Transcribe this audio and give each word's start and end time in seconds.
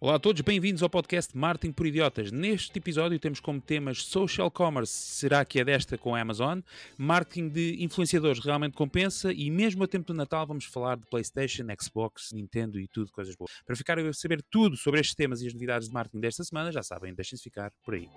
Olá 0.00 0.14
a 0.14 0.18
todos, 0.20 0.40
bem-vindos 0.42 0.80
ao 0.80 0.88
podcast 0.88 1.36
Marketing 1.36 1.72
por 1.72 1.84
Idiotas. 1.84 2.30
Neste 2.30 2.78
episódio 2.78 3.18
temos 3.18 3.40
como 3.40 3.60
temas 3.60 4.00
Social 4.04 4.48
Commerce, 4.48 4.92
será 4.92 5.44
que 5.44 5.58
é 5.58 5.64
desta 5.64 5.98
com 5.98 6.14
a 6.14 6.20
Amazon? 6.20 6.60
Marketing 6.96 7.48
de 7.48 7.82
influenciadores 7.82 8.38
realmente 8.38 8.76
compensa? 8.76 9.32
E 9.32 9.50
mesmo 9.50 9.82
a 9.82 9.88
tempo 9.88 10.06
do 10.06 10.14
Natal 10.14 10.46
vamos 10.46 10.66
falar 10.66 10.98
de 10.98 11.06
PlayStation, 11.06 11.64
Xbox, 11.80 12.30
Nintendo 12.32 12.78
e 12.78 12.86
tudo, 12.86 13.10
coisas 13.10 13.34
boas. 13.34 13.50
Para 13.66 13.74
ficar 13.74 13.98
a 13.98 14.12
saber 14.12 14.40
tudo 14.48 14.76
sobre 14.76 15.00
estes 15.00 15.16
temas 15.16 15.42
e 15.42 15.48
as 15.48 15.52
novidades 15.52 15.88
de 15.88 15.94
marketing 15.94 16.20
desta 16.20 16.44
semana, 16.44 16.70
já 16.70 16.84
sabem, 16.84 17.12
deixem-se 17.12 17.42
ficar 17.42 17.72
por 17.82 17.94
aí. 17.94 18.08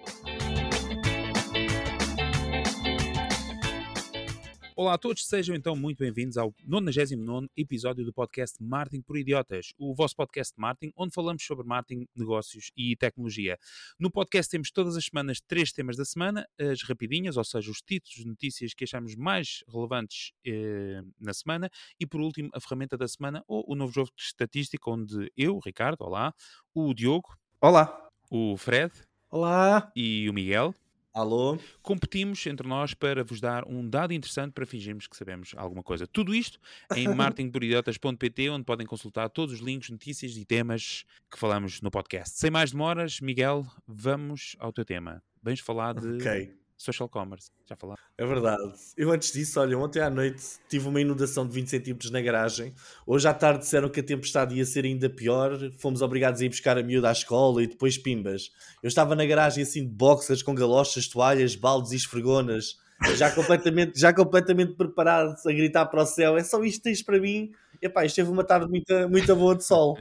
Olá 4.81 4.95
a 4.95 4.97
todos, 4.97 5.27
sejam 5.27 5.55
então 5.55 5.75
muito 5.75 5.99
bem-vindos 5.99 6.37
ao 6.37 6.55
99 6.65 7.47
episódio 7.55 8.03
do 8.03 8.11
podcast 8.11 8.57
Marketing 8.59 9.03
por 9.03 9.15
Idiotas, 9.15 9.75
o 9.77 9.93
vosso 9.93 10.15
podcast 10.15 10.55
de 10.55 10.59
marketing, 10.59 10.91
onde 10.97 11.13
falamos 11.13 11.45
sobre 11.45 11.63
marketing, 11.67 12.07
negócios 12.15 12.71
e 12.75 12.95
tecnologia. 12.95 13.59
No 13.99 14.09
podcast 14.09 14.49
temos 14.49 14.71
todas 14.71 14.97
as 14.97 15.05
semanas 15.05 15.39
três 15.39 15.71
temas 15.71 15.95
da 15.95 16.03
semana, 16.03 16.47
as 16.59 16.81
rapidinhas, 16.81 17.37
ou 17.37 17.43
seja, 17.43 17.69
os 17.69 17.77
títulos 17.77 18.23
de 18.23 18.25
notícias 18.25 18.73
que 18.73 18.83
achamos 18.83 19.15
mais 19.15 19.63
relevantes 19.71 20.31
eh, 20.43 21.03
na 21.19 21.31
semana, 21.31 21.69
e 21.99 22.07
por 22.07 22.19
último, 22.19 22.49
a 22.51 22.59
ferramenta 22.59 22.97
da 22.97 23.07
semana, 23.07 23.43
ou 23.47 23.63
o 23.67 23.75
novo 23.75 23.93
jogo 23.93 24.09
de 24.17 24.23
estatística, 24.23 24.89
onde 24.89 25.31
eu, 25.37 25.59
Ricardo, 25.63 26.01
olá, 26.01 26.33
o 26.73 26.91
Diogo, 26.95 27.37
olá, 27.61 28.09
o 28.31 28.57
Fred, 28.57 28.91
olá, 29.29 29.91
e 29.95 30.27
o 30.27 30.33
Miguel 30.33 30.73
Alô? 31.13 31.59
Competimos 31.81 32.45
entre 32.45 32.67
nós 32.67 32.93
para 32.93 33.23
vos 33.23 33.41
dar 33.41 33.67
um 33.67 33.87
dado 33.87 34.13
interessante 34.13 34.53
para 34.53 34.65
fingirmos 34.65 35.07
que 35.07 35.17
sabemos 35.17 35.53
alguma 35.57 35.83
coisa. 35.83 36.07
Tudo 36.07 36.33
isto 36.33 36.59
em 36.95 37.07
marketingporidiotas.pt, 37.13 38.49
onde 38.49 38.63
podem 38.63 38.87
consultar 38.87 39.29
todos 39.29 39.55
os 39.55 39.59
links, 39.59 39.89
notícias 39.89 40.37
e 40.37 40.45
temas 40.45 41.03
que 41.29 41.37
falamos 41.37 41.81
no 41.81 41.91
podcast. 41.91 42.39
Sem 42.39 42.49
mais 42.49 42.71
demoras, 42.71 43.19
Miguel, 43.19 43.65
vamos 43.85 44.55
ao 44.57 44.71
teu 44.71 44.85
tema. 44.85 45.21
Vens 45.43 45.59
falar 45.59 45.95
de 45.95 46.07
okay. 46.15 46.60
Social 46.81 47.07
commerce. 47.07 47.49
Já 47.67 47.75
falar? 47.75 47.95
É 48.17 48.25
verdade. 48.25 48.73
Eu 48.97 49.11
antes 49.11 49.31
disso, 49.31 49.59
olha, 49.59 49.77
ontem 49.77 49.99
à 49.99 50.09
noite 50.09 50.43
tive 50.67 50.87
uma 50.87 50.99
inundação 50.99 51.47
de 51.47 51.53
20 51.53 51.69
centímetros 51.69 52.11
na 52.11 52.21
garagem. 52.21 52.73
Hoje 53.05 53.27
à 53.27 53.33
tarde 53.33 53.59
disseram 53.59 53.89
que 53.89 53.99
a 53.99 54.03
tempestade 54.03 54.55
ia 54.55 54.65
ser 54.65 54.85
ainda 54.85 55.09
pior. 55.09 55.57
Fomos 55.77 56.01
obrigados 56.01 56.41
a 56.41 56.45
ir 56.45 56.49
buscar 56.49 56.77
a 56.77 56.83
miúda 56.83 57.09
à 57.09 57.11
escola 57.11 57.63
e 57.63 57.67
depois 57.67 57.97
pimbas. 57.97 58.51
Eu 58.81 58.87
estava 58.87 59.15
na 59.15 59.25
garagem 59.25 59.63
assim 59.63 59.83
de 59.83 59.93
boxers, 59.93 60.43
com 60.43 60.53
galochas, 60.53 61.07
toalhas, 61.07 61.55
baldes 61.55 61.91
e 61.91 61.95
esfregonas. 61.95 62.79
Já 63.15 63.31
completamente, 63.31 63.99
já 63.99 64.13
completamente 64.13 64.73
preparado 64.73 65.35
a 65.45 65.51
gritar 65.51 65.85
para 65.87 66.03
o 66.03 66.05
céu. 66.05 66.37
É 66.37 66.43
só 66.43 66.63
isto 66.63 66.77
que 66.77 66.83
tens 66.83 67.01
para 67.01 67.19
mim. 67.19 67.51
Epá, 67.81 68.05
isto 68.05 68.15
teve 68.15 68.29
uma 68.29 68.43
tarde 68.43 68.69
muito, 68.69 69.09
muito 69.09 69.35
boa 69.35 69.55
de 69.55 69.65
sol. 69.65 69.97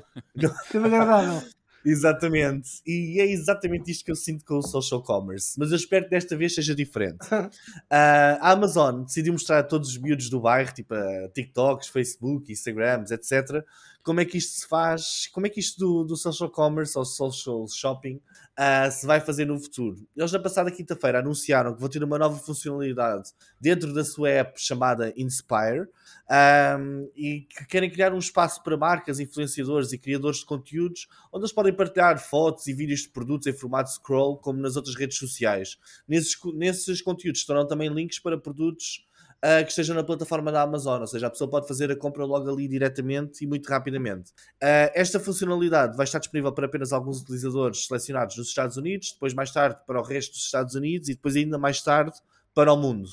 Teve 0.70 0.86
agradável. 0.86 1.42
Exatamente. 1.84 2.82
E 2.86 3.20
é 3.20 3.26
exatamente 3.26 3.90
isto 3.90 4.04
que 4.04 4.10
eu 4.10 4.16
sinto 4.16 4.44
com 4.44 4.58
o 4.58 4.62
social 4.62 5.02
commerce. 5.02 5.58
Mas 5.58 5.70
eu 5.70 5.76
espero 5.76 6.04
que 6.04 6.10
desta 6.10 6.36
vez 6.36 6.54
seja 6.54 6.74
diferente. 6.74 7.26
Uh, 7.26 7.50
a 7.90 8.52
Amazon 8.52 9.04
decidiu 9.04 9.32
mostrar 9.32 9.60
a 9.60 9.62
todos 9.62 9.90
os 9.90 9.98
miúdos 9.98 10.28
do 10.28 10.40
bairro, 10.40 10.72
tipo 10.72 10.94
a 10.94 11.28
TikToks, 11.28 11.88
Facebook, 11.88 12.52
Instagrams, 12.52 13.10
etc., 13.10 13.64
como 14.02 14.20
é 14.20 14.24
que 14.24 14.38
isto 14.38 14.60
se 14.60 14.66
faz, 14.66 15.28
como 15.32 15.46
é 15.46 15.50
que 15.50 15.60
isto 15.60 15.78
do, 15.78 16.04
do 16.04 16.16
social 16.16 16.50
commerce 16.50 16.96
ou 16.98 17.04
social 17.04 17.66
shopping 17.68 18.16
uh, 18.58 18.90
se 18.90 19.06
vai 19.06 19.20
fazer 19.20 19.44
no 19.44 19.58
futuro. 19.58 19.96
Eles 20.16 20.32
na 20.32 20.38
passada 20.38 20.70
quinta-feira 20.70 21.20
anunciaram 21.20 21.74
que 21.74 21.80
vão 21.80 21.88
ter 21.88 22.02
uma 22.02 22.18
nova 22.18 22.38
funcionalidade 22.38 23.30
dentro 23.60 23.92
da 23.92 24.04
sua 24.04 24.30
app 24.30 24.60
chamada 24.60 25.12
Inspire 25.16 25.88
um, 26.30 27.10
e 27.14 27.42
que 27.42 27.66
querem 27.66 27.90
criar 27.90 28.12
um 28.12 28.18
espaço 28.18 28.62
para 28.62 28.76
marcas, 28.76 29.20
influenciadores 29.20 29.92
e 29.92 29.98
criadores 29.98 30.38
de 30.38 30.46
conteúdos 30.46 31.06
onde 31.32 31.44
eles 31.44 31.52
podem 31.52 31.72
partilhar 31.72 32.18
fotos 32.18 32.66
e 32.66 32.72
vídeos 32.72 33.00
de 33.00 33.08
produtos 33.08 33.46
em 33.46 33.52
formato 33.52 33.90
scroll, 33.90 34.38
como 34.38 34.60
nas 34.60 34.76
outras 34.76 34.94
redes 34.94 35.18
sociais. 35.18 35.78
Nesses, 36.08 36.36
nesses 36.54 37.02
conteúdos 37.02 37.40
estarão 37.40 37.66
também 37.66 37.88
links 37.88 38.18
para 38.18 38.38
produtos 38.38 39.06
uh, 39.44 39.64
que 39.64 39.70
estejam 39.70 39.96
na 39.96 40.04
plataforma 40.04 40.52
da 40.52 40.62
Amazon, 40.62 41.00
ou 41.00 41.06
seja, 41.06 41.26
a 41.26 41.30
pessoa 41.30 41.48
pode 41.48 41.66
fazer 41.66 41.90
a 41.90 41.96
compra 41.96 42.24
logo 42.24 42.50
ali 42.50 42.68
diretamente 42.68 43.44
e 43.44 43.46
muito 43.46 43.68
rapidamente. 43.68 44.30
Uh, 44.62 44.90
esta 44.94 45.18
funcionalidade 45.18 45.96
vai 45.96 46.04
estar 46.04 46.18
disponível 46.18 46.52
para 46.52 46.66
apenas 46.66 46.92
alguns 46.92 47.20
utilizadores 47.22 47.86
selecionados 47.86 48.36
nos 48.36 48.48
Estados 48.48 48.76
Unidos, 48.76 49.12
depois 49.12 49.34
mais 49.34 49.50
tarde 49.50 49.78
para 49.86 50.00
o 50.00 50.02
resto 50.02 50.32
dos 50.32 50.44
Estados 50.44 50.74
Unidos 50.74 51.08
e 51.08 51.14
depois 51.14 51.36
ainda 51.36 51.58
mais 51.58 51.82
tarde 51.82 52.12
para 52.54 52.72
o 52.72 52.76
mundo. 52.76 53.08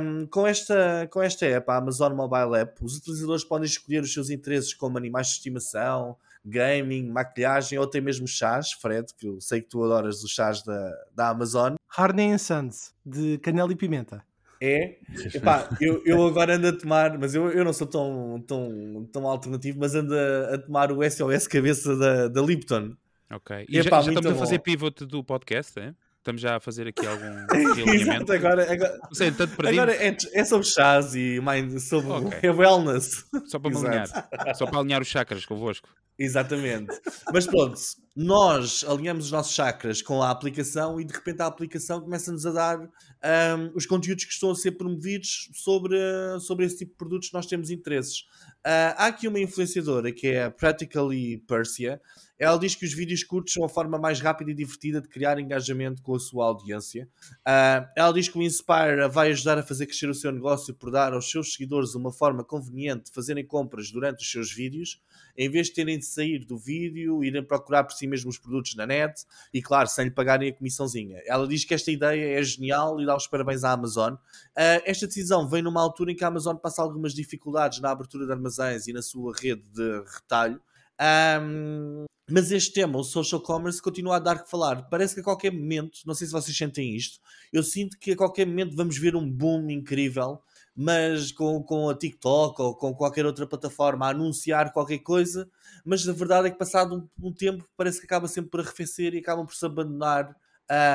Um, 0.00 0.26
com, 0.26 0.46
esta, 0.46 1.08
com 1.10 1.22
esta 1.22 1.46
app, 1.46 1.70
a 1.70 1.76
Amazon 1.76 2.12
Mobile 2.12 2.60
App, 2.60 2.84
os 2.84 2.96
utilizadores 2.98 3.44
podem 3.44 3.66
escolher 3.66 4.02
os 4.02 4.12
seus 4.12 4.30
interesses 4.30 4.74
como 4.74 4.98
animais 4.98 5.28
de 5.28 5.32
estimação, 5.34 6.16
gaming, 6.44 7.08
maquilhagem 7.10 7.78
ou 7.78 7.84
até 7.84 8.00
mesmo 8.00 8.28
chás. 8.28 8.72
Fred, 8.72 9.12
que 9.14 9.26
eu 9.26 9.40
sei 9.40 9.62
que 9.62 9.68
tu 9.68 9.82
adoras 9.82 10.22
os 10.22 10.30
chás 10.30 10.62
da, 10.62 10.92
da 11.14 11.28
Amazon. 11.30 11.76
Harney 11.88 12.38
Sons, 12.38 12.94
de 13.04 13.38
canela 13.38 13.72
e 13.72 13.76
pimenta. 13.76 14.27
É, 14.60 14.98
epá, 15.34 15.68
eu, 15.80 16.02
eu 16.04 16.26
agora 16.26 16.56
ando 16.56 16.68
a 16.68 16.72
tomar, 16.72 17.16
mas 17.16 17.34
eu, 17.34 17.48
eu 17.50 17.64
não 17.64 17.72
sou 17.72 17.86
tão, 17.86 18.42
tão, 18.46 19.08
tão 19.12 19.26
alternativo, 19.26 19.78
mas 19.78 19.94
ando 19.94 20.14
a, 20.14 20.54
a 20.54 20.58
tomar 20.58 20.90
o 20.90 21.08
SOS 21.08 21.46
cabeça 21.46 21.96
da, 21.96 22.28
da 22.28 22.42
Lipton. 22.42 22.96
Ok. 23.30 23.66
E, 23.68 23.78
epá, 23.78 24.00
já, 24.00 24.02
já 24.02 24.12
estamos 24.12 24.30
bom. 24.32 24.36
a 24.36 24.40
fazer 24.40 24.58
pivot 24.58 25.06
do 25.06 25.22
podcast, 25.22 25.78
é? 25.78 25.94
Estamos 26.18 26.42
já 26.42 26.56
a 26.56 26.60
fazer 26.60 26.88
aqui 26.88 27.06
algum 27.06 27.24
Exato, 27.94 28.32
agora, 28.32 28.70
agora, 28.70 28.98
não 29.02 29.14
sei, 29.14 29.30
tanto 29.30 29.66
agora 29.66 29.94
é, 29.94 30.16
é, 30.34 30.44
sobre 30.44 30.66
chás 30.66 31.14
e 31.14 31.40
mind, 31.40 31.78
sobre 31.78 32.10
okay. 32.10 32.50
wellness. 32.50 33.24
Só 33.46 33.58
para 33.58 33.78
alinhar. 33.78 34.06
Só 34.54 34.66
para 34.66 34.80
alinhar 34.80 35.00
os 35.00 35.08
chakras 35.08 35.46
convosco. 35.46 35.88
Exatamente. 36.18 37.00
Mas 37.32 37.46
pronto, 37.46 37.78
nós 38.16 38.84
alinhamos 38.88 39.26
os 39.26 39.30
nossos 39.30 39.54
chakras 39.54 40.02
com 40.02 40.20
a 40.20 40.30
aplicação 40.30 41.00
e 41.00 41.04
de 41.04 41.12
repente 41.12 41.40
a 41.40 41.46
aplicação 41.46 42.00
começa-nos 42.00 42.44
a 42.44 42.50
dar 42.50 42.80
um, 42.80 43.70
os 43.74 43.86
conteúdos 43.86 44.24
que 44.24 44.32
estão 44.32 44.50
a 44.50 44.54
ser 44.56 44.72
promovidos 44.72 45.48
sobre, 45.54 45.96
sobre 46.40 46.66
esse 46.66 46.78
tipo 46.78 46.90
de 46.90 46.98
produtos 46.98 47.28
que 47.28 47.34
nós 47.34 47.46
temos 47.46 47.70
interesses. 47.70 48.22
Uh, 48.66 48.96
há 48.96 49.06
aqui 49.06 49.28
uma 49.28 49.38
influenciadora 49.38 50.10
que 50.10 50.26
é 50.26 50.44
a 50.44 50.50
Practically 50.50 51.38
Persia 51.46 52.00
ela 52.38 52.56
diz 52.56 52.74
que 52.76 52.84
os 52.84 52.92
vídeos 52.92 53.24
curtos 53.24 53.52
são 53.52 53.64
a 53.64 53.68
forma 53.68 53.98
mais 53.98 54.20
rápida 54.20 54.50
e 54.52 54.54
divertida 54.54 55.00
de 55.00 55.08
criar 55.08 55.40
engajamento 55.40 56.00
com 56.02 56.14
a 56.14 56.20
sua 56.20 56.46
audiência. 56.46 57.08
Uh, 57.40 57.84
ela 57.96 58.12
diz 58.12 58.28
que 58.28 58.38
o 58.38 58.42
Inspire 58.42 59.08
vai 59.10 59.30
ajudar 59.30 59.58
a 59.58 59.62
fazer 59.62 59.86
crescer 59.86 60.08
o 60.08 60.14
seu 60.14 60.30
negócio 60.30 60.72
por 60.72 60.90
dar 60.90 61.12
aos 61.12 61.28
seus 61.28 61.54
seguidores 61.54 61.96
uma 61.96 62.12
forma 62.12 62.44
conveniente 62.44 63.06
de 63.06 63.12
fazerem 63.12 63.44
compras 63.44 63.90
durante 63.90 64.22
os 64.22 64.30
seus 64.30 64.52
vídeos, 64.52 65.02
em 65.36 65.50
vez 65.50 65.66
de 65.66 65.74
terem 65.74 65.98
de 65.98 66.06
sair 66.08 66.44
do 66.44 66.58
vídeo, 66.58 67.22
irem 67.22 67.42
procurar 67.42 67.84
por 67.84 67.92
si 67.92 68.06
mesmos 68.06 68.36
os 68.36 68.40
produtos 68.40 68.74
na 68.74 68.86
net 68.86 69.24
e, 69.52 69.62
claro, 69.62 69.88
sem 69.88 70.06
lhe 70.06 70.10
pagarem 70.10 70.50
a 70.50 70.52
comissãozinha. 70.52 71.20
Ela 71.26 71.46
diz 71.46 71.64
que 71.64 71.74
esta 71.74 71.90
ideia 71.90 72.38
é 72.38 72.42
genial 72.42 73.00
e 73.00 73.06
dá 73.06 73.16
os 73.16 73.26
parabéns 73.26 73.64
à 73.64 73.72
Amazon. 73.72 74.14
Uh, 74.14 74.82
esta 74.84 75.06
decisão 75.06 75.48
vem 75.48 75.62
numa 75.62 75.80
altura 75.80 76.12
em 76.12 76.16
que 76.16 76.24
a 76.24 76.28
Amazon 76.28 76.56
passa 76.56 76.82
algumas 76.82 77.14
dificuldades 77.14 77.80
na 77.80 77.90
abertura 77.90 78.26
de 78.26 78.32
armazéns 78.32 78.86
e 78.86 78.92
na 78.92 79.02
sua 79.02 79.32
rede 79.40 79.62
de 79.70 80.02
retalho. 80.14 80.60
Um, 81.00 82.04
mas 82.30 82.52
este 82.52 82.74
tema, 82.74 82.98
o 82.98 83.04
social 83.04 83.40
commerce, 83.40 83.80
continua 83.80 84.16
a 84.16 84.18
dar 84.18 84.42
que 84.42 84.50
falar. 84.50 84.88
Parece 84.90 85.14
que 85.14 85.20
a 85.20 85.24
qualquer 85.24 85.50
momento, 85.50 86.00
não 86.04 86.12
sei 86.12 86.26
se 86.26 86.32
vocês 86.32 86.54
sentem 86.54 86.94
isto, 86.94 87.18
eu 87.50 87.62
sinto 87.62 87.98
que 87.98 88.12
a 88.12 88.16
qualquer 88.16 88.46
momento 88.46 88.76
vamos 88.76 88.98
ver 88.98 89.16
um 89.16 89.28
boom 89.30 89.70
incrível, 89.70 90.38
mas 90.80 91.32
com, 91.32 91.60
com 91.60 91.88
a 91.90 91.94
TikTok 91.94 92.62
ou 92.62 92.72
com 92.72 92.94
qualquer 92.94 93.26
outra 93.26 93.44
plataforma 93.48 94.06
a 94.06 94.10
anunciar 94.10 94.72
qualquer 94.72 94.98
coisa, 94.98 95.50
mas 95.84 96.08
a 96.08 96.12
verdade 96.12 96.46
é 96.46 96.50
que 96.52 96.56
passado 96.56 96.94
um, 96.94 97.26
um 97.26 97.32
tempo 97.32 97.68
parece 97.76 97.98
que 97.98 98.06
acaba 98.06 98.28
sempre 98.28 98.52
por 98.52 98.60
arrefecer 98.60 99.12
e 99.12 99.18
acabam 99.18 99.44
por 99.44 99.56
se 99.56 99.66
abandonar 99.66 100.36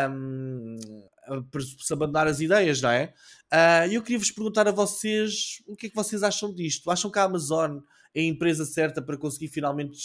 um, 0.10 0.78
por 1.52 1.62
se 1.62 1.92
abandonar 1.92 2.28
as 2.28 2.40
ideias, 2.40 2.82
não 2.82 2.92
é? 2.92 3.14
Uh, 3.52 3.92
eu 3.92 4.02
queria 4.02 4.20
vos 4.20 4.32
perguntar 4.32 4.70
a 4.70 4.72
vocês 4.72 5.62
o 5.68 5.76
que 5.76 5.88
é 5.88 5.90
que 5.90 5.96
vocês 5.96 6.24
acham 6.24 6.54
disto? 6.56 6.90
Acham 6.90 7.12
que 7.12 7.20
a 7.20 7.24
Amazon 7.24 7.80
é 8.16 8.22
a 8.22 8.24
empresa 8.24 8.64
certa 8.64 9.02
para 9.02 9.18
conseguir 9.18 9.50
finalmente 9.50 9.98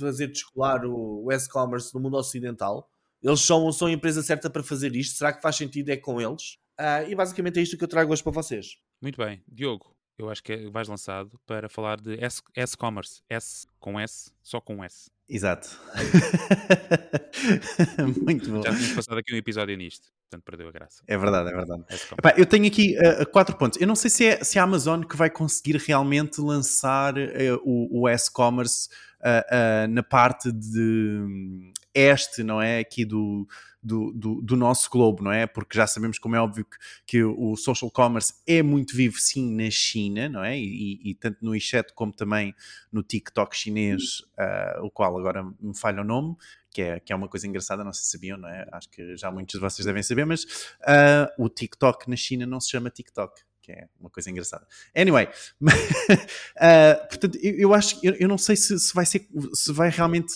fazer 0.00 0.28
descolar 0.28 0.86
o, 0.86 1.26
o 1.26 1.30
e-commerce 1.30 1.94
no 1.94 2.00
mundo 2.00 2.16
ocidental? 2.16 2.88
Eles 3.22 3.42
são, 3.42 3.70
são 3.70 3.88
a 3.88 3.92
empresa 3.92 4.22
certa 4.22 4.48
para 4.48 4.62
fazer 4.62 4.96
isto? 4.96 5.18
Será 5.18 5.30
que 5.30 5.42
faz 5.42 5.56
sentido 5.56 5.90
é 5.90 5.96
com 5.98 6.18
eles? 6.18 6.54
Uh, 6.80 7.10
e 7.10 7.14
basicamente 7.14 7.58
é 7.58 7.62
isto 7.62 7.76
que 7.76 7.84
eu 7.84 7.88
trago 7.88 8.10
hoje 8.10 8.22
para 8.22 8.32
vocês. 8.32 8.78
Muito 9.06 9.24
bem. 9.24 9.40
Diogo, 9.46 9.94
eu 10.18 10.28
acho 10.28 10.42
que 10.42 10.52
é, 10.52 10.68
vais 10.68 10.88
lançado 10.88 11.38
para 11.46 11.68
falar 11.68 12.00
de 12.00 12.18
S-commerce. 12.56 13.22
S 13.30 13.64
com 13.78 14.00
S, 14.00 14.32
só 14.42 14.60
com 14.60 14.82
S. 14.82 15.08
Exato. 15.28 15.78
Muito 18.24 18.50
bom. 18.50 18.64
Já 18.64 18.70
tínhamos 18.70 18.94
passado 18.94 19.18
aqui 19.18 19.32
um 19.32 19.36
episódio 19.36 19.76
nisto, 19.76 20.08
portanto 20.24 20.44
perdeu 20.44 20.68
a 20.68 20.72
graça. 20.72 21.04
É 21.06 21.16
verdade, 21.16 21.50
é 21.50 21.52
verdade. 21.52 21.84
Epá, 22.18 22.34
eu 22.36 22.46
tenho 22.46 22.66
aqui 22.66 22.96
uh, 22.98 23.24
quatro 23.30 23.56
pontos. 23.56 23.80
Eu 23.80 23.86
não 23.86 23.94
sei 23.94 24.10
se 24.10 24.26
é, 24.26 24.42
se 24.42 24.58
é 24.58 24.60
a 24.60 24.64
Amazon 24.64 25.04
que 25.04 25.16
vai 25.16 25.30
conseguir 25.30 25.76
realmente 25.76 26.40
lançar 26.40 27.16
uh, 27.16 27.62
o, 27.62 28.00
o 28.00 28.08
S-Commerce 28.08 28.88
uh, 29.20 29.86
na 29.88 30.02
parte 30.02 30.50
de 30.50 30.80
um, 30.80 31.72
este, 31.94 32.42
não 32.42 32.60
é? 32.60 32.80
Aqui 32.80 33.04
do, 33.04 33.46
do, 33.86 34.12
do, 34.12 34.42
do, 34.42 34.56
nosso 34.56 34.90
globo, 34.90 35.24
não 35.24 35.32
é? 35.32 35.46
Porque 35.46 35.76
já 35.76 35.86
sabemos, 35.86 36.18
como 36.18 36.36
é 36.36 36.40
óbvio, 36.40 36.64
que, 36.64 36.76
que 37.06 37.24
o 37.24 37.56
social 37.56 37.90
commerce 37.90 38.34
é 38.46 38.62
muito 38.62 38.94
vivo, 38.94 39.18
sim, 39.18 39.54
na 39.54 39.70
China, 39.70 40.28
não 40.28 40.44
é? 40.44 40.58
E, 40.58 41.00
e, 41.02 41.14
tanto 41.14 41.38
no 41.42 41.52
WeChat 41.52 41.94
como 41.94 42.12
também 42.12 42.54
no 42.92 43.02
TikTok 43.02 43.56
chinês, 43.56 44.20
uh, 44.38 44.84
o 44.84 44.90
qual 44.90 45.06
qual 45.06 45.18
agora 45.18 45.44
me 45.60 45.76
falha 45.76 46.00
o 46.00 46.04
nome, 46.04 46.36
que 46.70 46.82
é, 46.82 47.00
que 47.00 47.12
é 47.12 47.16
uma 47.16 47.28
coisa 47.28 47.46
engraçada, 47.46 47.84
não 47.84 47.92
sei 47.92 48.04
se 48.04 48.10
sabiam, 48.10 48.36
não 48.36 48.48
é? 48.48 48.66
Acho 48.72 48.90
que 48.90 49.16
já 49.16 49.30
muitos 49.30 49.54
de 49.54 49.60
vocês 49.60 49.86
devem 49.86 50.02
saber, 50.02 50.24
mas 50.24 50.44
uh, 50.44 51.28
o 51.38 51.48
TikTok 51.48 52.10
na 52.10 52.16
China 52.16 52.46
não 52.46 52.60
se 52.60 52.70
chama 52.70 52.90
TikTok, 52.90 53.42
que 53.62 53.72
é 53.72 53.88
uma 53.98 54.10
coisa 54.10 54.30
engraçada. 54.30 54.66
Anyway, 54.94 55.26
uh, 55.26 57.08
portanto, 57.08 57.38
eu, 57.42 57.54
eu 57.58 57.74
acho, 57.74 57.98
eu, 58.02 58.14
eu 58.14 58.28
não 58.28 58.38
sei 58.38 58.56
se, 58.56 58.78
se, 58.78 58.94
vai 58.94 59.06
ser, 59.06 59.28
se 59.54 59.72
vai 59.72 59.90
realmente, 59.90 60.34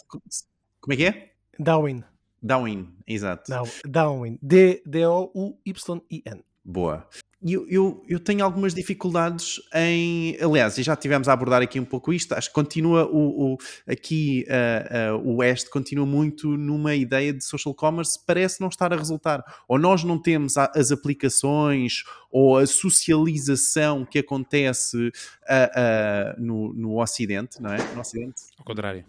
como 0.81 0.95
é 0.95 0.97
que 0.97 1.05
é? 1.05 1.33
Darwin. 1.59 2.05
Darwin, 2.43 2.89
exato. 3.07 3.53
Darwin, 3.87 4.39
D-O-U-Y-I-N. 4.43 6.43
Boa 6.65 7.07
eu, 7.43 7.67
eu, 7.71 8.05
eu, 8.07 8.21
tenho 8.21 8.45
algumas 8.45 8.75
dificuldades 8.75 9.61
em. 9.75 10.37
Aliás, 10.43 10.77
e 10.77 10.83
já 10.83 10.95
tivemos 10.95 11.27
a 11.27 11.33
abordar 11.33 11.63
aqui 11.63 11.81
um 11.81 11.87
pouco 11.87 12.13
isto. 12.13 12.35
Acho 12.35 12.49
que 12.49 12.55
continua 12.55 13.07
o, 13.07 13.55
o 13.55 13.59
aqui 13.89 14.45
uh, 14.47 15.17
uh, 15.17 15.27
o 15.27 15.37
West 15.37 15.71
continua 15.71 16.05
muito 16.05 16.59
numa 16.59 16.95
ideia 16.95 17.33
de 17.33 17.43
social 17.43 17.75
commerce, 17.75 18.19
parece 18.27 18.61
não 18.61 18.69
estar 18.69 18.93
a 18.93 18.97
resultar. 18.97 19.43
Ou 19.67 19.79
nós 19.79 20.05
não 20.05 20.21
temos 20.21 20.59
as 20.59 20.93
aplicações 20.93 22.05
ou 22.31 22.59
a 22.59 22.67
socialização 22.67 24.05
que 24.05 24.19
acontece 24.19 25.09
uh, 25.09 26.39
no, 26.39 26.75
no 26.75 27.01
Ocidente, 27.01 27.61
não 27.61 27.73
é? 27.73 27.79
No 27.95 28.01
Ocidente. 28.01 28.43
Ao 28.59 28.65
contrário. 28.65 29.03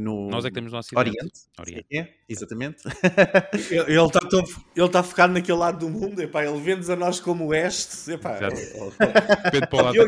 No 0.00 0.28
Nós 0.28 0.44
é 0.44 0.48
que 0.48 0.54
temos 0.54 0.72
no 0.72 0.78
Ocidente. 0.78 0.98
Oriente. 0.98 1.40
Oriente. 1.58 1.86
É, 1.92 2.14
exatamente. 2.28 2.82
ele 3.70 4.00
está 4.00 4.20
ele 4.76 4.88
tá 4.88 5.02
focado 5.02 5.32
naquele 5.32 5.58
lado 5.58 5.80
do 5.80 5.90
mundo, 5.90 6.20
epá, 6.20 6.44
ele 6.44 6.58
vende-nos 6.60 6.90
a 6.90 6.96
nós 6.96 7.18
como 7.18 7.46
Oeste. 7.46 8.12
Epá, 8.12 8.38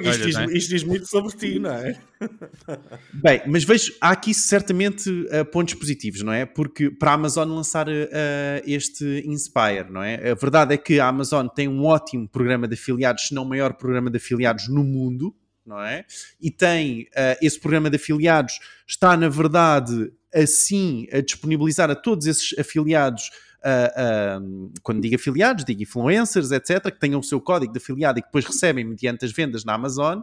isto, 0.02 0.24
diz, 0.24 0.36
é? 0.36 0.44
isto 0.46 0.70
diz 0.70 0.84
muito 0.84 1.06
sobre 1.06 1.36
ti, 1.36 1.58
não 1.58 1.72
é? 1.72 1.98
Bem, 3.12 3.42
mas 3.46 3.64
vejo, 3.64 3.92
há 4.00 4.10
aqui 4.10 4.32
certamente 4.32 5.10
uh, 5.10 5.44
pontos 5.50 5.74
positivos, 5.74 6.22
não 6.22 6.32
é? 6.32 6.46
Porque 6.46 6.90
para 6.90 7.10
a 7.10 7.14
Amazon 7.14 7.48
lançar 7.48 7.88
uh, 7.88 7.92
este 8.64 9.22
Inspire, 9.26 9.90
não 9.90 10.02
é? 10.02 10.30
A 10.30 10.34
verdade 10.34 10.74
é 10.74 10.76
que 10.76 11.00
a 11.00 11.08
Amazon 11.08 11.48
tem 11.48 11.68
um 11.68 11.84
ótimo 11.84 12.28
programa 12.28 12.68
de 12.68 12.74
afiliados, 12.74 13.28
se 13.28 13.34
não 13.34 13.42
o 13.42 13.48
maior 13.48 13.74
programa 13.74 14.10
de 14.10 14.16
afiliados 14.16 14.68
no 14.68 14.84
mundo, 14.84 15.34
não 15.66 15.80
é? 15.80 16.04
E 16.40 16.50
tem 16.50 17.02
uh, 17.02 17.36
esse 17.42 17.58
programa 17.58 17.90
de 17.90 17.96
afiliados, 17.96 18.58
está 18.86 19.16
na 19.16 19.28
verdade 19.28 20.12
assim 20.34 21.06
a 21.12 21.20
disponibilizar 21.20 21.90
a 21.90 21.94
todos 21.94 22.26
esses 22.26 22.56
afiliados. 22.58 23.30
Uh, 23.56 24.40
uh, 24.40 24.72
quando 24.82 25.00
digo 25.00 25.16
afiliados, 25.16 25.64
digo 25.64 25.82
influencers, 25.82 26.52
etc., 26.52 26.84
que 26.84 27.00
tenham 27.00 27.18
o 27.18 27.24
seu 27.24 27.40
código 27.40 27.72
de 27.72 27.78
afiliado 27.78 28.18
e 28.18 28.22
que 28.22 28.28
depois 28.28 28.44
recebem 28.44 28.84
mediante 28.84 29.24
as 29.24 29.32
vendas 29.32 29.64
na 29.64 29.74
Amazon, 29.74 30.20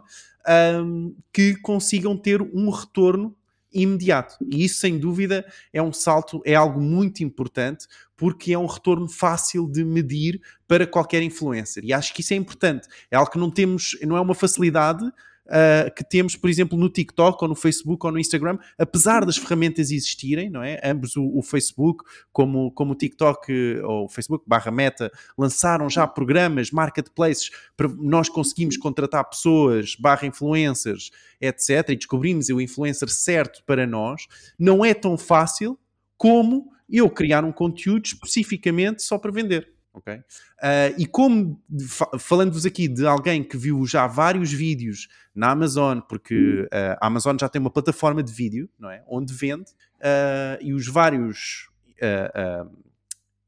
que 1.32 1.54
consigam 1.56 2.16
ter 2.16 2.40
um 2.40 2.70
retorno 2.70 3.36
imediato. 3.74 4.36
E 4.48 4.64
isso, 4.64 4.76
sem 4.76 4.98
dúvida, 4.98 5.44
é 5.72 5.82
um 5.82 5.92
salto, 5.92 6.40
é 6.44 6.54
algo 6.54 6.80
muito 6.80 7.24
importante, 7.24 7.86
porque 8.16 8.52
é 8.52 8.58
um 8.58 8.66
retorno 8.66 9.08
fácil 9.08 9.68
de 9.68 9.84
medir 9.84 10.40
para 10.68 10.86
qualquer 10.86 11.22
influencer. 11.22 11.84
E 11.84 11.92
acho 11.92 12.14
que 12.14 12.20
isso 12.20 12.32
é 12.32 12.36
importante. 12.36 12.86
É 13.10 13.16
algo 13.16 13.30
que 13.30 13.38
não 13.38 13.50
temos, 13.50 13.98
não 14.02 14.16
é 14.16 14.20
uma 14.20 14.34
facilidade 14.34 15.04
uh, 15.46 15.92
que 15.94 16.04
temos, 16.04 16.36
por 16.36 16.48
exemplo, 16.48 16.78
no 16.78 16.88
TikTok 16.88 17.42
ou 17.42 17.48
no 17.48 17.54
Facebook 17.54 18.04
ou 18.04 18.12
no 18.12 18.18
Instagram, 18.18 18.58
apesar 18.78 19.24
das 19.24 19.36
ferramentas 19.36 19.90
existirem, 19.90 20.50
não 20.50 20.62
é? 20.62 20.80
Ambos 20.84 21.16
o, 21.16 21.24
o 21.36 21.42
Facebook, 21.42 22.04
como, 22.32 22.70
como 22.72 22.92
o 22.92 22.94
TikTok 22.94 23.80
ou 23.80 24.04
o 24.04 24.08
Facebook 24.08 24.44
barra 24.46 24.70
Meta, 24.70 25.10
lançaram 25.36 25.88
já 25.88 26.06
programas, 26.06 26.70
marketplaces, 26.70 27.50
para 27.76 27.88
nós 27.88 28.28
conseguimos 28.28 28.76
contratar 28.76 29.28
pessoas, 29.28 29.94
barra 29.96 30.26
influencers, 30.26 31.10
etc. 31.40 31.90
E 31.90 31.96
descobrimos 31.96 32.48
o 32.48 32.60
influencer 32.60 33.08
certo 33.08 33.62
para 33.64 33.86
nós. 33.86 34.26
Não 34.58 34.84
é 34.84 34.94
tão 34.94 35.16
fácil 35.16 35.78
como 36.16 36.72
eu 36.88 37.08
criar 37.10 37.44
um 37.44 37.52
conteúdo 37.52 38.06
especificamente 38.06 39.02
só 39.02 39.18
para 39.18 39.32
vender. 39.32 39.74
Ok? 39.94 40.12
Uh, 40.12 40.22
e 40.98 41.06
como, 41.06 41.62
falando-vos 42.18 42.66
aqui 42.66 42.88
de 42.88 43.06
alguém 43.06 43.44
que 43.44 43.56
viu 43.56 43.86
já 43.86 44.08
vários 44.08 44.52
vídeos 44.52 45.06
na 45.32 45.52
Amazon, 45.52 46.00
porque 46.00 46.62
uh, 46.62 46.98
a 47.00 47.06
Amazon 47.06 47.36
já 47.40 47.48
tem 47.48 47.60
uma 47.60 47.70
plataforma 47.70 48.20
de 48.20 48.32
vídeo, 48.32 48.68
não 48.76 48.90
é? 48.90 49.04
Onde 49.06 49.32
vende, 49.32 49.70
uh, 50.00 50.60
e 50.60 50.74
os 50.74 50.88
vários 50.88 51.72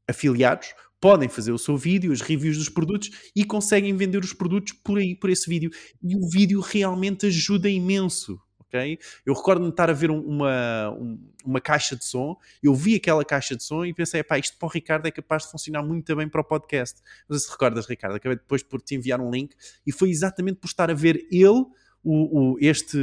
afiliados 0.07 0.73
podem 1.01 1.29
fazer 1.29 1.51
o 1.51 1.59
seu 1.59 1.77
vídeo, 1.77 2.11
as 2.11 2.21
reviews 2.21 2.57
dos 2.57 2.69
produtos 2.69 3.11
e 3.35 3.43
conseguem 3.43 3.95
vender 3.95 4.23
os 4.23 4.33
produtos 4.33 4.73
por 4.73 4.97
aí, 4.97 5.13
por 5.13 5.29
esse 5.29 5.47
vídeo. 5.47 5.69
E 6.01 6.15
o 6.15 6.27
vídeo 6.27 6.59
realmente 6.61 7.27
ajuda 7.27 7.69
imenso 7.69 8.39
ok? 8.67 8.99
Eu 9.25 9.33
recordo-me 9.33 9.69
estar 9.69 9.89
a 9.89 9.93
ver 9.93 10.11
uma, 10.11 10.95
uma 11.43 11.61
caixa 11.61 11.95
de 11.95 12.05
som, 12.05 12.37
eu 12.61 12.75
vi 12.75 12.95
aquela 12.95 13.23
caixa 13.23 13.55
de 13.55 13.63
som 13.63 13.85
e 13.85 13.93
pensei, 13.93 14.23
pá, 14.23 14.37
isto 14.37 14.57
para 14.57 14.67
o 14.67 14.69
Ricardo 14.69 15.07
é 15.07 15.11
capaz 15.11 15.43
de 15.43 15.51
funcionar 15.51 15.83
muito 15.83 16.15
bem 16.15 16.27
para 16.27 16.41
o 16.41 16.43
podcast. 16.43 17.01
Não 17.29 17.37
sei 17.37 17.45
se 17.45 17.51
recordas, 17.51 17.87
Ricardo, 17.87 18.15
acabei 18.15 18.37
depois 18.37 18.63
por 18.63 18.81
te 18.81 18.95
enviar 18.95 19.19
um 19.19 19.31
link 19.31 19.55
e 19.85 19.91
foi 19.91 20.09
exatamente 20.09 20.59
por 20.59 20.67
estar 20.67 20.91
a 20.91 20.93
ver 20.93 21.27
ele, 21.31 21.65
o, 22.03 22.53
o 22.53 22.57
este, 22.59 22.97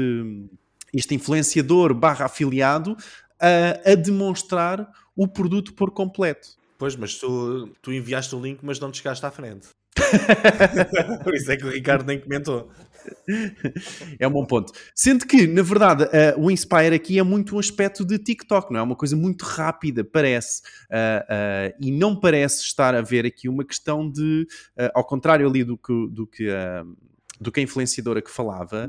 este 0.93 1.14
influenciador 1.14 1.94
barra 1.94 2.26
afiliado, 2.26 2.96
a, 3.40 3.93
a 3.93 3.94
demonstrar 3.94 4.90
o 5.17 5.26
produto 5.28 5.75
por 5.75 5.90
completo. 5.90 6.49
Pois, 6.78 6.96
mas 6.96 7.14
tu, 7.17 7.70
tu 7.81 7.93
enviaste 7.93 8.34
o 8.34 8.40
link, 8.40 8.60
mas 8.62 8.81
não 8.81 8.90
te 8.90 8.99
chegaste 8.99 9.25
à 9.25 9.31
frente. 9.31 9.69
Por 11.23 11.35
isso 11.35 11.50
é 11.52 11.56
que 11.56 11.64
o 11.64 11.70
Ricardo 11.70 12.05
nem 12.05 12.20
comentou. 12.20 12.70
É 14.19 14.26
um 14.26 14.31
bom 14.31 14.44
ponto. 14.44 14.73
Sendo 14.94 15.26
que, 15.26 15.46
na 15.46 15.62
verdade, 15.62 16.05
uh, 16.05 16.41
o 16.41 16.50
Inspire 16.50 16.94
aqui 16.94 17.19
é 17.19 17.23
muito 17.23 17.56
um 17.56 17.58
aspecto 17.58 18.05
de 18.05 18.19
TikTok, 18.19 18.73
não 18.73 18.81
é? 18.81 18.82
Uma 18.82 18.96
coisa 18.96 19.17
muito 19.17 19.44
rápida, 19.44 20.05
parece. 20.05 20.62
Uh, 20.91 21.73
uh, 21.73 21.76
e 21.81 21.91
não 21.91 22.19
parece 22.19 22.62
estar 22.62 22.94
a 22.94 23.02
ver 23.02 23.26
aqui 23.26 23.49
uma 23.49 23.64
questão 23.64 24.11
de, 24.11 24.46
ao 24.94 25.05
contrário 25.05 25.46
ali 25.49 25.64
do 25.64 25.76
que, 25.76 26.08
do 26.11 26.26
que 26.26 26.49
do 27.41 27.50
que 27.50 27.61
a 27.61 27.62
influenciadora 27.62 28.23
que 28.23 28.31
falava, 28.31 28.87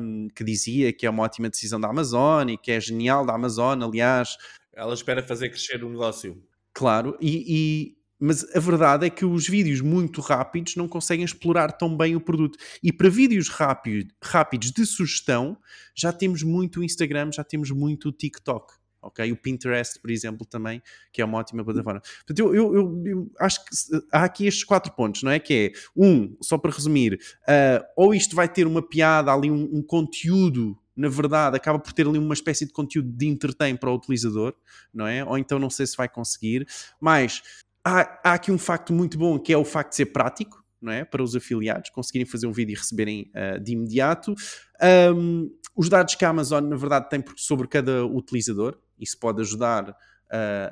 um, 0.00 0.28
que 0.34 0.44
dizia 0.44 0.92
que 0.92 1.04
é 1.04 1.10
uma 1.10 1.24
ótima 1.24 1.50
decisão 1.50 1.80
da 1.80 1.88
Amazon 1.88 2.48
e 2.48 2.56
que 2.56 2.70
é 2.70 2.80
genial 2.80 3.26
da 3.26 3.34
Amazon, 3.34 3.82
aliás. 3.82 4.36
Ela 4.72 4.94
espera 4.94 5.22
fazer 5.22 5.50
crescer 5.50 5.82
o 5.82 5.90
negócio. 5.90 6.40
Claro, 6.72 7.18
e, 7.20 7.97
mas 8.18 8.44
a 8.54 8.58
verdade 8.58 9.06
é 9.06 9.10
que 9.10 9.24
os 9.24 9.48
vídeos 9.48 9.80
muito 9.80 10.20
rápidos 10.20 10.76
não 10.76 10.88
conseguem 10.88 11.24
explorar 11.24 11.72
tão 11.72 11.96
bem 11.96 12.16
o 12.16 12.20
produto. 12.20 12.58
E 12.82 12.92
para 12.92 13.08
vídeos 13.08 13.48
rápido, 13.48 14.12
rápidos 14.22 14.72
de 14.72 14.84
sugestão, 14.84 15.56
já 15.94 16.12
temos 16.12 16.42
muito 16.42 16.80
o 16.80 16.84
Instagram, 16.84 17.30
já 17.32 17.44
temos 17.44 17.70
muito 17.70 18.08
o 18.08 18.12
TikTok. 18.12 18.74
ok? 19.00 19.30
O 19.30 19.36
Pinterest, 19.36 20.00
por 20.00 20.10
exemplo, 20.10 20.44
também, 20.44 20.82
que 21.12 21.22
é 21.22 21.24
uma 21.24 21.38
ótima 21.38 21.64
plataforma. 21.64 22.00
Portanto, 22.00 22.38
eu, 22.38 22.54
eu, 22.54 22.74
eu, 22.74 23.02
eu 23.06 23.30
acho 23.38 23.64
que 23.64 23.70
há 24.12 24.24
aqui 24.24 24.46
estes 24.46 24.64
quatro 24.64 24.92
pontos, 24.92 25.22
não 25.22 25.30
é? 25.30 25.38
Que 25.38 25.72
é, 25.74 25.78
um, 25.96 26.36
só 26.42 26.58
para 26.58 26.72
resumir, 26.72 27.14
uh, 27.14 27.84
ou 27.96 28.12
isto 28.12 28.34
vai 28.34 28.48
ter 28.48 28.66
uma 28.66 28.82
piada, 28.82 29.32
ali 29.32 29.50
um, 29.50 29.76
um 29.76 29.82
conteúdo 29.82 30.76
na 30.98 31.08
verdade, 31.08 31.56
acaba 31.56 31.78
por 31.78 31.92
ter 31.92 32.08
ali 32.08 32.18
uma 32.18 32.34
espécie 32.34 32.66
de 32.66 32.72
conteúdo 32.72 33.08
de 33.08 33.28
entretém 33.28 33.76
para 33.76 33.88
o 33.88 33.94
utilizador, 33.94 34.52
não 34.92 35.06
é? 35.06 35.24
Ou 35.24 35.38
então 35.38 35.56
não 35.56 35.70
sei 35.70 35.86
se 35.86 35.96
vai 35.96 36.08
conseguir. 36.08 36.66
Mas 37.00 37.40
há, 37.84 38.20
há 38.24 38.34
aqui 38.34 38.50
um 38.50 38.58
facto 38.58 38.92
muito 38.92 39.18
bom 39.18 39.38
que 39.38 39.52
é 39.52 39.56
o 39.56 39.64
facto 39.64 39.90
de 39.90 39.96
ser 39.96 40.06
prático, 40.06 40.62
não 40.80 40.92
é? 40.92 41.04
Para 41.04 41.22
os 41.22 41.34
afiliados 41.34 41.90
conseguirem 41.90 42.26
fazer 42.26 42.46
um 42.46 42.52
vídeo 42.52 42.72
e 42.72 42.76
receberem 42.76 43.30
uh, 43.34 43.60
de 43.60 43.72
imediato. 43.72 44.34
Um, 45.14 45.50
os 45.74 45.88
dados 45.88 46.14
que 46.14 46.24
a 46.24 46.28
Amazon, 46.28 46.64
na 46.64 46.76
verdade, 46.76 47.08
tem 47.08 47.24
sobre 47.36 47.68
cada 47.68 48.04
utilizador, 48.04 48.78
isso 48.98 49.18
pode 49.18 49.40
ajudar 49.40 49.90
uh, 49.90 49.94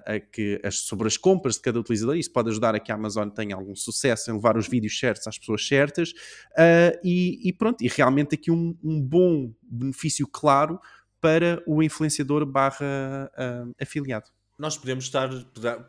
a 0.04 0.20
que 0.20 0.60
as, 0.64 0.80
sobre 0.80 1.06
as 1.06 1.16
compras 1.16 1.54
de 1.54 1.62
cada 1.62 1.78
utilizador, 1.78 2.16
isso 2.16 2.32
pode 2.32 2.50
ajudar 2.50 2.74
a 2.74 2.80
que 2.80 2.90
a 2.90 2.94
Amazon 2.94 3.28
tenha 3.28 3.54
algum 3.54 3.74
sucesso 3.74 4.30
em 4.30 4.34
levar 4.34 4.56
os 4.56 4.68
vídeos 4.68 4.98
certos 4.98 5.26
às 5.26 5.38
pessoas 5.38 5.66
certas. 5.66 6.10
Uh, 6.10 6.98
e, 7.04 7.48
e, 7.48 7.52
pronto, 7.52 7.82
e 7.82 7.88
realmente 7.88 8.34
aqui 8.34 8.50
um, 8.50 8.76
um 8.82 9.00
bom 9.00 9.52
benefício 9.62 10.26
claro 10.26 10.80
para 11.20 11.62
o 11.66 11.82
influenciador 11.82 12.44
barra 12.44 13.30
afiliado 13.80 14.35
nós 14.58 14.76
podemos 14.78 15.04
estar, 15.04 15.28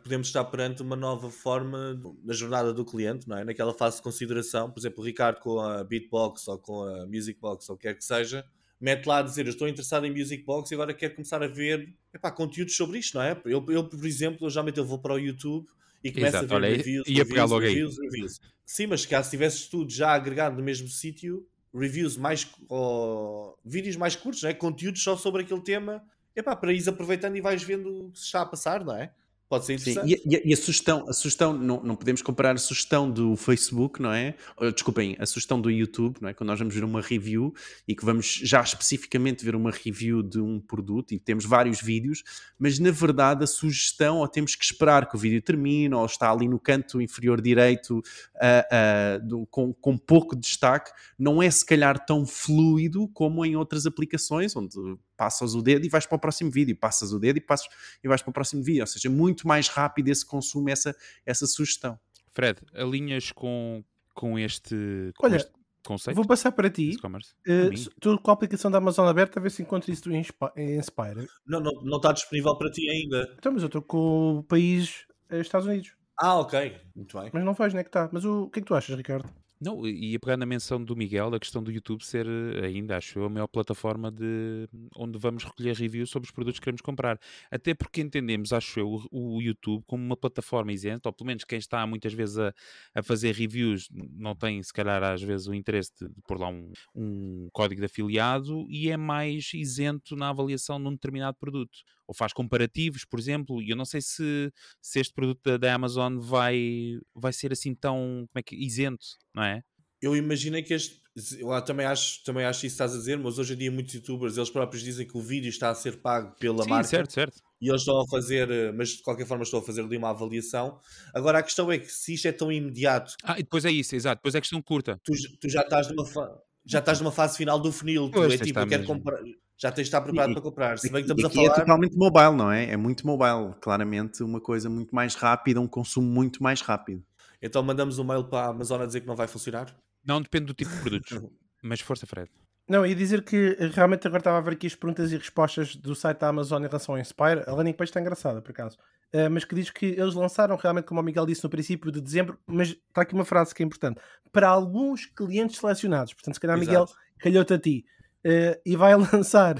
podemos 0.02 0.26
estar 0.26 0.44
perante 0.44 0.82
uma 0.82 0.96
nova 0.96 1.30
forma 1.30 2.00
na 2.22 2.34
jornada 2.34 2.72
do 2.72 2.84
cliente, 2.84 3.26
não 3.26 3.38
é? 3.38 3.44
Naquela 3.44 3.72
fase 3.72 3.96
de 3.96 4.02
consideração, 4.02 4.70
por 4.70 4.78
exemplo, 4.78 5.02
o 5.02 5.06
Ricardo 5.06 5.40
com 5.40 5.58
a 5.58 5.82
Beatbox 5.82 6.46
ou 6.48 6.58
com 6.58 6.82
a 6.82 7.06
Musicbox 7.06 7.68
ou 7.70 7.76
o 7.76 7.78
que 7.78 7.88
quer 7.88 7.94
que 7.94 8.04
seja, 8.04 8.44
mete 8.78 9.06
lá 9.06 9.18
a 9.18 9.22
dizer 9.22 9.46
eu 9.46 9.50
estou 9.50 9.66
interessado 9.66 10.04
em 10.04 10.10
Musicbox 10.10 10.70
e 10.70 10.74
agora 10.74 10.92
quero 10.92 11.14
começar 11.14 11.42
a 11.42 11.48
ver 11.48 11.94
epá, 12.12 12.30
conteúdos 12.30 12.76
sobre 12.76 12.98
isto, 12.98 13.14
não 13.16 13.22
é? 13.22 13.40
Eu, 13.46 13.64
eu 13.68 13.88
por 13.88 14.06
exemplo, 14.06 14.46
eu 14.46 14.50
geralmente 14.50 14.78
eu 14.78 14.84
vou 14.84 14.98
para 14.98 15.14
o 15.14 15.18
YouTube 15.18 15.66
e 16.04 16.12
começo 16.12 16.36
Exato, 16.36 16.44
a 16.44 16.48
ver 16.48 16.54
olha, 16.54 16.76
reviews, 16.76 17.08
ia 17.08 17.24
reviews, 17.24 17.50
reviews, 17.52 17.98
reviews, 17.98 18.40
Sim, 18.66 18.86
mas 18.88 19.06
caso 19.06 19.30
tivesses 19.30 19.66
tudo 19.66 19.90
já 19.90 20.12
agregado 20.12 20.56
no 20.56 20.62
mesmo 20.62 20.88
sítio, 20.88 21.46
reviews 21.74 22.18
mais, 22.18 22.46
ou, 22.68 23.58
vídeos 23.64 23.96
mais 23.96 24.14
curtos, 24.14 24.42
não 24.42 24.50
é? 24.50 24.54
conteúdos 24.54 25.02
só 25.02 25.16
sobre 25.16 25.42
aquele 25.42 25.62
tema 25.62 26.04
epá, 26.38 26.56
para 26.56 26.72
ir 26.72 26.88
aproveitando 26.88 27.36
e 27.36 27.40
vais 27.40 27.62
vendo 27.62 28.06
o 28.06 28.10
que 28.10 28.18
se 28.18 28.26
está 28.26 28.42
a 28.42 28.46
passar, 28.46 28.84
não 28.84 28.94
é? 28.94 29.10
Pode 29.48 29.64
ser 29.64 29.80
Sim, 29.80 29.92
interessante. 29.92 30.22
e, 30.26 30.36
e- 30.36 30.50
e 30.50 30.52
a 30.52 30.56
sugestão, 30.58 31.08
a 31.08 31.12
sugestão 31.14 31.54
não, 31.54 31.82
não 31.82 31.96
podemos 31.96 32.20
comparar 32.20 32.54
a 32.54 32.58
sugestão 32.58 33.10
do 33.10 33.34
Facebook, 33.34 34.00
não 34.02 34.12
é? 34.12 34.34
Desculpem, 34.74 35.16
a 35.18 35.24
sugestão 35.24 35.58
do 35.58 35.70
YouTube, 35.70 36.18
não 36.20 36.28
é? 36.28 36.34
Quando 36.34 36.48
nós 36.48 36.58
vamos 36.58 36.74
ver 36.74 36.84
uma 36.84 37.00
review 37.00 37.54
e 37.86 37.94
que 37.94 38.04
vamos 38.04 38.26
já 38.42 38.60
especificamente 38.60 39.42
ver 39.46 39.56
uma 39.56 39.70
review 39.70 40.22
de 40.22 40.38
um 40.38 40.60
produto 40.60 41.12
e 41.14 41.18
temos 41.18 41.46
vários 41.46 41.80
vídeos, 41.80 42.22
mas 42.58 42.78
na 42.78 42.90
verdade 42.90 43.42
a 43.42 43.46
sugestão, 43.46 44.18
ou 44.18 44.28
temos 44.28 44.54
que 44.54 44.64
esperar 44.64 45.08
que 45.08 45.16
o 45.16 45.18
vídeo 45.18 45.40
termine, 45.40 45.94
ou 45.94 46.04
está 46.04 46.30
ali 46.30 46.46
no 46.46 46.58
canto 46.60 47.00
inferior 47.00 47.40
direito 47.40 48.02
ah, 48.38 48.66
ah, 48.70 49.18
do- 49.18 49.46
com, 49.46 49.72
com 49.72 49.96
pouco 49.96 50.36
destaque, 50.36 50.90
não 51.18 51.42
é 51.42 51.50
se 51.50 51.64
calhar 51.64 52.04
tão 52.04 52.26
fluido 52.26 53.08
como 53.14 53.46
em 53.46 53.56
outras 53.56 53.86
aplicações, 53.86 54.54
onde 54.54 54.76
passas 55.16 55.54
o 55.54 55.62
dedo 55.62 55.84
e 55.84 55.88
vais 55.88 56.06
para 56.06 56.14
o 56.16 56.18
próximo 56.20 56.48
vídeo, 56.50 56.76
passas 56.76 57.12
o 57.12 57.18
dedo 57.18 57.38
e 57.38 57.40
passas 57.40 57.66
e 58.04 58.06
vais 58.06 58.22
para 58.22 58.30
o 58.30 58.32
próximo 58.32 58.62
vídeo, 58.62 58.82
ou 58.82 58.86
seja, 58.86 59.08
muito 59.10 59.37
mais 59.46 59.68
rápido 59.68 60.08
esse 60.08 60.24
consumo, 60.24 60.68
essa, 60.70 60.94
essa 61.26 61.46
sugestão. 61.46 61.98
Fred, 62.32 62.60
alinhas 62.74 63.32
com, 63.32 63.82
com 64.14 64.38
este, 64.38 65.12
com 65.16 65.26
Olha, 65.26 65.36
este 65.36 65.50
conceito? 65.84 66.16
Vou 66.16 66.26
passar 66.26 66.52
para 66.52 66.70
ti. 66.70 66.96
mim? 67.04 67.72
Estou 67.72 68.18
com 68.18 68.30
a 68.30 68.34
aplicação 68.34 68.70
da 68.70 68.78
Amazon 68.78 69.08
aberta 69.08 69.38
a 69.38 69.42
ver 69.42 69.50
se 69.50 69.62
encontro 69.62 69.90
isso 69.92 70.10
em 70.10 70.20
Inspi- 70.20 70.52
em 70.56 70.78
Inspire. 70.78 71.26
Não, 71.46 71.60
não, 71.60 71.72
não 71.82 71.96
está 71.96 72.12
disponível 72.12 72.56
para 72.56 72.70
ti 72.70 72.88
ainda. 72.88 73.34
Então, 73.38 73.52
mas 73.52 73.62
eu 73.62 73.66
estou 73.66 73.82
com 73.82 74.38
o 74.38 74.42
país 74.42 75.06
eh, 75.30 75.40
Estados 75.40 75.66
Unidos. 75.66 75.92
Ah, 76.20 76.38
ok. 76.40 76.76
Muito 76.96 77.18
bem. 77.20 77.30
Mas 77.32 77.44
não 77.44 77.54
vejo 77.54 77.68
onde 77.70 77.78
é 77.78 77.84
que 77.84 77.88
está. 77.88 78.08
Mas 78.12 78.24
o, 78.24 78.42
o 78.44 78.50
que 78.50 78.58
é 78.58 78.62
que 78.62 78.66
tu 78.68 78.74
achas, 78.74 78.96
Ricardo? 78.96 79.28
Não, 79.60 79.84
e 79.88 80.14
a 80.14 80.20
pegar 80.20 80.36
na 80.36 80.46
menção 80.46 80.82
do 80.82 80.94
Miguel, 80.94 81.34
a 81.34 81.40
questão 81.40 81.60
do 81.60 81.72
YouTube 81.72 82.04
ser 82.04 82.26
eh, 82.28 82.66
ainda, 82.66 82.96
acho 82.96 83.18
eu, 83.18 83.24
a 83.24 83.28
maior 83.28 83.48
plataforma 83.48 84.08
de 84.08 84.68
onde 84.94 85.18
vamos 85.18 85.42
recolher 85.42 85.74
reviews 85.74 86.10
sobre 86.10 86.26
os 86.26 86.30
produtos 86.30 86.60
que 86.60 86.64
queremos 86.64 86.80
comprar. 86.80 87.18
Até 87.50 87.74
porque 87.74 88.00
entendemos, 88.00 88.52
acho 88.52 88.78
eu, 88.78 89.02
o, 89.10 89.42
YouTube 89.42 89.82
como 89.84 90.04
uma 90.04 90.16
plataforma 90.16 90.72
isenta, 90.72 91.08
ou 91.08 91.12
pelo 91.12 91.26
menos 91.26 91.42
quem 91.42 91.58
está 91.58 91.84
muitas 91.86 92.12
vezes 92.12 92.38
a, 92.38 92.54
a 92.94 93.02
fazer 93.02 93.34
reviews 93.34 93.88
não 93.92 94.36
tem, 94.36 94.62
se 94.62 94.72
calhar, 94.72 95.02
às 95.02 95.22
vezes 95.22 95.48
o 95.48 95.54
interesse 95.54 95.92
de, 96.00 96.08
de 96.08 96.22
pôr 96.22 96.38
lá 96.38 96.48
um, 96.48 96.72
um 96.94 97.48
código 97.52 97.80
de 97.80 97.86
afiliado 97.86 98.64
e 98.70 98.88
é 98.90 98.96
mais 98.96 99.52
isento 99.54 100.14
na 100.14 100.28
avaliação 100.28 100.78
num 100.78 100.92
determinado 100.92 101.36
produto. 101.36 101.78
Ou 102.08 102.14
faz 102.14 102.32
comparativos, 102.32 103.04
por 103.04 103.20
exemplo, 103.20 103.62
e 103.62 103.70
eu 103.70 103.76
não 103.76 103.84
sei 103.84 104.00
se, 104.00 104.50
se 104.80 104.98
este 104.98 105.12
produto 105.14 105.42
da, 105.44 105.56
da 105.58 105.74
Amazon 105.74 106.18
vai, 106.18 106.98
vai 107.14 107.32
ser 107.34 107.52
assim 107.52 107.74
tão 107.74 108.24
como 108.28 108.38
é 108.40 108.42
que, 108.42 108.56
isento, 108.56 109.04
não 109.34 109.42
é? 109.44 109.62
Eu 110.00 110.16
imaginei 110.16 110.62
que 110.62 110.74
este. 110.74 111.00
Eu 111.38 111.48
também 111.62 111.84
acho, 111.84 112.22
também 112.24 112.44
acho 112.44 112.58
isso 112.64 112.76
que 112.76 112.82
estás 112.82 112.94
a 112.94 112.98
dizer, 112.98 113.18
mas 113.18 113.38
hoje 113.38 113.54
em 113.54 113.56
dia 113.56 113.72
muitos 113.72 113.92
youtubers 113.94 114.36
eles 114.36 114.48
próprios 114.50 114.84
dizem 114.84 115.06
que 115.06 115.18
o 115.18 115.20
vídeo 115.20 115.48
está 115.48 115.70
a 115.70 115.74
ser 115.74 116.00
pago 116.00 116.36
pela 116.38 116.62
Sim, 116.62 116.70
marca 116.70 116.88
certo, 116.88 117.12
certo. 117.12 117.40
e 117.60 117.68
eles 117.68 117.80
estão 117.82 118.00
a 118.00 118.04
fazer, 118.08 118.48
eh, 118.50 118.70
mas 118.72 118.90
de 118.90 119.02
qualquer 119.02 119.26
forma 119.26 119.42
estão 119.42 119.58
a 119.58 119.62
fazer 119.62 119.82
ali 119.82 119.96
uma 119.96 120.10
avaliação. 120.10 120.78
Agora 121.12 121.38
a 121.40 121.42
questão 121.42 121.72
é 121.72 121.78
que 121.78 121.88
se 121.92 122.14
isto 122.14 122.28
é 122.28 122.32
tão 122.32 122.52
imediato, 122.52 123.14
Ah, 123.24 123.34
e 123.38 123.42
depois 123.42 123.64
é 123.64 123.70
isso, 123.72 123.96
exato. 123.96 124.20
Depois 124.20 124.34
é 124.36 124.40
questão 124.40 124.62
curta. 124.62 125.00
tu, 125.04 125.12
tu 125.40 125.48
já 125.48 125.62
estás 125.62 125.88
numa 125.88 126.06
fa- 126.06 126.38
já 126.64 126.78
estás 126.78 127.00
numa 127.00 127.10
fase 127.10 127.36
final 127.36 127.58
do 127.58 127.72
funil, 127.72 128.10
tu 128.10 128.22
é 128.22 128.38
tipo, 128.38 128.60
eu 128.60 128.68
quero 128.68 128.84
comprar, 128.84 129.18
já 129.60 129.70
tens 129.72 129.84
de 129.84 129.88
estar 129.88 130.00
preparado 130.00 130.30
E- 130.30 130.34
para 130.34 130.42
comprar. 130.42 130.78
Se 130.78 130.90
bem 130.90 131.02
que 131.04 131.10
E 131.10 131.14
estamos 131.14 131.24
a 131.24 131.42
é 131.42 131.46
falar. 131.46 131.60
totalmente 131.60 131.96
mobile, 131.96 132.32
não 132.36 132.50
é? 132.50 132.70
É 132.70 132.76
muito 132.76 133.06
mobile, 133.06 133.54
claramente 133.60 134.22
uma 134.22 134.40
coisa 134.40 134.70
muito 134.70 134.94
mais 134.94 135.14
rápida, 135.14 135.60
um 135.60 135.66
consumo 135.68 136.08
muito 136.08 136.42
mais 136.42 136.60
rápido. 136.60 137.04
Então 137.42 137.62
mandamos 137.62 137.98
um 137.98 138.04
mail 138.04 138.24
para 138.24 138.46
a 138.46 138.50
Amazon 138.50 138.80
a 138.82 138.86
dizer 138.86 139.00
que 139.00 139.06
não 139.06 139.16
vai 139.16 139.26
funcionar. 139.26 139.74
Não 140.04 140.22
depende 140.22 140.46
do 140.46 140.54
tipo 140.54 140.70
de 140.70 140.80
produtos. 140.80 141.20
Mas 141.62 141.80
força, 141.80 142.06
Fred. 142.06 142.30
Não, 142.68 142.84
ia 142.86 142.94
dizer 142.94 143.24
que 143.24 143.56
eh, 143.58 143.66
realmente 143.72 144.06
agora 144.06 144.20
estava 144.20 144.38
a 144.38 144.40
ver 144.40 144.52
aqui 144.52 144.66
as 144.66 144.74
perguntas 144.74 145.10
e 145.10 145.16
respostas 145.16 145.74
do 145.74 145.94
site 145.94 146.18
da 146.18 146.28
Amazon 146.28 146.62
em 146.62 146.66
relação 146.66 146.94
ao 146.94 147.00
Inspire. 147.00 147.42
A 147.46 147.52
landing 147.52 147.72
page 147.72 147.90
está 147.90 148.00
engraçada, 148.00 148.40
por 148.42 148.50
acaso. 148.50 148.76
Eh, 149.10 149.28
mas 149.28 149.44
que 149.44 149.54
diz 149.54 149.70
que 149.70 149.86
eles 149.86 150.14
lançaram 150.14 150.54
realmente, 150.54 150.84
como 150.84 151.00
o 151.00 151.02
Miguel 151.02 151.24
disse 151.24 151.42
no 151.42 151.48
princípio 151.50 151.90
de 151.90 152.00
dezembro, 152.00 152.38
mas 152.46 152.68
está 152.68 153.02
aqui 153.02 153.14
uma 153.14 153.24
frase 153.24 153.54
que 153.54 153.62
é 153.62 153.66
importante. 153.66 153.98
Para 154.30 154.48
alguns 154.48 155.06
clientes 155.06 155.58
selecionados. 155.58 156.12
Portanto, 156.12 156.34
se 156.34 156.40
calhar, 156.40 156.58
Miguel, 156.58 156.84
Exato. 156.84 156.94
calhou-te 157.18 157.54
a 157.54 157.58
ti. 157.58 157.84
Eh, 158.30 158.60
e 158.66 158.76
vai 158.76 158.94
lançar 159.24 159.54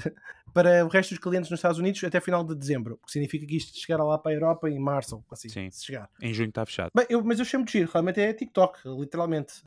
para 0.53 0.85
o 0.85 0.89
resto 0.89 1.11
dos 1.11 1.19
clientes 1.19 1.49
nos 1.49 1.57
Estados 1.59 1.79
Unidos 1.79 2.03
até 2.03 2.19
final 2.19 2.43
de 2.43 2.53
dezembro. 2.55 2.99
O 3.01 3.05
que 3.05 3.11
significa 3.11 3.45
que 3.45 3.57
isto 3.57 3.77
chegará 3.79 4.03
lá 4.03 4.17
para 4.17 4.31
a 4.31 4.35
Europa 4.35 4.69
em 4.69 4.79
março, 4.79 5.23
assim, 5.31 5.49
Sim. 5.49 5.71
se 5.71 5.85
chegar. 5.85 6.09
Em 6.21 6.33
junho 6.33 6.49
está 6.49 6.65
fechado. 6.65 6.89
Bem, 6.95 7.05
eu- 7.09 7.23
mas 7.23 7.39
eu 7.39 7.45
chamo 7.45 7.65
de 7.65 7.71
giro, 7.71 7.89
realmente 7.91 8.19
é 8.19 8.33
TikTok, 8.33 8.79
literalmente. 8.85 9.63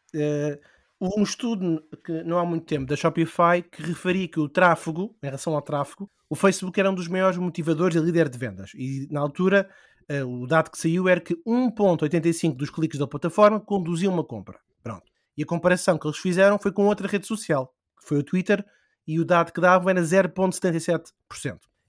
Houve 1.01 1.19
um 1.21 1.23
estudo 1.25 1.83
que 2.05 2.23
não 2.23 2.39
há 2.39 2.45
muito 2.45 2.65
tempo 2.65 2.87
da 2.87 2.95
Shopify 2.95 3.61
que 3.61 3.83
referia 3.83 4.29
que 4.29 4.39
o 4.39 4.49
tráfego, 4.49 5.17
em 5.21 5.27
relação 5.27 5.55
ao 5.55 5.63
tráfego, 5.63 6.09
o 6.31 6.37
Facebook 6.37 6.79
era 6.79 6.89
um 6.91 6.95
dos 6.95 7.09
maiores 7.09 7.37
motivadores 7.39 7.97
e 7.97 8.01
líder 8.01 8.29
de 8.29 8.39
vendas. 8.39 8.71
E 8.77 9.09
na 9.11 9.21
altura, 9.21 9.69
eh, 10.09 10.23
o 10.23 10.47
dado 10.47 10.71
que 10.71 10.79
saiu 10.79 11.09
era 11.09 11.21
que 11.21 11.35
1,85 11.45 12.55
dos 12.57 12.71
cliques 12.71 12.99
da 13.01 13.07
plataforma 13.09 13.59
conduziam 13.61 14.13
uma 14.13 14.23
compra. 14.25 14.59
Pronto. 14.83 15.03
E 15.37 15.43
a 15.43 15.47
comparação 15.47 15.99
que 15.99 16.07
eles 16.07 16.19
fizeram 16.19 16.57
foi 16.59 16.71
com 16.73 16.87
outra 16.87 17.09
rede 17.09 17.27
social, 17.27 17.75
que 18.01 18.07
foi 18.07 18.19
o 18.19 18.23
Twitter, 18.23 18.65
e 19.07 19.19
o 19.19 19.25
dado 19.25 19.53
que 19.53 19.61
dava 19.61 19.91
era 19.91 20.01
0,77%. 20.01 21.13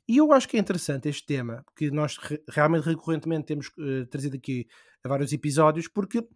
E 0.07 0.17
eu 0.17 0.33
acho 0.33 0.47
que 0.49 0.57
é 0.57 0.59
interessante 0.59 1.07
este 1.07 1.25
tema, 1.25 1.63
que 1.75 1.89
nós 1.89 2.17
re- 2.17 2.41
realmente 2.49 2.83
recorrentemente 2.85 3.45
temos 3.45 3.71
eh, 3.79 4.05
trazido 4.09 4.35
aqui 4.35 4.67
a 5.03 5.07
vários 5.07 5.31
episódios, 5.31 5.87
porque 5.87 6.27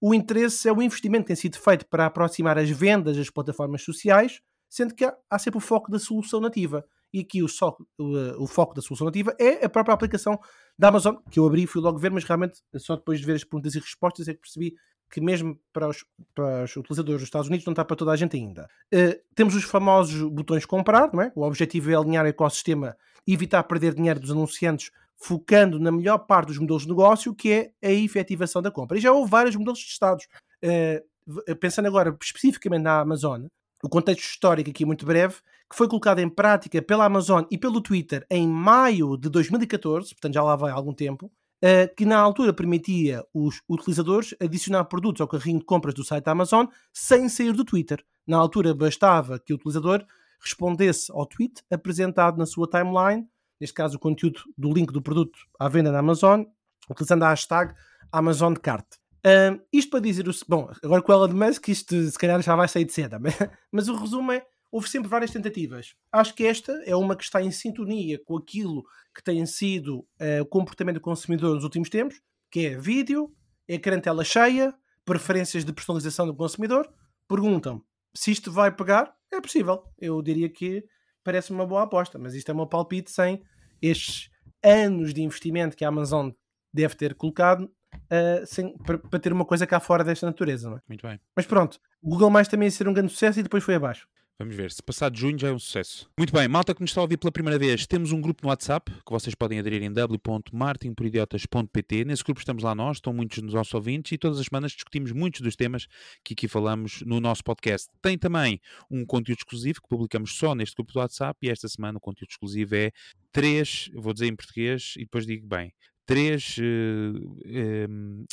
o 0.00 0.14
interesse 0.14 0.68
é 0.68 0.72
o 0.72 0.80
investimento 0.80 1.24
que 1.24 1.28
tem 1.28 1.36
sido 1.36 1.58
feito 1.58 1.86
para 1.86 2.06
aproximar 2.06 2.56
as 2.58 2.70
vendas 2.70 3.16
das 3.16 3.30
plataformas 3.30 3.82
sociais, 3.82 4.40
sendo 4.68 4.94
que 4.94 5.04
há, 5.04 5.16
há 5.28 5.38
sempre 5.38 5.58
o 5.58 5.60
foco 5.60 5.90
da 5.90 5.98
solução 5.98 6.40
nativa. 6.40 6.84
E 7.12 7.20
aqui 7.20 7.42
o, 7.42 7.46
o, 7.46 8.18
eh, 8.18 8.36
o 8.38 8.46
foco 8.46 8.74
da 8.74 8.82
solução 8.82 9.06
nativa 9.06 9.34
é 9.40 9.64
a 9.64 9.68
própria 9.68 9.94
aplicação 9.94 10.38
da 10.78 10.88
Amazon, 10.88 11.16
que 11.30 11.40
eu 11.40 11.46
abri 11.46 11.62
e 11.62 11.66
fui 11.66 11.80
logo 11.80 11.98
ver, 11.98 12.12
mas 12.12 12.24
realmente 12.24 12.60
só 12.76 12.94
depois 12.94 13.18
de 13.18 13.26
ver 13.26 13.34
as 13.34 13.44
perguntas 13.44 13.74
e 13.74 13.80
respostas 13.80 14.28
é 14.28 14.34
que 14.34 14.40
percebi 14.40 14.74
que 15.10 15.20
mesmo 15.20 15.58
para 15.72 15.88
os, 15.88 16.04
para 16.34 16.64
os 16.64 16.76
utilizadores 16.76 17.20
dos 17.20 17.26
Estados 17.28 17.48
Unidos 17.48 17.64
não 17.66 17.72
está 17.72 17.84
para 17.84 17.96
toda 17.96 18.12
a 18.12 18.16
gente 18.16 18.36
ainda. 18.36 18.68
Eh, 18.92 19.20
temos 19.34 19.54
os 19.54 19.64
famosos 19.64 20.20
botões 20.30 20.66
comprar, 20.66 21.12
não 21.12 21.22
é? 21.22 21.32
O 21.34 21.42
objetivo 21.42 21.90
é 21.90 21.94
alinhar 21.94 22.24
o 22.24 22.28
ecossistema 22.28 22.96
evitar 23.26 23.62
perder 23.64 23.94
dinheiro 23.94 24.20
dos 24.20 24.30
anunciantes, 24.30 24.90
focando 25.16 25.80
na 25.80 25.90
melhor 25.90 26.18
parte 26.18 26.48
dos 26.48 26.58
modelos 26.58 26.82
de 26.82 26.88
negócio, 26.88 27.34
que 27.34 27.50
é 27.50 27.70
a 27.82 27.90
efetivação 27.90 28.60
da 28.62 28.70
compra. 28.70 28.98
E 28.98 29.00
já 29.00 29.10
houve 29.12 29.30
vários 29.30 29.56
modelos 29.56 29.82
testados. 29.84 30.26
Eh, 30.62 31.02
v- 31.26 31.54
pensando 31.56 31.86
agora 31.86 32.16
especificamente 32.22 32.82
na 32.82 33.00
Amazon, 33.00 33.46
o 33.82 33.88
contexto 33.88 34.20
histórico 34.22 34.70
aqui 34.70 34.84
muito 34.84 35.04
breve, 35.06 35.36
que 35.68 35.76
foi 35.76 35.88
colocado 35.88 36.20
em 36.20 36.28
prática 36.28 36.80
pela 36.80 37.04
Amazon 37.04 37.42
e 37.50 37.58
pelo 37.58 37.80
Twitter 37.80 38.24
em 38.30 38.46
maio 38.46 39.16
de 39.16 39.28
2014, 39.28 40.10
portanto 40.14 40.34
já 40.34 40.42
lá 40.42 40.54
vai 40.54 40.70
algum 40.70 40.92
tempo, 40.92 41.30
eh, 41.62 41.88
que 41.88 42.04
na 42.04 42.18
altura 42.18 42.52
permitia 42.52 43.24
os 43.32 43.62
utilizadores 43.68 44.34
adicionar 44.40 44.84
produtos 44.84 45.20
ao 45.20 45.28
carrinho 45.28 45.58
de 45.58 45.64
compras 45.64 45.94
do 45.94 46.04
site 46.04 46.24
da 46.24 46.32
Amazon 46.32 46.66
sem 46.92 47.28
sair 47.28 47.52
do 47.52 47.64
Twitter. 47.64 48.04
Na 48.26 48.36
altura 48.36 48.74
bastava 48.74 49.38
que 49.38 49.52
o 49.52 49.56
utilizador 49.56 50.04
respondesse 50.40 51.10
ao 51.12 51.26
tweet 51.26 51.62
apresentado 51.70 52.36
na 52.38 52.46
sua 52.46 52.68
timeline, 52.68 53.26
neste 53.60 53.74
caso 53.74 53.96
o 53.96 54.00
conteúdo 54.00 54.40
do 54.56 54.72
link 54.72 54.92
do 54.92 55.00
produto 55.00 55.38
à 55.58 55.68
venda 55.68 55.90
na 55.90 56.00
Amazon, 56.00 56.44
utilizando 56.90 57.22
a 57.24 57.30
hashtag 57.30 57.74
AmazonCart. 58.12 58.86
Ahm, 59.24 59.60
isto 59.72 59.90
para 59.90 60.00
dizer 60.00 60.28
o 60.28 60.32
bom, 60.48 60.70
agora 60.84 61.02
com 61.02 61.10
o 61.10 61.14
Elon 61.14 61.34
Musk 61.34 61.68
isto 61.68 62.00
se 62.00 62.18
calhar 62.18 62.40
já 62.42 62.54
vai 62.54 62.68
sair 62.68 62.84
de 62.84 62.92
seda, 62.92 63.18
mas, 63.18 63.34
mas 63.72 63.88
o 63.88 63.96
resumo 63.96 64.30
é 64.30 64.46
houve 64.70 64.88
sempre 64.88 65.08
várias 65.08 65.30
tentativas. 65.30 65.94
Acho 66.12 66.34
que 66.34 66.44
esta 66.46 66.72
é 66.84 66.94
uma 66.94 67.16
que 67.16 67.24
está 67.24 67.40
em 67.42 67.50
sintonia 67.50 68.18
com 68.24 68.36
aquilo 68.36 68.84
que 69.14 69.22
tem 69.22 69.44
sido 69.46 70.06
eh, 70.18 70.42
o 70.42 70.46
comportamento 70.46 70.96
do 70.96 71.00
consumidor 71.00 71.54
nos 71.54 71.64
últimos 71.64 71.88
tempos, 71.88 72.20
que 72.50 72.66
é 72.66 72.76
vídeo, 72.78 73.32
ecrã 73.68 73.98
tela 74.00 74.24
cheia, 74.24 74.74
preferências 75.04 75.64
de 75.64 75.72
personalização 75.72 76.26
do 76.26 76.34
consumidor. 76.34 76.88
Perguntam 77.28 77.82
se 78.14 78.30
isto 78.30 78.50
vai 78.52 78.70
pegar, 78.74 79.14
é 79.32 79.40
possível. 79.40 79.82
Eu 79.98 80.20
diria 80.22 80.48
que 80.48 80.84
parece 81.24 81.50
uma 81.50 81.66
boa 81.66 81.82
aposta, 81.82 82.18
mas 82.18 82.34
isto 82.34 82.50
é 82.50 82.54
um 82.54 82.66
palpite 82.66 83.10
sem 83.10 83.42
estes 83.82 84.30
anos 84.62 85.12
de 85.12 85.22
investimento 85.22 85.76
que 85.76 85.84
a 85.84 85.88
Amazon 85.88 86.30
deve 86.72 86.94
ter 86.94 87.14
colocado 87.14 87.70
eh, 88.10 88.44
sem- 88.46 88.76
para, 88.78 88.98
para 88.98 89.18
ter 89.18 89.32
uma 89.32 89.44
coisa 89.44 89.66
cá 89.66 89.80
fora 89.80 90.04
desta 90.04 90.26
natureza. 90.26 90.68
Não 90.70 90.76
é? 90.76 90.80
Muito 90.88 91.06
bem. 91.06 91.18
Mas 91.34 91.46
pronto, 91.46 91.80
o 92.02 92.10
Google 92.10 92.30
Mais 92.30 92.48
também 92.48 92.66
ia 92.66 92.70
ser 92.70 92.86
um 92.88 92.92
grande 92.92 93.12
sucesso 93.12 93.40
e 93.40 93.42
depois 93.42 93.64
foi 93.64 93.74
abaixo. 93.74 94.06
Vamos 94.38 94.54
ver. 94.54 94.70
Se 94.70 94.82
passar 94.82 95.10
de 95.10 95.18
junho 95.18 95.38
já 95.38 95.48
é 95.48 95.52
um 95.52 95.58
sucesso. 95.58 96.10
Muito 96.18 96.30
bem. 96.30 96.46
Malta 96.46 96.74
que 96.74 96.82
nos 96.82 96.90
está 96.90 97.00
a 97.00 97.04
ouvir 97.04 97.16
pela 97.16 97.32
primeira 97.32 97.58
vez, 97.58 97.86
temos 97.86 98.12
um 98.12 98.20
grupo 98.20 98.42
no 98.42 98.50
WhatsApp 98.50 98.92
que 98.92 99.10
vocês 99.10 99.34
podem 99.34 99.58
aderir 99.58 99.82
em 99.82 99.90
w.martinporidiotas.pt. 99.90 102.04
Nesse 102.04 102.22
grupo 102.22 102.40
estamos 102.40 102.62
lá 102.62 102.74
nós, 102.74 102.98
estão 102.98 103.14
muitos 103.14 103.38
dos 103.38 103.54
nossos 103.54 103.72
ouvintes 103.72 104.12
e 104.12 104.18
todas 104.18 104.38
as 104.38 104.44
semanas 104.46 104.72
discutimos 104.72 105.10
muitos 105.12 105.40
dos 105.40 105.56
temas 105.56 105.86
que 106.22 106.34
aqui 106.34 106.46
falamos 106.48 107.00
no 107.06 107.18
nosso 107.18 107.42
podcast. 107.42 107.88
Tem 108.02 108.18
também 108.18 108.60
um 108.90 109.06
conteúdo 109.06 109.38
exclusivo 109.38 109.80
que 109.80 109.88
publicamos 109.88 110.36
só 110.36 110.54
neste 110.54 110.76
grupo 110.76 110.92
do 110.92 110.98
WhatsApp 110.98 111.38
e 111.42 111.48
esta 111.48 111.66
semana 111.66 111.96
o 111.96 112.00
conteúdo 112.00 112.28
exclusivo 112.30 112.74
é 112.74 112.92
três, 113.32 113.88
vou 113.94 114.12
dizer 114.12 114.26
em 114.26 114.36
português 114.36 114.92
e 114.96 115.00
depois 115.00 115.26
digo 115.26 115.46
bem, 115.46 115.72
três 116.04 116.56
eh, 116.58 117.12
em, 117.46 118.26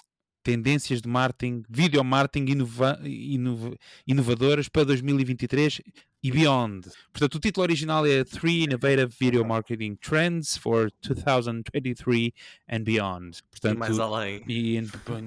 tendências 0.43 1.01
de 1.01 1.07
marketing, 1.09 1.63
video 1.69 2.03
marketing 2.03 2.51
inova- 2.51 2.99
inova- 3.03 3.75
inovadoras 4.05 4.67
para 4.69 4.83
2023 4.85 5.81
e 6.21 6.31
Beyond. 6.31 6.87
Portanto, 7.11 7.35
o 7.35 7.39
título 7.39 7.63
original 7.63 8.05
é 8.05 8.23
Three 8.23 8.63
Innovative 8.63 9.13
Video 9.19 9.43
Marketing 9.45 9.95
Trends 9.95 10.55
for 10.57 10.89
2023 11.01 12.31
and 12.69 12.83
Beyond. 12.83 13.41
Portanto, 13.51 13.75
e 13.75 13.77
mais 13.77 13.99
além. 13.99 14.43
E 14.47 14.81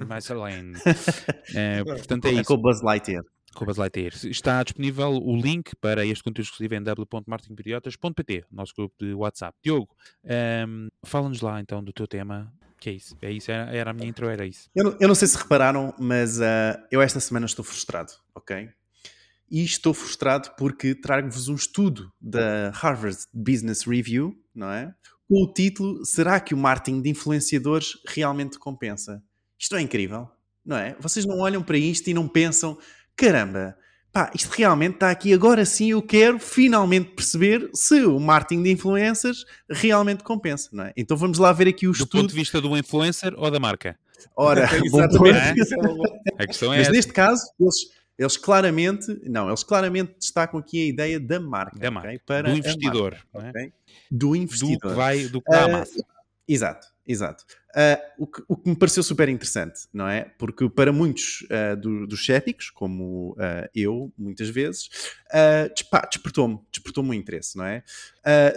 mais 0.07 0.31
além. 0.31 0.73
é, 1.55 1.83
portanto, 1.83 2.25
é 2.25 2.29
É 2.29 2.33
isso. 2.33 2.45
com 2.45 2.53
o 2.53 2.57
Buzz 2.57 2.81
Lightyear. 2.81 3.23
com 3.53 3.63
o 3.63 3.67
Buzz 3.67 3.77
Lightyear. 3.77 4.13
Está 4.25 4.61
disponível 4.63 5.09
o 5.11 5.35
link 5.35 5.75
para 5.81 6.05
este 6.05 6.23
conteúdo 6.23 6.45
exclusivo 6.45 6.75
em 6.75 6.81
w.marketingperiodas.pt, 6.83 8.45
nosso 8.51 8.73
grupo 8.75 8.95
de 8.99 9.13
WhatsApp. 9.13 9.57
Diogo, 9.63 9.89
ehm, 10.23 10.87
fala-nos 11.03 11.41
lá 11.41 11.59
então 11.61 11.83
do 11.83 11.91
teu 11.93 12.07
tema. 12.07 12.51
Que 12.79 12.89
é 12.89 12.93
isso? 12.93 13.17
É 13.21 13.31
isso, 13.31 13.51
era, 13.51 13.75
era 13.75 13.89
a 13.91 13.93
minha 13.93 14.07
intro, 14.07 14.29
era 14.29 14.45
isso. 14.45 14.69
Eu 14.75 14.83
não, 14.83 14.97
eu 14.99 15.07
não 15.07 15.15
sei 15.15 15.27
se 15.27 15.37
repararam, 15.37 15.93
mas 15.99 16.39
ah, 16.41 16.79
eu 16.91 17.01
esta 17.01 17.19
semana 17.19 17.45
estou 17.45 17.65
frustrado, 17.65 18.13
ok? 18.35 18.69
E 19.49 19.63
estou 19.63 19.93
frustrado 19.93 20.51
porque 20.57 20.93
trago-vos 20.93 21.47
um 21.47 21.55
estudo 21.55 22.11
da 22.19 22.69
Harvard 22.71 23.17
Business 23.33 23.83
Review, 23.83 24.37
não 24.53 24.69
é? 24.69 24.93
Com 25.27 25.43
o 25.43 25.51
título 25.51 26.05
Será 26.05 26.39
que 26.39 26.53
o 26.53 26.57
marketing 26.57 27.01
de 27.01 27.09
influenciadores 27.09 27.97
realmente 28.05 28.59
compensa? 28.59 29.23
Isto 29.57 29.75
é 29.75 29.81
incrível, 29.81 30.29
não 30.63 30.77
é? 30.77 30.95
Vocês 30.99 31.25
não 31.25 31.39
olham 31.39 31.63
para 31.63 31.77
isto 31.77 32.09
e 32.09 32.13
não 32.13 32.27
pensam, 32.27 32.77
caramba, 33.15 33.75
pá, 34.11 34.31
isto 34.33 34.49
realmente 34.51 34.95
está 34.95 35.11
aqui, 35.11 35.33
agora 35.33 35.65
sim 35.65 35.91
eu 35.91 36.01
quero 36.01 36.39
finalmente 36.39 37.11
perceber 37.11 37.69
se 37.73 38.01
o 38.03 38.19
marketing 38.19 38.63
de 38.63 38.71
influencers 38.71 39.45
realmente 39.69 40.23
compensa, 40.23 40.69
não 40.73 40.85
é? 40.85 40.93
Então 40.97 41.15
vamos 41.15 41.37
lá 41.37 41.51
ver 41.53 41.67
aqui 41.67 41.87
o 41.87 41.91
Do 41.91 41.93
estudo. 41.97 42.21
ponto 42.21 42.29
de 42.29 42.35
vista 42.35 42.59
do 42.61 42.75
influencer 42.77 43.33
ou 43.37 43.49
da 43.51 43.59
marca? 43.59 43.97
Ora, 44.35 44.67
bom 44.91 44.99
Exatamente. 45.03 45.61
é 46.37 46.43
A 46.43 46.47
questão 46.47 46.73
é 46.73 46.77
Mas 46.77 46.87
essa. 46.87 46.91
neste 46.95 47.13
caso, 47.13 47.43
eles, 47.59 47.75
eles 48.17 48.37
claramente, 48.37 49.05
não, 49.29 49.47
eles 49.47 49.63
claramente 49.63 50.15
destacam 50.19 50.59
aqui 50.59 50.81
a 50.81 50.85
ideia 50.89 51.19
da 51.19 51.39
marca, 51.39 51.77
Da 51.77 51.91
marca, 51.91 52.19
Para 52.25 52.49
do 52.49 52.57
investidor. 52.57 53.11
marca, 53.33 53.53
não 53.53 53.61
é? 53.61 53.71
Do 54.09 54.29
Do 54.29 54.35
investidor. 54.35 54.79
que 54.91 54.95
vai, 54.97 55.27
do 55.27 55.41
que 55.41 55.51
dá 55.51 55.61
a 55.61 55.65
Ah, 55.65 55.69
massa. 55.69 56.03
Exato, 56.47 56.87
exato. 57.05 57.43
Ah, 57.79 58.01
o, 58.17 58.25
que, 58.25 58.41
o 58.47 58.57
que 58.57 58.69
me 58.69 58.75
pareceu 58.75 59.03
super 59.03 59.29
interessante, 59.29 59.81
não 59.93 60.07
é? 60.07 60.23
Porque 60.39 60.67
para 60.67 60.91
muitos 60.91 61.45
ah, 61.51 61.75
do- 61.75 62.07
dos 62.07 62.25
céticos, 62.25 62.71
como 62.71 63.35
ah, 63.37 63.69
eu, 63.75 64.11
muitas 64.17 64.49
vezes, 64.49 64.89
despertou-me, 66.09 66.59
despertou-me 66.71 67.11
o 67.11 67.13
interesse, 67.13 67.55
não 67.55 67.65
é? 67.65 67.83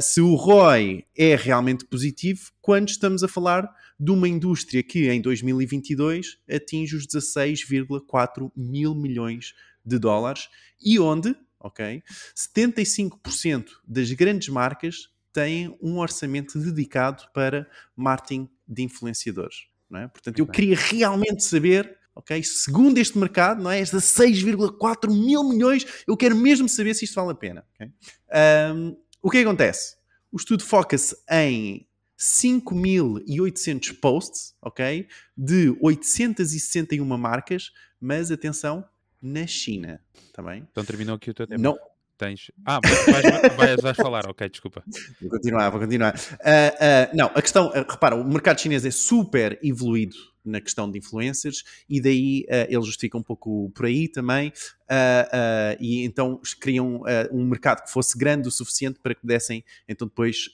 Se 0.01 0.23
o 0.23 0.35
ROI 0.35 1.05
é 1.15 1.37
realmente 1.37 1.85
positivo 1.85 2.51
quando 2.63 2.89
estamos 2.89 3.23
a 3.23 3.29
falar 3.29 3.69
de 3.99 4.11
uma 4.11 4.27
indústria 4.27 4.83
que 4.83 5.11
em 5.11 5.21
2022 5.21 6.39
atinge 6.51 6.97
os 6.97 7.07
16,4 7.07 8.51
mil 8.57 8.95
milhões 8.95 9.53
de 9.85 9.99
dólares 9.99 10.49
e 10.83 10.99
onde, 10.99 11.37
ok, 11.59 12.03
75% 12.35 13.67
das 13.87 14.11
grandes 14.13 14.49
marcas 14.49 15.11
têm 15.33 15.77
um 15.81 15.99
orçamento 15.99 16.59
dedicado 16.59 17.25
para 17.33 17.69
marketing 17.95 18.49
de 18.71 18.83
influenciadores. 18.83 19.67
Não 19.91 20.01
é? 20.01 20.09
Portanto, 20.09 20.39
eu 20.39 20.47
queria 20.47 20.77
realmente 20.77 21.43
saber, 21.43 21.99
ok, 22.15 22.41
segundo 22.45 22.99
este 22.99 23.19
mercado, 23.19 23.61
não 23.61 23.71
é? 23.71 23.81
Esta 23.81 23.99
6,4 23.99 25.11
mil 25.13 25.43
milhões, 25.43 25.85
eu 26.07 26.17
quero 26.17 26.37
mesmo 26.37 26.69
saber 26.69 26.95
se 26.95 27.05
isto 27.05 27.15
vale 27.17 27.33
a 27.33 27.35
pena. 27.35 27.67
ok? 27.75 27.93
Ahm, 28.33 28.97
o 29.21 29.29
que 29.29 29.39
acontece? 29.39 29.97
O 30.31 30.37
estudo 30.37 30.63
foca-se 30.63 31.17
em 31.29 31.87
5.800 32.17 33.99
posts, 34.01 34.55
ok? 34.63 35.09
De 35.37 35.77
861 35.81 37.05
marcas, 37.19 37.73
mas 38.01 38.31
atenção, 38.31 38.89
na 39.21 39.47
China, 39.47 40.01
tá 40.33 40.43
bem? 40.43 40.67
Então 40.71 40.85
terminou 40.85 41.17
aqui 41.17 41.31
o 41.31 41.35
teu 41.35 41.47
tema. 41.47 41.63
Não, 41.63 41.79
Tens. 42.21 42.51
Ah, 42.67 42.81
vais, 42.85 43.49
vais, 43.57 43.77
vais 43.81 43.95
falar, 43.95 44.29
ok, 44.29 44.47
desculpa. 44.51 44.85
Vou 45.23 45.31
continuar, 45.31 45.71
vou 45.71 45.81
continuar. 45.81 46.15
Ah, 46.45 46.75
ah, 46.79 47.11
não, 47.15 47.31
a 47.35 47.41
questão, 47.41 47.73
ah, 47.75 47.79
repara, 47.79 48.15
o 48.15 48.23
mercado 48.23 48.61
chinês 48.61 48.85
é 48.85 48.91
super 48.91 49.59
evoluído 49.63 50.17
na 50.45 50.61
questão 50.61 50.91
de 50.91 50.99
influencers 50.99 51.65
e 51.89 52.01
daí 52.01 52.47
ah, 52.49 52.67
eles 52.69 52.87
justificam 52.87 53.21
um 53.21 53.23
pouco 53.23 53.71
por 53.75 53.87
aí 53.87 54.09
também 54.09 54.53
ah, 54.89 55.29
ah, 55.33 55.77
e 55.81 56.05
então 56.05 56.41
criam 56.61 57.03
um 57.31 57.45
mercado 57.45 57.85
que 57.85 57.93
fosse 57.93 58.19
grande 58.19 58.49
o 58.49 58.51
suficiente 58.51 58.99
para 59.01 59.15
que 59.15 59.21
pudessem 59.21 59.65
então 59.89 60.09
depois 60.09 60.51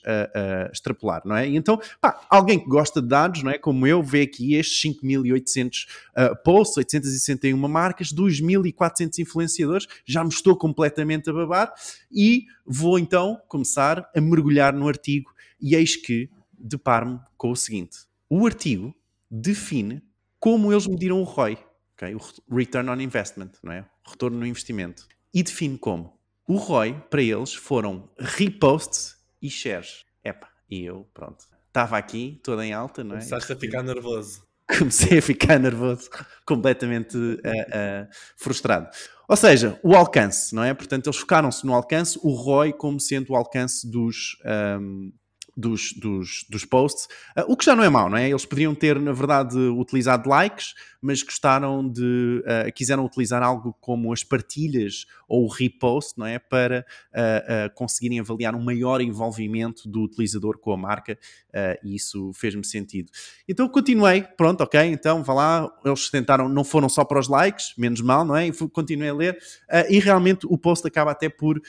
extrapolar, 0.71 1.21
não 1.25 1.35
é? 1.35 1.47
E 1.49 1.55
então, 1.55 1.79
pá, 1.99 2.21
alguém 2.29 2.59
que 2.59 2.67
gosta 2.67 3.01
de 3.01 3.07
dados, 3.07 3.41
não 3.41 3.51
é? 3.51 3.57
Como 3.57 3.87
eu, 3.87 4.03
vê 4.03 4.21
aqui 4.21 4.53
estes 4.53 4.91
5.800 4.91 5.87
ah, 6.15 6.35
posts, 6.35 6.77
861 6.77 7.57
marcas, 7.67 8.13
2.400 8.13 9.19
influenciadores, 9.19 9.87
já 10.05 10.23
me 10.23 10.29
estou 10.29 10.55
completamente 10.55 11.29
a 11.29 11.33
babar 11.33 11.73
e 12.11 12.45
vou 12.65 12.99
então 12.99 13.41
começar 13.47 14.09
a 14.15 14.21
mergulhar 14.21 14.73
no 14.73 14.87
artigo 14.87 15.31
e 15.59 15.75
eis 15.75 15.95
que 15.95 16.29
deparo-me 16.57 17.19
com 17.35 17.51
o 17.51 17.55
seguinte. 17.55 17.97
O 18.29 18.45
artigo 18.45 18.95
define 19.29 20.03
como 20.39 20.71
eles 20.71 20.87
mediram 20.87 21.21
o 21.21 21.23
ROI, 21.23 21.57
ok? 21.93 22.15
o 22.15 22.55
Return 22.55 22.89
on 22.89 23.01
Investment, 23.01 23.51
não 23.63 23.71
é? 23.71 23.85
O 24.05 24.11
retorno 24.11 24.37
no 24.37 24.45
investimento. 24.45 25.07
E 25.33 25.43
define 25.43 25.77
como. 25.77 26.17
O 26.47 26.55
ROI, 26.55 26.93
para 27.09 27.21
eles, 27.21 27.53
foram 27.53 28.09
reposts 28.17 29.17
e 29.41 29.49
shares. 29.49 30.05
Epá, 30.23 30.49
e 30.69 30.85
eu, 30.85 31.07
pronto, 31.13 31.45
estava 31.67 31.97
aqui, 31.97 32.39
toda 32.43 32.65
em 32.65 32.73
alta, 32.73 33.03
não 33.03 33.15
é? 33.15 33.19
Começaste 33.19 33.51
a 33.51 33.55
ficar 33.55 33.83
nervoso. 33.83 34.47
comecei 34.77 35.19
a 35.19 35.21
ficar 35.21 35.59
nervoso, 35.59 36.09
completamente 36.45 37.17
ah, 37.43 37.51
ah, 37.71 38.07
frustrado. 38.35 38.89
Ou 39.27 39.35
seja, 39.35 39.79
o 39.81 39.95
alcance, 39.95 40.53
não 40.53 40.63
é? 40.63 40.73
Portanto, 40.73 41.07
eles 41.07 41.17
focaram-se 41.17 41.65
no 41.65 41.73
alcance, 41.73 42.19
o 42.21 42.33
ROI 42.33 42.73
como 42.73 42.99
sendo 42.99 43.31
o 43.31 43.35
alcance 43.35 43.89
dos, 43.89 44.37
ahm, 44.45 45.11
dos, 45.57 45.91
dos, 45.93 46.45
dos 46.47 46.63
posts, 46.63 47.07
Ah, 47.35 47.43
o 47.47 47.57
que 47.57 47.65
já 47.65 47.75
não 47.75 47.83
é 47.83 47.89
mau, 47.89 48.07
não 48.07 48.17
é? 48.17 48.29
Eles 48.29 48.45
poderiam 48.45 48.75
ter, 48.75 48.99
na 48.99 49.11
verdade, 49.11 49.57
utilizado 49.57 50.29
likes, 50.29 50.75
mas 51.01 51.23
gostaram 51.23 51.87
de, 51.87 52.43
ah, 52.45 52.71
quiseram 52.71 53.03
utilizar 53.03 53.41
algo 53.41 53.75
como 53.81 54.13
as 54.13 54.23
partilhas 54.23 55.07
ou 55.27 55.45
o 55.45 55.47
repost, 55.47 56.17
não 56.17 56.27
é? 56.27 56.37
Para 56.37 56.85
ah, 57.11 57.71
conseguirem 57.73 58.19
avaliar 58.19 58.53
um 58.53 58.61
maior 58.61 59.01
envolvimento 59.01 59.89
do 59.89 60.03
utilizador 60.03 60.59
com 60.59 60.71
a 60.71 60.77
marca 60.77 61.17
e 61.83 61.95
isso 61.95 62.31
fez-me 62.33 62.63
sentido. 62.63 63.11
Então 63.49 63.67
continuei, 63.67 64.21
pronto, 64.21 64.61
ok, 64.61 64.79
então 64.79 65.23
vá 65.23 65.33
lá, 65.33 65.71
eles 65.83 66.07
tentaram, 66.11 66.47
não 66.47 66.63
foram 66.63 66.87
só 66.87 67.03
para 67.03 67.19
os 67.19 67.27
likes, 67.27 67.73
menos 67.75 67.99
mal, 67.99 68.23
não 68.23 68.35
é? 68.35 68.51
Continuei 68.71 69.09
a 69.09 69.13
ler 69.13 69.39
e 69.89 69.99
realmente 69.99 70.45
o 70.47 70.55
post 70.55 70.85
acaba 70.87 71.11
até 71.11 71.29
por 71.29 71.59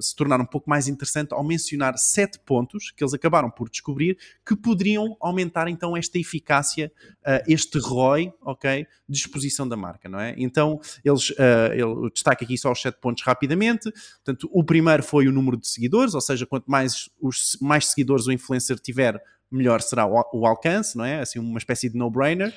se 0.00 0.16
tornar 0.16 0.40
um 0.40 0.44
pouco 0.44 0.68
mais 0.68 0.88
interessante 0.88 1.32
ao 1.32 1.44
mencionar 1.44 1.96
sete 1.96 2.40
pontos 2.40 2.55
que 2.64 3.02
eles 3.02 3.12
acabaram 3.12 3.50
por 3.50 3.68
descobrir 3.68 4.16
que 4.46 4.56
poderiam 4.56 5.16
aumentar 5.20 5.68
então 5.68 5.96
esta 5.96 6.18
eficácia, 6.18 6.92
ah, 7.24 7.42
este 7.46 7.78
ROI, 7.78 8.32
ok, 8.42 8.86
de 9.08 9.18
exposição 9.18 9.68
da 9.68 9.76
marca, 9.76 10.08
não 10.08 10.20
é? 10.20 10.34
Então 10.38 10.80
eles, 11.04 11.34
ah, 11.38 11.74
ele 11.74 12.10
destaca 12.12 12.44
aqui 12.44 12.56
só 12.56 12.72
os 12.72 12.80
sete 12.80 12.98
pontos 13.00 13.22
rapidamente, 13.24 13.90
portanto 14.24 14.48
o 14.52 14.64
primeiro 14.64 15.02
foi 15.02 15.26
o 15.26 15.32
número 15.32 15.56
de 15.56 15.68
seguidores, 15.68 16.14
ou 16.14 16.20
seja, 16.20 16.46
quanto 16.46 16.70
mais, 16.70 17.10
os, 17.20 17.58
mais 17.60 17.86
seguidores 17.86 18.26
o 18.26 18.32
influencer 18.32 18.78
tiver, 18.78 19.20
melhor 19.50 19.80
será 19.80 20.06
o 20.06 20.46
alcance, 20.46 20.96
não 20.96 21.04
é? 21.04 21.20
Assim, 21.20 21.38
uma 21.38 21.58
espécie 21.58 21.88
de 21.88 21.96
no-brainer. 21.96 22.54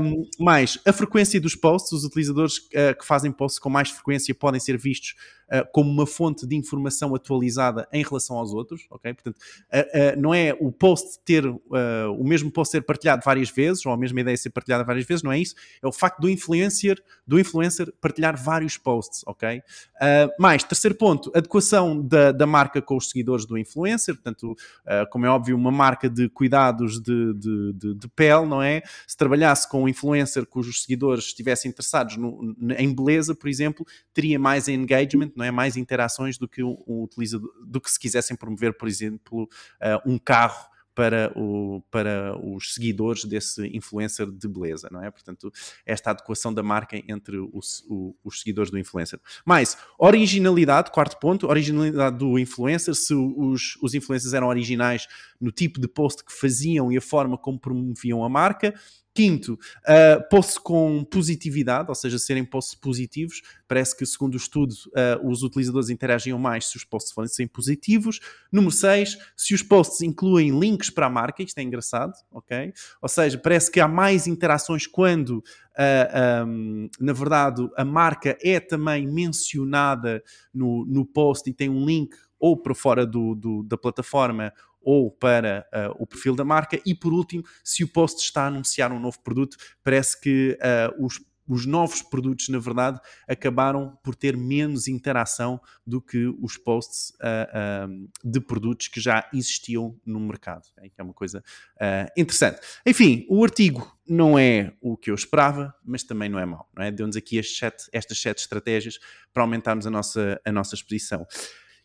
Um, 0.00 0.24
mais, 0.38 0.78
a 0.86 0.92
frequência 0.92 1.40
dos 1.40 1.54
posts, 1.54 1.92
os 1.92 2.04
utilizadores 2.04 2.58
uh, 2.58 2.98
que 2.98 3.04
fazem 3.04 3.30
posts 3.30 3.58
com 3.58 3.68
mais 3.68 3.90
frequência 3.90 4.34
podem 4.34 4.60
ser 4.60 4.78
vistos 4.78 5.14
uh, 5.52 5.66
como 5.72 5.90
uma 5.90 6.06
fonte 6.06 6.46
de 6.46 6.56
informação 6.56 7.14
atualizada 7.14 7.88
em 7.92 8.02
relação 8.02 8.36
aos 8.36 8.52
outros, 8.52 8.86
ok? 8.90 9.14
Portanto, 9.14 9.36
uh, 9.36 10.20
não 10.20 10.34
é 10.34 10.56
o 10.60 10.70
post 10.70 11.18
ter, 11.24 11.44
o 11.46 12.24
mesmo 12.24 12.50
post 12.50 12.72
ser 12.72 12.82
partilhado 12.82 13.22
várias 13.24 13.50
vezes, 13.50 13.84
ou 13.86 13.92
a 13.92 13.96
mesma 13.96 14.20
ideia 14.20 14.36
ser 14.36 14.50
partilhada 14.50 14.84
várias 14.84 15.06
vezes, 15.06 15.22
não 15.22 15.32
é 15.32 15.38
isso, 15.38 15.54
é 15.82 15.86
o 15.86 15.92
facto 15.92 16.20
do 16.20 16.28
influencer, 16.28 17.02
do 17.26 17.38
influencer 17.38 17.92
partilhar 18.00 18.36
vários 18.36 18.76
posts, 18.76 19.22
ok? 19.26 19.62
Mais, 20.38 20.62
terceiro 20.62 20.96
ponto, 20.96 21.30
adequação 21.34 22.00
da, 22.00 22.32
da 22.32 22.46
marca 22.46 22.80
com 22.82 22.96
os 22.96 23.08
seguidores 23.08 23.46
do 23.46 23.56
influencer, 23.58 24.14
portanto, 24.14 24.56
como 25.10 25.26
é 25.26 25.28
óbvio, 25.28 25.56
uma 25.56 25.70
marca 25.70 26.08
de 26.08 26.28
cuidados 26.28 27.00
de, 27.00 27.34
de, 27.34 27.72
de, 27.72 27.94
de 27.94 28.08
pele, 28.08 28.46
não 28.46 28.62
é? 28.62 28.82
Se 29.06 29.16
trabalhasse 29.16 29.68
com 29.68 29.84
um 29.84 29.88
influencer 29.88 30.46
cujos 30.46 30.82
seguidores 30.82 31.24
estivessem 31.24 31.70
interessados 31.70 32.16
no, 32.16 32.54
em 32.78 32.94
beleza, 32.94 33.34
por 33.34 33.48
exemplo, 33.48 33.86
teria 34.12 34.38
mais 34.38 34.68
engagement, 34.68 35.30
não 35.36 35.44
é? 35.44 35.50
Mais 35.50 35.76
interações 35.76 36.38
do 36.38 36.48
que 36.48 36.62
um, 36.62 36.82
um 36.86 37.02
utilizador, 37.02 37.50
do 37.64 37.80
que 37.80 37.90
se 37.90 37.98
quisessem 37.98 38.36
promover, 38.36 38.76
por 38.76 38.88
exemplo, 38.88 39.44
uh, 39.44 40.10
um 40.10 40.18
carro 40.18 40.68
para, 40.96 41.30
o, 41.36 41.82
para 41.90 42.34
os 42.42 42.72
seguidores 42.72 43.26
desse 43.26 43.66
influencer 43.76 44.30
de 44.30 44.48
beleza, 44.48 44.88
não 44.90 45.04
é? 45.04 45.10
Portanto, 45.10 45.52
esta 45.84 46.10
adequação 46.10 46.54
da 46.54 46.62
marca 46.62 46.96
entre 47.06 47.36
os, 47.36 47.84
o, 47.86 48.16
os 48.24 48.40
seguidores 48.40 48.70
do 48.70 48.78
influencer. 48.78 49.20
Mais, 49.44 49.76
originalidade, 49.98 50.90
quarto 50.90 51.20
ponto, 51.20 51.46
originalidade 51.48 52.16
do 52.16 52.38
influencer, 52.38 52.94
se 52.94 53.12
os, 53.14 53.76
os 53.82 53.92
influencers 53.92 54.32
eram 54.32 54.48
originais 54.48 55.06
no 55.40 55.50
tipo 55.50 55.80
de 55.80 55.88
post 55.88 56.24
que 56.24 56.32
faziam 56.32 56.90
e 56.90 56.96
a 56.96 57.00
forma 57.00 57.36
como 57.36 57.58
promoviam 57.58 58.24
a 58.24 58.28
marca. 58.28 58.74
Quinto, 59.16 59.54
uh, 59.54 60.28
posts 60.28 60.58
com 60.58 61.02
positividade, 61.02 61.88
ou 61.88 61.94
seja, 61.94 62.18
serem 62.18 62.44
posts 62.44 62.74
positivos. 62.74 63.40
Parece 63.66 63.96
que, 63.96 64.04
segundo 64.04 64.34
o 64.34 64.36
estudo, 64.36 64.72
uh, 64.72 65.26
os 65.26 65.42
utilizadores 65.42 65.88
interagiam 65.88 66.38
mais 66.38 66.66
se 66.66 66.76
os 66.76 66.84
posts 66.84 67.14
forem 67.14 67.48
positivos. 67.48 68.20
Número 68.52 68.70
6, 68.70 69.16
se 69.34 69.54
os 69.54 69.62
posts 69.62 70.02
incluem 70.02 70.60
links 70.60 70.90
para 70.90 71.06
a 71.06 71.10
marca, 71.10 71.42
isto 71.42 71.56
é 71.56 71.62
engraçado, 71.62 72.12
ok? 72.30 72.74
Ou 73.00 73.08
seja, 73.08 73.38
parece 73.38 73.70
que 73.70 73.80
há 73.80 73.88
mais 73.88 74.26
interações 74.26 74.86
quando, 74.86 75.38
uh, 75.38 76.46
um, 76.46 76.90
na 77.00 77.14
verdade, 77.14 77.66
a 77.74 77.86
marca 77.86 78.36
é 78.42 78.60
também 78.60 79.06
mencionada 79.06 80.22
no, 80.52 80.84
no 80.84 81.06
post 81.06 81.48
e 81.48 81.54
tem 81.54 81.70
um 81.70 81.86
link 81.86 82.14
ou 82.38 82.54
para 82.54 82.74
fora 82.74 83.06
do, 83.06 83.34
do, 83.34 83.62
da 83.62 83.78
plataforma 83.78 84.52
ou 84.86 85.10
para 85.10 85.66
uh, 85.74 86.00
o 86.00 86.06
perfil 86.06 86.36
da 86.36 86.44
marca. 86.44 86.80
E 86.86 86.94
por 86.94 87.12
último, 87.12 87.42
se 87.64 87.82
o 87.82 87.88
post 87.88 88.22
está 88.22 88.44
a 88.44 88.46
anunciar 88.46 88.92
um 88.92 89.00
novo 89.00 89.18
produto, 89.20 89.56
parece 89.82 90.20
que 90.20 90.56
uh, 90.60 91.04
os 91.04 91.18
os 91.48 91.64
novos 91.64 92.02
produtos, 92.02 92.48
na 92.48 92.58
verdade, 92.58 93.00
acabaram 93.28 93.96
por 94.02 94.14
ter 94.14 94.36
menos 94.36 94.88
interação 94.88 95.60
do 95.86 96.00
que 96.00 96.26
os 96.40 96.56
posts 96.56 97.10
uh, 97.20 97.88
uh, 97.88 98.10
de 98.24 98.40
produtos 98.40 98.88
que 98.88 99.00
já 99.00 99.28
existiam 99.32 99.98
no 100.04 100.18
mercado. 100.18 100.66
É, 100.78 100.90
é 100.96 101.02
uma 101.02 101.14
coisa 101.14 101.42
uh, 101.76 102.10
interessante. 102.16 102.60
Enfim, 102.84 103.24
o 103.28 103.44
artigo 103.44 103.96
não 104.08 104.38
é 104.38 104.72
o 104.80 104.96
que 104.96 105.10
eu 105.10 105.14
esperava, 105.14 105.74
mas 105.84 106.02
também 106.02 106.28
não 106.28 106.38
é 106.38 106.46
mau. 106.46 106.68
É? 106.78 106.90
Deu-nos 106.90 107.16
aqui 107.16 107.40
sete, 107.42 107.88
estas 107.92 108.20
sete 108.20 108.38
estratégias 108.38 108.98
para 109.32 109.42
aumentarmos 109.42 109.86
a 109.86 109.90
nossa, 109.90 110.40
a 110.44 110.50
nossa 110.50 110.74
exposição. 110.74 111.26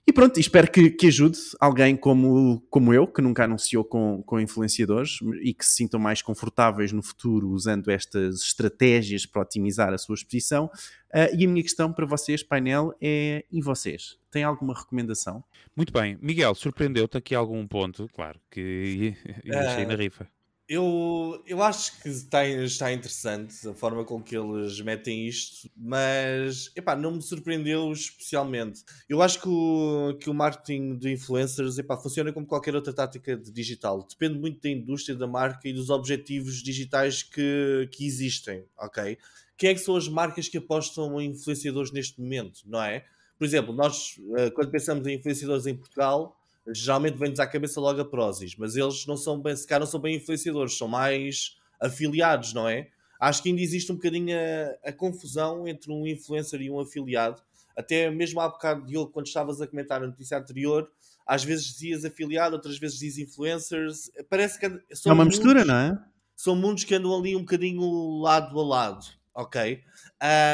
E 0.07 0.11
pronto, 0.11 0.39
espero 0.39 0.69
que, 0.69 0.89
que 0.89 1.07
ajude 1.07 1.37
alguém 1.59 1.95
como, 1.95 2.59
como 2.69 2.93
eu, 2.93 3.07
que 3.07 3.21
nunca 3.21 3.43
anunciou 3.43 3.83
com, 3.85 4.23
com 4.23 4.39
influenciadores 4.39 5.19
e 5.41 5.53
que 5.53 5.65
se 5.65 5.75
sintam 5.75 5.99
mais 5.99 6.21
confortáveis 6.21 6.91
no 6.91 7.03
futuro 7.03 7.49
usando 7.49 7.89
estas 7.89 8.41
estratégias 8.41 9.25
para 9.25 9.43
otimizar 9.43 9.93
a 9.93 9.97
sua 9.97 10.15
exposição. 10.15 10.65
Uh, 11.13 11.35
e 11.37 11.45
a 11.45 11.47
minha 11.47 11.61
questão 11.61 11.93
para 11.93 12.05
vocês, 12.05 12.41
painel, 12.41 12.93
é: 12.99 13.45
e 13.51 13.61
vocês? 13.61 14.17
Têm 14.31 14.43
alguma 14.43 14.73
recomendação? 14.73 15.43
Muito 15.75 15.93
bem. 15.93 16.17
Miguel, 16.21 16.55
surpreendeu-te 16.55 17.17
aqui 17.17 17.35
algum 17.35 17.67
ponto? 17.67 18.09
Claro 18.13 18.39
que 18.49 19.15
achei 19.45 19.85
uh, 19.85 19.87
na 19.87 19.95
rifa. 19.95 20.27
Eu, 20.73 21.43
eu 21.45 21.61
acho 21.61 22.01
que 22.01 22.07
está, 22.07 22.47
está 22.47 22.93
interessante 22.93 23.67
a 23.67 23.73
forma 23.73 24.05
com 24.05 24.23
que 24.23 24.37
eles 24.37 24.79
metem 24.79 25.27
isto, 25.27 25.69
mas 25.75 26.71
epá, 26.73 26.95
não 26.95 27.11
me 27.11 27.21
surpreendeu 27.21 27.91
especialmente. 27.91 28.81
Eu 29.09 29.21
acho 29.21 29.41
que 29.41 29.49
o, 29.49 30.17
que 30.17 30.29
o 30.29 30.33
marketing 30.33 30.95
de 30.95 31.11
influencers 31.11 31.77
epá, 31.77 31.97
funciona 31.97 32.31
como 32.31 32.45
qualquer 32.45 32.73
outra 32.73 32.93
tática 32.93 33.35
de 33.35 33.51
digital. 33.51 34.07
Depende 34.09 34.39
muito 34.39 34.61
da 34.61 34.69
indústria, 34.69 35.13
da 35.13 35.27
marca 35.27 35.67
e 35.67 35.73
dos 35.73 35.89
objetivos 35.89 36.63
digitais 36.63 37.21
que, 37.21 37.89
que 37.91 38.05
existem, 38.05 38.63
ok? 38.79 39.17
Quem 39.57 39.71
é 39.71 39.73
que 39.73 39.81
são 39.81 39.97
as 39.97 40.07
marcas 40.07 40.47
que 40.47 40.57
apostam 40.57 41.19
em 41.19 41.31
influenciadores 41.31 41.91
neste 41.91 42.21
momento, 42.21 42.61
não 42.65 42.81
é? 42.81 43.03
Por 43.37 43.43
exemplo, 43.43 43.73
nós, 43.73 44.15
eh, 44.37 44.49
quando 44.51 44.71
pensamos 44.71 45.05
em 45.05 45.15
influenciadores 45.15 45.65
em 45.65 45.75
Portugal, 45.75 46.40
geralmente 46.67 47.17
vem-nos 47.17 47.39
à 47.39 47.47
cabeça 47.47 47.79
logo 47.79 48.01
a 48.01 48.05
Prozis, 48.05 48.55
mas 48.55 48.75
eles 48.75 49.05
não 49.05 49.17
são 49.17 49.41
bem, 49.41 49.55
se 49.55 49.67
não 49.79 49.85
são 49.85 49.99
bem 49.99 50.15
influenciadores, 50.15 50.77
são 50.77 50.87
mais 50.87 51.57
afiliados, 51.81 52.53
não 52.53 52.67
é? 52.67 52.89
Acho 53.19 53.43
que 53.43 53.49
ainda 53.49 53.61
existe 53.61 53.91
um 53.91 53.95
bocadinho 53.95 54.35
a, 54.35 54.89
a 54.89 54.93
confusão 54.93 55.67
entre 55.67 55.91
um 55.91 56.07
influencer 56.07 56.61
e 56.61 56.69
um 56.71 56.79
afiliado. 56.79 57.41
Até 57.75 58.09
mesmo 58.09 58.39
há 58.39 58.49
bocado, 58.49 58.85
Diogo, 58.85 59.11
quando 59.11 59.27
estavas 59.27 59.61
a 59.61 59.67
comentar 59.67 60.03
a 60.03 60.07
notícia 60.07 60.37
anterior, 60.37 60.89
às 61.25 61.43
vezes 61.43 61.65
dizias 61.65 62.03
afiliado, 62.03 62.55
outras 62.55 62.77
vezes 62.77 62.97
dizias 62.97 63.29
influencers. 63.29 64.11
Parece 64.29 64.59
que 64.59 64.65
é 64.65 64.69
uma 65.13 65.25
mistura, 65.25 65.59
mundos, 65.59 65.67
não 65.67 65.75
é? 65.75 66.05
São 66.35 66.55
mundos 66.55 66.83
que 66.83 66.95
andam 66.95 67.15
ali 67.15 67.35
um 67.35 67.41
bocadinho 67.41 68.19
lado 68.19 68.59
a 68.59 68.63
lado, 68.63 69.05
ok? 69.33 69.83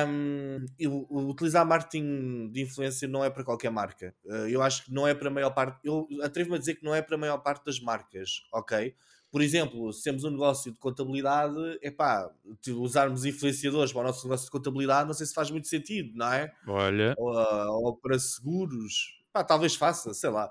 Um, 0.07 0.65
eu, 0.79 1.07
utilizar 1.09 1.65
marketing 1.65 2.49
de 2.51 2.61
influência 2.61 3.07
não 3.07 3.23
é 3.23 3.29
para 3.29 3.43
qualquer 3.43 3.71
marca. 3.71 4.13
Uh, 4.25 4.47
eu 4.47 4.61
acho 4.61 4.85
que 4.85 4.93
não 4.93 5.07
é 5.07 5.13
para 5.13 5.27
a 5.27 5.31
maior 5.31 5.51
parte. 5.51 5.79
Eu 5.83 6.07
atrevo-me 6.21 6.55
a 6.55 6.59
dizer 6.59 6.75
que 6.75 6.83
não 6.83 6.93
é 6.93 7.01
para 7.01 7.15
a 7.15 7.19
maior 7.19 7.37
parte 7.39 7.65
das 7.65 7.79
marcas, 7.79 8.41
ok? 8.53 8.95
Por 9.29 9.41
exemplo, 9.41 9.91
se 9.91 10.03
temos 10.03 10.23
um 10.23 10.31
negócio 10.31 10.71
de 10.71 10.77
contabilidade, 10.77 11.53
é 11.81 11.91
pá, 11.91 12.31
usarmos 12.69 13.25
influenciadores 13.25 13.91
para 13.91 14.01
o 14.01 14.03
nosso 14.05 14.25
negócio 14.25 14.45
de 14.45 14.51
contabilidade, 14.51 15.07
não 15.07 15.13
sei 15.13 15.25
se 15.25 15.33
faz 15.33 15.51
muito 15.51 15.67
sentido, 15.67 16.15
não 16.15 16.31
é? 16.31 16.51
Olha. 16.65 17.13
Ou, 17.17 17.35
ou 17.83 17.97
para 17.97 18.17
seguros, 18.17 19.16
pá, 19.37 19.43
talvez 19.43 19.75
faça, 19.75 20.13
sei 20.13 20.29
lá. 20.29 20.49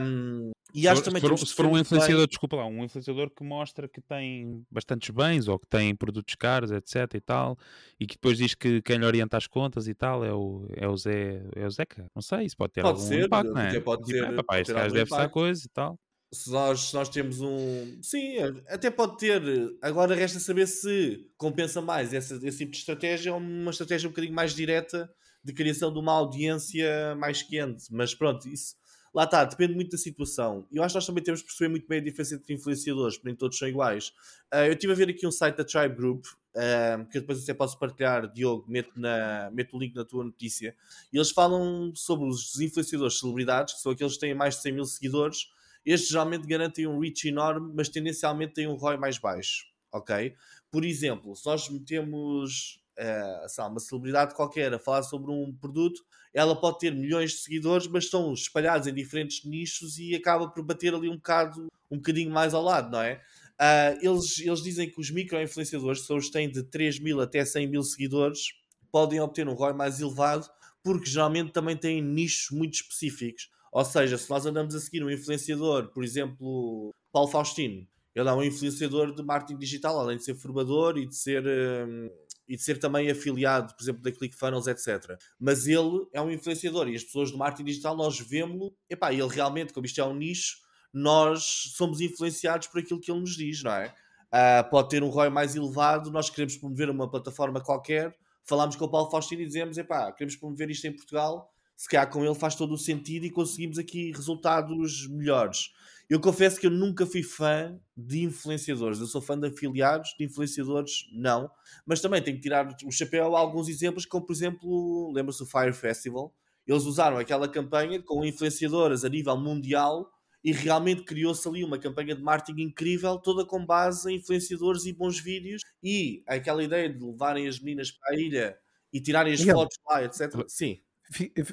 Um, 0.00 0.50
e 0.74 0.86
acho 0.86 0.98
se, 0.98 1.04
também 1.04 1.22
se 1.22 1.28
for, 1.28 1.38
se 1.38 1.54
for 1.54 1.66
um 1.66 1.78
influenciador, 1.78 2.18
bem... 2.18 2.28
desculpa 2.28 2.56
lá, 2.56 2.66
um 2.66 2.84
influenciador 2.84 3.30
que 3.30 3.42
mostra 3.42 3.88
que 3.88 4.00
tem 4.00 4.64
bastantes 4.70 5.10
bens 5.10 5.48
ou 5.48 5.58
que 5.58 5.66
tem 5.66 5.94
produtos 5.94 6.34
caros, 6.34 6.70
etc 6.70 7.14
e 7.14 7.20
tal, 7.20 7.58
e 7.98 8.06
que 8.06 8.14
depois 8.14 8.36
diz 8.36 8.54
que 8.54 8.82
quem 8.82 8.98
lhe 8.98 9.06
orienta 9.06 9.36
as 9.36 9.46
contas 9.46 9.88
e 9.88 9.94
tal 9.94 10.24
é 10.24 10.32
o, 10.32 10.66
é 10.76 10.86
o 10.86 10.96
Zé, 10.96 11.42
é 11.54 11.66
o 11.66 11.70
Zeca. 11.70 12.06
Não 12.14 12.22
sei, 12.22 12.44
isso 12.44 12.56
pode 12.56 12.72
ter 12.72 12.82
pode 12.82 12.98
algum 12.98 13.08
ser, 13.08 13.24
impacto, 13.24 13.52
não 13.52 13.60
é? 13.60 13.80
Pode 13.80 14.04
tipo, 14.04 14.18
ser, 14.18 14.26
ah, 14.26 14.32
papai, 14.34 14.60
este 14.60 14.72
gajo 14.72 14.94
deve 14.94 15.10
ser 15.10 15.28
coisa 15.30 15.64
e 15.64 15.68
tal. 15.68 15.98
Se 16.32 16.50
nós, 16.50 16.80
se 16.80 16.94
nós 16.94 17.08
temos 17.08 17.40
um. 17.40 17.98
Sim, 18.02 18.36
até 18.68 18.90
pode 18.90 19.16
ter. 19.16 19.40
Agora 19.80 20.14
resta 20.14 20.40
saber 20.40 20.66
se 20.66 21.24
compensa 21.38 21.80
mais 21.80 22.12
esse, 22.12 22.34
esse 22.44 22.58
tipo 22.58 22.72
de 22.72 22.78
estratégia 22.78 23.32
ou 23.32 23.38
uma 23.38 23.70
estratégia 23.70 24.08
um 24.08 24.10
bocadinho 24.10 24.34
mais 24.34 24.52
direta 24.52 25.08
de 25.46 25.52
criação 25.52 25.92
de 25.92 25.98
uma 26.00 26.12
audiência 26.12 27.14
mais 27.14 27.40
quente. 27.40 27.84
Mas 27.90 28.12
pronto, 28.12 28.48
isso 28.48 28.74
lá 29.14 29.24
está, 29.24 29.44
depende 29.44 29.74
muito 29.74 29.92
da 29.92 29.96
situação. 29.96 30.66
Eu 30.72 30.82
acho 30.82 30.92
que 30.92 30.96
nós 30.96 31.06
também 31.06 31.22
temos 31.22 31.40
de 31.40 31.46
perceber 31.46 31.68
muito 31.68 31.86
bem 31.86 32.00
a 32.00 32.02
diferença 32.02 32.34
entre 32.34 32.52
influenciadores, 32.52 33.16
porque 33.16 33.28
nem 33.28 33.36
todos 33.36 33.56
são 33.56 33.68
iguais. 33.68 34.08
Uh, 34.52 34.66
eu 34.66 34.72
estive 34.72 34.92
a 34.92 34.96
ver 34.96 35.08
aqui 35.08 35.24
um 35.24 35.30
site 35.30 35.56
da 35.56 35.64
Tribe 35.64 35.94
Group, 35.94 36.26
uh, 36.26 37.06
que 37.08 37.20
depois 37.20 37.44
até 37.44 37.54
posso 37.54 37.78
partilhar, 37.78 38.30
Diogo, 38.32 38.68
meto, 38.68 38.90
na, 38.96 39.48
meto 39.52 39.76
o 39.76 39.78
link 39.78 39.94
na 39.94 40.04
tua 40.04 40.24
notícia. 40.24 40.74
E 41.12 41.16
eles 41.16 41.30
falam 41.30 41.92
sobre 41.94 42.28
os 42.28 42.60
influenciadores 42.60 43.20
celebridades, 43.20 43.74
que 43.74 43.80
são 43.80 43.92
aqueles 43.92 44.14
que 44.14 44.20
têm 44.20 44.34
mais 44.34 44.56
de 44.56 44.62
100 44.62 44.72
mil 44.72 44.84
seguidores. 44.84 45.48
Estes 45.84 46.10
geralmente 46.10 46.44
garantem 46.44 46.88
um 46.88 46.98
reach 46.98 47.28
enorme, 47.28 47.72
mas 47.72 47.88
tendencialmente 47.88 48.54
têm 48.54 48.66
um 48.66 48.74
ROI 48.74 48.96
mais 48.96 49.16
baixo. 49.16 49.64
Ok? 49.92 50.34
Por 50.72 50.84
exemplo, 50.84 51.36
se 51.36 51.46
nós 51.46 51.70
metemos 51.70 52.80
uh, 52.98 53.68
uma 53.68 53.80
celebridade 53.80 54.34
qualquer 54.34 54.72
a 54.74 54.78
falar 54.78 55.02
sobre 55.02 55.30
um 55.30 55.52
produto, 55.52 56.04
ela 56.32 56.54
pode 56.54 56.78
ter 56.78 56.94
milhões 56.94 57.32
de 57.32 57.38
seguidores, 57.38 57.86
mas 57.86 58.04
estão 58.04 58.32
espalhados 58.32 58.86
em 58.86 58.94
diferentes 58.94 59.44
nichos 59.44 59.98
e 59.98 60.14
acaba 60.14 60.48
por 60.48 60.62
bater 60.62 60.94
ali 60.94 61.08
um 61.08 61.16
bocado, 61.16 61.66
um 61.90 61.96
bocadinho 61.96 62.30
mais 62.30 62.52
ao 62.54 62.62
lado, 62.62 62.90
não 62.90 63.00
é? 63.00 63.20
Uh, 63.58 63.98
eles, 64.02 64.38
eles 64.38 64.62
dizem 64.62 64.90
que 64.90 65.00
os 65.00 65.10
micro-influenciadores, 65.10 66.08
os 66.08 66.26
que 66.26 66.32
têm 66.32 66.50
de 66.50 66.62
3 66.62 66.98
mil 66.98 67.20
até 67.20 67.44
100 67.44 67.68
mil 67.68 67.82
seguidores, 67.82 68.48
podem 68.92 69.20
obter 69.20 69.48
um 69.48 69.54
ROI 69.54 69.72
mais 69.72 70.00
elevado, 70.00 70.46
porque 70.82 71.08
geralmente 71.08 71.52
também 71.52 71.76
têm 71.76 72.02
nichos 72.02 72.50
muito 72.50 72.74
específicos. 72.74 73.50
Ou 73.72 73.84
seja, 73.84 74.16
se 74.16 74.28
nós 74.30 74.44
andamos 74.46 74.74
a 74.74 74.80
seguir 74.80 75.02
um 75.02 75.10
influenciador, 75.10 75.88
por 75.92 76.04
exemplo, 76.04 76.94
Paulo 77.12 77.28
Faustino, 77.28 77.86
ele 78.14 78.28
é 78.28 78.32
um 78.32 78.42
influenciador 78.42 79.14
de 79.14 79.22
marketing 79.22 79.58
digital, 79.58 79.98
além 80.00 80.16
de 80.16 80.24
ser 80.24 80.34
formador 80.34 80.96
e 80.96 81.06
de 81.06 81.14
ser. 81.14 81.44
Hum, 81.46 82.10
e 82.48 82.56
de 82.56 82.62
ser 82.62 82.78
também 82.78 83.10
afiliado, 83.10 83.74
por 83.74 83.82
exemplo, 83.82 84.02
da 84.02 84.12
ClickFunnels, 84.12 84.66
etc. 84.66 85.18
Mas 85.38 85.66
ele 85.66 86.06
é 86.12 86.20
um 86.20 86.30
influenciador 86.30 86.88
e 86.88 86.94
as 86.94 87.04
pessoas 87.04 87.30
do 87.30 87.38
marketing 87.38 87.64
digital 87.64 87.96
nós 87.96 88.18
vemos-lo, 88.18 88.74
epá, 88.88 89.12
ele 89.12 89.28
realmente, 89.28 89.72
como 89.72 89.86
isto 89.86 90.00
é 90.00 90.04
um 90.04 90.14
nicho, 90.14 90.58
nós 90.92 91.72
somos 91.76 92.00
influenciados 92.00 92.68
por 92.68 92.80
aquilo 92.80 93.00
que 93.00 93.10
ele 93.10 93.20
nos 93.20 93.36
diz, 93.36 93.62
não 93.62 93.72
é? 93.72 93.94
Uh, 94.26 94.68
pode 94.70 94.88
ter 94.88 95.02
um 95.02 95.08
ROI 95.08 95.30
mais 95.30 95.54
elevado, 95.54 96.10
nós 96.10 96.30
queremos 96.30 96.56
promover 96.56 96.90
uma 96.90 97.08
plataforma 97.08 97.60
qualquer, 97.60 98.16
falamos 98.44 98.76
com 98.76 98.84
o 98.84 98.90
Paulo 98.90 99.10
Faustino 99.10 99.42
e 99.42 99.46
dizemos, 99.46 99.78
epá, 99.78 100.12
queremos 100.12 100.36
promover 100.36 100.70
isto 100.70 100.86
em 100.86 100.92
Portugal, 100.92 101.52
se 101.76 101.88
calhar 101.88 102.08
com 102.10 102.24
ele 102.24 102.34
faz 102.34 102.54
todo 102.54 102.72
o 102.72 102.78
sentido 102.78 103.26
e 103.26 103.30
conseguimos 103.30 103.78
aqui 103.78 104.10
resultados 104.12 105.06
melhores. 105.08 105.70
Eu 106.08 106.20
confesso 106.20 106.60
que 106.60 106.66
eu 106.66 106.70
nunca 106.70 107.04
fui 107.04 107.22
fã 107.22 107.76
de 107.96 108.22
influenciadores. 108.22 109.00
Eu 109.00 109.06
sou 109.06 109.20
fã 109.20 109.38
de 109.38 109.48
afiliados, 109.48 110.14
de 110.16 110.24
influenciadores, 110.24 111.04
não. 111.12 111.50
Mas 111.84 112.00
também 112.00 112.22
tenho 112.22 112.36
que 112.36 112.42
tirar 112.42 112.68
o 112.84 112.92
chapéu 112.92 113.34
a 113.34 113.40
alguns 113.40 113.68
exemplos, 113.68 114.06
como 114.06 114.24
por 114.24 114.32
exemplo, 114.32 115.12
lembra-se 115.12 115.40
do 115.40 115.46
Fire 115.46 115.72
Festival. 115.72 116.32
Eles 116.64 116.84
usaram 116.84 117.18
aquela 117.18 117.48
campanha 117.48 118.00
com 118.00 118.24
influenciadoras 118.24 119.04
a 119.04 119.08
nível 119.08 119.36
mundial 119.36 120.08
e 120.44 120.52
realmente 120.52 121.02
criou-se 121.02 121.46
ali 121.48 121.64
uma 121.64 121.78
campanha 121.78 122.14
de 122.14 122.22
marketing 122.22 122.62
incrível, 122.62 123.18
toda 123.18 123.44
com 123.44 123.64
base 123.66 124.12
em 124.12 124.16
influenciadores 124.16 124.84
e 124.86 124.92
bons 124.92 125.18
vídeos. 125.18 125.62
E 125.82 126.22
aquela 126.26 126.62
ideia 126.62 126.88
de 126.88 127.04
levarem 127.04 127.48
as 127.48 127.58
meninas 127.58 127.90
para 127.90 128.14
a 128.14 128.16
ilha 128.16 128.56
e 128.92 129.00
tirarem 129.00 129.32
as 129.32 129.40
Miguel, 129.40 129.56
fotos 129.56 129.78
lá, 129.88 130.04
etc. 130.04 130.44
Sim 130.46 130.85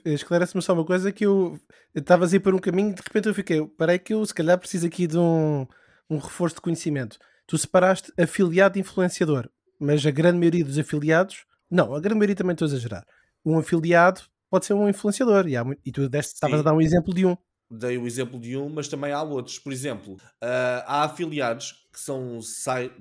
esclarece-me 0.05 0.61
só 0.61 0.73
uma 0.73 0.85
coisa 0.85 1.11
que 1.11 1.25
eu 1.25 1.59
estava 1.93 2.25
a 2.25 2.29
ir 2.29 2.39
por 2.39 2.55
um 2.55 2.59
caminho 2.59 2.91
e 2.91 2.93
de 2.93 3.01
repente 3.01 3.27
eu 3.27 3.33
fiquei, 3.33 3.65
parei 3.65 3.99
que 3.99 4.13
eu 4.13 4.25
se 4.25 4.33
calhar 4.33 4.57
preciso 4.57 4.87
aqui 4.87 5.07
de 5.07 5.17
um, 5.17 5.67
um 6.09 6.17
reforço 6.17 6.55
de 6.55 6.61
conhecimento. 6.61 7.17
Tu 7.45 7.57
separaste 7.57 8.11
afiliado 8.17 8.77
e 8.77 8.81
influenciador, 8.81 9.49
mas 9.79 10.05
a 10.05 10.11
grande 10.11 10.39
maioria 10.39 10.63
dos 10.63 10.77
afiliados, 10.77 11.45
não, 11.69 11.93
a 11.93 11.99
grande 11.99 12.17
maioria 12.17 12.35
também 12.35 12.53
estou 12.53 12.65
a 12.65 12.69
exagerar. 12.69 13.05
Um 13.45 13.57
afiliado 13.57 14.21
pode 14.49 14.65
ser 14.65 14.73
um 14.73 14.87
influenciador, 14.87 15.47
e, 15.47 15.57
há, 15.57 15.65
e 15.85 15.91
tu 15.91 16.03
estavas 16.03 16.59
a 16.59 16.63
dar 16.63 16.73
um 16.73 16.81
exemplo 16.81 17.13
de 17.13 17.25
um. 17.25 17.35
dei 17.69 17.97
o 17.97 18.07
exemplo 18.07 18.39
de 18.39 18.55
um, 18.55 18.69
mas 18.69 18.87
também 18.87 19.11
há 19.11 19.21
outros. 19.21 19.59
Por 19.59 19.73
exemplo, 19.73 20.13
uh, 20.13 20.83
há 20.85 21.03
afiliados 21.03 21.87
que 21.91 21.99
são, 21.99 22.39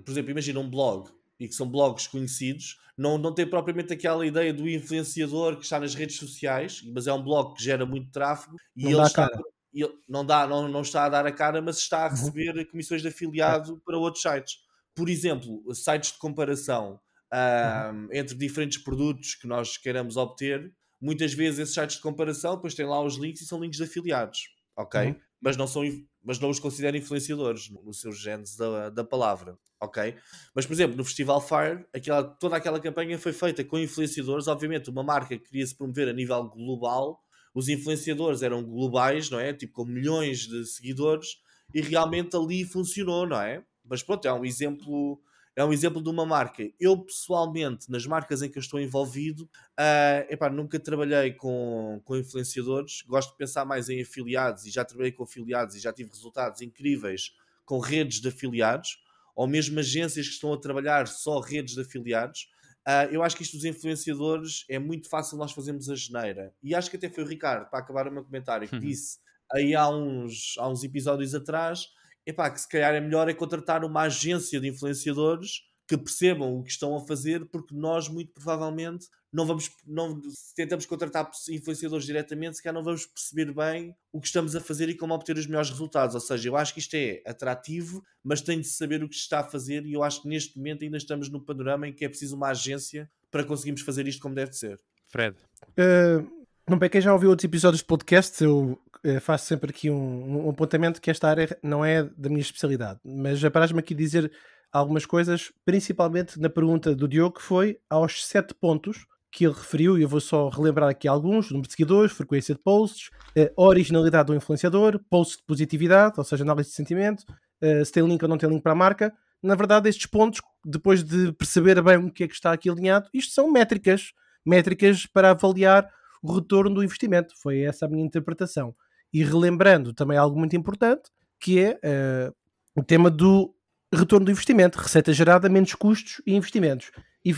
por 0.04 0.10
exemplo, 0.10 0.30
imagina 0.30 0.60
um 0.60 0.68
blog 0.68 1.08
e 1.42 1.48
que 1.48 1.55
são 1.55 1.68
blogs 1.68 2.07
conhecidos, 2.07 2.78
não, 2.96 3.18
não 3.18 3.35
tem 3.35 3.46
propriamente 3.46 3.92
aquela 3.92 4.24
ideia 4.26 4.52
do 4.55 4.68
influenciador 4.68 5.57
que 5.57 5.64
está 5.64 5.81
nas 5.81 5.94
redes 5.94 6.16
sociais, 6.16 6.83
mas 6.94 7.07
é 7.07 7.12
um 7.12 7.22
blog 7.22 7.55
que 7.57 7.64
gera 7.64 7.85
muito 7.85 8.11
tráfego 8.12 8.61
e 8.76 8.85
não 8.85 8.90
ele 8.92 9.02
está, 9.02 9.28
ele 9.74 9.92
não, 10.09 10.24
dá, 10.24 10.46
não, 10.46 10.68
não 10.68 10.83
está 10.83 11.05
a 11.07 11.09
dar 11.09 11.26
a 11.26 11.33
cara, 11.33 11.61
mas 11.61 11.78
está 11.78 12.05
a 12.07 12.11
Uhum. 12.11 12.11
receber 12.11 12.64
comissões 12.70 13.02
de 13.02 13.09
afiliado 13.09 13.81
para 13.85 13.98
outros 13.98 14.22
sites. 14.22 14.59
Por 14.94 15.09
exemplo, 15.09 15.62
sites 15.74 16.12
de 16.12 16.18
comparação 16.18 17.00
Uhum. 17.35 18.09
entre 18.12 18.37
diferentes 18.37 18.76
produtos 18.76 19.35
que 19.35 19.46
nós 19.46 19.78
queiramos 19.78 20.18
obter, 20.18 20.70
muitas 21.00 21.33
vezes 21.33 21.61
esses 21.61 21.74
sites 21.74 21.96
de 21.96 22.02
comparação 22.02 22.57
depois 22.57 22.74
têm 22.74 22.85
lá 22.87 23.02
os 23.02 23.16
links 23.16 23.40
e 23.40 23.46
são 23.46 23.59
links 23.59 23.78
de 23.78 23.85
afiliados, 23.85 24.50
ok? 24.76 25.09
Uhum. 25.09 25.16
Mas, 25.40 25.57
não 25.57 25.66
são, 25.66 25.83
mas 26.22 26.38
não 26.38 26.50
os 26.50 26.61
considero 26.61 26.96
influenciadores 26.96 27.68
no, 27.70 27.83
no 27.83 27.94
seu 27.94 28.12
genes 28.12 28.55
da, 28.55 28.90
da 28.90 29.02
palavra, 29.02 29.59
ok? 29.83 30.14
Mas, 30.55 30.64
por 30.64 30.73
exemplo, 30.73 30.97
no 30.97 31.05
Festival 31.05 31.40
Fire, 31.40 31.85
aquela, 31.92 32.23
toda 32.23 32.57
aquela 32.57 32.79
campanha 32.81 33.18
foi 33.18 33.33
feita 33.33 33.64
com 33.64 33.79
influenciadores. 33.79 34.47
Obviamente, 34.47 34.88
uma 34.88 35.03
marca 35.03 35.37
queria 35.37 35.66
se 35.66 35.77
promover 35.77 36.09
a 36.09 36.12
nível 36.12 36.45
global, 36.45 37.21
os 37.55 37.68
influenciadores 37.68 38.42
eram 38.42 38.62
globais, 38.62 39.29
não 39.29 39.38
é? 39.38 39.53
Tipo, 39.53 39.75
com 39.75 39.85
milhões 39.85 40.47
de 40.47 40.64
seguidores, 40.64 41.37
e 41.75 41.81
realmente 41.81 42.37
ali 42.37 42.64
funcionou, 42.64 43.27
não 43.27 43.40
é? 43.40 43.62
Mas 43.85 44.03
pronto, 44.03 44.27
é 44.27 44.33
um 44.33 44.45
exemplo. 44.45 45.21
É 45.55 45.62
um 45.62 45.71
exemplo 45.71 46.03
de 46.03 46.09
uma 46.09 46.25
marca. 46.25 46.66
Eu, 46.81 46.97
pessoalmente, 47.05 47.90
nas 47.90 48.07
marcas 48.07 48.40
em 48.40 48.49
que 48.49 48.59
estou 48.59 48.81
envolvido, 48.81 49.47
ah, 49.77 50.25
epá, 50.31 50.49
nunca 50.49 50.81
trabalhei 50.81 51.35
com, 51.35 52.01
com 52.07 52.16
influenciadores. 52.16 53.03
Gosto 53.03 53.33
de 53.33 53.37
pensar 53.37 53.66
mais 53.66 53.90
em 53.90 54.01
afiliados 54.01 54.64
e 54.64 54.71
já 54.71 54.83
trabalhei 54.83 55.12
com 55.12 55.25
afiliados 55.25 55.75
e 55.77 55.79
já 55.79 55.92
tive 55.92 56.09
resultados 56.09 56.62
incríveis 56.62 57.33
com 57.66 57.79
redes 57.81 58.18
de 58.23 58.29
afiliados 58.29 58.97
ou 59.35 59.47
mesmo 59.47 59.79
agências 59.79 60.27
que 60.27 60.35
estão 60.35 60.53
a 60.53 60.61
trabalhar 60.61 61.07
só 61.09 61.40
redes 61.40 61.75
de 61.75 61.81
afiliados. 61.83 62.49
Ah, 62.87 63.07
eu 63.07 63.23
acho 63.23 63.37
que 63.37 63.42
isto 63.42 63.57
dos 63.57 63.64
influenciadores 63.64 64.64
é 64.68 64.79
muito 64.79 65.09
fácil 65.09 65.38
nós 65.38 65.53
fazermos 65.53 65.88
a 65.88 65.95
geneira. 65.95 66.53
E 66.62 66.75
acho 66.75 66.90
que 66.90 66.97
até 66.97 67.09
foi 67.09 67.25
o 67.25 67.27
Ricardo, 67.27 67.68
para 67.71 67.79
acabar 67.79 68.09
o 68.09 68.12
meu 68.12 68.25
comentário, 68.25 68.68
que 68.68 68.77
Uhum. 68.77 68.81
disse 68.81 69.18
aí 69.53 69.75
há 69.75 69.88
uns, 69.88 70.55
há 70.59 70.68
uns 70.68 70.83
episódios 70.83 71.35
atrás 71.35 71.87
epá, 72.27 72.51
que 72.51 72.61
se 72.61 72.68
calhar 72.68 72.95
é 72.95 73.01
melhor 73.01 73.29
é 73.29 73.35
contratar 73.35 73.85
uma 73.85 74.03
agência 74.03 74.61
de 74.61 74.68
influenciadores 74.68 75.62
que 75.92 76.05
percebam 76.05 76.59
o 76.59 76.62
que 76.62 76.70
estão 76.70 76.96
a 76.96 77.00
fazer, 77.00 77.44
porque 77.44 77.74
nós, 77.74 78.09
muito 78.09 78.33
provavelmente, 78.33 79.09
não 79.31 79.44
vamos, 79.44 79.70
não, 79.87 80.22
se 80.31 80.55
tentamos 80.55 80.87
contratar 80.87 81.31
influenciadores 81.50 82.07
diretamente, 82.07 82.57
se 82.57 82.62
calhar 82.62 82.74
não 82.74 82.83
vamos 82.83 83.05
perceber 83.05 83.52
bem 83.52 83.94
o 84.11 84.18
que 84.18 84.26
estamos 84.26 84.57
a 84.57 84.61
fazer 84.61 84.88
e 84.88 84.94
como 84.94 85.12
obter 85.12 85.37
os 85.37 85.46
melhores 85.46 85.68
resultados. 85.68 86.14
Ou 86.14 86.20
seja, 86.20 86.48
eu 86.48 86.57
acho 86.57 86.72
que 86.72 86.81
isto 86.81 86.94
é 86.94 87.22
atrativo, 87.26 88.02
mas 88.24 88.40
tem 88.40 88.59
de 88.59 88.68
saber 88.68 89.05
o 89.05 89.09
que 89.09 89.14
se 89.14 89.20
está 89.20 89.40
a 89.40 89.44
fazer, 89.44 89.85
e 89.85 89.92
eu 89.92 90.02
acho 90.02 90.22
que 90.22 90.28
neste 90.28 90.57
momento 90.57 90.83
ainda 90.83 90.96
estamos 90.96 91.28
no 91.28 91.44
panorama 91.44 91.87
em 91.87 91.92
que 91.92 92.07
é 92.07 92.09
preciso 92.09 92.37
uma 92.37 92.48
agência 92.48 93.11
para 93.31 93.44
conseguirmos 93.44 93.83
fazer 93.83 94.09
isto 94.09 94.22
como 94.22 94.35
deve 94.35 94.55
ser. 94.55 94.81
Fred. 95.09 95.37
Uh, 95.72 96.26
não, 96.66 96.78
para 96.78 96.88
quem 96.88 97.02
já 97.02 97.12
ouviu 97.12 97.28
outros 97.28 97.44
episódios 97.44 97.81
de 97.81 97.87
podcast, 97.87 98.42
eu 98.42 98.81
uh, 99.05 99.20
faço 99.20 99.44
sempre 99.44 99.68
aqui 99.68 99.90
um, 99.90 100.46
um 100.46 100.48
apontamento 100.48 101.02
que 101.02 101.11
esta 101.11 101.28
área 101.28 101.59
não 101.62 101.85
é 101.85 102.02
da 102.02 102.31
minha 102.31 102.40
especialidade, 102.40 102.98
mas 103.05 103.44
apraz-me 103.44 103.78
aqui 103.78 103.94
dizer 103.94 104.33
algumas 104.72 105.04
coisas, 105.04 105.52
principalmente 105.64 106.40
na 106.40 106.48
pergunta 106.48 106.94
do 106.94 107.06
Diogo, 107.06 107.37
que 107.37 107.42
foi 107.42 107.78
aos 107.90 108.26
sete 108.26 108.54
pontos 108.54 109.06
que 109.30 109.46
ele 109.46 109.54
referiu, 109.54 109.98
e 109.98 110.02
eu 110.02 110.08
vou 110.08 110.20
só 110.20 110.48
relembrar 110.48 110.88
aqui 110.90 111.08
alguns: 111.08 111.50
número 111.50 111.66
de 111.66 111.72
seguidores, 111.72 112.12
frequência 112.12 112.54
de 112.54 112.61
posts, 112.61 113.08
uh, 113.37 113.50
originalidade 113.56 114.26
do 114.26 114.35
influenciador, 114.35 115.00
post 115.08 115.38
de 115.38 115.44
positividade, 115.44 116.14
ou 116.18 116.24
seja, 116.24 116.44
análise 116.44 116.70
de 116.70 116.76
sentimento, 116.76 117.24
uh, 117.62 117.85
se 117.85 117.92
tem 117.92 118.06
link 118.06 118.22
ou 118.22 118.28
não 118.28 118.38
tem 118.38 118.48
link 118.48 118.62
para 118.62 118.72
a 118.72 118.76
marca. 118.76 119.12
Na 119.42 119.54
verdade, 119.54 119.88
estes 119.88 120.06
pontos, 120.06 120.40
depois 120.64 121.02
de 121.02 121.32
perceber 121.32 121.82
bem 121.82 121.96
o 121.96 122.12
que 122.12 122.24
é 122.24 122.28
que 122.28 122.35
está 122.35 122.52
aqui 122.52 122.70
alinhado, 122.70 123.08
isto 123.12 123.32
são 123.32 123.50
métricas, 123.50 124.12
métricas 124.46 125.06
para 125.06 125.30
avaliar 125.30 125.88
o 126.22 126.32
retorno 126.32 126.76
do 126.76 126.85
investimento. 126.85 127.35
Foi 127.42 127.61
essa 127.61 127.87
a 127.87 127.88
minha 127.88 128.04
interpretação. 128.04 128.74
E 129.12 129.24
relembrando 129.24 129.92
também 129.92 130.16
algo 130.16 130.38
muito 130.38 130.54
importante, 130.54 131.11
que 131.40 131.58
é 131.58 131.72
uh, 131.72 132.35
o 132.76 132.85
tema 132.85 133.11
do 133.11 133.52
retorno 133.92 134.26
do 134.26 134.33
investimento, 134.33 134.78
receita 134.78 135.12
gerada, 135.12 135.48
menos 135.48 135.74
custos 135.74 136.22
e 136.26 136.35
investimentos. 136.35 136.90
E, 137.24 137.35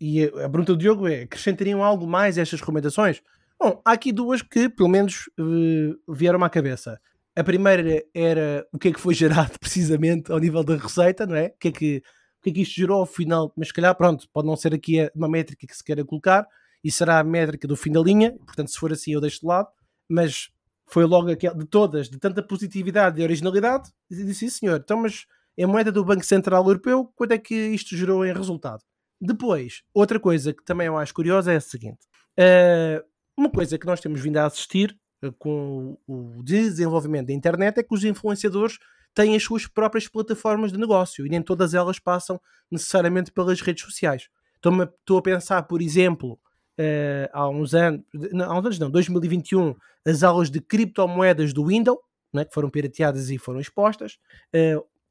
e 0.00 0.24
a 0.24 0.48
pergunta 0.48 0.72
do 0.72 0.76
Diogo 0.76 1.08
é: 1.08 1.22
acrescentariam 1.22 1.82
algo 1.82 2.06
mais 2.06 2.38
a 2.38 2.42
estas 2.42 2.60
recomendações? 2.60 3.22
Bom, 3.58 3.80
há 3.84 3.92
aqui 3.92 4.12
duas 4.12 4.42
que, 4.42 4.68
pelo 4.68 4.88
menos, 4.88 5.30
uh, 5.38 6.12
vieram 6.12 6.42
à 6.42 6.50
cabeça. 6.50 7.00
A 7.34 7.44
primeira 7.44 8.04
era 8.12 8.66
o 8.72 8.78
que 8.78 8.88
é 8.88 8.92
que 8.92 9.00
foi 9.00 9.14
gerado 9.14 9.56
precisamente 9.60 10.30
ao 10.32 10.38
nível 10.38 10.64
da 10.64 10.76
receita, 10.76 11.24
não 11.24 11.36
é? 11.36 11.46
O 11.46 11.58
que 11.58 11.68
é 11.68 11.72
que, 11.72 11.96
o 11.98 12.42
que, 12.42 12.50
é 12.50 12.52
que 12.52 12.60
isto 12.62 12.74
gerou 12.74 13.00
ao 13.00 13.06
final? 13.06 13.52
Mas 13.56 13.68
se 13.68 13.74
calhar, 13.74 13.94
pronto, 13.94 14.28
pode 14.32 14.46
não 14.46 14.56
ser 14.56 14.74
aqui 14.74 15.08
uma 15.14 15.28
métrica 15.28 15.66
que 15.66 15.76
se 15.76 15.84
queira 15.84 16.04
colocar, 16.04 16.46
e 16.84 16.90
será 16.90 17.20
a 17.20 17.24
métrica 17.24 17.68
do 17.68 17.76
fim 17.76 17.92
da 17.92 18.00
linha, 18.00 18.36
portanto, 18.44 18.68
se 18.68 18.78
for 18.78 18.92
assim, 18.92 19.12
eu 19.12 19.20
deixo 19.20 19.40
de 19.40 19.46
lado, 19.46 19.68
mas 20.08 20.50
foi 20.88 21.04
logo 21.04 21.30
aquela 21.30 21.56
de 21.56 21.64
todas, 21.64 22.08
de 22.10 22.18
tanta 22.18 22.42
positividade 22.42 23.20
e 23.20 23.24
originalidade, 23.24 23.90
e 24.10 24.16
disse, 24.16 24.40
sim 24.40 24.50
senhor, 24.50 24.80
então, 24.80 25.00
mas 25.00 25.26
é 25.56 25.66
moeda 25.66 25.92
do 25.92 26.04
Banco 26.04 26.24
Central 26.24 26.66
Europeu, 26.66 27.10
quanto 27.14 27.32
é 27.32 27.38
que 27.38 27.54
isto 27.54 27.96
gerou 27.96 28.24
em 28.24 28.32
resultado? 28.32 28.82
Depois, 29.20 29.82
outra 29.94 30.18
coisa 30.18 30.52
que 30.52 30.64
também 30.64 30.86
eu 30.86 30.98
acho 30.98 31.14
curiosa 31.14 31.52
é 31.52 31.56
a 31.56 31.60
seguinte: 31.60 32.00
uh, 32.38 33.04
uma 33.36 33.50
coisa 33.50 33.78
que 33.78 33.86
nós 33.86 34.00
temos 34.00 34.20
vindo 34.20 34.36
a 34.38 34.46
assistir 34.46 34.98
uh, 35.24 35.32
com 35.38 35.96
o 36.06 36.42
desenvolvimento 36.42 37.28
da 37.28 37.32
internet 37.32 37.78
é 37.78 37.82
que 37.82 37.94
os 37.94 38.04
influenciadores 38.04 38.78
têm 39.14 39.36
as 39.36 39.42
suas 39.42 39.66
próprias 39.66 40.08
plataformas 40.08 40.72
de 40.72 40.78
negócio 40.78 41.24
e 41.26 41.28
nem 41.28 41.42
todas 41.42 41.74
elas 41.74 41.98
passam 41.98 42.40
necessariamente 42.70 43.30
pelas 43.30 43.60
redes 43.60 43.84
sociais. 43.84 44.28
Estou 44.56 45.18
a 45.18 45.22
pensar, 45.22 45.62
por 45.64 45.82
exemplo, 45.82 46.32
uh, 46.78 47.28
há 47.32 47.48
uns 47.48 47.74
anos, 47.74 48.02
não, 48.32 48.50
há 48.50 48.58
uns 48.58 48.64
anos 48.64 48.78
não, 48.78 48.90
2021, 48.90 49.74
as 50.04 50.22
aulas 50.22 50.50
de 50.50 50.60
criptomoedas 50.60 51.52
do 51.52 51.66
Windows, 51.66 51.98
né, 52.32 52.44
que 52.44 52.54
foram 52.54 52.70
pirateadas 52.70 53.30
e 53.30 53.38
foram 53.38 53.60
expostas. 53.60 54.18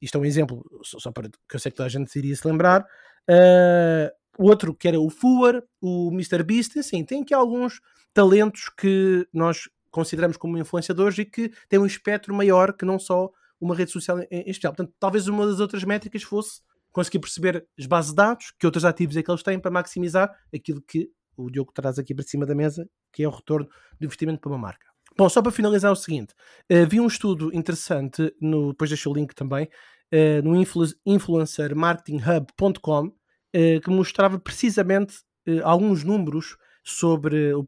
Isto 0.01 0.17
é 0.17 0.21
um 0.21 0.25
exemplo, 0.25 0.63
só, 0.83 1.11
para 1.11 1.29
que 1.29 1.55
eu 1.55 1.59
sei 1.59 1.71
que 1.71 1.77
toda 1.77 1.87
a 1.87 1.89
gente 1.89 2.15
iria 2.17 2.35
se 2.35 2.47
lembrar. 2.47 2.81
Uh, 3.29 4.09
outro 4.37 4.73
que 4.73 4.87
era 4.87 4.99
o 4.99 5.09
Fuar, 5.09 5.61
o 5.79 6.09
Mr. 6.11 6.43
Beast, 6.43 6.77
assim, 6.77 7.03
tem 7.03 7.21
aqui 7.21 7.33
alguns 7.33 7.79
talentos 8.13 8.69
que 8.69 9.27
nós 9.33 9.69
consideramos 9.91 10.37
como 10.37 10.57
influenciadores 10.57 11.17
e 11.17 11.25
que 11.25 11.51
têm 11.69 11.79
um 11.79 11.85
espectro 11.85 12.33
maior 12.33 12.73
que 12.73 12.85
não 12.85 12.97
só 12.97 13.29
uma 13.59 13.75
rede 13.75 13.91
social 13.91 14.19
em, 14.19 14.27
em 14.31 14.49
especial. 14.49 14.73
Portanto, 14.73 14.95
talvez 14.99 15.27
uma 15.27 15.45
das 15.45 15.59
outras 15.59 15.83
métricas 15.83 16.23
fosse 16.23 16.61
conseguir 16.91 17.19
perceber 17.19 17.65
as 17.77 17.85
bases 17.85 18.11
de 18.11 18.17
dados, 18.17 18.51
que 18.59 18.65
outros 18.65 18.83
ativos 18.83 19.15
é 19.15 19.23
que 19.23 19.31
eles 19.31 19.43
têm 19.43 19.59
para 19.59 19.71
maximizar 19.71 20.33
aquilo 20.53 20.81
que 20.81 21.09
o 21.37 21.49
Diogo 21.49 21.71
traz 21.73 21.97
aqui 21.97 22.13
para 22.13 22.25
cima 22.25 22.45
da 22.45 22.55
mesa, 22.55 22.87
que 23.13 23.23
é 23.23 23.27
o 23.27 23.31
retorno 23.31 23.67
do 23.99 24.05
investimento 24.05 24.41
para 24.41 24.51
uma 24.51 24.57
marca. 24.57 24.91
Bom, 25.17 25.27
só 25.27 25.41
para 25.41 25.51
finalizar 25.51 25.91
o 25.91 25.95
seguinte, 25.95 26.33
uh, 26.71 26.87
vi 26.87 26.99
um 26.99 27.07
estudo 27.07 27.53
interessante, 27.53 28.33
no, 28.39 28.69
depois 28.69 28.89
deixo 28.89 29.09
o 29.09 29.13
link 29.13 29.33
também, 29.33 29.69
uh, 30.13 30.41
no 30.43 30.55
influ 30.55 30.85
influencermarketinghub.com, 31.05 33.07
uh, 33.07 33.13
que 33.83 33.89
mostrava 33.89 34.39
precisamente 34.39 35.15
alguns 35.63 36.03
números 36.03 36.55
sobre 36.83 37.51
o, 37.53 37.67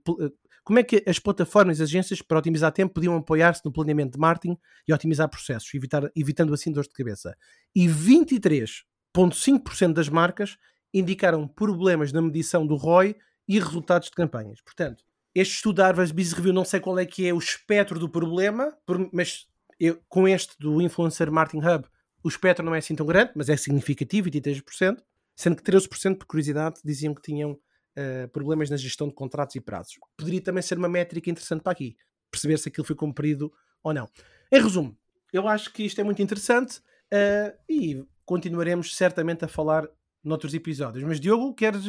como 0.64 0.80
é 0.80 0.84
que 0.84 1.04
as 1.06 1.20
plataformas 1.20 1.80
e 1.80 1.84
as 1.84 1.90
agências 1.90 2.22
para 2.22 2.40
otimizar 2.40 2.72
tempo 2.72 2.94
podiam 2.94 3.18
apoiar-se 3.18 3.66
no 3.66 3.72
planeamento 3.72 4.14
de 4.14 4.20
marketing 4.20 4.58
e 4.88 4.94
otimizar 4.94 5.30
processos, 5.30 5.74
evitar, 5.74 6.10
evitando 6.16 6.54
assim 6.54 6.72
dores 6.72 6.88
de 6.88 6.94
cabeça. 6.94 7.36
E 7.76 7.88
23,5% 7.88 9.94
das 9.94 10.08
marcas 10.08 10.58
indicaram 10.94 11.48
problemas 11.48 12.14
na 12.14 12.22
medição 12.22 12.66
do 12.66 12.76
ROI 12.76 13.16
e 13.48 13.60
resultados 13.60 14.10
de 14.10 14.16
campanhas. 14.16 14.62
Portanto, 14.62 15.04
este 15.36 15.56
estudo 15.56 15.78
da 15.78 15.88
Harvard 15.88 16.14
Business 16.14 16.38
Review 16.38 16.54
não 16.54 16.64
sei 16.64 16.80
qual 16.80 16.98
é 16.98 17.06
que 17.06 17.28
é 17.28 17.34
o 17.34 17.40
espectro 17.40 18.00
do 18.00 18.08
problema, 18.08 18.72
mas 19.12 19.48
eu, 19.80 20.00
com 20.08 20.28
este 20.28 20.56
do 20.60 20.82
Influencer 20.82 21.32
Marketing 21.32 21.66
Hub, 21.66 21.88
o 22.24 22.30
espectro 22.30 22.64
não 22.66 22.74
é 22.74 22.78
assim 22.78 22.96
tão 22.96 23.06
grande, 23.06 23.32
mas 23.36 23.50
é 23.50 23.58
significativo, 23.58 24.30
23%, 24.30 24.98
sendo 25.36 25.56
que 25.56 25.64
13% 25.64 26.18
por 26.18 26.26
curiosidade 26.26 26.80
diziam 26.84 27.14
que 27.14 27.22
tinham 27.22 27.52
uh, 27.52 28.28
problemas 28.32 28.70
na 28.70 28.78
gestão 28.78 29.08
de 29.08 29.14
contratos 29.14 29.56
e 29.56 29.62
prazos. 29.62 29.96
Poderia 30.18 30.42
também 30.42 30.62
ser 30.62 30.78
uma 30.78 30.88
métrica 30.88 31.30
interessante 31.30 31.62
para 31.62 31.74
aqui, 31.74 31.98
perceber 32.32 32.58
se 32.58 32.70
aquilo 32.70 32.86
foi 32.86 32.96
cumprido 32.96 33.52
ou 33.84 33.94
não. 33.94 34.10
Em 34.52 34.62
resumo, 34.62 34.98
eu 35.32 35.48
acho 35.48 35.74
que 35.74 35.84
isto 35.84 36.00
é 36.00 36.04
muito 36.04 36.22
interessante 36.22 36.78
uh, 36.78 37.58
e 37.68 38.06
continuaremos 38.26 38.96
certamente 38.96 39.44
a 39.44 39.48
falar 39.48 39.88
noutros 40.24 40.54
episódios. 40.54 41.04
Mas 41.04 41.20
Diogo, 41.20 41.54
queres 41.54 41.84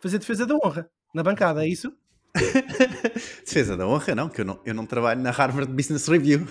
fazer 0.00 0.18
defesa 0.18 0.46
da 0.46 0.54
honra 0.54 0.88
na 1.12 1.22
bancada, 1.22 1.64
é 1.64 1.68
isso? 1.68 1.92
Defesa 3.44 3.76
da 3.76 3.86
honra, 3.86 4.14
não, 4.14 4.28
que 4.28 4.40
eu 4.40 4.44
não, 4.44 4.60
eu 4.64 4.74
não 4.74 4.86
trabalho 4.86 5.20
na 5.20 5.30
Harvard 5.30 5.72
Business 5.72 6.06
Review. 6.08 6.46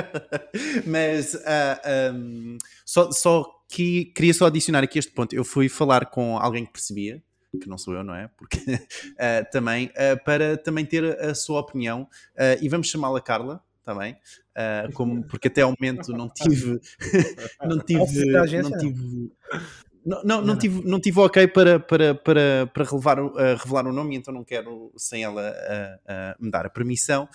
Mas 0.86 1.34
uh, 1.34 2.14
um, 2.14 2.58
só, 2.84 3.10
só 3.10 3.46
que 3.68 4.06
queria 4.06 4.34
só 4.34 4.46
adicionar 4.46 4.82
aqui 4.82 4.98
este 4.98 5.12
ponto. 5.12 5.34
Eu 5.34 5.44
fui 5.44 5.68
falar 5.68 6.06
com 6.06 6.38
alguém 6.38 6.64
que 6.64 6.72
percebia, 6.72 7.22
que 7.60 7.68
não 7.68 7.78
sou 7.78 7.94
eu, 7.94 8.04
não 8.04 8.14
é? 8.14 8.28
Porque 8.36 8.58
uh, 8.58 8.80
também, 9.50 9.86
uh, 9.86 10.24
para 10.24 10.56
também 10.56 10.84
ter 10.84 11.04
a 11.20 11.34
sua 11.34 11.60
opinião, 11.60 12.08
e 12.60 12.68
vamos 12.68 12.88
chamá-la 12.88 13.20
Carla. 13.20 13.62
está 13.80 13.94
bem? 13.94 14.16
Como, 14.94 15.24
porque 15.24 15.48
até 15.48 15.62
ao 15.62 15.74
momento 15.78 16.12
não 16.12 16.28
tive. 16.28 16.80
não 17.64 17.78
tive. 17.78 18.26
não 18.62 18.78
tive 18.78 19.30
não, 20.10 20.22
não, 20.24 20.42
não, 20.42 20.58
tive, 20.58 20.82
não 20.84 21.00
tive 21.00 21.20
ok 21.20 21.46
para, 21.46 21.78
para, 21.78 22.14
para, 22.14 22.70
para 22.72 22.84
revelar, 22.84 23.24
uh, 23.24 23.56
revelar 23.56 23.86
o 23.86 23.92
nome, 23.92 24.16
então 24.16 24.34
não 24.34 24.44
quero 24.44 24.92
sem 24.96 25.22
ela 25.22 25.50
uh, 25.50 26.12
uh, 26.12 26.44
me 26.44 26.50
dar 26.50 26.66
a 26.66 26.70
permissão. 26.70 27.28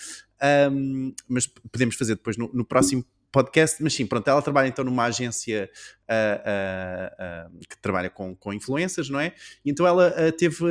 Um, 0.72 1.14
mas 1.30 1.48
podemos 1.48 1.96
fazer 1.96 2.16
depois 2.16 2.36
no, 2.36 2.50
no 2.54 2.66
próximo 2.66 3.06
podcast, 3.36 3.84
mas 3.84 3.94
sim, 3.94 4.06
pronto, 4.06 4.26
ela 4.30 4.42
trabalha 4.42 4.70
então 4.70 4.86
numa 4.86 5.04
agência 5.04 5.70
uh, 6.10 7.52
uh, 7.52 7.54
uh, 7.54 7.60
que 7.68 7.78
trabalha 7.82 8.10
com, 8.10 8.34
com 8.34 8.54
influências, 8.54 9.10
não 9.10 9.20
é? 9.20 9.36
Então 9.66 9.86
ela 9.86 10.32
teve, 10.32 10.64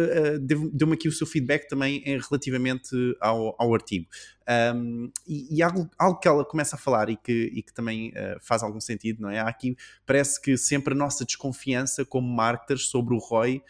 deu-me 0.72 0.94
aqui 0.94 1.06
o 1.06 1.12
seu 1.12 1.26
feedback 1.26 1.68
também 1.68 2.02
em, 2.06 2.18
relativamente 2.18 2.96
ao, 3.20 3.54
ao 3.58 3.74
artigo. 3.74 4.06
Um, 4.74 5.10
e, 5.26 5.58
e 5.58 5.62
algo, 5.62 5.90
algo, 5.98 6.18
que 6.18 6.26
ela 6.26 6.42
começa 6.42 6.76
a 6.76 6.78
falar 6.78 7.10
e 7.10 7.16
que, 7.18 7.50
e 7.52 7.62
que 7.62 7.72
também 7.74 8.14
faz 8.40 8.62
algum 8.62 8.80
sentido, 8.80 9.20
não 9.20 9.30
é? 9.30 9.40
Aqui 9.40 9.76
parece 10.06 10.40
que 10.40 10.56
sempre 10.56 10.94
a 10.94 10.96
nossa 10.96 11.22
desconfiança 11.22 12.02
como 12.02 12.26
marketers 12.34 12.88
sobre 12.88 13.14
o 13.14 13.18
ROI 13.18 13.62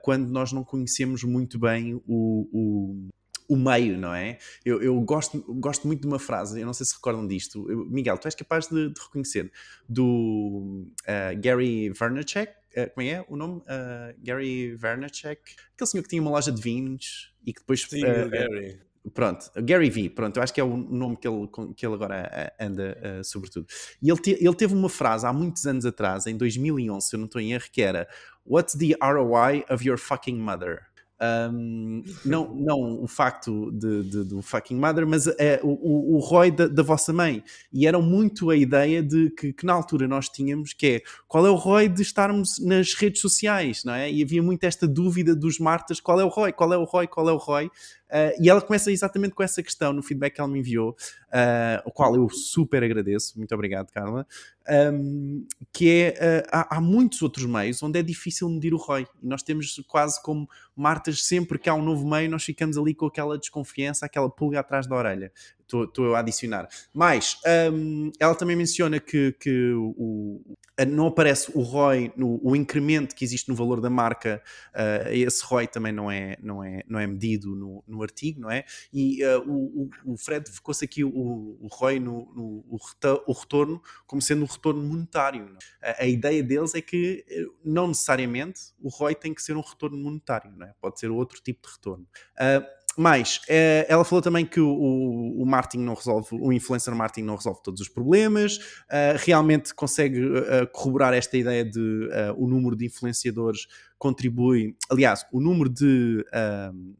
quando 0.00 0.28
nós 0.30 0.52
não 0.52 0.64
conhecemos 0.64 1.22
muito 1.22 1.58
bem 1.58 2.00
o, 2.06 2.48
o 2.50 3.08
o 3.52 3.56
meio, 3.56 3.98
não 3.98 4.14
é? 4.14 4.38
Eu, 4.64 4.82
eu, 4.82 4.98
gosto, 5.02 5.42
gosto 5.60 5.86
muito 5.86 6.00
de 6.00 6.06
uma 6.06 6.18
frase, 6.18 6.58
eu 6.58 6.64
não 6.64 6.72
sei 6.72 6.86
se 6.86 6.94
recordam 6.94 7.26
disto. 7.26 7.70
Eu, 7.70 7.84
Miguel, 7.84 8.16
tu 8.16 8.26
és 8.26 8.34
capaz 8.34 8.66
de, 8.66 8.88
de 8.88 9.00
reconhecer 9.00 9.52
do 9.86 10.86
uh, 11.02 11.40
Gary 11.40 11.90
Vaynerchuk, 11.90 12.48
uh, 12.48 12.94
como 12.94 13.06
é 13.06 13.24
o 13.28 13.36
nome? 13.36 13.58
Uh, 13.58 14.14
Gary 14.24 14.74
Vaynerchuk, 14.74 15.40
aquele 15.74 15.86
senhor 15.86 16.02
que 16.02 16.08
tinha 16.08 16.22
uma 16.22 16.30
loja 16.30 16.50
de 16.50 16.62
vinhos 16.62 17.34
e 17.44 17.52
que 17.52 17.60
depois... 17.60 17.82
Sim, 17.82 18.00
Gary. 18.00 18.80
Pronto, 19.12 19.50
Gary 19.56 19.90
V, 19.90 20.10
pronto, 20.10 20.36
eu 20.36 20.42
acho 20.44 20.54
que 20.54 20.60
é 20.60 20.64
o 20.64 20.76
nome 20.76 21.16
que 21.16 21.26
ele, 21.26 21.48
que 21.76 21.84
ele 21.84 21.94
agora 21.94 22.54
anda, 22.58 22.96
uh, 23.20 23.24
sobretudo. 23.24 23.66
E 24.00 24.08
ele, 24.08 24.20
te, 24.20 24.30
ele 24.30 24.54
teve 24.54 24.72
uma 24.74 24.88
frase 24.88 25.26
há 25.26 25.32
muitos 25.32 25.66
anos 25.66 25.84
atrás, 25.84 26.28
em 26.28 26.36
2011, 26.36 27.08
se 27.08 27.16
eu 27.16 27.18
não 27.18 27.26
estou 27.26 27.40
em 27.40 27.52
erro, 27.52 27.64
que 27.72 27.82
era 27.82 28.08
What's 28.46 28.76
the 28.76 28.94
ROI 29.04 29.64
of 29.68 29.86
your 29.86 29.98
fucking 29.98 30.38
mother? 30.38 30.91
Um, 31.22 32.02
não, 32.24 32.52
não 32.52 33.00
o 33.00 33.06
facto 33.06 33.70
de, 33.70 34.02
de, 34.02 34.24
do 34.24 34.42
fucking 34.42 34.74
mother, 34.74 35.06
mas 35.06 35.28
é, 35.38 35.60
o, 35.62 36.16
o, 36.16 36.18
ROI 36.18 36.50
da, 36.50 36.66
da, 36.66 36.82
vossa 36.82 37.12
mãe. 37.12 37.44
E 37.72 37.86
era 37.86 38.00
muito 38.00 38.50
a 38.50 38.56
ideia 38.56 39.00
de 39.00 39.30
que, 39.30 39.52
que, 39.52 39.64
na 39.64 39.72
altura 39.72 40.08
nós 40.08 40.28
tínhamos, 40.28 40.72
que 40.72 40.86
é 40.86 41.02
qual 41.28 41.46
é 41.46 41.50
o 41.50 41.54
ROI 41.54 41.88
de 41.88 42.02
estarmos 42.02 42.58
nas 42.58 42.94
redes 42.94 43.20
sociais, 43.20 43.84
não 43.84 43.94
é? 43.94 44.10
E 44.10 44.20
havia 44.20 44.42
muito 44.42 44.64
esta 44.64 44.88
dúvida 44.88 45.32
dos 45.32 45.60
martas, 45.60 46.00
qual 46.00 46.20
é 46.20 46.24
o 46.24 46.28
ROI, 46.28 46.52
qual 46.52 46.72
é 46.72 46.76
o 46.76 46.82
ROI, 46.82 47.06
qual 47.06 47.28
é 47.28 47.32
o 47.32 47.36
ROI? 47.36 47.70
Uh, 48.12 48.36
e 48.38 48.50
ela 48.50 48.60
começa 48.60 48.92
exatamente 48.92 49.34
com 49.34 49.42
essa 49.42 49.62
questão 49.62 49.90
no 49.90 50.02
feedback 50.02 50.34
que 50.34 50.40
ela 50.40 50.50
me 50.50 50.58
enviou, 50.58 50.90
uh, 50.90 51.80
o 51.86 51.90
qual 51.90 52.14
eu 52.14 52.28
super 52.28 52.84
agradeço, 52.84 53.38
muito 53.38 53.54
obrigado, 53.54 53.90
Carla. 53.90 54.26
Um, 54.68 55.46
que 55.72 55.90
é, 55.90 56.42
uh, 56.44 56.48
há, 56.52 56.76
há, 56.76 56.80
muitos 56.80 57.22
outros 57.22 57.46
meios 57.46 57.82
onde 57.82 57.98
é 57.98 58.02
difícil 58.02 58.50
medir 58.50 58.74
o 58.74 58.76
ROI. 58.76 59.06
Nós 59.22 59.42
temos 59.42 59.82
quase 59.88 60.22
como 60.22 60.46
martas, 60.76 61.24
sempre 61.24 61.58
que 61.58 61.70
há 61.70 61.74
um 61.74 61.82
novo 61.82 62.06
meio, 62.06 62.30
nós 62.30 62.44
ficamos 62.44 62.76
ali 62.76 62.94
com 62.94 63.06
aquela 63.06 63.38
desconfiança, 63.38 64.04
aquela 64.04 64.28
pulga 64.28 64.60
atrás 64.60 64.86
da 64.86 64.94
orelha 64.94 65.32
estou 65.80 66.14
a 66.14 66.20
adicionar. 66.20 66.68
Mas 66.92 67.38
um, 67.72 68.10
ela 68.20 68.34
também 68.34 68.54
menciona 68.54 69.00
que, 69.00 69.32
que 69.40 69.72
o, 69.72 70.42
não 70.84 71.06
aparece 71.06 71.50
o 71.54 71.62
ROI, 71.62 72.12
no, 72.16 72.40
o 72.42 72.54
incremento 72.54 73.14
que 73.14 73.24
existe 73.24 73.48
no 73.48 73.54
valor 73.54 73.80
da 73.80 73.90
marca, 73.90 74.42
uh, 74.74 75.08
esse 75.10 75.44
ROI 75.44 75.66
também 75.66 75.92
não 75.92 76.10
é, 76.10 76.36
não 76.42 76.62
é, 76.62 76.82
não 76.86 76.98
é 76.98 77.06
medido 77.06 77.54
no, 77.54 77.84
no 77.86 78.02
artigo, 78.02 78.40
não 78.40 78.50
é? 78.50 78.64
E 78.92 79.24
uh, 79.24 79.42
o, 79.46 79.90
o, 80.04 80.16
Fred 80.16 80.48
ficou-se 80.50 80.84
aqui 80.84 81.04
o, 81.04 81.10
o 81.10 81.68
ROI 81.70 82.00
no, 82.00 82.32
no 82.34 82.64
o, 82.68 83.32
retorno 83.32 83.82
como 84.06 84.22
sendo 84.22 84.42
um 84.42 84.46
retorno 84.46 84.82
monetário. 84.82 85.56
É? 85.82 85.90
A, 85.90 86.04
a, 86.04 86.06
ideia 86.06 86.42
deles 86.42 86.74
é 86.74 86.80
que 86.80 87.24
eh, 87.28 87.46
não 87.64 87.88
necessariamente 87.88 88.60
o 88.80 88.88
ROI 88.88 89.14
tem 89.14 89.34
que 89.34 89.42
ser 89.42 89.56
um 89.56 89.60
retorno 89.60 89.96
monetário, 89.96 90.50
não 90.56 90.66
é? 90.66 90.74
pode 90.80 90.98
ser 90.98 91.10
outro 91.10 91.40
tipo 91.40 91.66
de 91.66 91.74
retorno. 91.74 92.06
Uh, 92.34 92.81
mais, 92.96 93.40
é, 93.48 93.86
ela 93.88 94.04
falou 94.04 94.22
também 94.22 94.44
que 94.44 94.60
o, 94.60 94.70
o 94.70 95.46
marketing 95.46 95.84
não 95.84 95.94
resolve, 95.94 96.28
o 96.32 96.52
influencer 96.52 96.94
marketing 96.94 97.26
não 97.26 97.36
resolve 97.36 97.60
todos 97.62 97.80
os 97.80 97.88
problemas, 97.88 98.56
uh, 98.56 99.16
realmente 99.18 99.74
consegue 99.74 100.20
uh, 100.20 100.66
corroborar 100.72 101.14
esta 101.14 101.36
ideia 101.36 101.64
de 101.64 101.80
uh, 101.80 102.34
o 102.36 102.46
número 102.48 102.76
de 102.76 102.86
influenciadores 102.86 103.66
contribui, 103.98 104.76
aliás, 104.90 105.24
o 105.32 105.40
número 105.40 105.70
de 105.70 106.24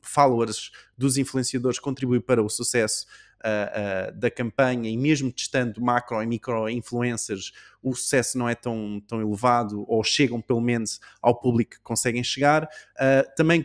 followers 0.00 0.70
dos 0.96 1.16
influenciadores 1.16 1.80
contribui 1.80 2.20
para 2.20 2.40
o 2.40 2.48
sucesso 2.48 3.06
uh, 3.42 4.18
da 4.18 4.30
campanha 4.30 4.88
e 4.88 4.96
mesmo 4.96 5.32
testando 5.32 5.80
macro 5.80 6.22
e 6.22 6.26
micro 6.26 6.68
influencers, 6.68 7.52
o 7.82 7.94
sucesso 7.94 8.38
não 8.38 8.48
é 8.48 8.54
tão, 8.54 9.02
tão 9.06 9.20
elevado 9.20 9.84
ou 9.88 10.02
chegam 10.04 10.40
pelo 10.40 10.60
menos 10.60 11.00
ao 11.20 11.38
público 11.38 11.72
que 11.72 11.80
conseguem 11.80 12.22
chegar. 12.22 12.64
Uh, 12.64 13.34
também 13.36 13.64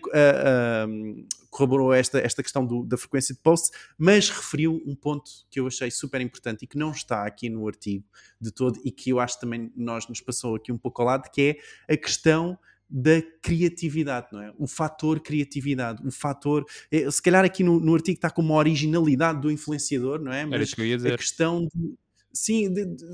corroborou 1.50 1.94
esta, 1.94 2.20
esta 2.20 2.44
questão 2.44 2.66
do, 2.66 2.86
da 2.86 2.98
frequência 2.98 3.34
de 3.34 3.42
posts, 3.42 3.72
mas 3.98 4.30
referiu 4.30 4.82
um 4.86 4.96
ponto 4.96 5.32
que 5.50 5.60
eu 5.60 5.68
achei 5.68 5.90
super 5.90 6.22
importante 6.22 6.64
e 6.64 6.68
que 6.68 6.78
não 6.78 6.92
está 6.92 7.26
aqui 7.26 7.50
no 7.50 7.68
artigo 7.68 8.06
de 8.40 8.52
todo 8.52 8.80
e 8.86 8.92
que 8.92 9.10
eu 9.10 9.20
acho 9.20 9.40
também 9.40 9.72
nós 9.76 10.08
nos 10.08 10.22
passou 10.22 10.56
aqui 10.56 10.72
um 10.72 10.78
pouco 10.78 11.02
ao 11.02 11.08
lado, 11.08 11.30
que 11.32 11.58
é 11.88 11.94
a 11.94 11.98
questão 11.98 12.58
da 12.90 13.22
criatividade, 13.42 14.28
não 14.32 14.42
é? 14.42 14.54
O 14.58 14.68
fator 14.68 15.20
criatividade, 15.20 16.06
o 16.06 16.12
fator. 16.12 16.66
É, 16.92 17.10
se 17.12 17.22
calhar 17.22 17.44
aqui 17.44 17.64
no, 17.64 17.80
no 17.80 17.94
artigo 17.94 18.18
está 18.18 18.30
como 18.30 18.54
a 18.54 18.58
originalidade 18.58 19.42
do 19.42 19.52
influenciador, 19.52 20.22
não 20.22 20.32
é? 20.32 20.46
Mas 20.46 20.54
Era 20.54 20.64
isso 20.64 20.76
que 20.76 20.82
eu 20.82 20.86
ia 20.86 20.98
dizer. 20.98 21.14
a 21.14 21.18
questão 21.18 21.66
de 21.66 21.96
sim, 22.38 22.72
de, 22.72 22.86
de, 22.86 23.06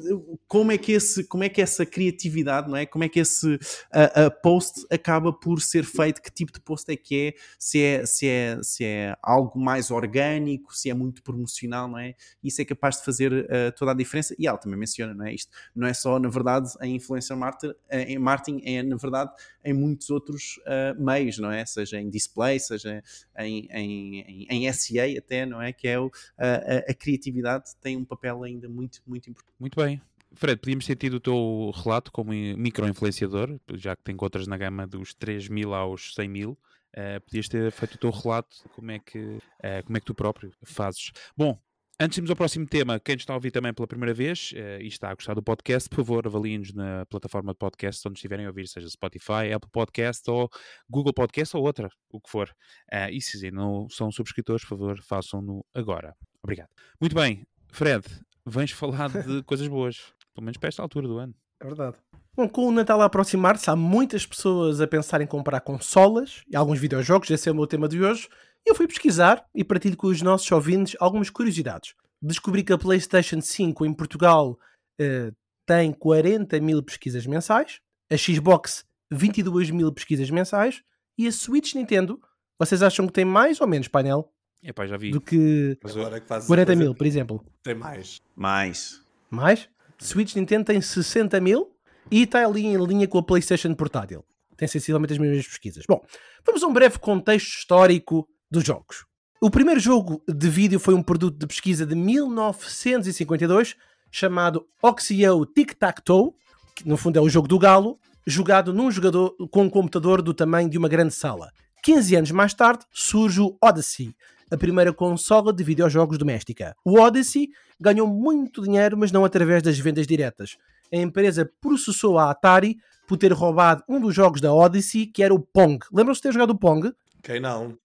como 0.47 0.71
é 0.71 0.77
que 0.77 0.91
esse, 0.91 1.23
como 1.23 1.43
é 1.43 1.49
que 1.49 1.61
essa 1.61 1.85
criatividade, 1.85 2.69
não 2.69 2.77
é? 2.77 2.85
Como 2.85 3.03
é 3.03 3.09
que 3.09 3.19
esse 3.19 3.57
a, 3.91 4.25
a 4.25 4.31
post 4.31 4.85
acaba 4.91 5.31
por 5.31 5.61
ser 5.61 5.83
feito? 5.83 6.21
Que 6.21 6.31
tipo 6.31 6.51
de 6.51 6.59
post 6.59 6.91
é 6.91 6.95
que 6.95 7.27
é? 7.27 7.33
Se 7.57 7.81
é 7.81 8.05
se 8.05 8.27
é 8.27 8.59
se 8.61 8.83
é 8.83 9.15
algo 9.21 9.59
mais 9.59 9.91
orgânico, 9.91 10.75
se 10.75 10.89
é 10.89 10.93
muito 10.93 11.23
promocional, 11.23 11.87
não 11.87 11.97
é? 11.97 12.15
Isso 12.43 12.61
é 12.61 12.65
capaz 12.65 12.97
de 12.97 13.05
fazer 13.05 13.31
uh, 13.33 13.71
toda 13.77 13.91
a 13.91 13.93
diferença. 13.93 14.35
E 14.37 14.47
ela 14.47 14.57
também 14.57 14.77
menciona, 14.77 15.13
não 15.13 15.25
é? 15.25 15.33
Isto 15.33 15.51
não 15.75 15.87
é 15.87 15.93
só 15.93 16.19
na 16.19 16.29
verdade 16.29 16.69
em 16.81 16.95
influencer 16.95 17.37
marketing, 17.37 18.61
em 18.61 18.77
é 18.77 18.83
na 18.83 18.97
verdade 18.97 19.31
em 19.63 19.73
muitos 19.73 20.09
outros 20.09 20.57
uh, 20.59 21.01
meios, 21.01 21.37
não 21.37 21.51
é? 21.51 21.65
Seja 21.65 21.99
em 21.99 22.09
display, 22.09 22.59
seja 22.59 23.01
em, 23.37 23.67
em, 23.71 24.21
em, 24.21 24.67
em 24.67 24.73
SEA 24.73 25.17
até, 25.17 25.45
não 25.45 25.61
é? 25.61 25.71
Que 25.71 25.87
é 25.87 25.99
o, 25.99 26.11
a, 26.37 26.91
a 26.91 26.93
criatividade 26.93 27.71
tem 27.81 27.97
um 27.97 28.05
papel 28.05 28.43
ainda 28.43 28.67
muito 28.67 29.01
muito 29.13 29.29
importante. 29.29 29.55
Muito 29.59 29.75
bem. 29.79 30.01
Fred, 30.35 30.59
podíamos 30.59 30.85
ter 30.85 30.95
tido 30.95 31.15
o 31.15 31.19
teu 31.19 31.71
relato 31.83 32.11
como 32.11 32.31
micro-influenciador, 32.31 33.59
já 33.75 33.95
que 33.95 34.03
te 34.03 34.11
encontras 34.11 34.47
na 34.47 34.57
gama 34.57 34.87
dos 34.87 35.13
3 35.13 35.47
mil 35.47 35.73
aos 35.73 36.15
100 36.15 36.27
mil. 36.27 36.57
Uh, 36.95 37.21
podias 37.21 37.47
ter 37.47 37.71
feito 37.71 37.95
o 37.95 37.97
teu 37.97 38.11
relato 38.11 38.55
de 38.63 38.69
como 38.69 38.91
é 38.91 38.99
que, 38.99 39.17
uh, 39.19 39.83
como 39.83 39.97
é 39.97 39.99
que 39.99 40.05
tu 40.05 40.13
próprio 40.13 40.51
fazes. 40.63 41.11
Bom, 41.35 41.59
antes 41.99 42.15
de 42.15 42.19
irmos 42.19 42.29
ao 42.29 42.35
próximo 42.35 42.67
tema, 42.67 42.99
quem 42.99 43.15
está 43.15 43.33
a 43.33 43.35
ouvir 43.35 43.49
também 43.49 43.73
pela 43.73 43.87
primeira 43.87 44.13
vez 44.13 44.51
uh, 44.53 44.81
e 44.81 44.87
está 44.87 45.09
a 45.09 45.15
gostar 45.15 45.33
do 45.33 45.41
podcast, 45.41 45.89
por 45.89 45.97
favor, 45.97 46.27
avaliem-nos 46.27 46.73
na 46.73 47.05
plataforma 47.07 47.51
de 47.51 47.57
podcast 47.57 48.07
onde 48.07 48.17
estiverem 48.17 48.45
a 48.45 48.49
ouvir, 48.49 48.67
seja 48.67 48.87
Spotify, 48.89 49.51
Apple 49.53 49.71
Podcast 49.71 50.29
ou 50.29 50.49
Google 50.87 51.13
Podcast 51.13 51.57
ou 51.57 51.63
outra, 51.63 51.89
o 52.11 52.19
que 52.19 52.29
for. 52.29 52.49
Uh, 52.91 53.09
e 53.11 53.21
se 53.21 53.49
não 53.49 53.89
são 53.89 54.11
subscritores, 54.11 54.63
por 54.63 54.77
favor, 54.77 55.01
façam-no 55.01 55.65
agora. 55.73 56.15
Obrigado. 56.43 56.69
Muito 57.01 57.15
bem, 57.15 57.43
Fred, 57.71 58.05
vens 58.45 58.71
falar 58.71 59.09
de 59.09 59.43
coisas 59.43 59.67
boas, 59.67 60.13
pelo 60.33 60.45
menos 60.45 60.57
para 60.57 60.69
esta 60.69 60.81
altura 60.81 61.07
do 61.07 61.17
ano. 61.17 61.33
É 61.61 61.65
verdade. 61.65 61.97
Bom, 62.35 62.49
com 62.49 62.67
o 62.67 62.71
Natal 62.71 63.01
a 63.01 63.05
aproximar-se, 63.05 63.69
há 63.69 63.75
muitas 63.75 64.25
pessoas 64.25 64.81
a 64.81 64.87
pensar 64.87 65.21
em 65.21 65.27
comprar 65.27 65.61
consolas 65.61 66.43
e 66.49 66.55
alguns 66.55 66.79
videojogos, 66.79 67.29
esse 67.29 67.47
é 67.47 67.51
o 67.51 67.55
meu 67.55 67.67
tema 67.67 67.87
de 67.87 68.03
hoje. 68.03 68.27
Eu 68.65 68.73
fui 68.73 68.87
pesquisar 68.87 69.45
e 69.53 69.63
partilho 69.63 69.95
com 69.95 70.07
os 70.07 70.21
nossos 70.21 70.51
ouvintes 70.51 70.95
algumas 70.99 71.29
curiosidades. 71.29 71.93
Descobri 72.21 72.63
que 72.63 72.73
a 72.73 72.77
PlayStation 72.77 73.39
5 73.39 73.85
em 73.85 73.93
Portugal 73.93 74.57
uh, 74.99 75.35
tem 75.65 75.91
40 75.91 76.59
mil 76.59 76.81
pesquisas 76.81 77.25
mensais, 77.25 77.79
a 78.11 78.17
Xbox 78.17 78.85
22 79.11 79.69
mil 79.69 79.91
pesquisas 79.91 80.29
mensais 80.29 80.81
e 81.17 81.27
a 81.27 81.31
Switch 81.31 81.75
Nintendo, 81.75 82.19
vocês 82.59 82.81
acham 82.81 83.05
que 83.05 83.13
tem 83.13 83.25
mais 83.25 83.61
ou 83.61 83.67
menos 83.67 83.87
painel? 83.87 84.31
Epá, 84.63 84.87
já 84.87 84.97
vi. 84.97 85.11
Do 85.11 85.19
que, 85.19 85.77
Agora 85.83 86.21
que 86.21 86.47
40 86.47 86.75
mil, 86.75 86.95
por 86.95 87.05
exemplo. 87.05 87.45
Tem 87.61 87.75
mais. 87.75 88.21
Mais. 88.35 89.01
Mais? 89.29 89.69
Switch 89.99 90.35
Nintendo 90.35 90.65
tem 90.65 90.81
60 90.81 91.39
mil 91.41 91.71
e 92.09 92.23
está 92.23 92.45
ali 92.45 92.65
em 92.65 92.77
linha 92.85 93.07
com 93.07 93.17
a 93.17 93.23
PlayStation 93.23 93.73
portátil. 93.75 94.23
Tem 94.55 94.67
sensivelmente 94.67 95.13
as 95.13 95.19
mesmas 95.19 95.47
pesquisas. 95.47 95.83
Bom, 95.87 96.01
vamos 96.45 96.63
a 96.63 96.67
um 96.67 96.73
breve 96.73 96.97
contexto 96.99 97.47
histórico 97.47 98.27
dos 98.49 98.63
jogos. 98.63 99.05
O 99.41 99.49
primeiro 99.49 99.79
jogo 99.79 100.23
de 100.27 100.49
vídeo 100.49 100.79
foi 100.79 100.93
um 100.93 101.03
produto 101.03 101.37
de 101.37 101.45
pesquisa 101.45 101.85
de 101.85 101.95
1952 101.95 103.75
chamado 104.09 104.65
Oxio 104.81 105.45
Tic 105.45 105.73
Tac 105.73 106.01
Toe, 106.01 106.31
que 106.75 106.87
no 106.87 106.95
fundo 106.95 107.17
é 107.17 107.21
o 107.21 107.27
jogo 107.27 107.47
do 107.47 107.59
galo, 107.59 107.99
jogado 108.25 108.73
num 108.73 108.89
jogador 108.89 109.35
com 109.51 109.63
um 109.63 109.69
computador 109.69 110.21
do 110.21 110.33
tamanho 110.33 110.69
de 110.69 110.77
uma 110.77 110.87
grande 110.87 111.13
sala. 111.13 111.51
15 111.83 112.15
anos 112.15 112.31
mais 112.31 112.53
tarde 112.53 112.85
surge 112.91 113.41
o 113.41 113.57
Odyssey, 113.61 114.15
a 114.49 114.57
primeira 114.57 114.93
consola 114.93 115.53
de 115.53 115.63
videojogos 115.63 116.17
doméstica. 116.17 116.75
O 116.83 116.99
Odyssey 116.99 117.49
ganhou 117.79 118.07
muito 118.07 118.61
dinheiro, 118.61 118.97
mas 118.97 119.11
não 119.11 119.25
através 119.25 119.61
das 119.63 119.77
vendas 119.79 120.07
diretas. 120.07 120.57
A 120.91 120.97
empresa 120.97 121.49
processou 121.59 122.17
a 122.17 122.29
Atari 122.29 122.77
por 123.07 123.17
ter 123.17 123.31
roubado 123.31 123.83
um 123.87 123.99
dos 123.99 124.13
jogos 124.13 124.39
da 124.39 124.53
Odyssey, 124.53 125.07
que 125.07 125.23
era 125.23 125.33
o 125.33 125.39
Pong. 125.39 125.79
Lembram-se 125.91 126.19
de 126.19 126.23
ter 126.23 126.33
jogado 126.33 126.51
o 126.51 126.57
Pong? 126.57 126.93
Quem 127.21 127.39
não? 127.39 127.77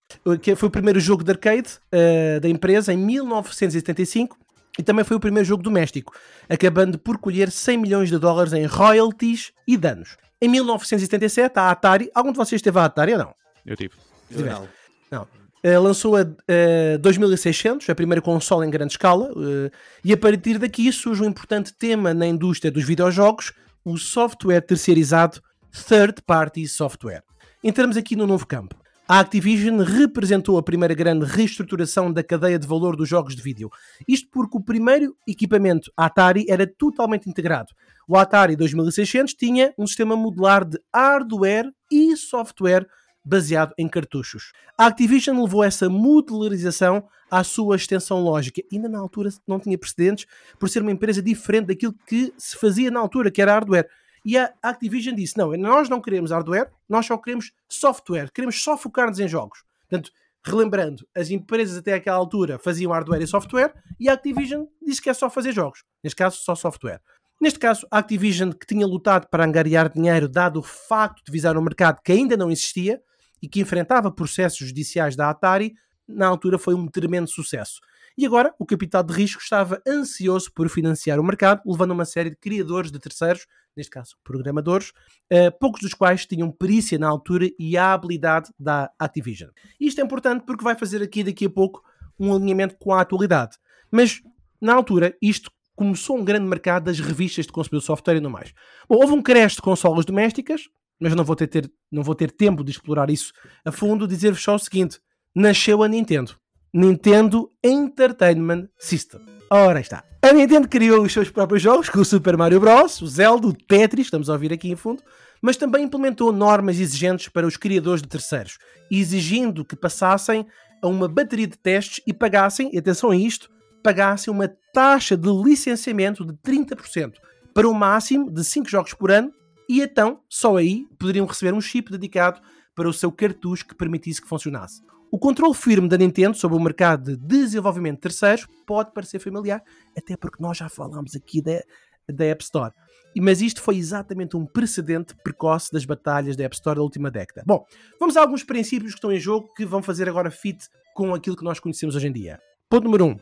Que 0.43 0.57
foi 0.57 0.69
o 0.69 0.73
primeiro 0.73 0.99
jogo 0.99 1.23
de 1.23 1.31
arcade 1.31 1.79
uh, 1.93 2.41
da 2.41 2.49
empresa 2.49 2.93
em 2.93 2.97
1975 2.97 4.37
e 4.79 4.83
também 4.83 5.05
foi 5.05 5.17
o 5.17 5.21
primeiro 5.21 5.47
jogo 5.47 5.63
doméstico, 5.63 6.15
acabando 6.49 6.99
por 6.99 7.19
colher 7.19 7.51
100 7.51 7.79
milhões 7.79 8.09
de 8.09 8.19
dólares 8.19 8.53
em 8.53 8.65
royalties 8.65 9.53
e 9.67 9.77
danos. 9.77 10.17
Em 10.41 10.49
1977, 10.49 11.59
a 11.59 11.71
Atari. 11.71 12.11
Algum 12.15 12.31
de 12.31 12.39
vocês 12.39 12.63
teve 12.63 12.79
a 12.79 12.85
Atari 12.85 13.13
ou 13.13 13.19
não? 13.19 13.35
Eu 13.67 13.77
tive. 13.77 13.95
Eu 14.31 14.47
não. 14.47 14.69
Não. 15.11 15.27
Uh, 15.65 15.81
lançou 15.83 16.17
a 16.17 16.23
uh, 16.23 16.99
2600, 17.01 17.91
a 17.91 17.95
primeira 17.95 18.23
consola 18.23 18.65
em 18.65 18.71
grande 18.71 18.93
escala, 18.93 19.33
uh, 19.33 19.71
e 20.05 20.13
a 20.13 20.17
partir 20.17 20.59
daqui 20.59 20.93
surge 20.93 21.23
um 21.23 21.27
importante 21.27 21.75
tema 21.75 22.15
na 22.15 22.27
indústria 22.27 22.71
dos 22.71 22.85
videojogos, 22.85 23.53
o 23.85 23.97
software 23.97 24.61
terceirizado 24.61 25.41
Third 25.89 26.23
Party 26.25 26.67
Software. 26.69 27.23
Entramos 27.63 27.97
aqui 27.97 28.15
no 28.15 28.27
novo 28.27 28.47
campo. 28.47 28.77
A 29.11 29.21
Activision 29.21 29.79
representou 29.79 30.59
a 30.59 30.63
primeira 30.63 30.93
grande 30.93 31.25
reestruturação 31.25 32.13
da 32.13 32.23
cadeia 32.23 32.59
de 32.59 32.67
valor 32.67 32.95
dos 32.95 33.09
jogos 33.09 33.35
de 33.35 33.41
vídeo. 33.41 33.71
Isto 34.07 34.29
porque 34.31 34.59
o 34.59 34.61
primeiro 34.61 35.17
equipamento 35.27 35.91
Atari 35.97 36.45
era 36.47 36.67
totalmente 36.67 37.27
integrado. 37.27 37.73
O 38.07 38.19
Atari 38.19 38.55
2600 38.55 39.33
tinha 39.33 39.73
um 39.79 39.87
sistema 39.87 40.15
modular 40.15 40.63
de 40.63 40.79
hardware 40.95 41.73
e 41.91 42.15
software 42.19 42.87
baseado 43.29 43.75
em 43.77 43.87
cartuchos. 43.87 44.53
A 44.77 44.87
Activision 44.87 45.43
levou 45.43 45.63
essa 45.63 45.89
modularização 45.89 47.07
à 47.31 47.45
sua 47.45 47.77
extensão 47.77 48.21
lógica. 48.21 48.63
Ainda 48.73 48.89
na 48.89 48.99
altura 48.99 49.29
não 49.47 49.61
tinha 49.61 49.77
precedentes 49.77 50.27
por 50.59 50.69
ser 50.69 50.81
uma 50.81 50.91
empresa 50.91 51.21
diferente 51.21 51.67
daquilo 51.67 51.95
que 52.07 52.33
se 52.39 52.57
fazia 52.57 52.91
na 52.91 52.99
altura, 52.99 53.31
que 53.31 53.43
era 53.43 53.53
hardware. 53.53 53.89
E 54.25 54.39
a 54.39 54.53
Activision 54.63 55.15
disse: 55.15 55.37
não, 55.37 55.53
nós 55.57 55.89
não 55.89 56.01
queremos 56.01 56.31
hardware, 56.31 56.71
nós 56.89 57.05
só 57.07 57.19
queremos 57.19 57.53
software, 57.69 58.31
queremos 58.33 58.63
só 58.63 58.77
focar-nos 58.79 59.21
em 59.21 59.29
jogos. 59.29 59.63
Portanto, 59.89 60.11
relembrando, 60.43 61.07
as 61.15 61.31
empresas 61.31 61.77
até 61.77 61.95
aquela 61.95 62.17
altura 62.17 62.59
faziam 62.59 62.93
hardware 62.93 63.23
e 63.23 63.27
software 63.27 63.75
e 64.01 64.09
a 64.09 64.15
Activision 64.15 64.65
disse 64.83 65.03
que 65.03 65.11
é 65.11 65.15
só 65.15 65.29
fazer 65.29 65.53
jogos. 65.53 65.85
Neste 66.03 66.17
caso, 66.17 66.39
só 66.39 66.55
software. 66.55 67.01
Neste 67.41 67.59
caso, 67.59 67.87
a 67.91 67.99
Activision, 67.99 68.51
que 68.51 68.67
tinha 68.67 68.87
lutado 68.87 69.29
para 69.29 69.45
angariar 69.45 69.93
dinheiro, 69.93 70.29
dado 70.29 70.61
o 70.61 70.63
facto 70.63 71.23
de 71.25 71.31
visar 71.31 71.57
um 71.57 71.63
mercado 71.63 72.01
que 72.03 72.11
ainda 72.11 72.37
não 72.37 72.51
existia 72.51 73.01
e 73.43 73.49
que 73.49 73.61
enfrentava 73.61 74.11
processos 74.11 74.67
judiciais 74.67 75.17
da 75.17 75.31
Atari, 75.31 75.75
na 76.07 76.27
altura 76.27 76.59
foi 76.59 76.75
um 76.75 76.87
tremendo 76.87 77.29
sucesso. 77.29 77.81
E 78.17 78.27
agora, 78.27 78.53
o 78.59 78.67
capital 78.67 79.03
de 79.03 79.15
risco 79.15 79.41
estava 79.41 79.81
ansioso 79.87 80.53
por 80.53 80.69
financiar 80.69 81.21
o 81.21 81.25
mercado, 81.25 81.63
levando 81.65 81.93
uma 81.93 82.05
série 82.05 82.31
de 82.31 82.37
criadores 82.37 82.91
de 82.91 82.99
terceiros 82.99 83.47
neste 83.79 83.91
caso 83.91 84.17
programadores, 84.25 84.91
uh, 85.33 85.57
poucos 85.59 85.81
dos 85.81 85.95
quais 85.95 86.27
tinham 86.27 86.51
perícia 86.51 86.99
na 86.99 87.09
altura 87.09 87.49
e 87.59 87.77
a 87.77 87.93
habilidade 87.93 88.51
da 88.59 88.91
Activision. 88.99 89.51
Isto 89.81 90.01
é 90.01 90.05
importante 90.05 90.45
porque 90.45 90.65
vai 90.65 90.77
fazer 90.77 91.03
aqui 91.03 91.23
daqui 91.23 91.47
a 91.47 91.51
pouco 91.51 91.83
um 92.19 92.35
alinhamento 92.35 92.77
com 92.79 92.93
a 92.93 93.01
atualidade. 93.01 93.57
Mas 93.91 94.21
na 94.61 94.75
altura 94.75 95.17
isto 95.23 95.51
começou 95.77 96.19
um 96.19 96.25
grande 96.25 96.47
mercado 96.47 96.85
das 96.85 96.99
revistas 96.99 97.47
de 97.47 97.53
consumidor 97.53 97.81
de 97.81 97.87
software 97.87 98.17
e 98.17 98.21
não 98.21 98.31
mais. 98.31 98.53
Bom, 98.89 98.97
houve 98.97 99.13
um 99.13 99.23
creche 99.23 99.57
de 99.57 99.63
consolas 99.63 100.05
domésticas, 100.05 100.69
mas 101.01 101.15
não 101.15 101.25
vou 101.25 101.37
ter, 101.37 101.47
ter, 101.47 101.71
não 101.91 102.03
vou 102.03 102.15
ter 102.15 102.31
tempo 102.31 102.65
de 102.65 102.71
explorar 102.71 103.11
isso 103.11 103.33
a 103.65 103.73
fundo, 103.73 104.07
dizer-vos 104.07 104.43
só 104.43 104.55
o 104.55 104.59
seguinte: 104.59 105.01
nasceu 105.35 105.83
a 105.83 105.89
Nintendo. 105.89 106.37
Nintendo 106.73 107.51
Entertainment 107.65 108.69
System. 108.79 109.21
Ora 109.51 109.81
está. 109.81 110.05
A 110.21 110.33
Nintendo 110.33 110.69
criou 110.69 111.03
os 111.03 111.13
seus 111.13 111.31
próprios 111.31 111.63
jogos, 111.63 111.89
com 111.89 112.01
o 112.01 112.05
Super 112.05 112.37
Mario 112.37 112.61
Bros., 112.61 113.01
o 113.01 113.07
Zelda, 113.07 113.47
o 113.47 113.55
Tetris, 113.55 114.07
estamos 114.07 114.29
a 114.29 114.35
ouvir 114.35 114.53
aqui 114.53 114.69
em 114.69 114.77
fundo, 114.77 115.03
mas 115.41 115.57
também 115.57 115.85
implementou 115.85 116.33
normas 116.33 116.79
exigentes 116.79 117.29
para 117.29 117.47
os 117.47 117.57
criadores 117.57 118.03
de 118.03 118.09
terceiros, 118.09 118.59
exigindo 118.91 119.65
que 119.65 119.77
passassem 119.77 120.47
a 120.83 120.89
uma 120.89 121.09
bateria 121.09 121.47
de 121.47 121.57
testes 121.57 122.03
e 122.07 122.13
pagassem, 122.13 122.71
e 122.73 122.79
atenção 122.79 123.11
a 123.11 123.17
isto, 123.17 123.49
pagassem 123.83 124.33
uma 124.33 124.53
taxa 124.73 125.17
de 125.17 125.29
licenciamento 125.31 126.25
de 126.25 126.33
30%, 126.35 127.15
para 127.55 127.69
um 127.69 127.73
máximo 127.73 128.31
de 128.31 128.45
5 128.45 128.69
jogos 128.69 128.93
por 128.95 129.11
ano, 129.11 129.33
e 129.69 129.81
então, 129.81 130.21
só 130.29 130.57
aí, 130.57 130.87
poderiam 130.99 131.27
receber 131.27 131.53
um 131.53 131.61
chip 131.61 131.91
dedicado 131.91 132.41
para 132.75 132.89
o 132.89 132.93
seu 132.93 133.11
cartucho 133.13 133.67
que 133.67 133.75
permitisse 133.75 134.23
que 134.23 134.29
funcionasse. 134.29 134.83
O 135.11 135.19
controle 135.19 135.55
firme 135.55 135.89
da 135.89 135.97
Nintendo 135.97 136.37
sobre 136.37 136.57
o 136.57 136.61
mercado 136.61 137.17
de 137.17 137.17
desenvolvimento 137.17 137.97
de 137.97 138.03
terceiros 138.03 138.47
pode 138.67 138.93
parecer 138.93 139.19
familiar, 139.19 139.63
até 139.97 140.17
porque 140.17 140.43
nós 140.43 140.57
já 140.57 140.69
falámos 140.69 141.17
aqui 141.17 141.43
da, 141.43 141.63
da 142.09 142.25
App 142.27 142.45
Store. 142.45 142.73
Mas 143.17 143.41
isto 143.41 143.61
foi 143.61 143.77
exatamente 143.77 144.37
um 144.37 144.47
precedente 144.47 145.15
precoce 145.25 145.73
das 145.73 145.85
batalhas 145.85 146.37
da 146.37 146.45
App 146.45 146.55
Store 146.55 146.77
da 146.77 146.83
última 146.83 147.11
década. 147.11 147.43
Bom, 147.47 147.65
vamos 147.99 148.17
a 148.17 148.21
alguns 148.21 148.45
princípios 148.45 148.93
que 148.93 148.99
estão 148.99 149.11
em 149.11 149.19
jogo 149.19 149.53
que 149.55 149.65
vão 149.65 149.83
fazer 149.83 150.09
agora 150.09 150.31
fit 150.31 150.69
com 150.95 151.15
aquilo 151.15 151.37
que 151.37 151.45
nós 151.45 151.59
conhecemos 151.59 151.97
hoje 151.97 152.07
em 152.07 152.13
dia. 152.13 152.39
Ponto 152.69 152.85
número 152.85 153.07
1. 153.07 153.09
Um, 153.09 153.19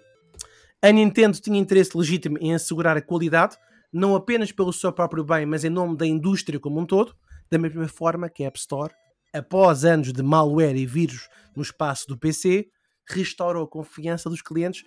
a 0.82 0.92
Nintendo 0.92 1.38
tinha 1.40 1.58
interesse 1.58 1.96
legítimo 1.96 2.36
em 2.40 2.54
assegurar 2.54 2.96
a 2.96 3.00
qualidade, 3.00 3.56
não 3.92 4.14
apenas 4.14 4.52
pelo 4.52 4.72
seu 4.72 4.92
próprio 4.92 5.24
bem, 5.24 5.46
mas 5.46 5.64
em 5.64 5.70
nome 5.70 5.96
da 5.96 6.06
indústria 6.06 6.60
como 6.60 6.80
um 6.80 6.86
todo, 6.86 7.14
da 7.50 7.58
mesma 7.58 7.88
forma 7.88 8.28
que 8.28 8.44
a 8.44 8.48
App 8.48 8.58
Store 8.58 8.92
após 9.36 9.84
anos 9.84 10.12
de 10.12 10.22
malware 10.22 10.76
e 10.76 10.86
vírus 10.86 11.28
no 11.54 11.62
espaço 11.62 12.06
do 12.08 12.16
PC, 12.16 12.68
restaurou 13.08 13.64
a 13.64 13.68
confiança 13.68 14.28
dos 14.28 14.42
clientes 14.42 14.84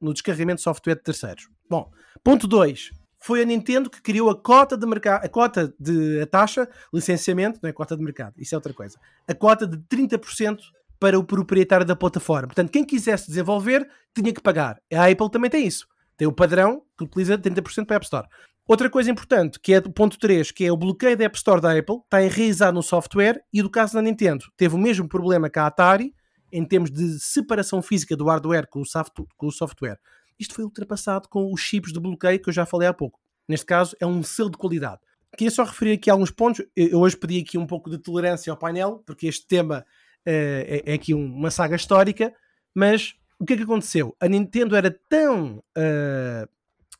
no 0.00 0.12
descarregamento 0.12 0.58
de 0.58 0.62
software 0.62 0.96
de 0.96 1.02
terceiros. 1.02 1.48
Bom, 1.68 1.90
ponto 2.22 2.46
2. 2.46 2.90
Foi 3.20 3.40
a 3.40 3.44
Nintendo 3.44 3.88
que 3.88 4.02
criou 4.02 4.28
a 4.28 4.36
cota 4.36 4.76
de 4.76 4.86
mercado, 4.86 5.24
a 5.24 5.28
cota 5.28 5.74
de 5.78 6.20
a 6.20 6.26
taxa, 6.26 6.68
licenciamento, 6.92 7.58
não 7.62 7.70
é 7.70 7.72
cota 7.72 7.96
de 7.96 8.02
mercado, 8.02 8.34
isso 8.36 8.54
é 8.54 8.58
outra 8.58 8.72
coisa. 8.74 8.98
A 9.26 9.34
cota 9.34 9.66
de 9.66 9.78
30% 9.78 10.58
para 11.00 11.18
o 11.18 11.24
proprietário 11.24 11.86
da 11.86 11.96
plataforma. 11.96 12.48
Portanto, 12.48 12.70
quem 12.70 12.84
quisesse 12.84 13.28
desenvolver 13.28 13.88
tinha 14.14 14.32
que 14.32 14.42
pagar. 14.42 14.78
A 14.92 15.08
Apple 15.08 15.30
também 15.30 15.50
tem 15.50 15.66
isso. 15.66 15.86
Tem 16.16 16.26
o 16.26 16.32
padrão 16.32 16.82
que 16.96 17.04
utiliza 17.04 17.38
30% 17.38 17.86
para 17.86 17.96
a 17.96 17.98
App 17.98 18.04
Store. 18.04 18.28
Outra 18.66 18.88
coisa 18.88 19.10
importante, 19.10 19.60
que 19.60 19.74
é 19.74 19.78
o 19.78 19.92
ponto 19.92 20.18
3, 20.18 20.50
que 20.50 20.64
é 20.64 20.72
o 20.72 20.76
bloqueio 20.76 21.16
da 21.16 21.24
App 21.24 21.36
Store 21.36 21.60
da 21.60 21.76
Apple, 21.76 21.96
está 22.04 22.22
enraizado 22.22 22.74
no 22.74 22.82
software 22.82 23.42
e 23.52 23.60
do 23.60 23.68
caso 23.68 23.94
da 23.94 24.02
Nintendo, 24.02 24.46
teve 24.56 24.74
o 24.74 24.78
mesmo 24.78 25.08
problema 25.08 25.50
que 25.50 25.58
a 25.58 25.66
Atari 25.66 26.14
em 26.54 26.64
termos 26.64 26.88
de 26.88 27.18
separação 27.18 27.82
física 27.82 28.16
do 28.16 28.26
hardware 28.26 28.68
com 28.68 28.80
o, 28.80 29.50
software. 29.50 29.98
Isto 30.38 30.54
foi 30.54 30.64
ultrapassado 30.64 31.28
com 31.28 31.52
os 31.52 31.60
chips 31.60 31.92
de 31.92 31.98
bloqueio 31.98 32.40
que 32.40 32.48
eu 32.48 32.52
já 32.52 32.64
falei 32.64 32.86
há 32.86 32.94
pouco. 32.94 33.18
Neste 33.48 33.66
caso, 33.66 33.96
é 34.00 34.06
um 34.06 34.22
selo 34.22 34.50
de 34.50 34.56
qualidade. 34.56 35.00
Queria 35.36 35.50
só 35.50 35.64
referir 35.64 35.94
aqui 35.94 36.08
alguns 36.08 36.30
pontos. 36.30 36.64
Eu 36.76 37.00
hoje 37.00 37.16
pedi 37.16 37.40
aqui 37.40 37.58
um 37.58 37.66
pouco 37.66 37.90
de 37.90 37.98
tolerância 37.98 38.52
ao 38.52 38.56
painel, 38.56 39.02
porque 39.04 39.26
este 39.26 39.48
tema 39.48 39.80
uh, 39.80 39.84
é, 40.24 40.82
é, 40.86 40.94
aqui 40.94 41.12
uma 41.12 41.50
saga 41.50 41.74
histórica, 41.74 42.32
mas 42.72 43.16
o 43.38 43.44
que 43.44 43.54
é 43.54 43.56
que 43.56 43.62
aconteceu? 43.62 44.16
A 44.20 44.28
Nintendo 44.28 44.76
era 44.76 44.90
tão 45.08 45.62
uh, 45.76 46.48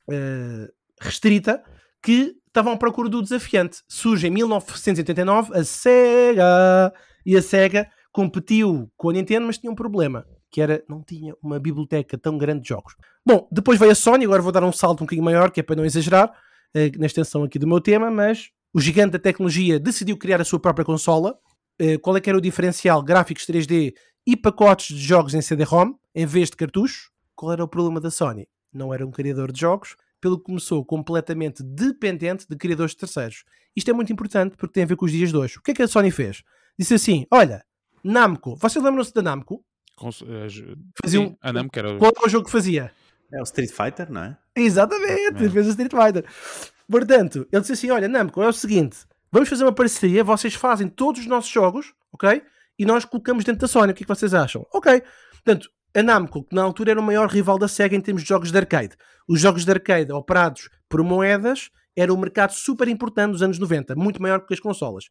uh, 0.09 0.73
restrita 1.01 1.63
que 2.03 2.37
estavam 2.47 2.73
à 2.73 2.77
procura 2.77 3.09
do 3.09 3.23
desafiante. 3.23 3.83
Surge 3.89 4.27
em 4.27 4.31
1989 4.31 5.57
a 5.57 5.65
Sega 5.65 6.93
e 7.25 7.37
a 7.37 7.43
Sega 7.43 7.89
competiu 8.13 8.91
com 8.97 9.11
a 9.11 9.13
Nintendo, 9.13 9.47
mas 9.47 9.59
tinha 9.59 9.73
um 9.73 9.75
problema, 9.75 10.25
que 10.51 10.61
era 10.61 10.85
não 10.89 11.03
tinha 11.03 11.35
uma 11.43 11.59
biblioteca 11.59 12.17
tão 12.17 12.39
grande 12.39 12.63
de 12.63 12.69
jogos. 12.69 12.95
Bom, 13.27 13.49
depois 13.51 13.79
veio 13.79 13.91
a 13.91 13.95
Sony, 13.95 14.25
agora 14.25 14.41
vou 14.41 14.53
dar 14.53 14.63
um 14.63 14.73
salto 14.73 15.01
um 15.01 15.07
bocadinho 15.07 15.25
maior, 15.25 15.51
que 15.51 15.59
é 15.59 15.63
para 15.63 15.75
não 15.75 15.85
exagerar 15.85 16.33
eh, 16.73 16.93
na 16.97 17.07
extensão 17.07 17.43
aqui 17.43 17.59
do 17.59 17.67
meu 17.67 17.81
tema, 17.81 18.11
mas 18.11 18.51
o 18.73 18.81
gigante 18.81 19.13
da 19.13 19.19
tecnologia 19.19 19.81
decidiu 19.81 20.17
criar 20.17 20.41
a 20.41 20.45
sua 20.45 20.61
própria 20.61 20.85
consola. 20.85 21.37
Eh, 21.79 21.99
qual 21.99 22.17
é 22.17 22.21
que 22.21 22.31
era 22.31 22.39
o 22.39 22.41
diferencial? 22.41 23.03
Gráficos 23.03 23.47
3D 23.47 23.95
e 24.27 24.37
pacotes 24.37 24.95
de 24.95 25.03
jogos 25.03 25.35
em 25.35 25.43
CD-ROM, 25.43 25.95
em 26.15 26.27
vez 26.27 26.51
de 26.51 26.57
cartuchos. 26.57 27.11
Qual 27.35 27.53
era 27.53 27.65
o 27.65 27.69
problema 27.69 28.01
da 28.01 28.11
Sony? 28.11 28.49
Não 28.73 28.93
era 28.93 29.07
um 29.07 29.11
criador 29.11 29.51
de 29.51 29.61
jogos, 29.61 29.97
pelo 30.21 30.39
que 30.39 30.45
começou 30.45 30.85
completamente 30.85 31.63
dependente 31.63 32.47
de 32.49 32.57
criadores 32.57 32.95
terceiros. 32.95 33.45
Isto 33.77 33.91
é 33.91 33.95
muito 33.95 34.13
importante 34.13 34.57
porque 34.57 34.73
tem 34.73 34.85
a 34.85 34.87
ver 34.87 34.97
com 34.97 35.05
os 35.05 35.13
dias 35.13 35.31
de 35.31 35.37
hoje. 35.37 35.59
O 35.59 35.63
que 35.63 35.73
é 35.73 35.75
que 35.75 35.83
a 35.83 35.89
Sony 35.89 36.11
fez? 36.11 36.43
Disse 36.79 36.95
assim: 36.95 37.27
olha, 37.31 37.65
Namco, 38.03 38.57
vocês 38.57 38.83
lembram-se 38.85 39.13
da 39.13 39.23
Namco? 39.23 39.65
Cons 39.97 40.23
uh, 40.23 40.27
fazia 41.03 41.21
um, 41.21 41.37
a 41.41 41.53
Namco 41.53 41.79
era... 41.79 41.97
Qual 41.99 42.13
é 42.23 42.27
o 42.27 42.29
jogo 42.29 42.47
que 42.47 42.51
fazia? 42.51 42.93
É 43.33 43.41
o 43.41 43.45
Street 43.45 43.71
Fighter, 43.71 44.11
não 44.11 44.23
é? 44.23 44.39
Exatamente, 44.57 45.45
é. 45.45 45.51
fez 45.51 45.67
o 45.67 45.71
Street 45.71 45.91
Fighter. 45.91 46.25
Portanto, 46.89 47.47
ele 47.51 47.61
disse 47.61 47.73
assim: 47.73 47.91
olha, 47.91 48.09
Namco, 48.09 48.43
é 48.43 48.49
o 48.49 48.53
seguinte, 48.53 48.99
vamos 49.31 49.49
fazer 49.49 49.65
uma 49.65 49.73
parceria, 49.73 50.23
vocês 50.23 50.55
fazem 50.55 50.89
todos 50.89 51.21
os 51.21 51.27
nossos 51.27 51.51
jogos, 51.51 51.93
ok? 52.13 52.43
E 52.79 52.85
nós 52.85 53.05
colocamos 53.05 53.45
dentro 53.45 53.61
da 53.61 53.69
Sony. 53.69 53.93
O 53.93 53.95
que 53.95 54.03
é 54.03 54.07
que 54.07 54.15
vocês 54.15 54.35
acham? 54.35 54.67
Ok. 54.73 55.03
Portanto, 55.33 55.71
a 55.97 56.03
Namco, 56.03 56.43
que 56.45 56.55
na 56.55 56.63
altura 56.63 56.91
era 56.93 57.01
o 57.01 57.03
maior 57.03 57.29
rival 57.29 57.59
da 57.59 57.69
SEGA 57.69 57.95
em 57.97 58.01
termos 58.01 58.23
de 58.23 58.29
jogos 58.29 58.51
de 58.51 58.59
arcade. 58.59 58.97
Os 59.29 59.41
jogos 59.41 59.65
de 59.65 59.71
arcade 59.71 60.13
operados 60.13 60.69
por 60.89 61.03
moedas 61.03 61.71
era 61.97 62.13
um 62.13 62.17
mercado 62.17 62.53
super 62.53 62.89
importante 62.89 63.31
nos 63.33 63.43
anos 63.43 63.59
90, 63.59 63.95
muito 63.95 64.21
maior 64.21 64.45
que 64.45 64.53
as 64.55 64.61
consolas. 64.61 65.05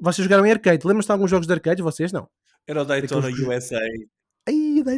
Vocês 0.00 0.24
jogaram 0.24 0.44
em 0.46 0.50
arcade, 0.50 0.86
lembram-se 0.86 1.06
de 1.08 1.12
alguns 1.12 1.30
jogos 1.30 1.46
de 1.46 1.52
arcade? 1.52 1.82
Vocês 1.82 2.10
não? 2.12 2.28
Era 2.66 2.82
o 2.82 2.84
Daytona 2.84 3.28
USA. 3.28 3.78
Ai, 4.48 4.54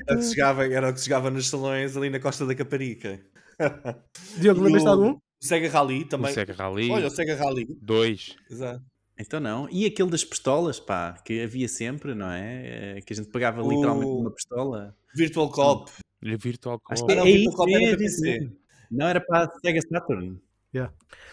Era 0.06 0.14
o, 0.14 0.18
que 0.18 0.22
se 0.24 0.30
jogava, 0.34 0.66
era 0.66 0.88
o 0.90 0.92
que 0.92 1.00
se 1.00 1.06
jogava 1.06 1.30
nos 1.30 1.48
salões 1.48 1.96
ali 1.96 2.10
na 2.10 2.20
Costa 2.20 2.44
da 2.46 2.54
Caparica. 2.54 3.20
Diogo, 4.38 4.60
lembras-te 4.62 4.84
de 4.84 4.88
o- 4.88 4.92
algum? 4.92 5.10
O 5.12 5.20
Sega 5.40 5.68
Rally 5.68 6.02
O 6.02 6.08
também. 6.08 6.32
Sega 6.32 6.52
Rally 6.52 6.90
Olha, 6.90 7.06
o 7.06 7.10
Sega 7.10 7.34
Rally. 7.36 7.66
2. 7.80 8.36
Exato. 8.50 8.82
Então 9.18 9.40
não. 9.40 9.68
E 9.70 9.84
aquele 9.86 10.10
das 10.10 10.24
pistolas, 10.24 10.78
pá, 10.80 11.12
que 11.24 11.42
havia 11.42 11.68
sempre, 11.68 12.14
não 12.14 12.30
é? 12.30 12.96
Eh, 12.98 13.00
Que 13.02 13.12
a 13.12 13.16
gente 13.16 13.30
pagava 13.30 13.60
literalmente 13.62 14.06
O- 14.10 14.20
uma 14.20 14.30
pistola. 14.32 14.94
Virtual 15.18 15.50
Cop. 15.50 15.90
E 16.22 16.36
Virtual 16.36 16.80
Acho 16.90 17.02
Cop. 17.02 17.12
que 17.12 17.18
não, 17.18 17.26
é, 17.26 17.26
o 17.26 17.28
é 17.28 17.32
Virtual 17.32 17.48
isso 17.48 17.56
Cop 17.56 17.74
era 17.74 17.96
para 17.96 18.04
isso 18.04 18.22
PC. 18.22 18.52
Não 18.90 19.06
era 19.06 19.20
para 19.20 19.44
a 19.44 19.50
Sega 19.60 19.80
Saturn. 19.82 20.40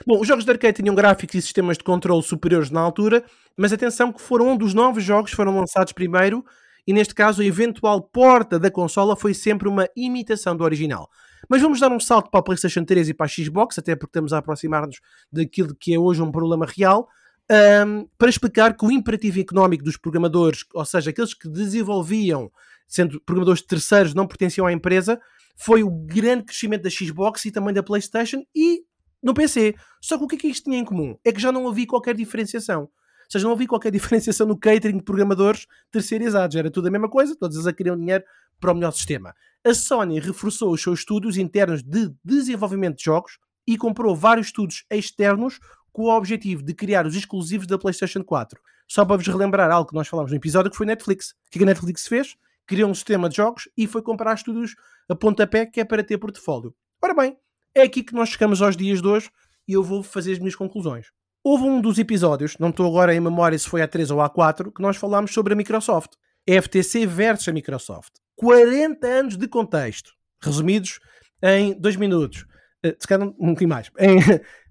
Bom, 0.06 0.20
os 0.20 0.28
jogos 0.28 0.46
de 0.46 0.52
arcade 0.52 0.82
tinham 0.82 0.96
gráficos 0.96 1.36
e 1.36 1.42
sistemas 1.42 1.78
de 1.78 1.84
controle 1.84 2.24
superiores 2.24 2.70
na 2.70 2.82
altura, 2.82 3.24
mas 3.56 3.74
atenção 3.74 4.12
que 4.12 4.22
foram 4.22 4.50
um 4.50 4.58
dos 4.58 4.74
novos 4.74 5.04
jogos 5.04 5.32
que 5.32 5.38
foram 5.38 5.58
lançados 5.58 5.94
primeiro 5.94 6.44
e 6.88 6.94
neste 6.94 7.14
caso 7.14 7.42
a 7.42 7.46
eventual 7.46 8.02
porta 8.02 8.60
da 8.60 8.72
consola 8.72 9.16
foi 9.16 9.34
sempre 9.34 9.68
uma 9.68 9.88
imitação 9.96 10.56
do 10.56 10.64
original. 10.64 11.10
Mas 11.50 11.62
vamos 11.62 11.80
dar 11.80 11.92
um 11.92 12.00
salto 12.00 12.30
para 12.30 12.40
a 12.40 12.44
PlayStation 12.44 12.84
3 12.84 13.10
e 13.10 13.14
para 13.14 13.26
a 13.26 13.30
Xbox, 13.30 13.78
até 13.78 13.96
porque 13.96 14.10
estamos 14.10 14.34
a 14.34 14.38
aproximar-nos 14.40 15.00
daquilo 15.32 15.76
que 15.76 15.94
é 15.94 16.00
hoje 16.00 16.22
um 16.22 16.32
problema 16.32 16.66
real, 16.66 17.08
ahm, 17.50 18.06
para 18.18 18.30
explicar 18.30 18.76
que 18.76 18.86
o 18.86 18.92
imperativo 18.92 19.40
económico 19.40 19.84
dos 19.84 19.98
programadores, 19.98 20.66
ou 20.74 20.86
seja, 20.86 21.12
aqueles 21.12 21.34
que 21.34 21.48
desenvolviam, 21.50 22.52
sendo 22.88 23.20
programadores 23.22 23.62
terceiros, 23.62 24.14
não 24.14 24.28
pertenciam 24.28 24.66
à 24.66 24.72
empresa, 24.72 25.20
foi 25.56 25.84
o 25.84 25.90
grande 25.90 26.46
crescimento 26.46 26.84
da 26.84 26.90
Xbox 26.90 27.46
e 27.46 27.52
também 27.52 27.74
da 27.74 27.84
PlayStation 27.84 28.44
e 28.54 28.84
no 29.24 29.34
PC. 29.34 29.76
Só 30.02 30.18
que 30.18 30.24
o 30.24 30.28
que 30.28 30.36
é 30.36 30.40
que 30.40 30.48
isto 30.48 30.66
tinha 30.66 30.78
em 30.78 30.86
comum? 30.86 31.18
É 31.24 31.32
que 31.32 31.42
já 31.42 31.52
não 31.52 31.68
havia 31.68 31.88
qualquer 31.88 32.16
diferenciação. 32.16 32.82
Ou 32.82 32.90
seja, 33.32 33.46
não 33.46 33.54
havia 33.54 33.68
qualquer 33.68 33.92
diferenciação 33.92 34.46
no 34.46 34.58
catering 34.58 34.98
de 34.98 35.04
programadores 35.04 35.66
terceirizados. 35.92 36.56
Era 36.56 36.70
tudo 36.70 36.88
a 36.88 36.92
mesma 36.92 37.10
coisa, 37.10 37.36
todos 37.36 37.56
eles 37.56 37.68
a 37.68 37.74
queriam 37.74 37.98
dinheiro 37.98 38.24
para 38.60 38.72
o 38.72 38.76
melhor 38.76 38.92
sistema. 38.92 39.34
A 39.64 39.74
Sony 39.74 40.20
reforçou 40.20 40.72
os 40.72 40.82
seus 40.82 41.00
estudos 41.00 41.38
internos 41.38 41.82
de 41.82 42.14
desenvolvimento 42.24 42.98
de 42.98 43.04
jogos 43.04 43.40
e 43.68 43.78
comprou 43.78 44.16
vários 44.16 44.48
estudos 44.48 44.86
externos 44.92 45.60
com 45.92 46.04
o 46.04 46.16
objetivo 46.16 46.62
de 46.62 46.74
criar 46.74 47.06
os 47.08 47.16
exclusivos 47.16 47.66
da 47.66 47.78
PlayStation 47.78 48.24
4. 48.24 48.62
Só 48.88 49.04
para 49.04 49.16
vos 49.16 49.26
relembrar 49.26 49.72
algo 49.72 49.90
que 49.90 49.96
nós 49.96 50.08
falámos 50.08 50.32
no 50.32 50.38
episódio, 50.38 50.70
que 50.70 50.78
foi 50.78 50.86
Netflix. 50.86 51.32
O 51.32 51.50
que 51.50 51.60
é 51.60 51.64
a 51.64 51.66
Netflix 51.66 52.08
fez? 52.08 52.36
Criou 52.68 52.90
um 52.90 52.94
sistema 52.96 53.30
de 53.30 53.36
jogos 53.38 53.70
e 53.78 53.86
foi 53.88 54.02
comprar 54.02 54.34
estúdios 54.34 54.76
a 55.10 55.16
pontapé 55.16 55.66
que 55.66 55.80
é 55.80 55.86
para 55.86 56.04
ter 56.04 56.18
portfólio. 56.18 56.74
Ora 57.02 57.14
bem, 57.14 57.38
é 57.76 57.84
aqui 57.84 58.02
que 58.04 58.14
nós 58.14 58.30
chegamos 58.30 58.62
aos 58.62 58.76
dias 58.76 59.02
de 59.02 59.08
hoje 59.08 59.30
e 59.68 59.74
eu 59.74 59.84
vou 59.84 60.02
fazer 60.02 60.34
as 60.34 60.40
minhas 60.40 60.56
conclusões. 60.56 61.08
Houve 61.44 61.64
um 61.66 61.80
dos 61.80 62.00
episódios, 62.00 62.58
não 62.58 62.70
estou 62.70 62.88
agora 62.88 63.14
em 63.14 63.20
memória 63.20 63.58
se 63.58 63.70
foi 63.70 63.82
a 63.82 63.88
3 63.88 64.10
ou 64.10 64.20
a 64.22 64.30
4, 64.30 64.72
que 64.72 64.82
nós 64.82 64.98
falámos 64.98 65.32
sobre 65.32 65.54
a 65.54 65.56
Microsoft. 65.56 66.14
FTC 66.48 67.06
versus 67.06 67.48
a 67.48 67.54
Microsoft. 67.54 68.14
40 68.36 69.06
anos 69.08 69.38
de 69.38 69.48
contexto, 69.48 70.12
resumidos 70.42 71.00
em 71.44 71.80
2 71.80 71.96
minutos. 71.98 72.46
Eh, 72.84 72.96
Se 73.00 73.08
calhar 73.08 73.28
um 73.28 73.32
bocadinho 73.50 73.70
mais. 73.70 73.92
Em- 74.00 74.20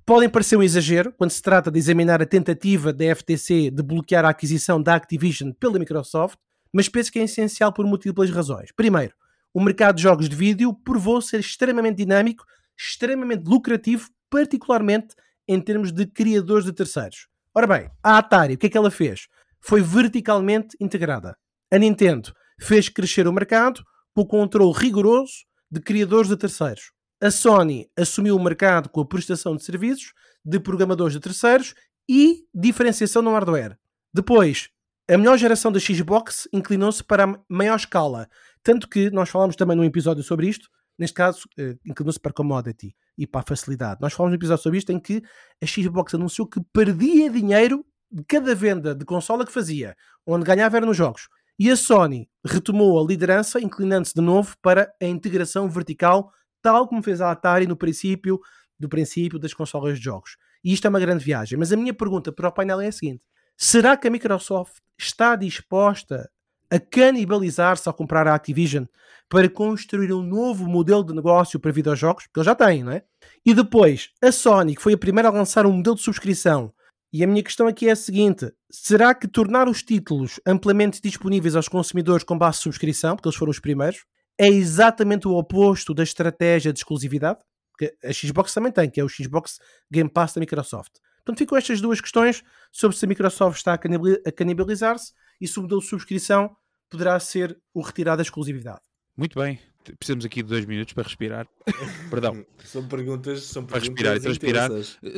podem 0.07 0.29
parecer 0.29 0.57
um 0.57 0.63
exagero 0.63 1.13
quando 1.17 1.31
se 1.31 1.41
trata 1.43 1.71
de 1.71 1.79
examinar 1.79 2.21
a 2.21 2.27
tentativa 2.27 2.93
da 2.93 3.05
FTC 3.15 3.71
de 3.71 3.83
bloquear 3.83 4.25
a 4.25 4.29
aquisição 4.31 4.81
da 4.83 4.95
Activision 4.95 5.51
pela 5.53 5.79
Microsoft, 5.79 6.39
mas 6.75 6.89
penso 6.89 7.13
que 7.13 7.21
é 7.21 7.23
essencial 7.23 7.73
por 7.73 7.87
múltiplas 7.87 8.31
razões. 8.31 8.73
Primeiro, 8.73 9.15
o 9.53 9.61
mercado 9.61 9.95
de 9.95 10.03
jogos 10.03 10.29
de 10.29 10.35
vídeo 10.35 10.75
provou 10.75 11.23
ser 11.23 11.39
extremamente 11.39 11.99
dinâmico, 11.99 12.45
extremamente 12.77 13.45
lucrativo, 13.45 14.11
particularmente 14.29 15.15
em 15.47 15.61
termos 15.61 15.93
de 15.93 16.05
criadores 16.05 16.65
de 16.65 16.73
terceiros. 16.73 17.29
Ora 17.55 17.69
bem, 17.69 17.89
a 18.03 18.19
Atari, 18.19 18.55
o 18.55 18.59
que 18.59 18.67
é 18.67 18.69
que 18.69 18.77
ela 18.77 18.91
fez? 18.91 19.29
Foi 19.61 19.81
verticalmente 19.81 20.77
integrada. 20.81 21.37
A 21.71 21.79
Nintendo 21.79 22.35
fez 22.59 22.89
crescer 22.89 23.29
o 23.29 23.33
mercado 23.33 23.85
com 24.13 24.23
o 24.23 24.27
controle 24.27 24.73
rigoroso 24.77 25.45
de 25.71 25.81
criadores 25.81 26.29
de 26.29 26.37
terceiros. 26.37 26.91
A 27.21 27.31
Sony 27.31 27.89
assumiu 27.97 28.35
o 28.35 28.43
mercado 28.43 28.89
com 28.89 29.01
a 29.01 29.07
prestação 29.07 29.55
de 29.55 29.63
serviços 29.63 30.13
de 30.45 30.59
programadores 30.59 31.15
de 31.15 31.21
terceiros 31.21 31.75
e 32.09 32.45
diferenciação 32.53 33.23
no 33.23 33.31
hardware. 33.31 33.79
Depois, 34.13 34.69
a 35.09 35.19
melhor 35.19 35.37
geração 35.37 35.71
da 35.71 35.79
Xbox 35.79 36.49
inclinou-se 36.53 37.05
para 37.05 37.25
a 37.25 37.39
maior 37.49 37.77
escala, 37.77 38.29
tanto 38.63 38.89
que 38.89 39.11
nós 39.11 39.29
falámos 39.29 39.55
também 39.55 39.77
num 39.77 39.85
episódio 39.85 40.23
sobre 40.23 40.49
isto, 40.49 40.69
neste 40.99 41.15
caso, 41.15 41.47
eh, 41.59 41.77
inclinou-se 41.85 42.19
para 42.19 42.31
a 42.31 42.35
commodity 42.35 42.97
e 43.19 43.27
para 43.27 43.43
a 43.43 43.45
facilidade. 43.47 44.01
Nós 44.01 44.13
falámos 44.15 44.33
num 44.33 44.39
episódio 44.39 44.63
sobre 44.63 44.79
isto 44.79 44.93
em 44.93 44.99
que 44.99 45.23
a 45.63 45.67
Xbox 45.67 46.15
anunciou 46.15 46.49
que 46.49 46.61
perdia 46.73 47.29
dinheiro 47.29 47.85
de 48.11 48.25
cada 48.25 48.55
venda 48.55 48.95
de 48.95 49.05
consola 49.05 49.45
que 49.45 49.53
fazia, 49.53 49.95
onde 50.27 50.45
ganhava 50.45 50.77
era 50.77 50.87
nos 50.87 50.97
jogos. 50.97 51.29
E 51.59 51.71
a 51.71 51.77
Sony 51.77 52.29
retomou 52.45 52.99
a 52.99 53.07
liderança, 53.07 53.61
inclinando-se 53.61 54.15
de 54.15 54.21
novo 54.21 54.57
para 54.63 54.93
a 55.01 55.05
integração 55.05 55.69
vertical, 55.69 56.33
tal 56.63 56.89
como 56.89 57.03
fez 57.03 57.21
a 57.21 57.31
Atari 57.31 57.67
no 57.67 57.77
princípio 57.77 58.41
do 58.79 58.89
princípio 58.89 59.39
das 59.39 59.53
consolas 59.53 59.99
de 59.99 60.05
jogos. 60.05 60.37
E 60.65 60.73
isto 60.73 60.87
é 60.87 60.91
uma 60.91 60.99
grande 60.99 61.25
viagem. 61.25 61.59
Mas 61.59 61.73
a 61.73 61.77
minha 61.77 61.93
pergunta 61.93 62.33
para 62.33 62.49
o 62.49 62.53
painel 62.53 62.81
é 62.81 62.89
a 62.89 62.93
seguinte: 62.93 63.23
será 63.57 63.97
que 63.97 64.09
a 64.09 64.11
Microsoft 64.11 64.84
está 64.99 65.37
disposta 65.37 66.31
a 66.71 66.79
canibalizar-se 66.79 67.89
ao 67.89 67.95
comprar 67.95 68.27
a 68.27 68.35
Activision 68.35 68.85
para 69.29 69.49
construir 69.49 70.13
um 70.13 70.23
novo 70.23 70.67
modelo 70.67 71.05
de 71.05 71.15
negócio 71.15 71.59
para 71.61 71.73
videojogos? 71.73 72.25
Porque 72.25 72.41
eles 72.41 72.47
já 72.47 72.55
têm, 72.55 72.83
não 72.83 72.93
é? 72.93 73.03
E 73.45 73.55
depois, 73.55 74.11
a 74.23 74.33
Sony, 74.33 74.75
que 74.75 74.83
foi 74.83 74.95
a 74.95 74.99
primeira 74.99 75.29
a 75.29 75.33
lançar 75.33 75.67
um 75.67 75.73
modelo 75.73 75.97
de 75.97 76.03
subscrição. 76.03 76.73
E 77.13 77.23
a 77.23 77.27
minha 77.27 77.45
questão 77.45 77.69
aqui 77.69 77.89
é 77.89 77.93
a 77.93 77.97
seguinte: 77.97 78.51
será 78.71 79.15
que 79.15 79.29
tornar 79.29 79.69
os 79.69 79.83
títulos 79.83 80.41
amplamente 80.45 81.01
disponíveis 81.01 81.55
aos 81.55 81.69
consumidores 81.69 82.25
com 82.25 82.37
base 82.37 82.59
de 82.59 82.65
subscrição, 82.65 83.15
porque 83.15 83.29
eles 83.29 83.39
foram 83.39 83.51
os 83.51 83.61
primeiros, 83.61 84.05
é 84.37 84.49
exatamente 84.49 85.29
o 85.29 85.33
oposto 85.33 85.95
da 85.95 86.03
estratégia 86.03 86.73
de 86.73 86.81
exclusividade? 86.81 87.39
Que 87.79 87.95
a 88.05 88.13
Xbox 88.13 88.53
também 88.53 88.73
tem, 88.73 88.91
que 88.91 89.01
é 89.01 89.05
o 89.05 89.09
Xbox 89.09 89.61
Game 89.91 90.11
Pass 90.11 90.33
da 90.33 90.41
Microsoft. 90.41 90.93
Portanto, 91.25 91.39
ficam 91.39 91.57
estas 91.57 91.81
duas 91.81 92.01
questões 92.01 92.43
sobre 92.71 92.97
se 92.97 93.05
a 93.05 93.09
Microsoft 93.09 93.57
está 93.57 93.73
a 93.75 93.79
canibali- 93.79 94.21
a 94.27 94.31
canibalizar-se 94.31 95.13
e 95.41 95.49
se 95.49 95.59
o 95.59 95.63
modelo 95.63 95.81
de 95.81 95.87
subscrição 95.87 96.55
poderá 96.91 97.19
ser 97.19 97.59
o 97.73 97.81
retirado 97.81 98.19
da 98.19 98.23
exclusividade. 98.23 98.81
Muito 99.17 99.39
bem. 99.39 99.59
Precisamos 99.99 100.25
aqui 100.25 100.43
de 100.43 100.49
dois 100.49 100.65
minutos 100.65 100.95
para 100.95 101.03
respirar. 101.03 101.47
Perdão. 102.11 102.45
São 102.65 102.89
perguntas, 102.89 103.43
são 103.45 103.65
Para 103.67 103.81
perguntas 103.81 104.03
respirar 104.03 104.17
e 104.17 104.21
transpirar. 104.21 104.71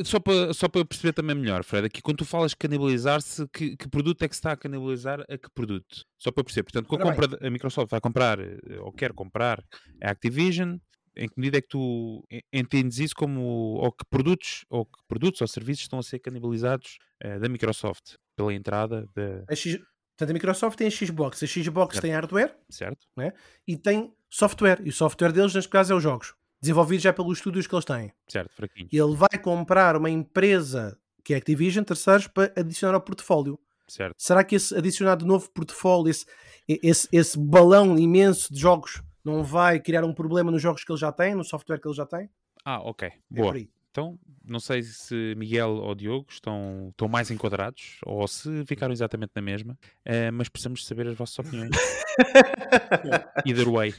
Só 0.03 0.19
para, 0.19 0.53
só 0.53 0.67
para 0.67 0.83
perceber 0.83 1.13
também 1.13 1.35
melhor, 1.35 1.63
Fred, 1.63 1.87
aqui 1.87 2.01
quando 2.01 2.17
tu 2.17 2.25
falas 2.25 2.53
canibalizar-se, 2.53 3.47
que, 3.47 3.77
que 3.77 3.87
produto 3.89 4.23
é 4.23 4.27
que 4.27 4.35
se 4.35 4.39
está 4.39 4.51
a 4.51 4.57
canibalizar 4.57 5.21
a 5.21 5.37
que 5.37 5.49
produto? 5.51 6.03
Só 6.17 6.31
para 6.31 6.43
perceber. 6.43 6.63
Portanto, 6.63 6.87
com 6.87 6.95
a, 6.95 6.99
compra, 6.99 7.47
a 7.47 7.49
Microsoft 7.49 7.89
vai 7.89 8.01
comprar, 8.01 8.39
eh, 8.39 8.57
ou 8.79 8.91
quer 8.91 9.13
comprar, 9.13 9.63
a 10.03 10.11
Activision, 10.11 10.77
em 11.17 11.27
que 11.27 11.33
medida 11.37 11.57
é 11.57 11.61
que 11.61 11.67
tu 11.67 12.23
en- 12.29 12.41
entendes 12.53 12.99
isso 12.99 13.15
como, 13.15 13.41
ou 13.41 13.91
que 13.91 14.05
produtos, 14.09 14.63
ou 14.69 14.85
que 14.85 14.97
produtos 15.07 15.41
ou 15.41 15.47
serviços 15.47 15.83
estão 15.83 15.99
a 15.99 16.03
ser 16.03 16.19
canibalizados 16.19 16.97
eh, 17.19 17.39
da 17.39 17.49
Microsoft 17.49 18.15
pela 18.35 18.53
entrada 18.53 19.07
da... 19.15 19.43
A 19.49 19.55
X... 19.55 19.77
Portanto, 20.17 20.31
a 20.31 20.33
Microsoft 20.33 20.77
tem 20.77 20.87
a 20.87 20.91
Xbox, 20.91 21.43
a 21.43 21.47
Xbox 21.47 21.93
Certo. 21.95 22.01
tem 22.01 22.11
hardware 22.11 22.55
Certo? 22.69 23.05
e 23.67 23.77
tem 23.77 24.11
software. 24.29 24.81
E 24.83 24.89
o 24.89 24.93
software 24.93 25.31
deles, 25.31 25.53
neste 25.53 25.69
caso, 25.69 25.93
é 25.93 25.95
os 25.95 26.01
jogos. 26.01 26.33
Desenvolvidos 26.59 27.03
já 27.03 27.13
pelos 27.13 27.37
estúdios 27.37 27.67
que 27.67 27.75
eles 27.75 27.85
têm. 27.85 28.11
Certo, 28.27 28.51
fraquinho. 28.51 28.89
E 28.91 28.97
ele 28.97 29.15
vai 29.15 29.37
comprar 29.39 29.95
uma 29.95 30.09
empresa 30.09 30.97
que 31.23 31.33
é 31.33 31.35
a 31.35 31.39
Activision, 31.39 31.83
terceiros, 31.83 32.25
para 32.27 32.51
adicionar 32.55 32.95
ao 32.95 33.01
portfólio. 33.01 33.59
Certo. 33.87 34.15
Será 34.17 34.43
que 34.43 34.55
esse 34.55 34.75
adicionado 34.75 35.23
novo 35.25 35.51
portfólio, 35.51 36.09
esse, 36.09 36.25
esse, 36.67 37.07
esse 37.11 37.37
balão 37.37 37.95
imenso 37.97 38.51
de 38.51 38.59
jogos, 38.59 39.03
não 39.27 39.43
vai 39.43 39.79
criar 39.79 40.05
um 40.05 40.13
problema 40.13 40.49
nos 40.49 40.61
jogos 40.61 40.83
que 40.83 40.91
ele 40.91 40.99
já 40.99 41.11
tem, 41.11 41.35
no 41.35 41.43
software 41.43 41.79
que 41.79 41.87
ele 41.87 41.95
já 41.95 42.05
tem? 42.05 42.29
Ah, 42.63 42.79
ok. 42.81 43.07
É 43.09 43.13
Boa. 43.29 43.57
Então, 43.91 44.17
não 44.45 44.59
sei 44.59 44.83
se 44.83 45.33
Miguel 45.35 45.69
ou 45.69 45.95
Diogo 45.95 46.27
estão, 46.29 46.89
estão 46.91 47.07
mais 47.07 47.31
enquadrados 47.31 47.97
ou 48.05 48.27
se 48.27 48.63
ficaram 48.65 48.93
exatamente 48.93 49.31
na 49.35 49.41
mesma, 49.41 49.77
eh, 50.05 50.29
mas 50.31 50.47
precisamos 50.49 50.85
saber 50.85 51.07
as 51.07 51.15
vossas 51.17 51.39
opiniões. 51.39 51.71
Either 53.45 53.69
way. 53.69 53.93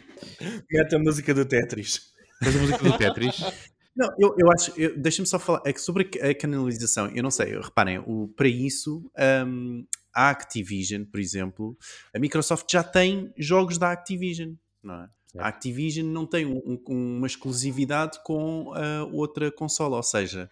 Mete 0.70 0.94
a 0.94 0.98
música 0.98 1.34
do 1.34 1.44
Tetris. 1.44 2.12
Faz 2.42 2.56
a 2.56 2.58
música 2.60 2.84
do 2.84 2.96
Tetris. 2.96 3.40
Não, 3.96 4.08
eu, 4.16 4.32
eu 4.38 4.52
acho, 4.52 4.72
eu- 4.80 4.96
deixa-me 4.96 5.26
só 5.26 5.40
falar, 5.40 5.60
é 5.66 5.72
que 5.72 5.80
sobre 5.80 6.08
a, 6.22 6.32
canalização, 6.32 7.08
eu 7.08 7.20
não 7.20 7.32
sei, 7.32 7.58
reparem, 7.58 7.98
o, 8.06 8.28
para 8.28 8.46
isso, 8.46 9.10
hum, 9.44 9.84
a 10.14 10.30
Activision, 10.30 11.04
por 11.04 11.18
exemplo, 11.18 11.76
a 12.14 12.18
Microsoft 12.20 12.70
já 12.70 12.84
tem 12.84 13.32
jogos 13.36 13.76
da 13.76 13.90
Activision, 13.90 14.54
não 14.80 15.02
é? 15.02 15.08
Certo. 15.30 15.44
A 15.44 15.48
Activision 15.48 16.06
não 16.06 16.24
tem 16.26 16.46
um- 16.46 16.62
um- 16.88 17.16
uma 17.18 17.26
exclusividade 17.26 18.18
com 18.24 18.72
a 18.74 19.04
outra 19.12 19.50
consola, 19.52 19.96
ou 19.96 20.02
seja, 20.02 20.48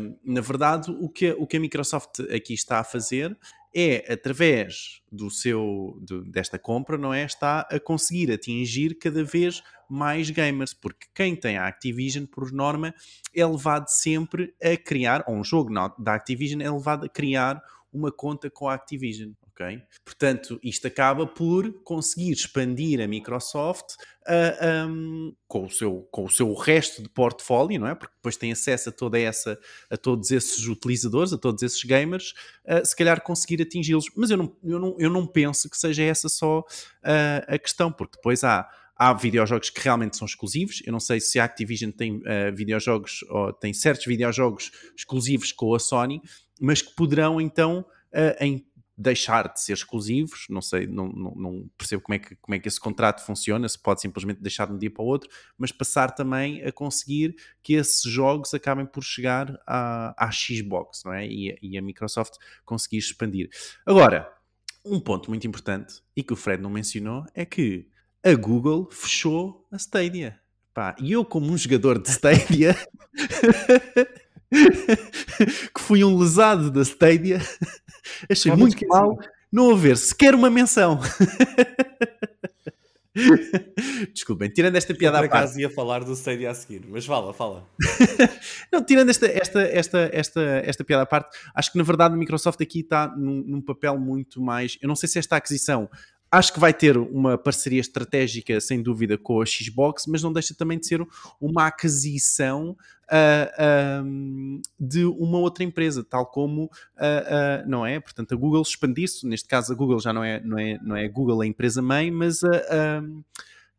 hum, 0.00 0.16
na 0.24 0.40
verdade, 0.40 0.90
o 0.90 1.08
que, 1.08 1.32
o 1.32 1.46
que 1.46 1.56
a 1.58 1.60
Microsoft 1.60 2.20
aqui 2.34 2.54
está 2.54 2.78
a 2.78 2.84
fazer 2.84 3.36
é, 3.74 4.10
através 4.10 5.02
do 5.12 5.30
seu, 5.30 5.98
do- 6.00 6.24
desta 6.24 6.58
compra, 6.58 6.96
não 6.96 7.12
é? 7.12 7.24
Está 7.26 7.60
a 7.70 7.78
conseguir 7.78 8.32
atingir 8.32 8.94
cada 8.94 9.22
vez 9.22 9.62
mais 9.90 10.30
gamers, 10.30 10.72
porque 10.72 11.06
quem 11.14 11.36
tem 11.36 11.58
a 11.58 11.66
Activision, 11.66 12.24
por 12.24 12.50
norma, 12.50 12.94
é 13.36 13.46
levado 13.46 13.88
sempre 13.88 14.54
a 14.62 14.74
criar, 14.74 15.22
ou 15.28 15.34
um 15.36 15.44
jogo 15.44 15.70
da 15.98 16.14
Activision 16.14 16.62
é 16.62 16.70
levado 16.70 17.04
a 17.04 17.08
criar 17.10 17.62
uma 17.92 18.10
conta 18.10 18.48
com 18.50 18.68
a 18.68 18.74
Activision, 18.74 19.32
Portanto, 20.04 20.60
isto 20.62 20.86
acaba 20.86 21.26
por 21.26 21.72
conseguir 21.82 22.32
expandir 22.32 23.00
a 23.00 23.06
Microsoft 23.06 23.94
uh, 24.26 24.88
um, 24.88 25.34
com, 25.46 25.64
o 25.64 25.70
seu, 25.70 26.08
com 26.10 26.24
o 26.24 26.30
seu 26.30 26.54
resto 26.54 27.02
de 27.02 27.08
portfólio, 27.08 27.80
não 27.80 27.88
é? 27.88 27.94
Porque 27.94 28.14
depois 28.14 28.36
tem 28.36 28.52
acesso 28.52 28.90
a 28.90 28.92
toda 28.92 29.18
essa, 29.18 29.58
a 29.90 29.96
todos 29.96 30.30
esses 30.30 30.66
utilizadores, 30.66 31.32
a 31.32 31.38
todos 31.38 31.62
esses 31.62 31.82
gamers, 31.82 32.34
uh, 32.64 32.84
se 32.84 32.94
calhar 32.94 33.20
conseguir 33.22 33.60
atingi-los. 33.62 34.06
Mas 34.16 34.30
eu 34.30 34.36
não, 34.36 34.56
eu, 34.62 34.78
não, 34.78 34.96
eu 34.98 35.10
não 35.10 35.26
penso 35.26 35.68
que 35.68 35.76
seja 35.76 36.02
essa 36.02 36.28
só 36.28 36.60
uh, 36.60 36.64
a 37.46 37.58
questão, 37.58 37.90
porque 37.90 38.16
depois 38.16 38.44
há 38.44 38.68
há 38.98 39.12
videojogos 39.12 39.70
que 39.70 39.80
realmente 39.80 40.16
são 40.16 40.26
exclusivos. 40.26 40.82
Eu 40.84 40.92
não 40.92 40.98
sei 40.98 41.20
se 41.20 41.38
a 41.38 41.44
Activision 41.44 41.92
tem 41.92 42.16
uh, 42.16 42.22
videojogos 42.52 43.20
ou 43.28 43.52
tem 43.52 43.72
certos 43.72 44.04
videojogos 44.04 44.72
exclusivos 44.96 45.52
com 45.52 45.72
a 45.72 45.78
Sony, 45.78 46.20
mas 46.60 46.82
que 46.82 46.94
poderão 46.96 47.40
então 47.40 47.86
uh, 48.12 48.44
em 48.44 48.66
deixar 48.98 49.52
de 49.52 49.60
ser 49.60 49.74
exclusivos. 49.74 50.46
Não 50.50 50.60
sei, 50.60 50.88
não, 50.88 51.08
não, 51.08 51.34
não, 51.36 51.70
percebo 51.78 52.02
como 52.02 52.16
é, 52.16 52.18
que, 52.18 52.34
como 52.36 52.54
é 52.56 52.58
que 52.58 52.66
esse 52.66 52.80
contrato 52.80 53.24
funciona, 53.24 53.68
se 53.68 53.78
pode 53.78 54.00
simplesmente 54.00 54.42
deixar 54.42 54.66
de 54.66 54.72
um 54.72 54.78
dia 54.78 54.90
para 54.90 55.04
o 55.04 55.06
outro, 55.06 55.30
mas 55.56 55.70
passar 55.70 56.10
também 56.10 56.62
a 56.62 56.72
conseguir 56.72 57.36
que 57.62 57.74
esses 57.74 58.02
jogos 58.10 58.52
acabem 58.52 58.84
por 58.84 59.04
chegar 59.04 59.56
à, 59.64 60.14
à 60.18 60.30
Xbox, 60.32 61.02
não 61.04 61.12
é? 61.12 61.24
E, 61.26 61.56
e 61.62 61.78
a 61.78 61.82
Microsoft 61.82 62.34
conseguir 62.64 62.98
expandir. 62.98 63.48
Agora, 63.86 64.28
um 64.84 64.98
ponto 64.98 65.30
muito 65.30 65.46
importante 65.46 66.02
e 66.16 66.22
que 66.22 66.32
o 66.32 66.36
Fred 66.36 66.60
não 66.60 66.70
mencionou 66.70 67.24
é 67.34 67.44
que 67.44 67.86
a 68.24 68.34
Google 68.34 68.88
fechou 68.90 69.66
a 69.70 69.76
Stadia. 69.76 70.40
Pá, 70.74 70.96
e 70.98 71.12
eu, 71.12 71.24
como 71.24 71.46
um 71.50 71.56
jogador 71.56 72.00
de 72.00 72.08
Stadia, 72.08 72.76
que 74.50 75.80
fui 75.80 76.02
um 76.04 76.18
lesado 76.18 76.70
da 76.70 76.82
Stadia, 76.82 77.40
achei 78.30 78.54
muito 78.54 78.86
mal 78.86 79.18
não 79.50 79.70
haver 79.70 79.96
sequer 79.96 80.34
uma 80.34 80.50
menção. 80.50 81.00
Desculpem, 84.12 84.48
tirando 84.48 84.76
esta 84.76 84.94
piada 84.94 85.18
eu, 85.18 85.22
por 85.22 85.26
acaso 85.26 85.58
ia 85.58 85.68
falar 85.68 86.04
do 86.04 86.12
Stadia 86.12 86.50
a 86.50 86.54
seguir, 86.54 86.84
mas 86.88 87.04
fala, 87.04 87.32
fala. 87.34 87.66
não, 88.72 88.84
tirando 88.84 89.10
esta, 89.10 89.26
esta, 89.26 89.60
esta, 89.62 90.10
esta, 90.12 90.40
esta 90.64 90.84
piada 90.84 91.02
à 91.02 91.06
parte, 91.06 91.36
acho 91.54 91.72
que 91.72 91.78
na 91.78 91.84
verdade 91.84 92.14
a 92.14 92.16
Microsoft 92.16 92.60
aqui 92.60 92.80
está 92.80 93.08
num, 93.16 93.42
num 93.44 93.60
papel 93.60 93.98
muito 93.98 94.40
mais. 94.40 94.78
Eu 94.80 94.86
não 94.88 94.94
sei 94.94 95.08
se 95.08 95.18
esta 95.18 95.36
aquisição 95.36 95.88
Acho 96.30 96.52
que 96.52 96.60
vai 96.60 96.74
ter 96.74 96.98
uma 96.98 97.38
parceria 97.38 97.80
estratégica, 97.80 98.60
sem 98.60 98.82
dúvida, 98.82 99.16
com 99.16 99.40
a 99.40 99.46
Xbox, 99.46 100.04
mas 100.06 100.22
não 100.22 100.30
deixa 100.30 100.54
também 100.54 100.78
de 100.78 100.86
ser 100.86 101.02
uma 101.40 101.66
aquisição 101.66 102.76
uh, 103.10 104.04
uh, 104.04 104.62
de 104.78 105.04
uma 105.04 105.38
outra 105.38 105.64
empresa, 105.64 106.04
tal 106.04 106.26
como, 106.26 106.64
uh, 106.64 107.68
não 107.68 107.84
é? 107.84 108.00
Portanto, 108.00 108.32
a 108.32 108.36
Google 108.36 108.62
expandir-se, 108.62 109.26
neste 109.26 109.48
caso 109.48 109.72
a 109.72 109.76
Google 109.76 110.00
já 110.00 110.12
não 110.12 110.24
é, 110.24 110.40
não 110.40 110.58
é, 110.58 110.78
não 110.82 110.96
é 110.96 111.08
Google 111.08 111.40
a 111.40 111.46
empresa-mãe, 111.46 112.10
mas 112.10 112.42
a 112.44 113.02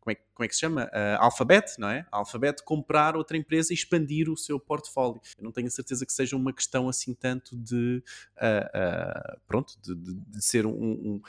como 0.00 0.12
é, 0.12 0.14
como 0.34 0.44
é 0.44 0.48
que 0.48 0.54
se 0.54 0.60
chama? 0.60 0.84
Uh, 0.86 1.20
Alphabet, 1.20 1.78
não 1.78 1.88
é? 1.88 2.06
Alphabet 2.10 2.62
comprar 2.64 3.16
outra 3.16 3.36
empresa 3.36 3.72
e 3.72 3.74
expandir 3.74 4.30
o 4.30 4.36
seu 4.36 4.58
portfólio. 4.58 5.20
Eu 5.38 5.44
não 5.44 5.52
tenho 5.52 5.66
a 5.66 5.70
certeza 5.70 6.06
que 6.06 6.12
seja 6.12 6.36
uma 6.36 6.52
questão 6.52 6.88
assim 6.88 7.14
tanto 7.14 7.56
de, 7.56 8.02
uh, 8.36 9.36
uh, 9.36 9.40
pronto, 9.46 9.74
de, 9.82 9.94
de, 9.94 10.14
de, 10.14 10.44
ser 10.44 10.64
um, 10.64 10.72
um 10.72 11.22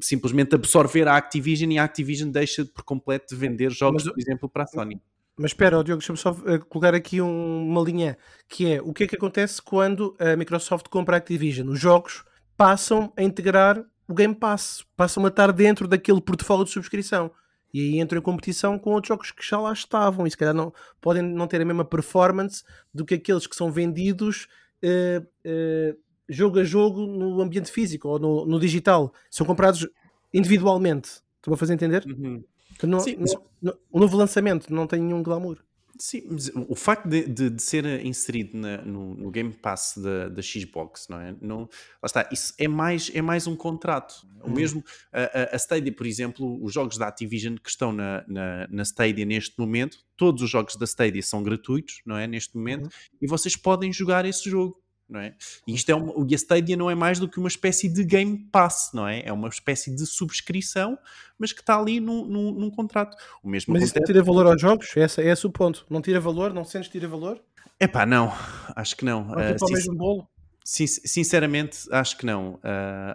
simplesmente 0.00 0.54
absorver 0.54 1.06
a 1.06 1.16
Activision 1.16 1.70
e 1.70 1.78
a 1.78 1.84
Activision 1.84 2.30
deixa 2.30 2.64
por 2.64 2.82
completo 2.82 3.34
de 3.34 3.36
vender 3.36 3.70
jogos, 3.70 4.04
Mas, 4.04 4.14
por 4.14 4.20
exemplo, 4.20 4.48
para 4.48 4.64
a 4.64 4.66
Sony. 4.66 5.00
Mas 5.36 5.50
espera, 5.50 5.82
Diogo, 5.82 5.98
deixa-me 5.98 6.18
só 6.18 6.32
colocar 6.68 6.94
aqui 6.94 7.20
um, 7.20 7.68
uma 7.68 7.80
linha, 7.82 8.16
que 8.48 8.72
é 8.72 8.80
o 8.80 8.92
que 8.92 9.04
é 9.04 9.06
que 9.06 9.16
acontece 9.16 9.60
quando 9.60 10.16
a 10.18 10.36
Microsoft 10.36 10.88
compra 10.88 11.16
a 11.16 11.18
Activision? 11.18 11.68
Os 11.68 11.80
jogos 11.80 12.24
passam 12.56 13.12
a 13.16 13.22
integrar 13.22 13.84
o 14.06 14.14
Game 14.14 14.34
Pass, 14.34 14.84
passam 14.96 15.24
a 15.24 15.28
estar 15.28 15.50
dentro 15.52 15.88
daquele 15.88 16.20
portfólio 16.20 16.64
de 16.64 16.70
subscrição 16.70 17.30
e 17.74 17.80
aí 17.80 18.00
entram 18.00 18.20
em 18.20 18.22
competição 18.22 18.78
com 18.78 18.92
outros 18.92 19.08
jogos 19.08 19.32
que 19.32 19.44
já 19.44 19.58
lá 19.58 19.72
estavam 19.72 20.24
e 20.24 20.30
se 20.30 20.36
calhar 20.36 20.54
não, 20.54 20.72
podem 21.00 21.22
não 21.22 21.48
ter 21.48 21.60
a 21.60 21.64
mesma 21.64 21.84
performance 21.84 22.62
do 22.94 23.04
que 23.04 23.14
aqueles 23.14 23.48
que 23.48 23.56
são 23.56 23.72
vendidos 23.72 24.46
uh, 24.84 25.20
uh, 25.20 25.98
jogo 26.28 26.60
a 26.60 26.64
jogo 26.64 27.04
no 27.04 27.42
ambiente 27.42 27.72
físico 27.72 28.08
ou 28.08 28.18
no, 28.20 28.46
no 28.46 28.60
digital. 28.60 29.12
São 29.28 29.44
comprados 29.44 29.88
individualmente. 30.32 31.20
Estou 31.36 31.52
a 31.52 31.56
fazer 31.56 31.74
entender? 31.74 32.04
Uhum. 32.06 32.44
Não, 32.82 33.00
Sim, 33.00 33.16
não, 33.16 33.42
não, 33.62 33.78
o 33.90 34.00
novo 34.00 34.16
lançamento 34.16 34.72
não 34.72 34.86
tem 34.86 35.00
nenhum 35.00 35.22
glamour. 35.22 35.58
Sim, 35.98 36.24
mas 36.28 36.50
o 36.68 36.74
facto 36.74 37.08
de, 37.08 37.26
de, 37.28 37.50
de 37.50 37.62
ser 37.62 37.84
inserido 38.04 38.58
na, 38.58 38.78
no, 38.78 39.14
no, 39.14 39.30
Game 39.30 39.52
Pass 39.52 39.94
da, 39.96 40.28
da 40.28 40.42
Xbox, 40.42 41.06
não 41.08 41.20
é? 41.20 41.36
Não, 41.40 41.60
lá 41.60 42.06
está, 42.06 42.28
isso 42.32 42.52
é 42.58 42.66
mais, 42.66 43.12
é 43.14 43.22
mais 43.22 43.46
um 43.46 43.54
contrato. 43.54 44.26
O 44.42 44.48
uhum. 44.48 44.54
mesmo, 44.54 44.84
a, 45.12 45.54
a 45.54 45.56
Stadia, 45.56 45.92
por 45.92 46.04
exemplo, 46.04 46.62
os 46.62 46.72
jogos 46.72 46.98
da 46.98 47.06
Activision 47.06 47.56
que 47.56 47.70
estão 47.70 47.92
na, 47.92 48.24
na, 48.26 48.66
na, 48.68 48.82
Stadia 48.82 49.24
neste 49.24 49.56
momento, 49.58 49.98
todos 50.16 50.42
os 50.42 50.50
jogos 50.50 50.74
da 50.74 50.84
Stadia 50.84 51.22
são 51.22 51.44
gratuitos, 51.44 52.02
não 52.04 52.16
é? 52.16 52.26
Neste 52.26 52.56
momento, 52.56 52.84
uhum. 52.86 53.18
e 53.22 53.26
vocês 53.28 53.54
podem 53.54 53.92
jogar 53.92 54.24
esse 54.24 54.50
jogo 54.50 54.83
não 55.08 55.20
é? 55.20 55.34
E 55.66 55.74
isto 55.74 55.90
é 55.90 55.94
uma, 55.94 56.12
o 56.12 56.26
Stadia 56.30 56.76
não 56.76 56.90
é 56.90 56.94
mais 56.94 57.18
do 57.18 57.28
que 57.28 57.38
uma 57.38 57.48
espécie 57.48 57.88
de 57.88 58.04
Game 58.04 58.38
Pass, 58.50 58.90
não 58.92 59.06
é? 59.06 59.22
É 59.24 59.32
uma 59.32 59.48
espécie 59.48 59.94
de 59.94 60.06
subscrição, 60.06 60.98
mas 61.38 61.52
que 61.52 61.60
está 61.60 61.78
ali 61.78 62.00
num, 62.00 62.24
num, 62.24 62.52
num 62.52 62.70
contrato. 62.70 63.16
O 63.42 63.48
mesmo 63.48 63.72
mas 63.72 63.84
isso 63.84 63.94
não 63.96 64.04
tira 64.04 64.22
valor 64.22 64.46
aos 64.46 64.60
jogos? 64.60 64.96
Esse, 64.96 65.22
esse 65.22 65.46
é 65.46 65.48
o 65.48 65.52
ponto. 65.52 65.86
Não 65.88 66.00
tira 66.00 66.20
valor? 66.20 66.52
Não 66.52 66.64
sentes 66.64 66.88
tira 66.88 67.06
valor? 67.06 67.40
É 67.78 67.86
pá, 67.86 68.06
não. 68.06 68.32
Acho 68.74 68.96
que 68.96 69.04
não. 69.04 69.30
Uh, 69.30 69.54
tipo 69.56 69.72
mesmo 69.72 69.94
bolo? 69.94 70.28
Sinceramente, 70.64 71.80
acho 71.90 72.16
que 72.16 72.24
não. 72.24 72.54
Uh, 72.54 72.60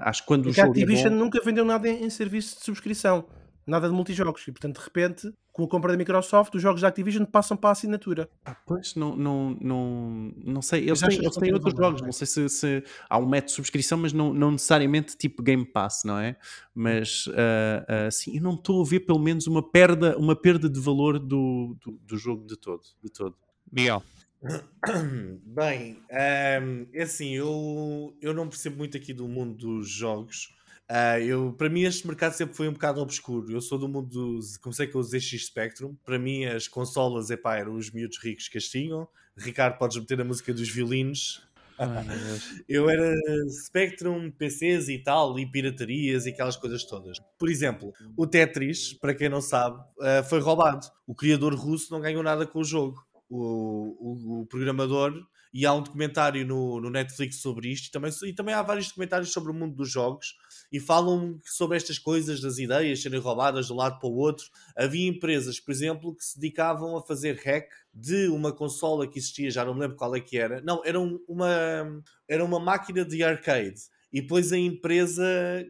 acho 0.02 0.22
que 0.22 0.28
quando 0.28 0.44
Porque 0.44 0.62
o 0.62 0.64
jogo 0.64 0.68
a 0.68 0.72
Activision 0.72 1.08
é 1.08 1.10
bom... 1.10 1.16
nunca 1.16 1.42
vendeu 1.44 1.66
nada 1.66 1.90
em, 1.90 2.04
em 2.04 2.10
serviço 2.10 2.60
de 2.60 2.66
subscrição 2.66 3.26
nada 3.70 3.88
de 3.88 3.93
multijogos. 3.93 4.47
E 4.47 4.51
portanto, 4.51 4.80
de 4.80 4.84
repente, 4.84 5.34
com 5.51 5.63
a 5.63 5.67
compra 5.67 5.91
da 5.91 5.97
Microsoft, 5.97 6.55
os 6.55 6.61
jogos 6.61 6.82
da 6.82 6.88
Activision 6.88 7.26
passam 7.26 7.55
para 7.55 7.70
a 7.70 7.72
assinatura. 7.72 8.30
Ah, 8.45 8.55
pois, 8.65 8.95
não, 8.95 9.15
não, 9.15 9.57
não, 9.61 10.34
não 10.43 10.61
sei. 10.61 10.88
Eles 10.88 10.99
têm, 10.99 11.17
eles 11.17 11.36
têm 11.36 11.53
outros 11.53 11.74
jogos. 11.76 12.01
Não 12.01 12.11
sei 12.11 12.28
se, 12.28 12.49
se, 12.49 12.84
há 13.09 13.17
um 13.17 13.28
método 13.28 13.49
de 13.49 13.55
subscrição, 13.55 13.97
mas 13.97 14.13
não, 14.13 14.34
não 14.34 14.51
necessariamente 14.51 15.15
tipo 15.15 15.43
Game 15.43 15.65
Pass, 15.65 16.03
não 16.03 16.17
é? 16.17 16.36
Mas 16.74 17.28
uh, 17.28 18.07
uh, 18.07 18.11
sim, 18.11 18.38
eu 18.38 18.43
não 18.43 18.53
estou 18.53 18.82
a 18.82 18.86
ver 18.86 19.01
pelo 19.01 19.20
menos 19.20 19.47
uma 19.47 19.61
perda, 19.61 20.17
uma 20.17 20.36
perda 20.36 20.70
de 20.70 20.80
valor 20.80 21.20
do, 21.20 21.76
do, 21.84 21.99
do 22.03 22.17
jogo 22.17 22.45
de 22.45 22.57
todo. 22.57 22.82
De 23.03 23.09
todo. 23.09 23.36
Miguel. 23.72 24.03
Bem, 25.43 26.01
um, 26.09 26.88
é 26.93 27.03
assim, 27.03 27.36
eu, 27.36 28.15
eu 28.22 28.34
não 28.34 28.47
percebo 28.47 28.78
muito 28.78 28.95
aqui 28.95 29.13
do 29.13 29.28
mundo 29.28 29.55
dos 29.55 29.89
jogos. 29.89 30.55
Uh, 30.90 31.22
eu, 31.22 31.54
para 31.54 31.70
mim, 31.70 31.84
este 31.84 32.08
mercado 32.08 32.34
sempre 32.34 32.56
foi 32.56 32.68
um 32.68 32.74
bocado 32.74 33.00
obscuro. 33.00 33.52
Eu 33.52 33.62
sou 33.62 33.78
do 33.78 33.88
mundo 33.88 34.10
dos. 34.10 34.58
Comecei 34.58 34.88
com 34.88 34.98
os 34.98 35.10
ZX 35.10 35.46
Spectrum. 35.46 35.96
Para 36.04 36.18
mim, 36.18 36.46
as 36.46 36.68
consolas 36.68 37.30
epá, 37.30 37.58
eram 37.58 37.76
os 37.76 37.92
miúdos 37.92 38.18
ricos 38.18 38.48
que 38.48 38.58
as 38.58 38.66
tinham. 38.66 39.08
Ricardo, 39.38 39.78
podes 39.78 39.98
meter 39.98 40.20
a 40.20 40.24
música 40.24 40.52
dos 40.52 40.68
violinos. 40.68 41.48
eu 42.68 42.90
era 42.90 43.16
Spectrum, 43.50 44.32
PCs 44.32 44.90
e 44.90 44.98
tal, 44.98 45.40
e 45.40 45.46
piratarias 45.46 46.26
e 46.26 46.30
aquelas 46.30 46.58
coisas 46.58 46.84
todas. 46.84 47.20
Por 47.38 47.50
exemplo, 47.50 47.94
o 48.18 48.26
Tetris, 48.26 48.92
para 48.94 49.14
quem 49.14 49.30
não 49.30 49.42
sabe, 49.42 49.78
uh, 49.78 50.24
foi 50.28 50.40
roubado. 50.40 50.88
O 51.06 51.14
criador 51.14 51.54
russo 51.54 51.94
não 51.94 52.02
ganhou 52.02 52.24
nada 52.24 52.48
com 52.48 52.60
o 52.60 52.64
jogo. 52.64 53.06
O, 53.30 53.96
o, 54.00 54.42
o 54.42 54.46
programador 54.48 55.14
e 55.54 55.66
há 55.66 55.74
um 55.74 55.82
documentário 55.82 56.46
no, 56.46 56.80
no 56.80 56.90
Netflix 56.90 57.38
sobre 57.38 57.70
isto 57.70 57.88
e 57.88 57.92
também, 57.92 58.12
e 58.24 58.34
também 58.34 58.56
há 58.56 58.62
vários 58.62 58.88
documentários 58.88 59.32
sobre 59.32 59.52
o 59.52 59.54
mundo 59.54 59.76
dos 59.76 59.90
jogos 59.90 60.36
e 60.72 60.80
falam 60.80 61.39
sobre 61.43 61.78
estas 61.78 61.97
coisas 61.97 62.41
das 62.41 62.57
ideias 62.57 63.01
serem 63.01 63.20
roubadas 63.20 63.67
de 63.67 63.74
um 63.74 63.76
lado 63.76 63.99
para 63.99 64.09
o 64.09 64.15
outro. 64.15 64.45
Havia 64.78 65.07
empresas, 65.07 65.59
por 65.59 65.72
exemplo, 65.72 66.15
que 66.15 66.24
se 66.24 66.39
dedicavam 66.39 66.95
a 66.95 67.01
fazer 67.01 67.36
hack 67.43 67.70
de 67.93 68.28
uma 68.28 68.51
consola 68.51 69.07
que 69.07 69.17
existia, 69.17 69.49
já 69.49 69.65
não 69.65 69.74
me 69.74 69.82
lembro 69.82 69.97
qual 69.97 70.15
é 70.15 70.20
que 70.20 70.38
era. 70.38 70.61
Não, 70.61 70.82
era 70.86 70.99
uma, 70.99 72.03
era 72.28 72.45
uma 72.45 72.59
máquina 72.59 73.03
de 73.03 73.24
arcade. 73.24 73.82
E 74.11 74.22
depois 74.22 74.51
a 74.51 74.57
empresa 74.57 75.24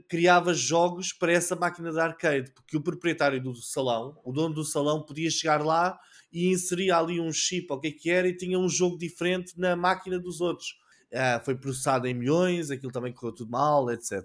criava 0.07 0.53
jogos 0.53 1.11
para 1.11 1.33
essa 1.33 1.55
máquina 1.55 1.91
de 1.91 1.99
arcade, 1.99 2.51
porque 2.51 2.77
o 2.77 2.81
proprietário 2.81 3.41
do 3.41 3.53
salão, 3.55 4.17
o 4.23 4.31
dono 4.31 4.55
do 4.55 4.63
salão, 4.63 5.03
podia 5.03 5.29
chegar 5.29 5.63
lá 5.63 5.99
e 6.31 6.47
inseria 6.47 6.97
ali 6.97 7.19
um 7.19 7.33
chip, 7.33 7.67
ou 7.69 7.77
o 7.77 7.81
que 7.81 7.87
é 7.87 7.91
que 7.91 8.09
era, 8.09 8.27
e 8.29 8.37
tinha 8.37 8.57
um 8.57 8.69
jogo 8.69 8.97
diferente 8.97 9.59
na 9.59 9.75
máquina 9.75 10.17
dos 10.17 10.39
outros. 10.39 10.75
Uh, 11.11 11.43
foi 11.43 11.55
processado 11.55 12.05
em 12.05 12.13
milhões, 12.13 12.69
aquilo 12.69 12.91
também 12.91 13.11
correu 13.11 13.33
tudo 13.33 13.49
mal, 13.49 13.89
etc. 13.91 14.21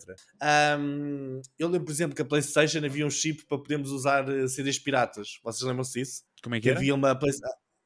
Um, 0.78 1.40
eu 1.58 1.68
lembro, 1.68 1.86
por 1.86 1.92
exemplo, 1.92 2.14
que 2.14 2.20
a 2.20 2.26
PlayStation 2.26 2.84
havia 2.84 3.06
um 3.06 3.10
chip 3.10 3.46
para 3.46 3.56
podermos 3.56 3.90
usar 3.90 4.28
eh, 4.28 4.46
CDs 4.48 4.78
piratas. 4.78 5.38
Vocês 5.42 5.66
lembram-se 5.66 5.98
disso? 5.98 6.22
Como 6.42 6.54
é 6.54 6.60
que, 6.60 6.68
que 6.68 6.76
havia 6.76 6.94
uma 6.94 7.18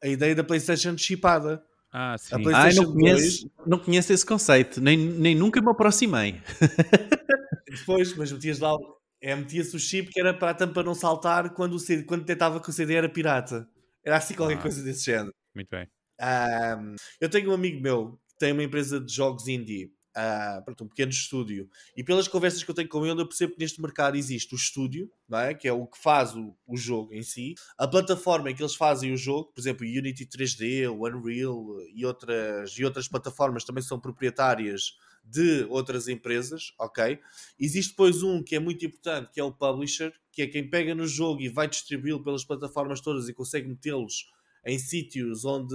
a 0.03 0.09
ideia 0.09 0.35
da 0.35 0.45
PlayStation 0.45 0.97
chipada. 0.97 1.63
Ah, 1.93 2.17
sim. 2.19 2.35
A 2.35 2.39
PlayStation 2.39 2.83
não, 2.83 2.93
conheço, 2.93 3.51
2... 3.57 3.67
não 3.67 3.79
conheço 3.79 4.13
esse 4.13 4.27
conceito, 4.27 4.81
nem, 4.81 4.97
nem 4.97 5.35
nunca 5.35 5.61
me 5.61 5.71
aproximei. 5.71 6.41
Depois, 7.69 8.15
mas 8.17 8.33
metias 8.33 8.59
lá, 8.59 8.77
é, 9.23 9.35
metia-se 9.35 9.75
o 9.75 9.79
chip 9.79 10.11
que 10.11 10.21
era 10.21 10.35
para 10.35 10.51
a 10.51 10.55
tampa 10.55 10.83
não 10.83 10.95
saltar 10.95 11.51
quando, 11.55 11.75
o 11.75 11.79
CD, 11.79 12.03
quando 12.05 12.25
tentava 12.25 12.61
que 12.61 12.69
o 12.69 12.73
CD 12.73 12.95
era 12.95 13.09
pirata. 13.09 13.69
Era 14.05 14.17
assim 14.17 14.35
qualquer 14.35 14.59
ah, 14.59 14.63
coisa 14.63 14.83
desse 14.83 15.07
género. 15.07 15.35
Muito 15.55 15.69
bem. 15.71 15.87
Um, 16.21 16.97
eu 17.21 17.29
tenho 17.29 17.51
um 17.51 17.55
amigo 17.55 17.81
meu 17.81 18.19
tem 18.39 18.53
uma 18.53 18.63
empresa 18.63 19.01
de 19.01 19.13
jogos 19.13 19.49
indie 19.49 19.93
uh, 20.19 20.63
pronto, 20.65 20.85
um 20.85 20.89
pequeno 20.89 21.11
estúdio. 21.11 21.69
E 21.97 22.03
pelas 22.03 22.27
conversas 22.27 22.63
que 22.63 22.71
eu 22.71 22.75
tenho 22.75 22.89
com 22.89 23.07
ele, 23.07 23.21
eu 23.21 23.27
percebo 23.27 23.55
que 23.55 23.61
neste 23.61 23.81
mercado 23.81 24.17
existe 24.17 24.55
o 24.55 24.57
estúdio, 24.57 25.11
não 25.29 25.39
é? 25.39 25.55
que 25.55 25.69
é 25.69 25.73
o 25.73 25.87
que 25.87 25.99
faz 25.99 26.35
o, 26.35 26.55
o 26.67 26.77
jogo 26.77 27.15
em 27.15 27.23
si, 27.23 27.55
a 27.77 27.87
plataforma 27.87 28.51
em 28.51 28.55
que 28.55 28.63
eles 28.63 28.75
fazem 28.75 29.13
o 29.13 29.17
jogo, 29.17 29.53
por 29.53 29.61
exemplo, 29.61 29.87
Unity 29.87 30.27
3D, 30.27 30.91
o 30.91 31.07
Unreal 31.07 31.65
e 31.95 32.05
outras, 32.05 32.77
e 32.79 32.85
outras 32.85 33.09
plataformas 33.09 33.65
também 33.65 33.83
são 33.83 34.01
proprietárias 34.01 34.97
de 35.25 35.67
outras 35.69 36.09
empresas, 36.09 36.73
ok? 36.79 37.19
Existe 37.59 37.91
depois 37.91 38.23
um 38.23 38.43
que 38.43 38.57
é 38.57 38.59
muito 38.59 38.85
importante, 38.87 39.31
que 39.31 39.39
é 39.39 39.45
o 39.45 39.53
publisher, 39.53 40.13
que 40.33 40.43
é 40.43 40.47
quem 40.47 40.69
pega 40.69 40.95
no 40.95 41.07
jogo 41.07 41.43
e 41.43 41.49
vai 41.51 41.69
distribuí-lo 41.69 42.25
pelas 42.25 42.45
plataformas 42.45 43.01
todas 43.01 43.29
e 43.29 43.35
consegue 43.35 43.69
metê-los 43.69 44.31
em 44.67 44.79
sítios 44.79 45.45
onde 45.45 45.75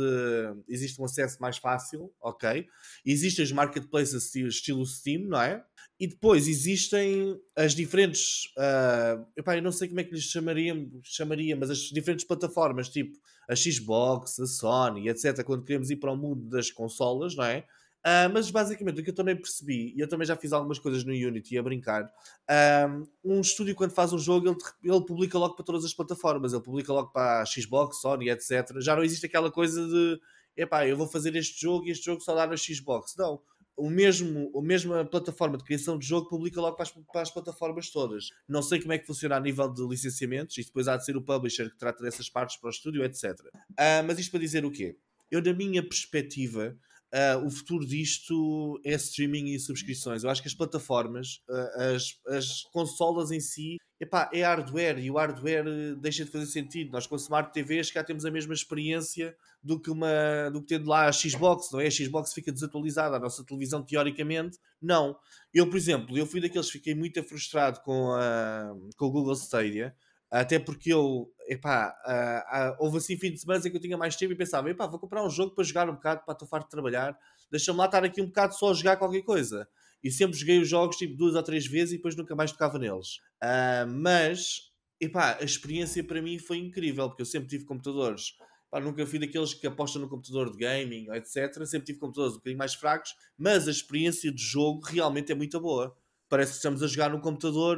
existe 0.68 1.02
um 1.02 1.06
acesso 1.06 1.38
mais 1.42 1.58
fácil, 1.58 2.12
ok? 2.22 2.66
Existem 3.06 3.44
os 3.44 3.52
marketplaces 3.52 4.34
estilo 4.36 4.86
Steam, 4.86 5.24
não 5.24 5.42
é? 5.42 5.64
E 6.00 6.08
depois 6.08 6.48
existem 6.48 7.40
as 7.56 7.74
diferentes, 7.74 8.46
uh, 8.58 9.26
epá, 9.38 9.56
eu 9.56 9.62
não 9.62 9.72
sei 9.72 9.88
como 9.88 10.00
é 10.00 10.04
que 10.04 10.14
lhes 10.14 10.24
chamaria, 10.24 10.76
chamaria, 11.04 11.56
mas 11.56 11.70
as 11.70 11.78
diferentes 11.78 12.26
plataformas, 12.26 12.90
tipo 12.90 13.18
a 13.48 13.56
Xbox, 13.56 14.40
a 14.40 14.46
Sony, 14.46 15.10
etc., 15.10 15.44
quando 15.44 15.64
queremos 15.64 15.90
ir 15.90 15.98
para 15.98 16.12
o 16.12 16.18
mundo 16.18 16.50
das 16.50 16.72
consolas, 16.72 17.36
não 17.36 17.44
é? 17.44 17.66
Uh, 18.06 18.28
mas 18.34 18.52
basicamente 18.52 19.00
o 19.00 19.04
que 19.04 19.12
eu 19.12 19.16
também 19.16 19.34
percebi, 19.34 19.94
e 19.96 20.00
eu 20.02 20.10
também 20.10 20.28
já 20.28 20.36
fiz 20.36 20.52
algumas 20.52 20.78
coisas 20.78 21.06
no 21.06 21.14
Unity 21.14 21.58
a 21.58 21.64
brincar, 21.64 22.04
uh, 22.04 23.08
um 23.24 23.40
estúdio 23.40 23.74
quando 23.76 23.92
faz 23.92 24.12
um 24.12 24.20
jogo 24.20 24.50
ele, 24.50 24.58
ele, 24.84 25.06
publica 25.06 25.38
logo 25.38 25.56
para 25.56 25.64
todas 25.64 25.86
as 25.86 25.94
plataformas, 25.94 26.52
ele 26.52 26.62
publica 26.62 26.92
logo 26.92 27.12
para 27.12 27.42
a 27.42 27.46
Xbox, 27.46 28.02
Sony, 28.02 28.30
etc. 28.30 28.78
Já 28.80 28.94
não 28.94 29.04
existe 29.04 29.26
aquela 29.26 29.50
coisa 29.50 29.88
de 29.88 30.20
epá, 30.56 30.88
eu 30.88 30.98
vou 30.98 31.08
fazer 31.08 31.36
este 31.36 31.62
jogo 31.62 31.86
e 31.86 31.92
este 31.92 32.06
jogo 32.06 32.22
só 32.22 32.36
dá 32.36 32.46
na 32.48 32.58
Xbox. 32.58 33.16
Não. 33.18 33.42
O 33.76 33.90
mesmo, 33.90 34.52
a 34.56 34.62
mesma 34.62 35.04
plataforma 35.04 35.58
de 35.58 35.64
criação 35.64 35.98
de 35.98 36.06
jogo 36.06 36.30
publica 36.30 36.62
logo 36.62 36.76
para 36.76 36.84
as, 36.84 36.92
para 36.92 37.22
as 37.22 37.32
plataformas 37.32 37.90
todas. 37.90 38.30
Não 38.48 38.62
sei 38.62 38.80
como 38.80 38.94
é 38.94 39.00
que 39.00 39.08
funciona 39.08 39.36
a 39.36 39.40
nível 39.40 39.68
de 39.68 39.82
licenciamentos, 39.88 40.56
e 40.60 40.64
depois 40.64 40.88
há 40.88 40.96
de 40.96 41.04
ser 41.04 41.18
o 41.18 41.22
publisher 41.24 41.72
que 41.72 41.78
trata 41.78 42.04
dessas 42.04 42.30
partes 42.30 42.58
para 42.58 42.68
o 42.68 42.70
estúdio, 42.70 43.04
etc. 43.04 43.32
Uh, 43.32 43.50
ah, 43.78 44.04
mas 44.06 44.20
isto 44.20 44.30
para 44.30 44.42
dizer 44.42 44.64
o 44.64 44.70
quê? 44.70 44.96
Eu, 45.32 45.42
da 45.42 45.52
minha 45.54 45.82
perspectiva, 45.82 46.78
Uh, 47.14 47.46
o 47.46 47.52
futuro 47.52 47.86
disto 47.86 48.82
é 48.84 48.96
streaming 48.96 49.54
e 49.54 49.60
subscrições. 49.60 50.24
Eu 50.24 50.32
acho 50.32 50.42
que 50.42 50.48
as 50.48 50.56
plataformas, 50.56 51.44
uh, 51.48 51.96
as, 51.96 52.20
as 52.36 52.64
consolas 52.72 53.30
em 53.30 53.40
si, 53.40 53.78
epá, 54.00 54.32
é 54.34 54.42
hardware 54.42 54.98
e 54.98 55.12
o 55.12 55.18
hardware 55.18 55.96
deixa 55.98 56.26
de 56.26 56.32
fazer 56.32 56.48
sentido. 56.48 56.92
Nós 56.92 57.06
com 57.06 57.16
Smart 57.16 57.54
TVs 57.54 57.92
cá 57.92 58.04
temos 58.04 58.26
a 58.26 58.32
mesma 58.32 58.56
experiência 58.56 59.36
do 59.62 59.80
que, 59.80 59.92
uma, 59.92 60.50
do 60.52 60.60
que 60.62 60.70
tendo 60.70 60.90
lá 60.90 61.08
a 61.08 61.12
Xbox, 61.12 61.70
não 61.72 61.80
é? 61.80 61.86
A 61.86 61.92
Xbox 61.92 62.34
fica 62.34 62.52
desatualizada, 62.52 63.18
a 63.18 63.20
nossa 63.20 63.46
televisão 63.46 63.84
teoricamente, 63.84 64.58
não. 64.82 65.16
Eu, 65.54 65.70
por 65.70 65.78
exemplo, 65.78 66.18
eu 66.18 66.26
fui 66.26 66.42
daqueles 66.42 66.66
que 66.66 66.80
fiquei 66.80 66.96
muito 66.96 67.22
frustrado 67.24 67.80
com, 67.82 68.12
a, 68.12 68.74
com 68.98 69.06
o 69.06 69.12
Google 69.12 69.34
Stadia, 69.34 69.96
até 70.40 70.58
porque 70.58 70.92
eu, 70.92 71.32
epá, 71.48 71.96
uh, 72.08 72.72
uh, 72.72 72.84
houve 72.84 72.98
assim 72.98 73.16
fim 73.16 73.32
de 73.32 73.40
semana 73.40 73.60
em 73.64 73.70
que 73.70 73.78
eu 73.78 73.80
tinha 73.80 73.96
mais 73.96 74.16
tempo 74.16 74.34
e 74.34 74.36
pensava, 74.36 74.68
epá, 74.68 74.88
vou 74.88 75.00
comprar 75.00 75.24
um 75.24 75.30
jogo 75.30 75.54
para 75.54 75.64
jogar 75.64 75.88
um 75.88 75.94
bocado, 75.94 76.24
para 76.26 76.34
estou 76.34 76.48
farto 76.48 76.66
de 76.66 76.72
trabalhar, 76.72 77.16
deixa-me 77.52 77.78
lá 77.78 77.86
estar 77.86 78.04
aqui 78.04 78.20
um 78.20 78.26
bocado 78.26 78.56
só 78.56 78.72
a 78.72 78.74
jogar 78.74 78.98
qualquer 78.98 79.22
coisa. 79.22 79.68
E 80.04 80.10
sempre 80.10 80.36
joguei 80.36 80.60
os 80.60 80.68
jogos 80.68 80.98
tipo 80.98 81.16
duas 81.16 81.36
ou 81.36 81.44
três 81.44 81.68
vezes 81.68 81.94
e 81.94 81.98
depois 81.98 82.16
nunca 82.16 82.36
mais 82.36 82.52
tocava 82.52 82.80
neles. 82.80 83.18
Uh, 83.44 83.86
mas, 83.88 84.72
epá, 85.00 85.38
a 85.40 85.44
experiência 85.44 86.04
para 86.04 86.20
mim 86.20 86.40
foi 86.40 86.58
incrível, 86.58 87.10
porque 87.10 87.22
eu 87.22 87.28
sempre 87.28 87.48
tive 87.48 87.66
computadores. 87.66 88.34
Epá, 88.70 88.80
nunca 88.80 89.06
fui 89.06 89.20
daqueles 89.20 89.54
que 89.54 89.68
apostam 89.68 90.02
no 90.02 90.10
computador 90.10 90.52
de 90.52 90.58
gaming, 90.58 91.12
etc. 91.12 91.64
Sempre 91.68 91.86
tive 91.86 92.00
computadores 92.00 92.34
um 92.34 92.38
bocadinho 92.40 92.58
mais 92.58 92.74
fracos, 92.74 93.14
mas 93.38 93.68
a 93.68 93.72
experiência 93.72 94.34
de 94.34 94.42
jogo 94.42 94.82
realmente 94.84 95.32
é 95.32 95.36
muito 95.36 95.60
boa. 95.62 95.96
Parece 96.28 96.54
que 96.54 96.58
estamos 96.58 96.82
a 96.82 96.88
jogar 96.88 97.12
num 97.12 97.22
computador 97.22 97.78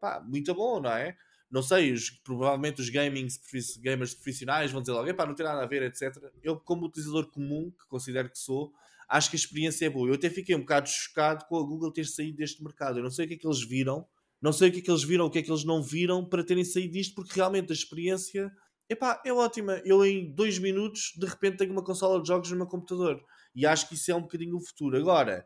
pá, 0.00 0.20
muito 0.20 0.52
bom, 0.52 0.80
não 0.80 0.90
é? 0.90 1.16
Não 1.50 1.62
sei, 1.62 1.92
os, 1.92 2.10
provavelmente 2.10 2.80
os 2.80 2.88
gamings, 2.88 3.40
gamers 3.80 4.14
profissionais 4.14 4.70
vão 4.70 4.80
dizer 4.80 4.92
logo, 4.92 5.08
epá, 5.08 5.26
não 5.26 5.34
tem 5.34 5.44
nada 5.44 5.62
a 5.62 5.66
ver, 5.66 5.82
etc. 5.82 6.16
Eu, 6.42 6.56
como 6.60 6.86
utilizador 6.86 7.28
comum, 7.28 7.70
que 7.70 7.86
considero 7.88 8.30
que 8.30 8.38
sou, 8.38 8.72
acho 9.08 9.28
que 9.30 9.36
a 9.36 9.38
experiência 9.38 9.86
é 9.86 9.90
boa. 9.90 10.08
Eu 10.08 10.14
até 10.14 10.30
fiquei 10.30 10.54
um 10.54 10.60
bocado 10.60 10.88
chocado 10.88 11.44
com 11.46 11.56
a 11.56 11.62
Google 11.62 11.92
ter 11.92 12.06
saído 12.06 12.36
deste 12.36 12.62
mercado. 12.62 12.98
Eu 12.98 13.02
não 13.02 13.10
sei 13.10 13.24
o 13.24 13.28
que 13.28 13.34
é 13.34 13.36
que 13.36 13.46
eles 13.46 13.62
viram, 13.62 14.06
não 14.40 14.52
sei 14.52 14.68
o 14.68 14.72
que 14.72 14.78
é 14.78 14.82
que 14.82 14.90
eles 14.90 15.02
viram, 15.02 15.26
o 15.26 15.30
que 15.30 15.40
é 15.40 15.42
que 15.42 15.50
eles 15.50 15.64
não 15.64 15.82
viram 15.82 16.24
para 16.24 16.44
terem 16.44 16.64
saído 16.64 16.92
disto, 16.92 17.14
porque 17.14 17.34
realmente 17.34 17.72
a 17.72 17.74
experiência 17.74 18.50
epá, 18.88 19.20
é 19.24 19.32
ótima. 19.32 19.82
Eu 19.84 20.04
em 20.04 20.32
dois 20.32 20.58
minutos, 20.58 21.12
de 21.16 21.26
repente, 21.26 21.58
tenho 21.58 21.72
uma 21.72 21.84
consola 21.84 22.22
de 22.22 22.28
jogos 22.28 22.50
no 22.50 22.58
meu 22.58 22.66
computador. 22.66 23.20
E 23.54 23.66
acho 23.66 23.88
que 23.88 23.94
isso 23.94 24.10
é 24.10 24.14
um 24.14 24.22
bocadinho 24.22 24.56
o 24.56 24.60
futuro. 24.60 24.96
Agora, 24.96 25.44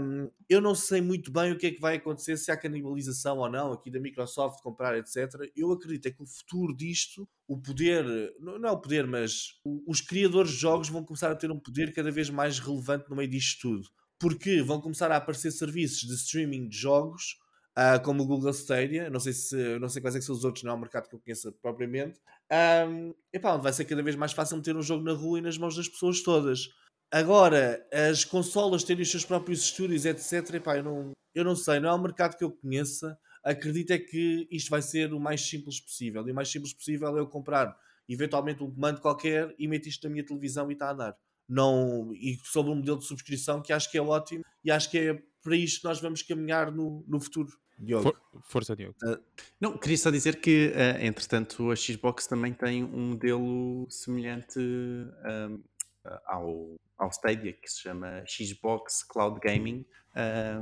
um, 0.00 0.30
eu 0.48 0.60
não 0.60 0.74
sei 0.74 1.00
muito 1.00 1.30
bem 1.30 1.52
o 1.52 1.58
que 1.58 1.66
é 1.66 1.70
que 1.70 1.80
vai 1.80 1.96
acontecer, 1.96 2.36
se 2.36 2.50
há 2.50 2.56
canibalização 2.56 3.38
ou 3.38 3.50
não, 3.50 3.72
aqui 3.72 3.90
da 3.90 4.00
Microsoft 4.00 4.62
comprar, 4.62 4.96
etc. 4.96 5.28
Eu 5.54 5.72
acredito 5.72 6.06
é 6.06 6.10
que 6.10 6.22
o 6.22 6.26
futuro 6.26 6.74
disto, 6.74 7.28
o 7.46 7.60
poder, 7.60 8.04
não 8.40 8.68
é 8.68 8.70
o 8.70 8.80
poder, 8.80 9.06
mas 9.06 9.60
os 9.86 10.00
criadores 10.00 10.52
de 10.52 10.58
jogos 10.58 10.88
vão 10.88 11.04
começar 11.04 11.30
a 11.30 11.36
ter 11.36 11.50
um 11.50 11.58
poder 11.58 11.92
cada 11.92 12.10
vez 12.10 12.30
mais 12.30 12.58
relevante 12.58 13.08
no 13.10 13.16
meio 13.16 13.28
disto 13.28 13.60
tudo. 13.60 13.88
Porque 14.18 14.62
vão 14.62 14.80
começar 14.80 15.10
a 15.10 15.16
aparecer 15.16 15.50
serviços 15.50 16.00
de 16.00 16.14
streaming 16.14 16.68
de 16.68 16.76
jogos 16.76 17.38
Uh, 17.78 18.02
como 18.02 18.24
o 18.24 18.26
Google 18.26 18.50
Stadia, 18.50 19.08
não 19.08 19.20
sei, 19.20 19.32
se, 19.32 19.78
não 19.78 19.88
sei 19.88 20.02
quais 20.02 20.16
é 20.16 20.20
são 20.20 20.34
os 20.34 20.44
outros, 20.44 20.64
não 20.64 20.72
é 20.72 20.74
um 20.74 20.80
mercado 20.80 21.08
que 21.08 21.14
eu 21.14 21.20
conheça 21.20 21.52
propriamente, 21.62 22.18
um, 22.88 23.14
epá, 23.32 23.54
onde 23.54 23.62
vai 23.62 23.72
ser 23.72 23.84
cada 23.84 24.02
vez 24.02 24.16
mais 24.16 24.32
fácil 24.32 24.56
meter 24.56 24.76
um 24.76 24.82
jogo 24.82 25.04
na 25.04 25.12
rua 25.12 25.38
e 25.38 25.42
nas 25.42 25.56
mãos 25.56 25.76
das 25.76 25.88
pessoas 25.88 26.20
todas. 26.20 26.68
Agora, 27.10 27.84
as 27.92 28.24
consolas 28.24 28.84
terem 28.84 29.02
os 29.02 29.10
seus 29.10 29.24
próprios 29.24 29.62
estúdios, 29.62 30.04
etc., 30.04 30.54
epá, 30.54 30.76
eu, 30.76 30.84
não, 30.84 31.12
eu 31.34 31.44
não 31.44 31.56
sei, 31.56 31.80
não 31.80 31.88
é 31.88 31.94
um 31.94 32.02
mercado 32.02 32.36
que 32.36 32.44
eu 32.44 32.52
conheça. 32.52 33.18
Acredito 33.42 33.92
é 33.92 33.98
que 33.98 34.46
isto 34.50 34.70
vai 34.70 34.80
ser 34.80 35.12
o 35.12 35.18
mais 35.18 35.40
simples 35.40 35.80
possível. 35.80 36.26
E 36.26 36.30
o 36.30 36.34
mais 36.34 36.48
simples 36.48 36.72
possível 36.72 37.16
é 37.16 37.20
eu 37.20 37.26
comprar 37.26 37.76
eventualmente 38.08 38.62
um 38.62 38.70
comando 38.70 39.00
qualquer 39.00 39.54
e 39.58 39.68
meter 39.68 39.88
isto 39.88 40.04
na 40.04 40.10
minha 40.10 40.24
televisão 40.24 40.70
e 40.70 40.74
está 40.74 40.88
a 40.88 40.92
andar. 40.92 41.16
Não, 41.48 42.12
e 42.14 42.38
sobre 42.44 42.70
um 42.70 42.76
modelo 42.76 42.98
de 42.98 43.06
subscrição 43.06 43.60
que 43.60 43.72
acho 43.72 43.90
que 43.90 43.98
é 43.98 44.02
ótimo 44.02 44.44
e 44.64 44.70
acho 44.70 44.90
que 44.90 44.98
é 44.98 45.22
para 45.42 45.56
isto 45.56 45.80
que 45.80 45.84
nós 45.86 46.00
vamos 46.00 46.22
caminhar 46.22 46.70
no, 46.70 47.04
no 47.08 47.20
futuro. 47.20 47.50
Diogo. 47.78 48.02
For, 48.02 48.42
força, 48.42 48.76
Diogo. 48.76 48.94
Uh, 49.02 49.18
não, 49.58 49.76
queria 49.76 49.96
só 49.96 50.10
dizer 50.10 50.40
que, 50.40 50.68
uh, 50.68 51.02
entretanto, 51.02 51.70
a 51.70 51.76
Xbox 51.76 52.26
também 52.26 52.52
tem 52.52 52.84
um 52.84 53.08
modelo 53.10 53.86
semelhante 53.88 54.58
uh, 54.58 55.62
ao, 56.26 56.76
ao 57.00 57.08
Stadia, 57.08 57.52
que 57.54 57.68
se 57.68 57.80
chama 57.80 58.22
Xbox 58.28 59.02
Cloud 59.02 59.40
Gaming, 59.40 59.86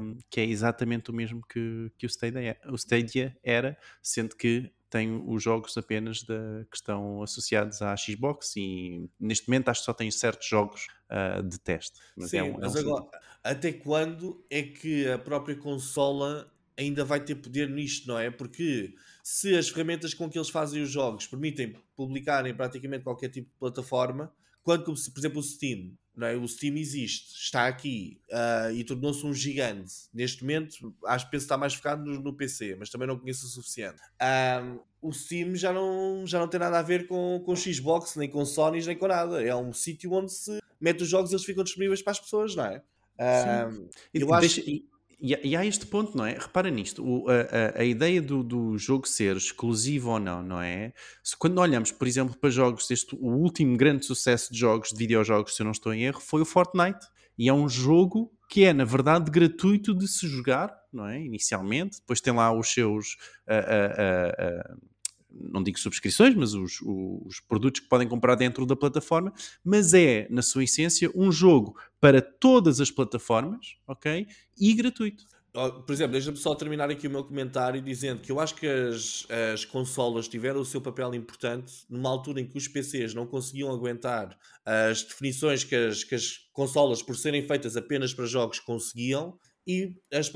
um, 0.00 0.16
que 0.30 0.40
é 0.40 0.44
exatamente 0.44 1.10
o 1.10 1.14
mesmo 1.14 1.42
que, 1.46 1.90
que 1.98 2.06
o, 2.06 2.08
Stadia, 2.08 2.40
é, 2.40 2.70
o 2.70 2.76
Stadia 2.76 3.36
era, 3.42 3.76
sendo 4.00 4.36
que 4.36 4.72
tem 4.88 5.22
os 5.26 5.42
jogos 5.42 5.76
apenas 5.76 6.22
da, 6.22 6.64
que 6.70 6.76
estão 6.76 7.22
associados 7.22 7.82
à 7.82 7.94
Xbox 7.96 8.54
e 8.56 9.10
neste 9.20 9.48
momento 9.48 9.68
acho 9.68 9.80
que 9.80 9.86
só 9.86 9.92
tem 9.92 10.10
certos 10.10 10.48
jogos 10.48 10.86
uh, 11.10 11.42
de 11.42 11.58
teste. 11.58 11.98
Mas 12.16 12.30
Sim, 12.30 12.38
é 12.38 12.42
um, 12.44 12.58
mas 12.58 12.76
é 12.76 12.78
um 12.78 12.82
agora, 12.82 13.20
até 13.42 13.72
quando 13.72 14.42
é 14.48 14.62
que 14.62 15.08
a 15.08 15.18
própria 15.18 15.56
consola 15.56 16.50
ainda 16.78 17.04
vai 17.04 17.20
ter 17.20 17.34
poder 17.34 17.68
nisto, 17.68 18.06
não 18.06 18.18
é? 18.18 18.30
Porque 18.30 18.94
se 19.22 19.56
as 19.56 19.68
ferramentas 19.68 20.14
com 20.14 20.30
que 20.30 20.38
eles 20.38 20.48
fazem 20.48 20.80
os 20.80 20.90
jogos 20.90 21.26
permitem 21.26 21.74
publicarem 21.96 22.54
praticamente 22.54 23.02
qualquer 23.02 23.28
tipo 23.28 23.50
de 23.50 23.58
plataforma, 23.58 24.32
quando, 24.62 24.84
por 24.84 25.18
exemplo, 25.18 25.40
o 25.40 25.42
Steam, 25.42 25.96
não 26.18 26.26
é? 26.26 26.36
o 26.36 26.48
Steam 26.48 26.76
existe, 26.76 27.32
está 27.40 27.68
aqui 27.68 28.20
uh, 28.30 28.72
e 28.72 28.82
tornou-se 28.82 29.24
um 29.24 29.32
gigante. 29.32 29.94
Neste 30.12 30.42
momento, 30.42 30.92
acho 31.06 31.30
que 31.30 31.36
está 31.36 31.56
mais 31.56 31.74
focado 31.74 32.04
no, 32.04 32.20
no, 32.20 32.36
PC, 32.36 32.74
mas 32.76 32.90
também 32.90 33.06
não 33.06 33.16
conheço 33.16 33.46
o 33.46 33.48
suficiente. 33.48 34.00
Uh, 34.20 34.80
o 35.00 35.12
Steam 35.12 35.54
já 35.54 35.72
não, 35.72 36.26
já 36.26 36.40
não 36.40 36.48
tem 36.48 36.58
nada 36.58 36.80
a 36.80 36.82
ver 36.82 37.06
com, 37.06 37.40
com 37.46 37.54
Xbox, 37.54 38.16
nem 38.16 38.28
com 38.28 38.44
Sony, 38.44 38.84
nem 38.84 38.98
com 38.98 39.06
nada. 39.06 39.40
É 39.40 39.54
um 39.54 39.72
sítio 39.72 40.12
onde 40.12 40.32
se 40.32 40.58
mete 40.80 41.04
os 41.04 41.08
jogos 41.08 41.30
e 41.30 41.34
eles 41.34 41.44
ficam 41.44 41.62
disponíveis 41.62 42.02
para 42.02 42.10
as 42.10 42.18
pessoas, 42.18 42.56
não 42.56 42.64
é? 42.64 42.82
Uh, 43.20 43.88
eu 44.12 44.34
acho 44.34 44.60
que 44.60 44.70
e, 44.70 44.88
e 45.20 45.56
há 45.56 45.66
este 45.66 45.84
ponto, 45.84 46.16
não 46.16 46.24
é? 46.24 46.34
Repara 46.34 46.70
nisto, 46.70 47.04
o, 47.04 47.26
a, 47.28 47.80
a, 47.80 47.84
ideia 47.84 48.22
do, 48.22 48.44
do 48.44 48.78
jogo 48.78 49.08
ser 49.08 49.36
exclusivo 49.36 50.10
ou 50.10 50.20
não, 50.20 50.42
não 50.42 50.62
é? 50.62 50.92
Se, 51.24 51.36
quando 51.36 51.58
olhamos, 51.58 51.90
por 51.90 52.06
exemplo, 52.06 52.36
para 52.36 52.50
jogos, 52.50 52.88
este, 52.88 53.16
o 53.16 53.28
último 53.28 53.76
grande 53.76 54.06
sucesso 54.06 54.52
de 54.52 54.58
jogos, 54.60 54.90
de 54.90 54.96
videojogos, 54.96 55.56
se 55.56 55.62
eu 55.62 55.64
não 55.64 55.72
estou 55.72 55.92
em 55.92 56.04
erro, 56.04 56.20
foi 56.20 56.40
o 56.40 56.44
Fortnite. 56.44 57.04
E 57.36 57.48
é 57.48 57.52
um 57.52 57.68
jogo 57.68 58.32
que 58.48 58.64
é, 58.64 58.72
na 58.72 58.84
verdade, 58.84 59.30
gratuito 59.30 59.92
de 59.92 60.06
se 60.06 60.28
jogar, 60.28 60.72
não 60.92 61.06
é? 61.06 61.20
Inicialmente, 61.20 61.98
depois 61.98 62.20
tem 62.20 62.32
lá 62.32 62.52
os 62.52 62.72
seus. 62.72 63.16
Uh, 63.46 64.74
uh, 64.74 64.88
não 65.30 65.62
digo 65.62 65.78
subscrições, 65.78 66.34
mas 66.34 66.54
os, 66.54 66.80
os, 66.82 67.40
produtos 67.40 67.80
que 67.80 67.88
podem 67.88 68.08
comprar 68.08 68.34
dentro 68.34 68.64
da 68.64 68.74
plataforma, 68.74 69.32
mas 69.64 69.94
é, 69.94 70.26
na 70.30 70.42
sua 70.42 70.64
essência, 70.64 71.10
um 71.14 71.30
jogo 71.30 71.76
para 72.00 72.20
todas 72.20 72.80
as 72.80 72.90
plataformas, 72.90 73.76
ok? 73.86 74.26
E 74.58 74.74
gratuito. 74.74 75.24
por 75.52 75.92
exemplo, 75.92 76.12
deixa-me 76.12 76.36
só 76.36 76.54
terminar 76.54 76.90
aqui 76.90 77.06
o 77.06 77.10
meu 77.10 77.24
comentário 77.24 77.80
dizendo 77.82 78.22
que 78.22 78.32
eu 78.32 78.40
acho 78.40 78.54
que 78.54 78.66
as, 78.66 79.26
as 79.52 79.64
consolas 79.64 80.28
tiveram 80.28 80.60
o 80.60 80.64
seu 80.64 80.80
papel 80.80 81.14
importante 81.14 81.84
numa 81.88 82.08
altura 82.08 82.40
em 82.40 82.46
que 82.46 82.56
os 82.56 82.68
PCs 82.68 83.14
não 83.14 83.26
conseguiam 83.26 83.70
aguentar 83.70 84.36
as 84.64 85.02
definições 85.02 85.62
que 85.64 85.74
as, 85.74 86.04
que 86.04 86.14
as 86.14 86.38
consolas, 86.52 87.02
por 87.02 87.16
serem 87.16 87.46
feitas 87.46 87.76
apenas 87.76 88.14
para 88.14 88.26
jogos, 88.26 88.60
conseguiam. 88.60 89.38
E 89.66 89.94
as, 90.10 90.32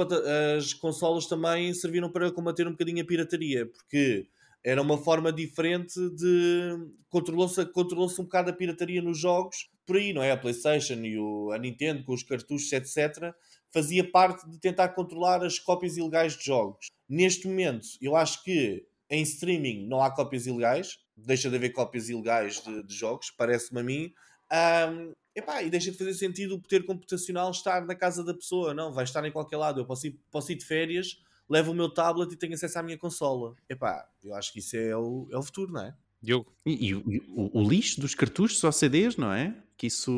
as 0.59 0.75
consolas 0.75 1.27
também 1.27 1.73
serviram 1.73 2.11
para 2.11 2.31
combater 2.31 2.69
um 2.69 2.73
bocadinho 2.73 3.03
a 3.03 3.07
pirataria, 3.07 3.65
porque 3.65 4.29
era 4.65 4.81
uma 4.81 4.99
forma 4.99 5.33
diferente 5.33 5.95
de. 6.17 6.77
Controlou-se 7.09 7.65
controlou 7.67 8.09
um 8.11 8.23
bocado 8.25 8.51
a 8.51 8.53
pirataria 8.53 9.03
nos 9.03 9.19
jogos 9.19 9.71
por 9.85 9.97
aí, 9.97 10.13
não 10.13 10.23
é? 10.23 10.31
A 10.31 10.37
PlayStation 10.37 10.95
e 11.03 11.19
o, 11.19 11.51
a 11.51 11.59
Nintendo 11.59 12.05
com 12.05 12.15
os 12.15 12.23
cartuchos, 12.23 12.73
etc 12.73 13.35
fazia 13.73 14.09
parte 14.09 14.49
de 14.49 14.59
tentar 14.59 14.91
controlar 14.91 15.43
as 15.43 15.59
cópias 15.59 15.97
ilegais 15.97 16.37
de 16.37 16.45
jogos. 16.45 16.87
Neste 17.09 17.49
momento, 17.49 17.87
eu 18.01 18.15
acho 18.15 18.43
que 18.45 18.87
em 19.09 19.23
streaming 19.23 19.87
não 19.89 20.03
há 20.03 20.11
cópias 20.11 20.47
ilegais, 20.47 20.99
deixa 21.17 21.49
de 21.49 21.57
haver 21.57 21.71
cópias 21.71 22.09
ilegais 22.09 22.63
de, 22.63 22.83
de 22.83 22.95
jogos, 22.95 23.31
parece-me 23.31 23.81
a 23.81 23.83
mim. 23.83 24.13
Um, 24.53 25.13
epá, 25.35 25.63
e 25.63 25.71
deixa 25.71 25.91
de 25.91 25.97
fazer 25.97 26.15
sentido 26.15 26.55
o 26.55 26.61
poder 26.61 26.85
computacional 26.85 27.51
estar 27.51 27.85
na 27.87 27.95
casa 27.95 28.23
da 28.23 28.35
pessoa, 28.35 28.75
não, 28.75 28.93
vai 28.93 29.05
estar 29.05 29.25
em 29.25 29.33
qualquer 29.33 29.57
lado. 29.57 29.81
Eu 29.81 29.87
posso 29.87 30.07
ir, 30.07 30.21
posso 30.31 30.53
ir 30.53 30.57
de 30.57 30.67
férias, 30.67 31.19
levo 31.53 31.73
o 31.73 31.75
meu 31.75 31.91
tablet 31.91 32.33
e 32.33 32.37
tenho 32.37 32.55
acesso 32.55 32.79
à 32.79 32.83
minha 32.83 32.97
consola. 32.97 33.55
Epá, 33.69 34.09
eu 34.25 34.35
acho 34.35 34.51
que 34.53 34.61
isso 34.61 34.75
é 34.75 34.97
o, 34.97 35.29
é 35.31 35.37
o 35.37 35.43
futuro, 35.43 35.71
não 35.71 35.83
é? 35.83 35.95
Diogo. 36.23 36.51
E, 36.65 36.89
e, 36.89 36.95
o, 36.95 37.61
o, 37.61 37.69
lixo 37.69 38.01
dos 38.01 38.15
cartuchos 38.15 38.63
ou 38.65 38.73
CDs, 38.73 39.17
não 39.17 39.31
é? 39.33 39.55
Que 39.77 39.89
isso, 39.89 40.11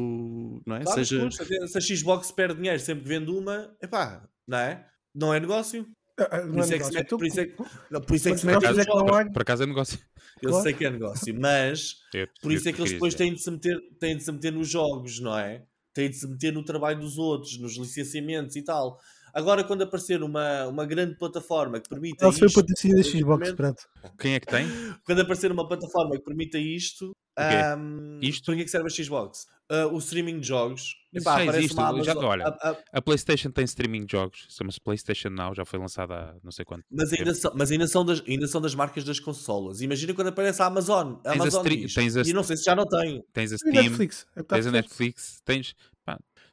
não 0.64 0.76
é? 0.76 0.84
Claro, 0.84 1.04
Seja... 1.04 1.30
Se 1.66 1.78
a 1.78 1.80
Xbox 1.80 2.30
perde 2.30 2.56
dinheiro 2.56 2.78
sempre 2.78 3.02
que 3.02 3.08
vende 3.08 3.30
uma, 3.30 3.74
epá, 3.82 4.28
não 4.46 4.58
é? 4.58 4.86
Não 5.12 5.34
é 5.34 5.40
negócio. 5.40 5.84
Por 6.16 6.60
isso 6.60 6.74
é 6.74 6.78
que 6.78 6.84
se 6.84 6.92
mete, 6.92 7.08
por 7.08 7.26
isso 7.26 7.40
é 7.40 7.46
que, 7.46 7.56
por 7.56 8.14
isso 8.14 8.28
é 8.28 8.32
que 8.32 8.38
se 8.38 8.46
mete 8.46 8.64
é 8.64 8.84
por, 8.84 9.32
por 9.32 9.42
acaso 9.42 9.64
é 9.64 9.66
negócio. 9.66 9.98
Eu 10.40 10.50
claro. 10.50 10.62
sei 10.62 10.72
que 10.72 10.84
é 10.84 10.90
negócio, 10.90 11.40
mas 11.40 11.96
eu, 12.12 12.28
por 12.40 12.52
isso 12.52 12.68
é 12.68 12.72
que 12.72 12.80
eles 12.80 12.92
depois 12.92 13.14
têm 13.16 13.34
de, 13.34 13.40
se 13.40 13.50
meter, 13.50 13.80
têm 13.98 14.16
de 14.16 14.22
se 14.22 14.30
meter 14.30 14.52
nos 14.52 14.68
jogos, 14.68 15.18
não 15.18 15.36
é? 15.36 15.64
Têm 15.92 16.10
de 16.10 16.16
se 16.16 16.28
meter 16.28 16.52
no 16.52 16.64
trabalho 16.64 17.00
dos 17.00 17.18
outros, 17.18 17.58
nos 17.58 17.76
licenciamentos 17.76 18.54
e 18.54 18.62
tal. 18.62 19.00
Agora, 19.34 19.64
quando 19.64 19.82
aparecer 19.82 20.22
uma, 20.22 20.66
uma 20.66 20.86
grande 20.86 21.16
plataforma 21.16 21.80
que 21.80 21.88
permita. 21.88 22.24
Não 22.24 22.32
foi 22.32 22.50
patrocínio 22.52 22.96
da 22.96 23.02
Xbox, 23.02 23.52
pronto. 23.52 23.82
Quem 24.18 24.34
é 24.34 24.40
que 24.40 24.46
tem? 24.46 24.66
Quando 25.04 25.22
aparecer 25.22 25.50
uma 25.50 25.66
plataforma 25.66 26.16
que 26.16 26.22
permita 26.22 26.56
isto. 26.56 27.10
Um, 27.36 28.20
isto? 28.22 28.44
Para 28.44 28.54
que, 28.54 28.60
é 28.60 28.64
que 28.64 28.70
serve 28.70 28.86
a 28.86 28.90
Xbox? 28.90 29.46
Uh, 29.70 29.92
o 29.92 29.98
streaming 29.98 30.38
de 30.40 30.46
jogos. 30.46 30.94
Epá, 31.12 31.44
já 31.44 31.56
existe. 31.56 31.74
Já, 32.04 32.16
olha, 32.18 32.44
a, 32.46 32.70
a, 32.70 32.76
a, 32.92 33.02
PlayStation 33.02 33.50
tem 33.50 33.64
streaming 33.64 34.04
de 34.04 34.12
jogos. 34.12 34.46
Chama-se 34.50 34.78
PlayStation 34.80 35.30
Now. 35.30 35.54
Já 35.54 35.64
foi 35.64 35.78
lançada 35.78 36.14
há 36.14 36.34
não 36.44 36.52
sei 36.52 36.64
quanto 36.64 36.84
mas 36.90 37.12
ainda, 37.12 37.34
são, 37.34 37.52
mas 37.56 37.70
ainda, 37.72 37.86
são 37.88 38.04
das, 38.04 38.22
ainda 38.28 38.46
são 38.46 38.60
das 38.60 38.74
marcas 38.74 39.04
das 39.04 39.18
consolas. 39.18 39.80
Imagina 39.80 40.12
quando 40.12 40.28
aparece 40.28 40.60
a 40.62 40.66
Amazon. 40.66 41.14
A 41.24 41.32
Amazon 41.32 41.66
diz, 41.66 41.94
tens 41.94 42.16
a, 42.16 42.22
e 42.22 42.32
não 42.32 42.44
sei 42.44 42.56
se 42.56 42.64
já 42.64 42.76
não 42.76 42.86
tem. 42.86 43.24
Tens 43.32 43.52
a 43.52 43.56
Steam. 43.56 43.72
Netflix. 43.72 44.26
É 44.36 44.42
tens 44.42 44.66
a 44.66 44.70
Netflix. 44.70 45.40
Tens. 45.44 45.74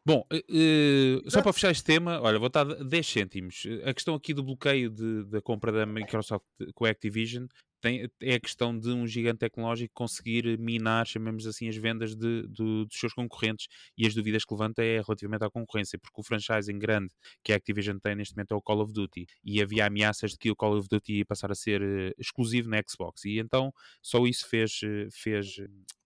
Bom, 0.03 0.25
uh, 0.33 1.29
só 1.29 1.43
para 1.43 1.53
fechar 1.53 1.71
este 1.71 1.83
tema, 1.83 2.19
olha, 2.21 2.39
vou 2.39 2.47
estar 2.47 2.63
10 2.63 3.07
cêntimos. 3.07 3.63
A 3.85 3.93
questão 3.93 4.15
aqui 4.15 4.33
do 4.33 4.43
bloqueio 4.43 4.89
de, 4.89 5.25
da 5.25 5.41
compra 5.41 5.71
da 5.71 5.85
Microsoft 5.85 6.45
com 6.73 6.85
a 6.85 6.89
Activision 6.89 7.45
tem, 7.81 8.09
é 8.21 8.35
a 8.35 8.39
questão 8.39 8.77
de 8.77 8.89
um 8.89 9.07
gigante 9.07 9.39
tecnológico 9.39 9.93
conseguir 9.93 10.57
minar, 10.59 11.05
chamemos 11.07 11.47
assim, 11.47 11.67
as 11.67 11.75
vendas 11.75 12.15
de, 12.15 12.47
de, 12.47 12.85
dos 12.85 12.99
seus 12.99 13.13
concorrentes. 13.13 13.67
E 13.97 14.05
as 14.07 14.13
dúvidas 14.13 14.45
que 14.45 14.53
levanta 14.53 14.83
é 14.83 15.01
relativamente 15.01 15.43
à 15.43 15.49
concorrência, 15.49 15.99
porque 15.99 16.21
o 16.21 16.23
franchising 16.23 16.77
grande 16.77 17.11
que 17.43 17.51
a 17.51 17.55
Activision 17.55 17.97
tem 17.97 18.15
neste 18.15 18.35
momento 18.35 18.53
é 18.53 18.57
o 18.57 18.61
Call 18.61 18.81
of 18.81 18.93
Duty. 18.93 19.25
E 19.43 19.61
havia 19.61 19.87
ameaças 19.87 20.31
de 20.31 20.37
que 20.37 20.51
o 20.51 20.55
Call 20.55 20.77
of 20.77 20.87
Duty 20.87 21.17
ia 21.17 21.25
passar 21.25 21.51
a 21.51 21.55
ser 21.55 21.81
uh, 21.81 22.13
exclusivo 22.17 22.69
na 22.69 22.81
Xbox. 22.87 23.25
E 23.25 23.39
então 23.39 23.73
só 24.01 24.25
isso 24.25 24.47
fez, 24.47 24.79
fez 25.11 25.57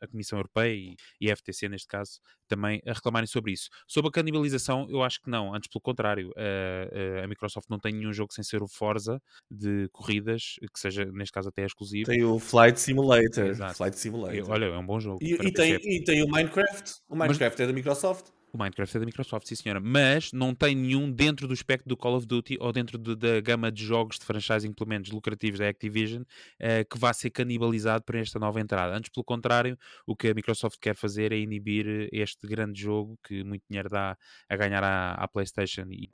a 0.01 0.07
Comissão 0.07 0.39
Europeia 0.39 0.73
e, 0.73 0.95
e 1.19 1.31
a 1.31 1.35
FTC, 1.35 1.67
neste 1.67 1.87
caso, 1.87 2.19
também 2.47 2.81
a 2.85 2.93
reclamarem 2.93 3.27
sobre 3.27 3.51
isso. 3.51 3.69
Sobre 3.87 4.09
a 4.09 4.11
canibalização, 4.11 4.87
eu 4.89 5.03
acho 5.03 5.21
que 5.21 5.29
não, 5.29 5.53
antes 5.53 5.69
pelo 5.69 5.81
contrário, 5.81 6.29
uh, 6.29 7.23
a 7.23 7.27
Microsoft 7.27 7.69
não 7.69 7.79
tem 7.79 7.93
nenhum 7.93 8.13
jogo 8.13 8.33
sem 8.33 8.43
ser 8.43 8.61
o 8.61 8.67
Forza 8.67 9.21
de 9.49 9.87
corridas, 9.91 10.55
que 10.73 10.79
seja, 10.79 11.05
neste 11.05 11.31
caso, 11.31 11.49
até 11.49 11.65
exclusivo. 11.65 12.09
Tem 12.09 12.23
o 12.23 12.39
Flight 12.39 12.79
Simulator. 12.79 13.47
Exato. 13.47 13.75
Flight 13.75 13.97
Simulator. 13.97 14.49
olha, 14.49 14.65
é 14.65 14.77
um 14.77 14.85
bom 14.85 14.99
jogo. 14.99 15.19
E, 15.21 15.33
e 15.33 15.51
tem, 15.51 15.73
e 15.73 16.03
tem 16.03 16.23
o 16.23 16.27
Minecraft. 16.27 16.95
O 17.07 17.15
Minecraft 17.15 17.57
Mas... 17.57 17.59
é 17.59 17.67
da 17.67 17.73
Microsoft. 17.73 18.34
O 18.55 18.57
Minecraft 18.57 18.95
é 18.95 18.99
da 19.01 19.05
Microsoft, 19.05 19.47
sim 19.47 19.55
senhora, 19.55 19.81
mas 19.81 20.31
não 20.31 20.55
tem 20.55 20.73
nenhum 20.73 21.11
dentro 21.11 21.45
do 21.45 21.53
espectro 21.53 21.89
do 21.89 21.97
Call 21.97 22.15
of 22.15 22.25
Duty 22.25 22.57
ou 22.61 22.71
dentro 22.71 22.97
de, 22.97 23.13
da 23.13 23.41
gama 23.41 23.69
de 23.69 23.83
jogos 23.83 24.17
de 24.17 24.23
franchising, 24.23 24.71
pelo 24.71 24.87
menos 24.87 25.11
lucrativos 25.11 25.59
da 25.59 25.67
Activision, 25.67 26.21
uh, 26.21 26.89
que 26.89 26.97
vá 26.97 27.11
ser 27.11 27.31
canibalizado 27.31 28.05
para 28.05 28.17
esta 28.17 28.39
nova 28.39 28.61
entrada. 28.61 28.95
Antes, 28.95 29.09
pelo 29.09 29.25
contrário, 29.25 29.77
o 30.07 30.15
que 30.15 30.29
a 30.29 30.33
Microsoft 30.33 30.79
quer 30.79 30.95
fazer 30.95 31.33
é 31.33 31.37
inibir 31.37 32.07
este 32.13 32.47
grande 32.47 32.79
jogo 32.79 33.19
que 33.27 33.43
muito 33.43 33.63
dinheiro 33.69 33.89
dá 33.89 34.17
a 34.47 34.55
ganhar 34.55 34.85
à, 34.85 35.15
à 35.15 35.27
PlayStation 35.27 35.87
e, 35.89 36.09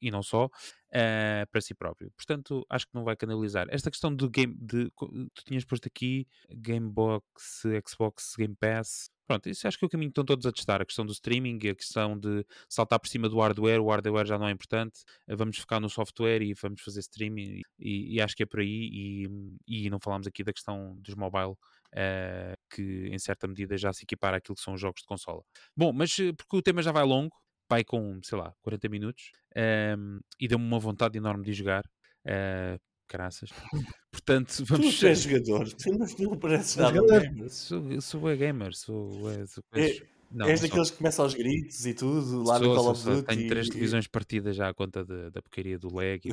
e 0.00 0.08
não 0.08 0.22
só, 0.22 0.46
uh, 0.46 1.50
para 1.50 1.60
si 1.60 1.74
próprio. 1.74 2.12
Portanto, 2.12 2.64
acho 2.70 2.86
que 2.86 2.94
não 2.94 3.02
vai 3.02 3.16
canalizar. 3.16 3.66
Esta 3.70 3.90
questão 3.90 4.14
do 4.14 4.30
game, 4.30 4.54
de, 4.54 4.88
tu 5.34 5.44
tinhas 5.44 5.64
posto 5.64 5.88
aqui 5.88 6.28
Gamebox, 6.48 7.64
Xbox 7.84 8.34
Game 8.38 8.54
Pass, 8.54 9.10
Pronto, 9.32 9.48
isso 9.48 9.66
acho 9.66 9.78
que 9.78 9.84
é 9.84 9.86
o 9.86 9.88
caminho 9.88 10.10
que 10.10 10.12
estão 10.12 10.26
todos 10.26 10.44
a 10.44 10.52
testar. 10.52 10.82
A 10.82 10.84
questão 10.84 11.06
do 11.06 11.12
streaming, 11.12 11.56
a 11.70 11.74
questão 11.74 12.18
de 12.18 12.44
saltar 12.68 13.00
por 13.00 13.08
cima 13.08 13.30
do 13.30 13.40
hardware, 13.40 13.80
o 13.80 13.88
hardware 13.88 14.26
já 14.26 14.38
não 14.38 14.46
é 14.46 14.50
importante, 14.50 15.04
eh, 15.26 15.34
vamos 15.34 15.56
focar 15.56 15.80
no 15.80 15.88
software 15.88 16.42
e 16.42 16.52
vamos 16.52 16.82
fazer 16.82 17.00
streaming, 17.00 17.62
e, 17.78 18.16
e 18.16 18.20
acho 18.20 18.36
que 18.36 18.42
é 18.42 18.46
por 18.46 18.60
aí. 18.60 18.90
E, 18.92 19.26
e 19.66 19.88
não 19.88 19.98
falámos 19.98 20.26
aqui 20.26 20.44
da 20.44 20.52
questão 20.52 20.94
dos 21.00 21.14
mobile, 21.14 21.52
uh, 21.52 22.54
que 22.68 23.08
em 23.10 23.18
certa 23.18 23.48
medida 23.48 23.74
já 23.78 23.90
se 23.90 24.04
equipara 24.04 24.36
àquilo 24.36 24.54
que 24.54 24.60
são 24.60 24.74
os 24.74 24.80
jogos 24.82 25.00
de 25.00 25.06
consola. 25.06 25.42
Bom, 25.74 25.94
mas 25.94 26.18
eh, 26.18 26.34
porque 26.34 26.54
o 26.54 26.60
tema 26.60 26.82
já 26.82 26.92
vai 26.92 27.04
longo, 27.04 27.34
vai 27.70 27.82
com, 27.84 28.20
sei 28.22 28.36
lá, 28.36 28.52
40 28.60 28.86
minutos, 28.90 29.30
ehm, 29.56 30.18
e 30.38 30.46
deu-me 30.46 30.66
uma 30.66 30.78
vontade 30.78 31.16
enorme 31.16 31.42
de 31.42 31.54
jogar. 31.54 31.84
Uh. 32.26 32.78
Portanto, 34.24 34.64
vamos. 34.64 34.98
Tu 35.00 35.06
és 35.06 35.22
jogador, 35.22 35.72
tu 35.72 35.92
não, 35.92 36.06
não 36.30 36.38
pareces 36.38 36.76
nada 36.76 37.00
gamer. 37.00 37.50
Sou, 37.50 38.00
sou 38.00 38.36
gamer, 38.36 38.74
sou. 38.74 39.30
É, 39.30 39.46
sou, 39.46 39.64
é, 39.72 40.02
não, 40.32 40.46
és 40.46 40.60
daqueles 40.60 40.90
que 40.90 40.96
começam 40.96 41.24
aos 41.24 41.34
gritos 41.34 41.84
e 41.84 41.94
tudo, 41.94 42.42
lá 42.42 42.58
sou, 42.58 42.68
no 42.68 42.74
Call 42.74 42.90
of 42.90 43.04
Duty. 43.04 43.26
Tenho 43.26 43.48
três 43.48 43.68
televisões 43.68 44.06
partidas 44.06 44.56
já 44.56 44.68
à 44.68 44.74
conta 44.74 45.04
de, 45.04 45.30
da 45.30 45.42
porcaria 45.42 45.78
do 45.78 45.94
leg. 45.94 46.28
E... 46.28 46.32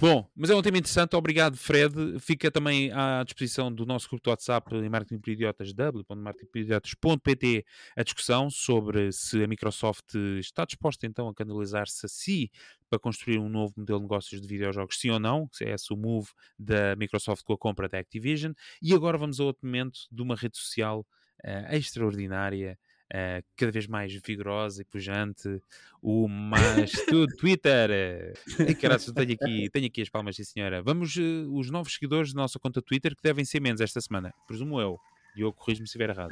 Bom, 0.00 0.28
mas 0.34 0.50
é 0.50 0.54
um 0.54 0.62
tema 0.62 0.78
interessante. 0.78 1.14
Obrigado, 1.14 1.56
Fred. 1.56 2.18
Fica 2.18 2.50
também 2.50 2.90
à 2.92 3.22
disposição 3.24 3.72
do 3.72 3.86
nosso 3.86 4.08
grupo 4.08 4.24
de 4.24 4.30
WhatsApp 4.30 4.74
em 4.74 4.88
Marketing 4.88 5.18
por 5.18 5.30
Idiotas, 5.30 5.72
w.marketingporidiotas.pt, 5.72 7.64
a 7.96 8.02
discussão 8.02 8.50
sobre 8.50 9.12
se 9.12 9.42
a 9.42 9.46
Microsoft 9.46 10.14
está 10.38 10.64
disposta 10.64 11.06
então 11.06 11.28
a 11.28 11.34
canalizar-se 11.34 12.06
a 12.06 12.08
si 12.08 12.50
para 12.90 12.98
construir 12.98 13.38
um 13.38 13.48
novo 13.48 13.74
modelo 13.76 13.98
de 13.98 14.04
negócios 14.04 14.40
de 14.40 14.46
videojogos, 14.46 14.98
sim 14.98 15.10
ou 15.10 15.18
não, 15.18 15.48
se 15.52 15.64
é 15.64 15.74
esse 15.74 15.92
o 15.92 15.96
move 15.96 16.28
da 16.58 16.94
Microsoft 16.96 17.42
com 17.44 17.52
a 17.52 17.58
compra 17.58 17.88
da 17.88 17.98
Activision. 17.98 18.52
E 18.80 18.94
agora 18.94 19.18
vamos 19.18 19.40
a 19.40 19.44
outro 19.44 19.66
momento 19.66 20.00
de 20.10 20.22
uma 20.22 20.36
rede 20.36 20.56
social 20.56 21.06
uh, 21.44 21.74
extraordinária, 21.74 22.78
uh, 23.12 23.44
cada 23.56 23.70
vez 23.70 23.86
mais 23.86 24.12
vigorosa 24.14 24.82
e 24.82 24.84
pujante, 24.84 25.60
o 26.02 26.26
mais 26.26 26.90
tudo 27.08 27.34
Twitter. 27.36 28.34
Caras, 28.80 29.04
tenho 29.06 29.32
aqui, 29.32 29.70
tenho 29.70 29.86
aqui 29.86 30.02
as 30.02 30.08
palmas, 30.08 30.36
sim 30.36 30.44
senhora. 30.44 30.82
Vamos, 30.82 31.14
uh, 31.16 31.52
os 31.52 31.70
novos 31.70 31.94
seguidores 31.94 32.32
da 32.32 32.42
nossa 32.42 32.58
conta 32.58 32.82
Twitter, 32.82 33.14
que 33.14 33.22
devem 33.22 33.44
ser 33.44 33.60
menos 33.60 33.80
esta 33.80 34.00
semana, 34.00 34.32
presumo 34.46 34.80
eu. 34.80 34.98
E 35.36 35.40
eu 35.40 35.52
corrijo-me 35.52 35.86
se 35.86 35.90
estiver 35.90 36.10
errado. 36.10 36.30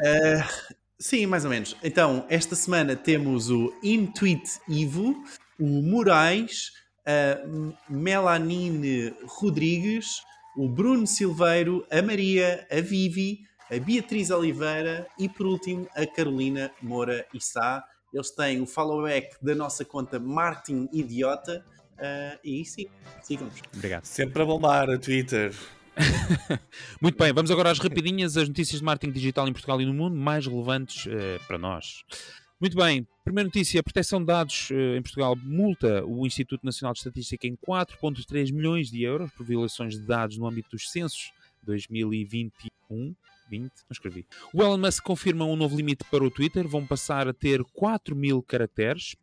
sim, 0.98 1.26
mais 1.26 1.44
ou 1.44 1.50
menos. 1.50 1.76
Então, 1.82 2.24
esta 2.28 2.54
semana 2.54 2.94
temos 2.96 3.50
o 3.50 3.72
Intweet 3.82 4.60
Ivo, 4.68 5.14
o 5.58 5.82
Moraes, 5.82 6.72
a 7.04 7.40
Melanine 7.88 9.12
Rodrigues, 9.24 10.22
o 10.56 10.68
Bruno 10.68 11.06
Silveiro, 11.06 11.86
a 11.90 12.02
Maria, 12.02 12.66
a 12.70 12.80
Vivi, 12.80 13.40
a 13.72 13.80
Beatriz 13.80 14.28
Oliveira 14.30 15.06
e, 15.18 15.30
por 15.30 15.46
último, 15.46 15.88
a 15.96 16.06
Carolina 16.06 16.70
Moura 16.82 17.26
Issá. 17.32 17.82
Eles 18.12 18.30
têm 18.30 18.60
o 18.60 18.66
follow-back 18.66 19.36
da 19.40 19.54
nossa 19.54 19.82
conta 19.82 20.20
Martin 20.20 20.90
Idiota. 20.92 21.64
Uh, 21.92 22.38
e 22.44 22.64
sim, 22.66 22.86
sigam-nos. 23.22 23.62
Obrigado. 23.74 24.04
Sempre 24.04 24.42
a 24.42 24.44
bombar 24.44 24.90
a 24.90 24.98
Twitter. 24.98 25.54
Muito 27.00 27.16
bem, 27.16 27.32
vamos 27.32 27.50
agora 27.50 27.70
às 27.70 27.78
rapidinhas, 27.78 28.36
as 28.36 28.46
notícias 28.46 28.80
de 28.80 28.84
marketing 28.84 29.12
digital 29.12 29.48
em 29.48 29.52
Portugal 29.52 29.80
e 29.80 29.86
no 29.86 29.94
mundo 29.94 30.16
mais 30.16 30.46
relevantes 30.46 31.06
uh, 31.06 31.46
para 31.46 31.56
nós. 31.56 32.04
Muito 32.60 32.76
bem, 32.76 33.08
primeira 33.24 33.46
notícia: 33.46 33.80
a 33.80 33.82
proteção 33.82 34.20
de 34.20 34.26
dados 34.26 34.68
uh, 34.70 34.96
em 34.98 35.02
Portugal 35.02 35.34
multa 35.34 36.04
o 36.04 36.26
Instituto 36.26 36.64
Nacional 36.64 36.92
de 36.92 36.98
Estatística 36.98 37.46
em 37.46 37.56
4,3 37.56 38.52
milhões 38.52 38.90
de 38.90 39.02
euros 39.02 39.32
por 39.32 39.46
violações 39.46 39.94
de 39.94 40.06
dados 40.06 40.36
no 40.36 40.46
âmbito 40.46 40.68
dos 40.70 40.90
censos 40.90 41.32
2021. 41.62 43.14
20, 43.52 43.64
não 43.64 43.70
escrevi. 43.92 44.26
O 44.54 44.62
Elon 44.62 44.78
Musk 44.78 45.02
confirma 45.02 45.44
um 45.44 45.56
novo 45.56 45.76
limite 45.76 46.04
para 46.10 46.24
o 46.24 46.30
Twitter, 46.30 46.66
vão 46.66 46.86
passar 46.86 47.28
a 47.28 47.34
ter 47.34 47.62
4 47.74 48.16
mil 48.16 48.42
caracteres. 48.42 49.14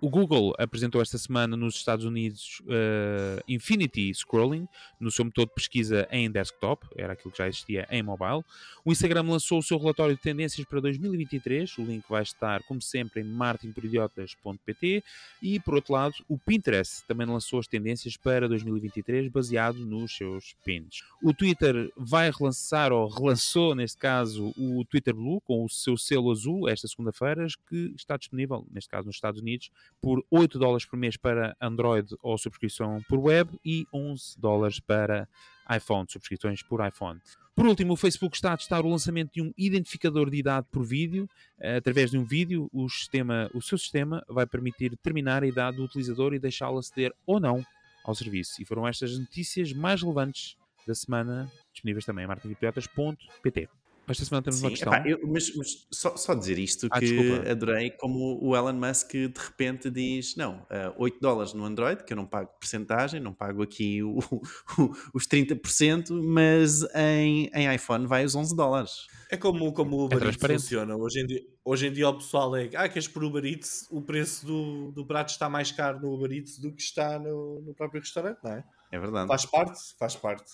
O 0.00 0.08
Google 0.08 0.54
apresentou 0.58 1.02
esta 1.02 1.18
semana 1.18 1.56
nos 1.56 1.74
Estados 1.74 2.04
Unidos 2.04 2.60
uh, 2.60 3.42
Infinity 3.48 4.14
Scrolling, 4.14 4.68
no 5.00 5.10
seu 5.10 5.24
motor 5.24 5.46
de 5.46 5.54
pesquisa 5.54 6.06
em 6.12 6.30
desktop, 6.30 6.86
era 6.96 7.14
aquilo 7.14 7.32
que 7.32 7.38
já 7.38 7.48
existia 7.48 7.84
em 7.90 8.00
mobile. 8.00 8.44
O 8.84 8.92
Instagram 8.92 9.22
lançou 9.22 9.58
o 9.58 9.62
seu 9.62 9.76
relatório 9.76 10.14
de 10.14 10.22
tendências 10.22 10.64
para 10.64 10.80
2023, 10.80 11.78
o 11.78 11.82
link 11.82 12.04
vai 12.08 12.22
estar, 12.22 12.62
como 12.62 12.80
sempre, 12.80 13.22
em 13.22 13.24
martinporidiotas.pt. 13.24 15.02
E, 15.42 15.58
por 15.58 15.74
outro 15.74 15.92
lado, 15.92 16.14
o 16.28 16.38
Pinterest 16.38 17.04
também 17.08 17.26
lançou 17.26 17.58
as 17.58 17.66
tendências 17.66 18.16
para 18.16 18.48
2023, 18.48 19.28
baseado 19.32 19.78
nos 19.78 20.16
seus 20.16 20.54
pins. 20.64 21.02
O 21.20 21.34
Twitter 21.34 21.92
vai 21.96 22.30
relançar, 22.30 22.92
ou 22.92 23.08
relançou, 23.08 23.74
neste 23.74 23.98
caso, 23.98 24.54
o 24.56 24.84
Twitter 24.84 25.12
Blue, 25.12 25.40
com 25.40 25.64
o 25.64 25.68
seu 25.68 25.96
selo 25.96 26.30
azul, 26.30 26.68
esta 26.68 26.86
segunda-feira, 26.86 27.48
que 27.68 27.92
está 27.96 28.16
disponível, 28.16 28.64
neste 28.70 28.88
caso 28.88 29.06
nos 29.06 29.16
Estados 29.16 29.40
Unidos, 29.40 29.72
por 30.00 30.24
8 30.30 30.58
dólares 30.58 30.84
por 30.84 30.96
mês 30.98 31.16
para 31.16 31.56
Android 31.60 32.14
ou 32.22 32.36
subscrição 32.38 33.02
por 33.08 33.18
web 33.18 33.58
e 33.64 33.86
11 33.92 34.38
dólares 34.38 34.80
para 34.80 35.28
iPhone, 35.70 36.06
subscrições 36.08 36.62
por 36.62 36.86
iPhone. 36.86 37.20
Por 37.54 37.66
último, 37.66 37.94
o 37.94 37.96
Facebook 37.96 38.36
está 38.36 38.52
a 38.52 38.56
testar 38.56 38.84
o 38.84 38.88
lançamento 38.88 39.32
de 39.32 39.42
um 39.42 39.52
identificador 39.58 40.30
de 40.30 40.36
idade 40.36 40.66
por 40.70 40.84
vídeo. 40.84 41.28
Através 41.76 42.12
de 42.12 42.16
um 42.16 42.24
vídeo, 42.24 42.70
o, 42.72 42.88
sistema, 42.88 43.50
o 43.52 43.60
seu 43.60 43.76
sistema 43.76 44.24
vai 44.28 44.46
permitir 44.46 44.90
determinar 44.90 45.42
a 45.42 45.46
idade 45.46 45.76
do 45.76 45.84
utilizador 45.84 46.32
e 46.32 46.38
deixá-lo 46.38 46.78
aceder 46.78 47.12
ou 47.26 47.40
não 47.40 47.64
ao 48.04 48.14
serviço. 48.14 48.62
E 48.62 48.64
foram 48.64 48.86
estas 48.86 49.10
as 49.10 49.18
notícias 49.18 49.72
mais 49.72 50.02
relevantes 50.02 50.56
da 50.86 50.94
semana, 50.94 51.50
disponíveis 51.72 52.04
também 52.04 52.24
em 52.24 52.28
marketingpiotas.pt. 52.28 53.68
Esta 54.08 54.24
semana 54.24 54.42
temos 54.42 54.58
Sim, 54.58 54.64
uma 54.64 54.70
questão. 54.70 54.92
Epá, 54.92 55.08
eu, 55.08 55.20
mas, 55.26 55.54
mas 55.54 55.86
só, 55.90 56.16
só, 56.16 56.34
dizer 56.34 56.58
isto 56.58 56.88
ah, 56.90 56.98
que 56.98 57.06
desculpa. 57.06 57.50
adorei 57.50 57.90
como 57.90 58.38
o 58.42 58.56
Elon 58.56 58.74
Musk 58.74 59.12
de 59.12 59.32
repente 59.36 59.90
diz: 59.90 60.36
não, 60.36 60.60
uh, 60.62 60.66
eh, 60.70 60.94
8 60.96 61.18
dólares 61.20 61.52
no 61.52 61.64
Android, 61.64 62.04
que 62.04 62.12
eu 62.12 62.16
não 62.16 62.26
pago 62.26 62.50
porcentagem, 62.58 63.20
não 63.20 63.32
pago 63.32 63.62
aqui 63.62 64.02
o, 64.02 64.18
o, 64.78 64.92
os 65.14 65.26
30%, 65.26 66.10
mas 66.10 66.82
em, 66.94 67.50
em 67.54 67.74
iPhone 67.74 68.06
vai 68.06 68.24
os 68.24 68.34
11 68.34 68.56
dólares. 68.56 69.06
É 69.30 69.36
como, 69.36 69.72
como 69.72 69.96
o 69.96 70.04
Uber 70.06 70.26
é 70.26 70.32
funciona. 70.32 70.96
Hoje 70.96 71.20
em, 71.20 71.26
dia, 71.26 71.42
hoje 71.64 71.86
em 71.86 71.92
dia 71.92 72.08
o 72.08 72.14
pessoal 72.14 72.56
é 72.56 72.70
ah, 72.74 72.88
queres 72.88 73.06
por 73.06 73.22
Uber 73.22 73.44
Eats, 73.44 73.86
o 73.90 74.00
preço 74.00 74.46
do, 74.46 74.92
do 74.92 75.06
prato 75.06 75.30
está 75.30 75.50
mais 75.50 75.70
caro 75.70 76.00
no 76.00 76.14
Uber 76.14 76.32
Eats 76.32 76.58
do 76.58 76.72
que 76.72 76.80
está 76.80 77.18
no, 77.18 77.60
no 77.60 77.74
próprio 77.74 78.00
restaurante, 78.00 78.38
não 78.42 78.52
é? 78.52 78.64
É 78.90 78.98
verdade. 78.98 79.28
Faz 79.28 79.44
parte, 79.44 79.78
faz 79.98 80.16
parte. 80.16 80.50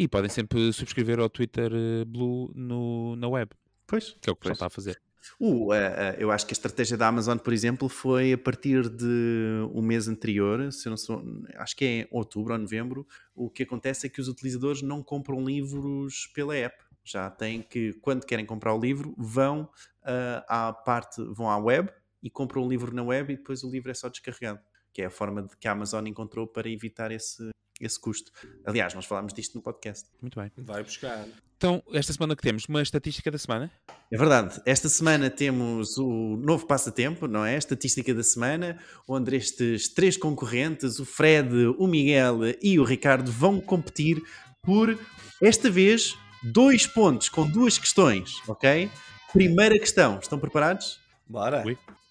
E 0.00 0.08
podem 0.08 0.30
sempre 0.30 0.72
subscrever 0.72 1.20
ao 1.20 1.28
Twitter 1.28 1.70
eh, 1.74 2.06
Blue 2.06 2.50
no, 2.54 3.14
na 3.16 3.28
web. 3.28 3.50
Pois. 3.86 4.16
Que 4.18 4.30
é 4.30 4.32
o 4.32 4.34
que 4.34 4.40
pessoal 4.40 4.54
está 4.54 4.66
a 4.66 4.70
fazer. 4.70 4.98
Uh, 5.38 5.44
uh, 5.44 5.68
uh, 5.68 5.72
eu 6.16 6.30
acho 6.30 6.46
que 6.46 6.52
a 6.52 6.56
estratégia 6.56 6.96
da 6.96 7.06
Amazon, 7.06 7.36
por 7.36 7.52
exemplo, 7.52 7.86
foi 7.86 8.32
a 8.32 8.38
partir 8.38 8.88
de 8.88 9.68
um 9.74 9.82
mês 9.82 10.08
anterior, 10.08 10.72
se 10.72 10.88
eu 10.88 10.90
não 10.90 10.96
sou, 10.96 11.22
acho 11.54 11.76
que 11.76 11.84
é 11.84 11.88
em 11.88 12.08
outubro 12.10 12.54
ou 12.54 12.58
novembro, 12.58 13.06
o 13.34 13.50
que 13.50 13.62
acontece 13.62 14.06
é 14.06 14.08
que 14.08 14.22
os 14.22 14.28
utilizadores 14.28 14.80
não 14.80 15.02
compram 15.02 15.44
livros 15.44 16.30
pela 16.34 16.56
app. 16.56 16.82
Já 17.04 17.28
têm 17.28 17.60
que, 17.60 17.92
quando 18.00 18.24
querem 18.24 18.46
comprar 18.46 18.74
o 18.74 18.80
livro, 18.80 19.14
vão 19.18 19.64
uh, 19.64 20.42
à 20.48 20.72
parte, 20.72 21.22
vão 21.34 21.50
à 21.50 21.58
web 21.58 21.92
e 22.22 22.30
compram 22.30 22.64
o 22.64 22.68
livro 22.68 22.94
na 22.94 23.02
web 23.02 23.34
e 23.34 23.36
depois 23.36 23.62
o 23.62 23.70
livro 23.70 23.90
é 23.90 23.94
só 23.94 24.08
descarregado. 24.08 24.60
Que 24.94 25.02
é 25.02 25.04
a 25.04 25.10
forma 25.10 25.42
de 25.42 25.54
que 25.58 25.68
a 25.68 25.72
Amazon 25.72 26.06
encontrou 26.06 26.46
para 26.46 26.70
evitar 26.70 27.12
esse, 27.12 27.50
esse 27.80 27.98
custo. 27.98 28.30
Aliás, 28.64 28.94
nós 28.94 29.06
falámos 29.06 29.32
disto 29.32 29.54
no 29.54 29.62
podcast. 29.62 30.08
Muito 30.20 30.38
bem. 30.38 30.50
Vai 30.58 30.82
buscar. 30.82 31.26
Então, 31.56 31.82
esta 31.92 32.12
semana 32.12 32.34
que 32.34 32.42
temos? 32.42 32.64
Uma 32.66 32.80
estatística 32.80 33.30
da 33.30 33.36
semana? 33.36 33.70
É 34.10 34.16
verdade. 34.16 34.62
Esta 34.64 34.88
semana 34.88 35.28
temos 35.28 35.98
o 35.98 36.36
novo 36.38 36.66
passatempo, 36.66 37.26
não 37.26 37.44
é? 37.44 37.56
Estatística 37.56 38.14
da 38.14 38.22
semana, 38.22 38.78
onde 39.06 39.36
estes 39.36 39.92
três 39.92 40.16
concorrentes, 40.16 40.98
o 40.98 41.04
Fred, 41.04 41.54
o 41.78 41.86
Miguel 41.86 42.38
e 42.62 42.78
o 42.78 42.84
Ricardo, 42.84 43.30
vão 43.30 43.60
competir 43.60 44.22
por, 44.62 44.98
esta 45.42 45.70
vez, 45.70 46.16
dois 46.42 46.86
pontos 46.86 47.28
com 47.28 47.46
duas 47.46 47.76
questões, 47.76 48.36
ok? 48.48 48.90
Primeira 49.32 49.78
questão. 49.78 50.18
Estão 50.18 50.38
preparados? 50.38 50.98
Bora. 51.28 51.62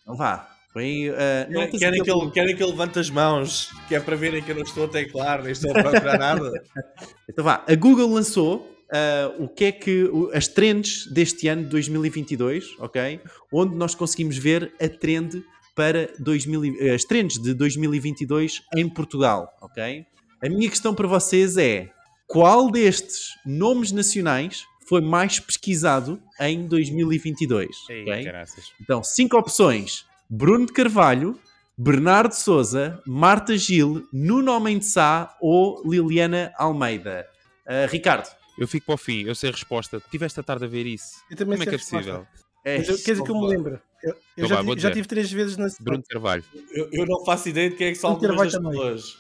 Então 0.04 0.16
vá. 0.16 0.59
Bem, 0.80 1.10
uh, 1.10 1.14
não 1.50 1.68
querem, 1.68 1.78
querem, 1.78 2.04
que 2.04 2.10
ele, 2.10 2.32
querem 2.32 2.56
que 2.56 2.64
ele 2.64 2.72
levante 2.72 3.00
as 3.00 3.10
mãos, 3.10 3.70
que 3.90 3.96
é 3.96 4.00
para 4.00 4.16
verem 4.16 4.42
que 4.42 4.50
eu 4.50 4.56
não 4.56 4.64
estou 4.64 4.86
a 4.86 4.88
teclar, 4.88 5.44
nem 5.44 5.52
estou 5.52 5.72
a 5.72 5.84
procurar 5.84 6.18
nada. 6.18 6.64
então 7.28 7.44
vá, 7.44 7.66
a 7.68 7.76
Google 7.76 8.10
lançou 8.14 8.80
uh, 8.90 9.44
o 9.44 9.50
que 9.50 9.66
é 9.66 9.72
que 9.74 10.10
as 10.34 10.48
trends 10.48 11.06
deste 11.08 11.50
ano 11.50 11.64
de 11.64 11.70
2022, 11.70 12.76
ok? 12.80 13.20
Onde 13.52 13.76
nós 13.76 13.94
conseguimos 13.94 14.38
ver 14.38 14.74
a 14.82 14.88
trend 14.88 15.44
para 15.76 16.14
2000, 16.18 16.94
as 16.96 17.04
trends 17.04 17.38
de 17.42 17.54
2022 17.54 18.62
em 18.74 18.88
Portugal, 18.88 19.54
ok? 19.62 20.06
A 20.42 20.48
minha 20.48 20.70
questão 20.70 20.96
para 20.96 21.08
vocês 21.08 21.58
é 21.58 21.90
qual 22.26 22.72
destes 22.72 23.32
nomes 23.46 23.92
nacionais 23.92 24.64
foi 24.88 25.02
mais 25.02 25.42
pesquisado 25.42 26.22
em 26.40 26.66
2022? 26.66 27.68
Ei, 27.90 28.02
okay? 28.04 28.32
Então, 28.80 29.04
cinco 29.04 29.38
opções 29.38 30.08
Bruno 30.32 30.68
de 30.68 30.74
Carvalho, 30.74 31.40
Bernardo 31.76 32.34
Souza, 32.34 33.02
Marta 33.04 33.58
Gil, 33.58 34.08
Nuno 34.14 34.52
Homem 34.52 34.78
de 34.78 34.86
Sá 34.86 35.36
ou 35.42 35.82
Liliana 35.84 36.54
Almeida? 36.56 37.28
Uh, 37.66 37.90
Ricardo. 37.90 38.30
Eu 38.56 38.68
fico 38.68 38.86
para 38.86 38.96
o 38.96 38.98
fim, 38.98 39.24
eu 39.24 39.34
sei 39.34 39.50
a 39.50 39.54
resposta. 39.54 40.00
Tiveste 40.12 40.40
a 40.40 40.44
tarde 40.44 40.66
a 40.66 40.68
ver 40.68 40.86
isso. 40.86 41.24
Eu 41.32 41.36
também 41.36 41.58
Como 41.58 41.64
é 41.64 41.66
que 41.66 41.76
é 41.76 41.78
possível? 41.80 42.28
É, 42.64 42.76
quer 42.76 42.92
dizer 43.14 43.24
que 43.24 43.32
eu 43.32 43.42
me 43.42 43.48
lembro. 43.48 43.82
Eu, 44.04 44.16
eu 44.38 44.46
então 44.46 44.48
já, 44.48 44.64
tive, 44.64 44.80
já, 44.82 44.92
tive, 44.92 45.08
três 45.08 45.32
vezes 45.32 45.58
na 45.58 45.68
Bruno 45.80 46.04
de 46.04 46.10
Carvalho. 46.10 46.44
Eu, 46.72 46.90
eu, 46.92 47.06
não 47.08 47.26
faço 47.26 47.50
ideia 47.50 47.72
de 47.72 47.76
quem 47.76 47.88
é 47.88 47.92
que 47.92 47.98
são 47.98 48.12
algumas 48.12 48.54
das 48.54 48.62
pessoas. 48.62 49.18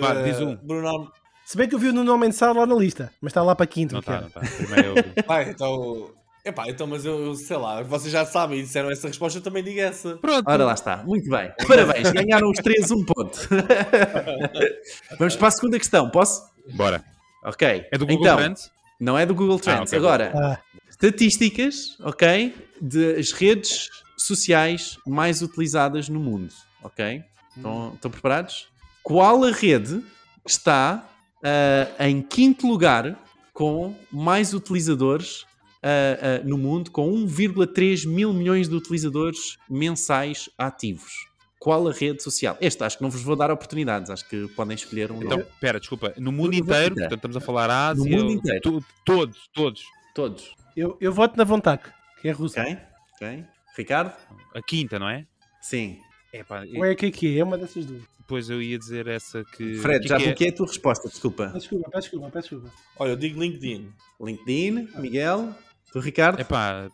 Vá, 0.00 0.12
uh, 0.12 0.24
diz 0.24 0.40
um. 0.40 0.56
Bruno 0.56 1.12
Se 1.44 1.56
bem 1.56 1.68
que 1.68 1.74
eu 1.76 1.78
vi 1.78 1.88
o 1.88 1.92
Nuno 1.92 2.12
Homem 2.12 2.30
de 2.30 2.36
Sá 2.36 2.50
lá 2.50 2.66
na 2.66 2.74
lista, 2.74 3.12
mas 3.20 3.30
está 3.30 3.42
lá 3.42 3.54
para 3.54 3.66
quinto. 3.66 3.92
Não 3.92 4.00
está, 4.00 4.22
não 4.22 4.28
está. 4.28 4.40
Primeiro 4.40 4.98
eu... 4.98 5.24
Vai, 5.24 5.50
então 5.50 6.10
Epá, 6.44 6.64
então, 6.68 6.88
mas 6.88 7.04
eu, 7.04 7.24
eu, 7.24 7.34
sei 7.36 7.56
lá, 7.56 7.82
vocês 7.82 8.12
já 8.12 8.26
sabem 8.26 8.58
e 8.58 8.62
disseram 8.62 8.90
essa 8.90 9.06
resposta, 9.06 9.38
eu 9.38 9.42
também 9.42 9.62
digo 9.62 9.78
essa. 9.78 10.16
Pronto. 10.16 10.42
Ora 10.44 10.64
lá 10.64 10.74
está, 10.74 10.96
muito 11.04 11.30
bem. 11.30 11.52
Parabéns, 11.68 12.10
ganharam 12.10 12.50
os 12.50 12.58
três 12.58 12.90
um 12.90 13.04
ponto. 13.04 13.38
Vamos 15.18 15.36
para 15.36 15.48
a 15.48 15.50
segunda 15.52 15.78
questão, 15.78 16.10
posso? 16.10 16.42
Bora. 16.74 17.04
Ok. 17.44 17.86
É 17.92 17.96
do 17.96 18.04
Google 18.04 18.26
então, 18.26 18.36
Trends? 18.38 18.70
Não 18.98 19.16
é 19.16 19.24
do 19.24 19.36
Google 19.36 19.60
Trends. 19.60 19.92
Ah, 19.92 19.96
okay. 19.96 19.98
Agora, 19.98 20.32
ah. 20.34 20.58
estatísticas, 20.90 21.96
ok, 22.00 22.52
das 22.80 23.30
redes 23.30 23.88
sociais 24.18 24.98
mais 25.06 25.42
utilizadas 25.42 26.08
no 26.08 26.18
mundo, 26.18 26.52
ok? 26.82 27.22
Estão, 27.56 27.94
estão 27.94 28.10
preparados? 28.10 28.68
Qual 29.00 29.44
a 29.44 29.52
rede 29.52 30.02
está 30.44 31.08
uh, 31.38 32.02
em 32.02 32.20
quinto 32.20 32.66
lugar 32.66 33.16
com 33.52 33.94
mais 34.10 34.54
utilizadores 34.54 35.46
uh, 35.82 36.44
uh, 36.44 36.48
no 36.48 36.56
mundo 36.56 36.90
com 36.90 37.12
1,3 37.12 38.06
mil 38.06 38.32
milhões 38.32 38.68
de 38.68 38.74
utilizadores 38.74 39.58
mensais 39.68 40.48
ativos. 40.56 41.12
Qual 41.58 41.86
a 41.86 41.92
rede 41.92 42.22
social? 42.22 42.56
Este 42.60 42.82
acho 42.82 42.96
que 42.96 43.02
não 43.02 43.10
vos 43.10 43.22
vou 43.22 43.36
dar 43.36 43.50
oportunidades, 43.50 44.10
acho 44.10 44.28
que 44.28 44.48
podem 44.48 44.74
escolher 44.74 45.12
um. 45.12 45.22
Então, 45.22 45.38
espera, 45.38 45.78
desculpa, 45.78 46.12
no 46.16 46.32
mundo 46.32 46.54
inteiro, 46.54 46.94
portanto 46.94 47.14
estamos 47.14 47.36
a 47.36 47.40
falar 47.40 47.70
Ásia, 47.70 48.04
no 48.04 48.10
mundo 48.10 48.32
inteiro. 48.32 48.60
Tu, 48.60 48.84
todos, 49.04 49.48
todos. 49.52 49.84
Todos. 50.14 50.54
Eu, 50.76 50.96
eu 51.00 51.12
voto 51.12 51.36
na 51.36 51.44
Vontac, 51.44 51.88
que 52.20 52.28
é 52.28 52.32
russa. 52.32 52.60
Ok, 52.60 52.78
ok. 53.14 53.44
Ricardo? 53.76 54.12
A 54.54 54.60
quinta, 54.60 54.98
não 54.98 55.08
é? 55.08 55.26
Sim. 55.60 55.98
Epá, 56.32 56.64
Ou 56.74 56.84
é 56.84 56.94
que 56.94 57.06
é 57.06 57.10
que 57.10 57.36
é? 57.36 57.40
É 57.40 57.44
uma 57.44 57.56
dessas 57.56 57.86
duas. 57.86 58.02
Depois 58.18 58.48
eu 58.48 58.62
ia 58.62 58.78
dizer 58.78 59.06
essa 59.06 59.44
que. 59.44 59.74
Fred, 59.76 60.00
que 60.00 60.08
já 60.08 60.16
que 60.16 60.24
bloqueei 60.24 60.50
é? 60.50 60.52
a 60.52 60.56
tua 60.56 60.66
resposta, 60.66 61.08
desculpa. 61.08 61.44
Peço 61.44 61.58
desculpa, 61.58 61.90
peço 61.90 62.02
desculpa, 62.02 62.30
peço 62.30 62.48
desculpa. 62.48 62.76
Olha, 62.98 63.10
eu 63.10 63.16
digo 63.16 63.40
LinkedIn. 63.40 63.92
LinkedIn, 64.20 64.88
Miguel. 64.98 65.54
Do 65.92 66.00
Ricardo? 66.00 66.40
É 66.40 66.44
pá, 66.44 66.90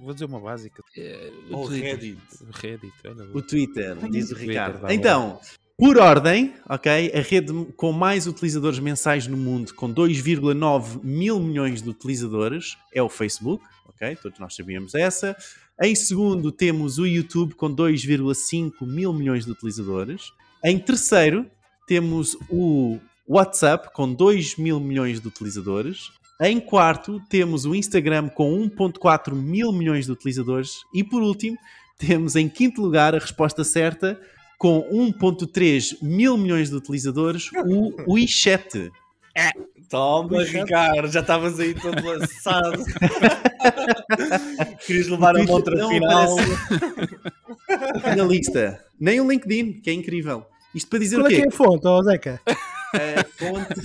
vou 0.00 0.12
dizer 0.12 0.24
uma 0.24 0.40
básica. 0.40 0.82
É, 0.96 1.30
o, 1.50 1.58
o 1.58 1.66
Reddit. 1.66 2.18
Reddit 2.52 2.92
olha, 3.06 3.24
o 3.32 3.40
Twitter, 3.40 3.96
diz 4.10 4.32
o 4.32 4.34
Ricardo. 4.34 4.80
Twitter, 4.80 4.96
então, 4.96 5.40
por 5.76 5.98
ordem, 5.98 6.54
ok? 6.68 7.12
A 7.14 7.20
rede 7.20 7.52
com 7.76 7.92
mais 7.92 8.26
utilizadores 8.26 8.78
mensais 8.78 9.26
no 9.26 9.36
mundo, 9.36 9.72
com 9.74 9.92
2,9 9.92 11.02
mil 11.02 11.38
milhões 11.38 11.82
de 11.82 11.88
utilizadores, 11.88 12.76
é 12.92 13.02
o 13.02 13.08
Facebook, 13.08 13.64
ok? 13.88 14.16
Todos 14.16 14.38
nós 14.38 14.54
sabíamos 14.54 14.94
essa. 14.94 15.36
Em 15.82 15.94
segundo, 15.94 16.52
temos 16.52 16.98
o 16.98 17.06
YouTube, 17.06 17.54
com 17.54 17.74
2,5 17.74 18.86
mil 18.86 19.12
milhões 19.12 19.44
de 19.44 19.50
utilizadores. 19.50 20.32
Em 20.64 20.78
terceiro, 20.78 21.46
temos 21.86 22.36
o 22.48 22.98
WhatsApp, 23.28 23.92
com 23.92 24.12
2 24.12 24.56
mil 24.56 24.78
milhões 24.78 25.20
de 25.20 25.26
utilizadores. 25.26 26.10
Em 26.40 26.58
quarto, 26.58 27.20
temos 27.28 27.64
o 27.64 27.74
Instagram 27.74 28.28
com 28.28 28.52
1.4 28.68 29.34
mil 29.34 29.72
milhões 29.72 30.06
de 30.06 30.12
utilizadores. 30.12 30.82
E 30.92 31.04
por 31.04 31.22
último, 31.22 31.56
temos 31.98 32.34
em 32.34 32.48
quinto 32.48 32.82
lugar 32.82 33.14
a 33.14 33.18
resposta 33.18 33.62
certa 33.62 34.20
com 34.58 34.82
1.3 34.90 35.98
mil 36.02 36.36
milhões 36.36 36.70
de 36.70 36.76
utilizadores, 36.76 37.50
o 37.66 38.12
WeChat. 38.12 38.90
É. 39.36 39.50
Toma, 39.90 40.42
Ricardo, 40.42 41.08
já 41.08 41.20
estavas 41.20 41.60
aí 41.60 41.74
todo 41.74 42.02
lançado. 42.04 42.82
Querias 44.86 45.08
levar 45.08 45.36
a 45.36 45.42
outra 45.52 45.88
final. 45.88 46.36
Finalista. 48.02 48.82
Nem 48.98 49.20
o 49.20 49.30
LinkedIn, 49.30 49.80
que 49.80 49.90
é 49.90 49.92
incrível. 49.92 50.46
Isto 50.74 50.88
para 50.88 50.98
dizer 50.98 51.16
Qual 51.16 51.26
o 51.26 51.28
é 51.28 51.30
que 51.30 51.36
quê? 51.36 51.42
é 51.46 51.48
a 51.48 51.52
fonte, 51.56 51.86
ó 51.86 52.02
Zeca? 52.02 52.40
A 52.46 53.24
fonte. 53.38 53.80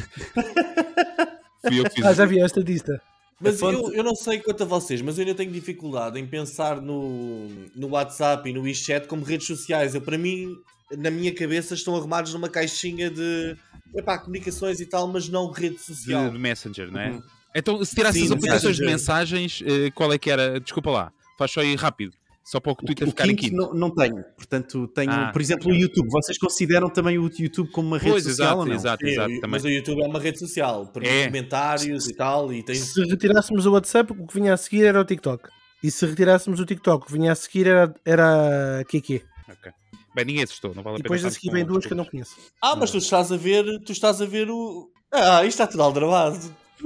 Fui 1.61 1.79
eu 1.79 1.83
que 1.83 1.91
fiz. 1.91 2.05
Ah, 2.05 2.13
já 2.13 2.25
vi 2.25 2.39
esta 2.41 2.59
lista. 2.59 3.01
Mas 3.39 3.55
A 3.55 3.59
fonte- 3.59 3.75
eu, 3.75 3.93
eu 3.93 4.03
não 4.03 4.15
sei 4.15 4.39
quanto 4.39 4.63
a 4.63 4.65
vocês, 4.65 5.01
mas 5.01 5.17
eu 5.17 5.23
ainda 5.23 5.35
tenho 5.35 5.51
dificuldade 5.51 6.19
em 6.19 6.27
pensar 6.27 6.81
no, 6.81 7.47
no 7.75 7.87
WhatsApp 7.89 8.49
e 8.49 8.53
no 8.53 8.61
WeChat 8.61 9.07
como 9.07 9.23
redes 9.23 9.47
sociais. 9.47 9.95
Eu, 9.95 10.01
para 10.01 10.17
mim, 10.17 10.57
na 10.97 11.09
minha 11.09 11.33
cabeça, 11.33 11.73
estão 11.73 11.95
arrumados 11.95 12.33
numa 12.33 12.49
caixinha 12.49 13.09
de 13.09 13.55
epá, 13.95 14.17
comunicações 14.17 14.81
e 14.81 14.85
tal, 14.85 15.07
mas 15.07 15.29
não 15.29 15.49
rede 15.51 15.75
de, 15.75 15.81
social. 15.83 16.29
de 16.29 16.37
Messenger, 16.37 16.91
não 16.91 16.99
é? 16.99 17.11
Uhum. 17.11 17.23
Então, 17.55 17.83
se 17.83 17.95
tirasses 17.95 18.19
Sim, 18.21 18.27
as 18.27 18.31
aplicações 18.31 18.75
de 18.75 18.85
mensagens, 18.85 19.63
eh, 19.65 19.89
qual 19.91 20.13
é 20.13 20.17
que 20.19 20.29
era? 20.29 20.59
Desculpa 20.59 20.91
lá, 20.91 21.11
faz 21.37 21.51
só 21.51 21.61
aí 21.61 21.75
rápido, 21.75 22.13
só 22.43 22.59
para 22.59 22.71
o 22.71 22.75
Twitter 22.75 23.07
O 23.07 23.11
ficar 23.11 23.25
em 23.27 23.35
quinto 23.35 23.51
quinto. 23.51 23.73
não, 23.73 23.73
não 23.89 23.95
tenho. 23.95 24.23
Portanto, 24.35 24.87
tenho, 24.89 25.11
Ah, 25.11 25.29
por 25.31 25.41
exemplo, 25.41 25.71
o 25.71 25.75
YouTube. 25.75 26.07
Vocês 26.09 26.37
consideram 26.37 26.89
também 26.89 27.17
o 27.19 27.29
YouTube 27.39 27.69
como 27.71 27.87
uma 27.89 27.97
rede 27.97 28.11
Pois, 28.11 28.23
social 28.23 28.47
exato, 28.47 28.59
ou 28.61 28.65
não? 28.65 28.73
exato, 28.73 29.05
exato. 29.05 29.31
mas 29.47 29.63
o 29.63 29.69
YouTube 29.69 30.01
é 30.01 30.07
uma 30.07 30.19
rede 30.19 30.39
social, 30.39 30.87
permite 30.87 31.13
É. 31.13 31.25
comentários 31.27 32.07
e 32.07 32.15
tal, 32.15 32.51
e 32.51 32.63
tem 32.63 32.75
Se 32.75 33.01
retirássemos 33.03 33.65
o 33.65 33.71
WhatsApp, 33.71 34.11
o 34.13 34.25
que 34.27 34.33
vinha 34.33 34.53
a 34.53 34.57
seguir 34.57 34.85
era 34.85 34.99
o 34.99 35.05
TikTok. 35.05 35.47
E 35.83 35.91
se 35.91 36.05
retirássemos 36.05 36.59
o 36.59 36.65
TikTok, 36.65 37.03
o 37.03 37.07
que 37.07 37.13
vinha 37.13 37.31
a 37.31 37.35
seguir 37.35 37.67
era, 37.67 37.93
era 38.05 38.83
QQ. 38.89 39.21
Ok. 39.49 39.71
Bem, 40.15 40.25
ninguém 40.25 40.43
assustou, 40.43 40.73
não 40.73 40.81
vale 40.83 40.95
a 40.95 40.97
pena. 40.97 41.03
depois 41.03 41.23
a 41.23 41.29
seguir 41.31 41.51
vem 41.51 41.63
duas 41.63 41.85
que 41.85 41.93
eu 41.93 41.97
não 41.97 42.03
conheço. 42.05 42.35
Ah, 42.61 42.75
mas 42.75 42.89
tu 42.91 42.97
estás 42.97 43.31
a 43.31 43.37
ver, 43.37 43.63
tu 43.85 43.91
estás 43.91 44.21
a 44.21 44.25
ver 44.25 44.49
o. 44.49 44.89
Ah, 45.11 45.41
isto 45.45 45.49
está 45.61 45.67
tudo 45.67 45.83
aldrabado. 45.83 46.37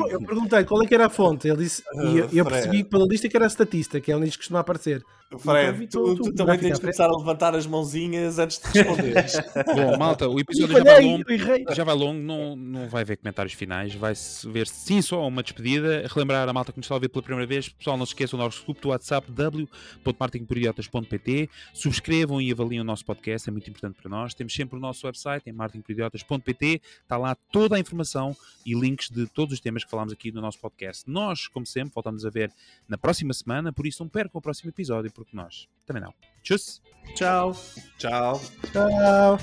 Eu 0.09 0.19
perguntei 0.21 0.63
qual 0.63 0.81
é 0.83 0.87
que 0.87 0.93
era 0.95 1.05
a 1.05 1.09
fonte. 1.09 1.47
Ele 1.47 1.57
disse, 1.63 1.83
e 1.93 2.17
eu, 2.17 2.29
eu 2.33 2.45
percebi 2.45 2.83
pela 2.83 3.05
lista 3.05 3.29
que 3.29 3.35
era 3.37 3.45
a 3.45 3.49
Statista, 3.49 4.01
que 4.01 4.11
é 4.11 4.17
onde 4.17 4.27
isto 4.27 4.39
costuma 4.39 4.59
aparecer. 4.59 5.03
Fred, 5.39 5.87
tu, 5.87 6.15
tu- 6.15 6.23
tu 6.23 6.33
também 6.33 6.45
vai 6.45 6.57
tens 6.57 6.73
de 6.75 6.81
começar 6.81 7.05
a 7.09 7.17
levantar 7.17 7.55
as 7.55 7.65
mãozinhas 7.65 8.37
antes 8.39 8.59
de 8.59 8.67
responderes. 8.81 9.33
Bom, 9.75 9.97
malta, 9.97 10.27
o 10.29 10.39
episódio 10.39 10.77
já 10.77 10.83
vai 10.83 11.01
longo. 11.03 11.23
Já 11.75 11.83
vai 11.83 11.95
longo, 11.95 12.19
não, 12.21 12.55
não 12.55 12.87
vai 12.89 13.01
haver 13.03 13.17
comentários 13.17 13.53
finais, 13.53 13.93
vai-se 13.95 14.47
ver 14.49 14.67
sim 14.67 15.01
só 15.01 15.25
uma 15.27 15.41
despedida. 15.43 16.05
Relembrar 16.13 16.47
a 16.47 16.53
malta 16.53 16.71
que 16.71 16.77
nos 16.79 16.85
está 16.85 16.95
a 16.95 16.99
ver 16.99 17.09
pela 17.09 17.23
primeira 17.23 17.47
vez, 17.47 17.69
pessoal, 17.69 17.97
não 17.97 18.05
se 18.05 18.11
esqueçam 18.11 18.37
do 18.37 18.43
nosso 18.43 18.63
grupo 18.63 18.81
do 18.81 18.89
WhatsApp 18.89 19.31
w.martinporidiotas.pt 19.31 21.49
Subscrevam 21.73 22.41
e 22.41 22.51
avaliem 22.51 22.81
o 22.81 22.83
nosso 22.83 23.05
podcast, 23.05 23.49
é 23.49 23.51
muito 23.51 23.69
importante 23.69 23.97
para 24.01 24.09
nós. 24.09 24.33
Temos 24.33 24.53
sempre 24.53 24.77
o 24.77 24.79
nosso 24.79 25.05
website 25.05 25.49
em 25.49 25.53
martinporidiotas.pt 25.53 26.81
está 27.01 27.17
lá 27.17 27.35
toda 27.51 27.75
a 27.75 27.79
informação 27.79 28.35
e 28.65 28.73
links 28.73 29.09
de 29.09 29.27
todos 29.27 29.53
os 29.53 29.59
temas 29.59 29.83
que 29.83 29.89
falámos 29.91 30.13
aqui 30.13 30.31
no 30.31 30.41
nosso 30.41 30.59
podcast. 30.59 31.03
Nós, 31.09 31.47
como 31.47 31.65
sempre, 31.65 31.93
voltamos 31.93 32.25
a 32.25 32.29
ver 32.29 32.51
na 32.87 32.97
próxima 32.97 33.33
semana, 33.33 33.73
por 33.73 33.85
isso 33.85 34.01
não 34.03 34.09
percam 34.09 34.39
o 34.39 34.41
próximo 34.41 34.69
episódio, 34.69 35.11
nós 35.31 35.67
também 35.85 36.01
não. 36.03 36.13
Tchuss! 36.41 36.81
Tchau. 37.15 37.53
Tchau. 37.97 38.41
Tchau. 38.71 39.37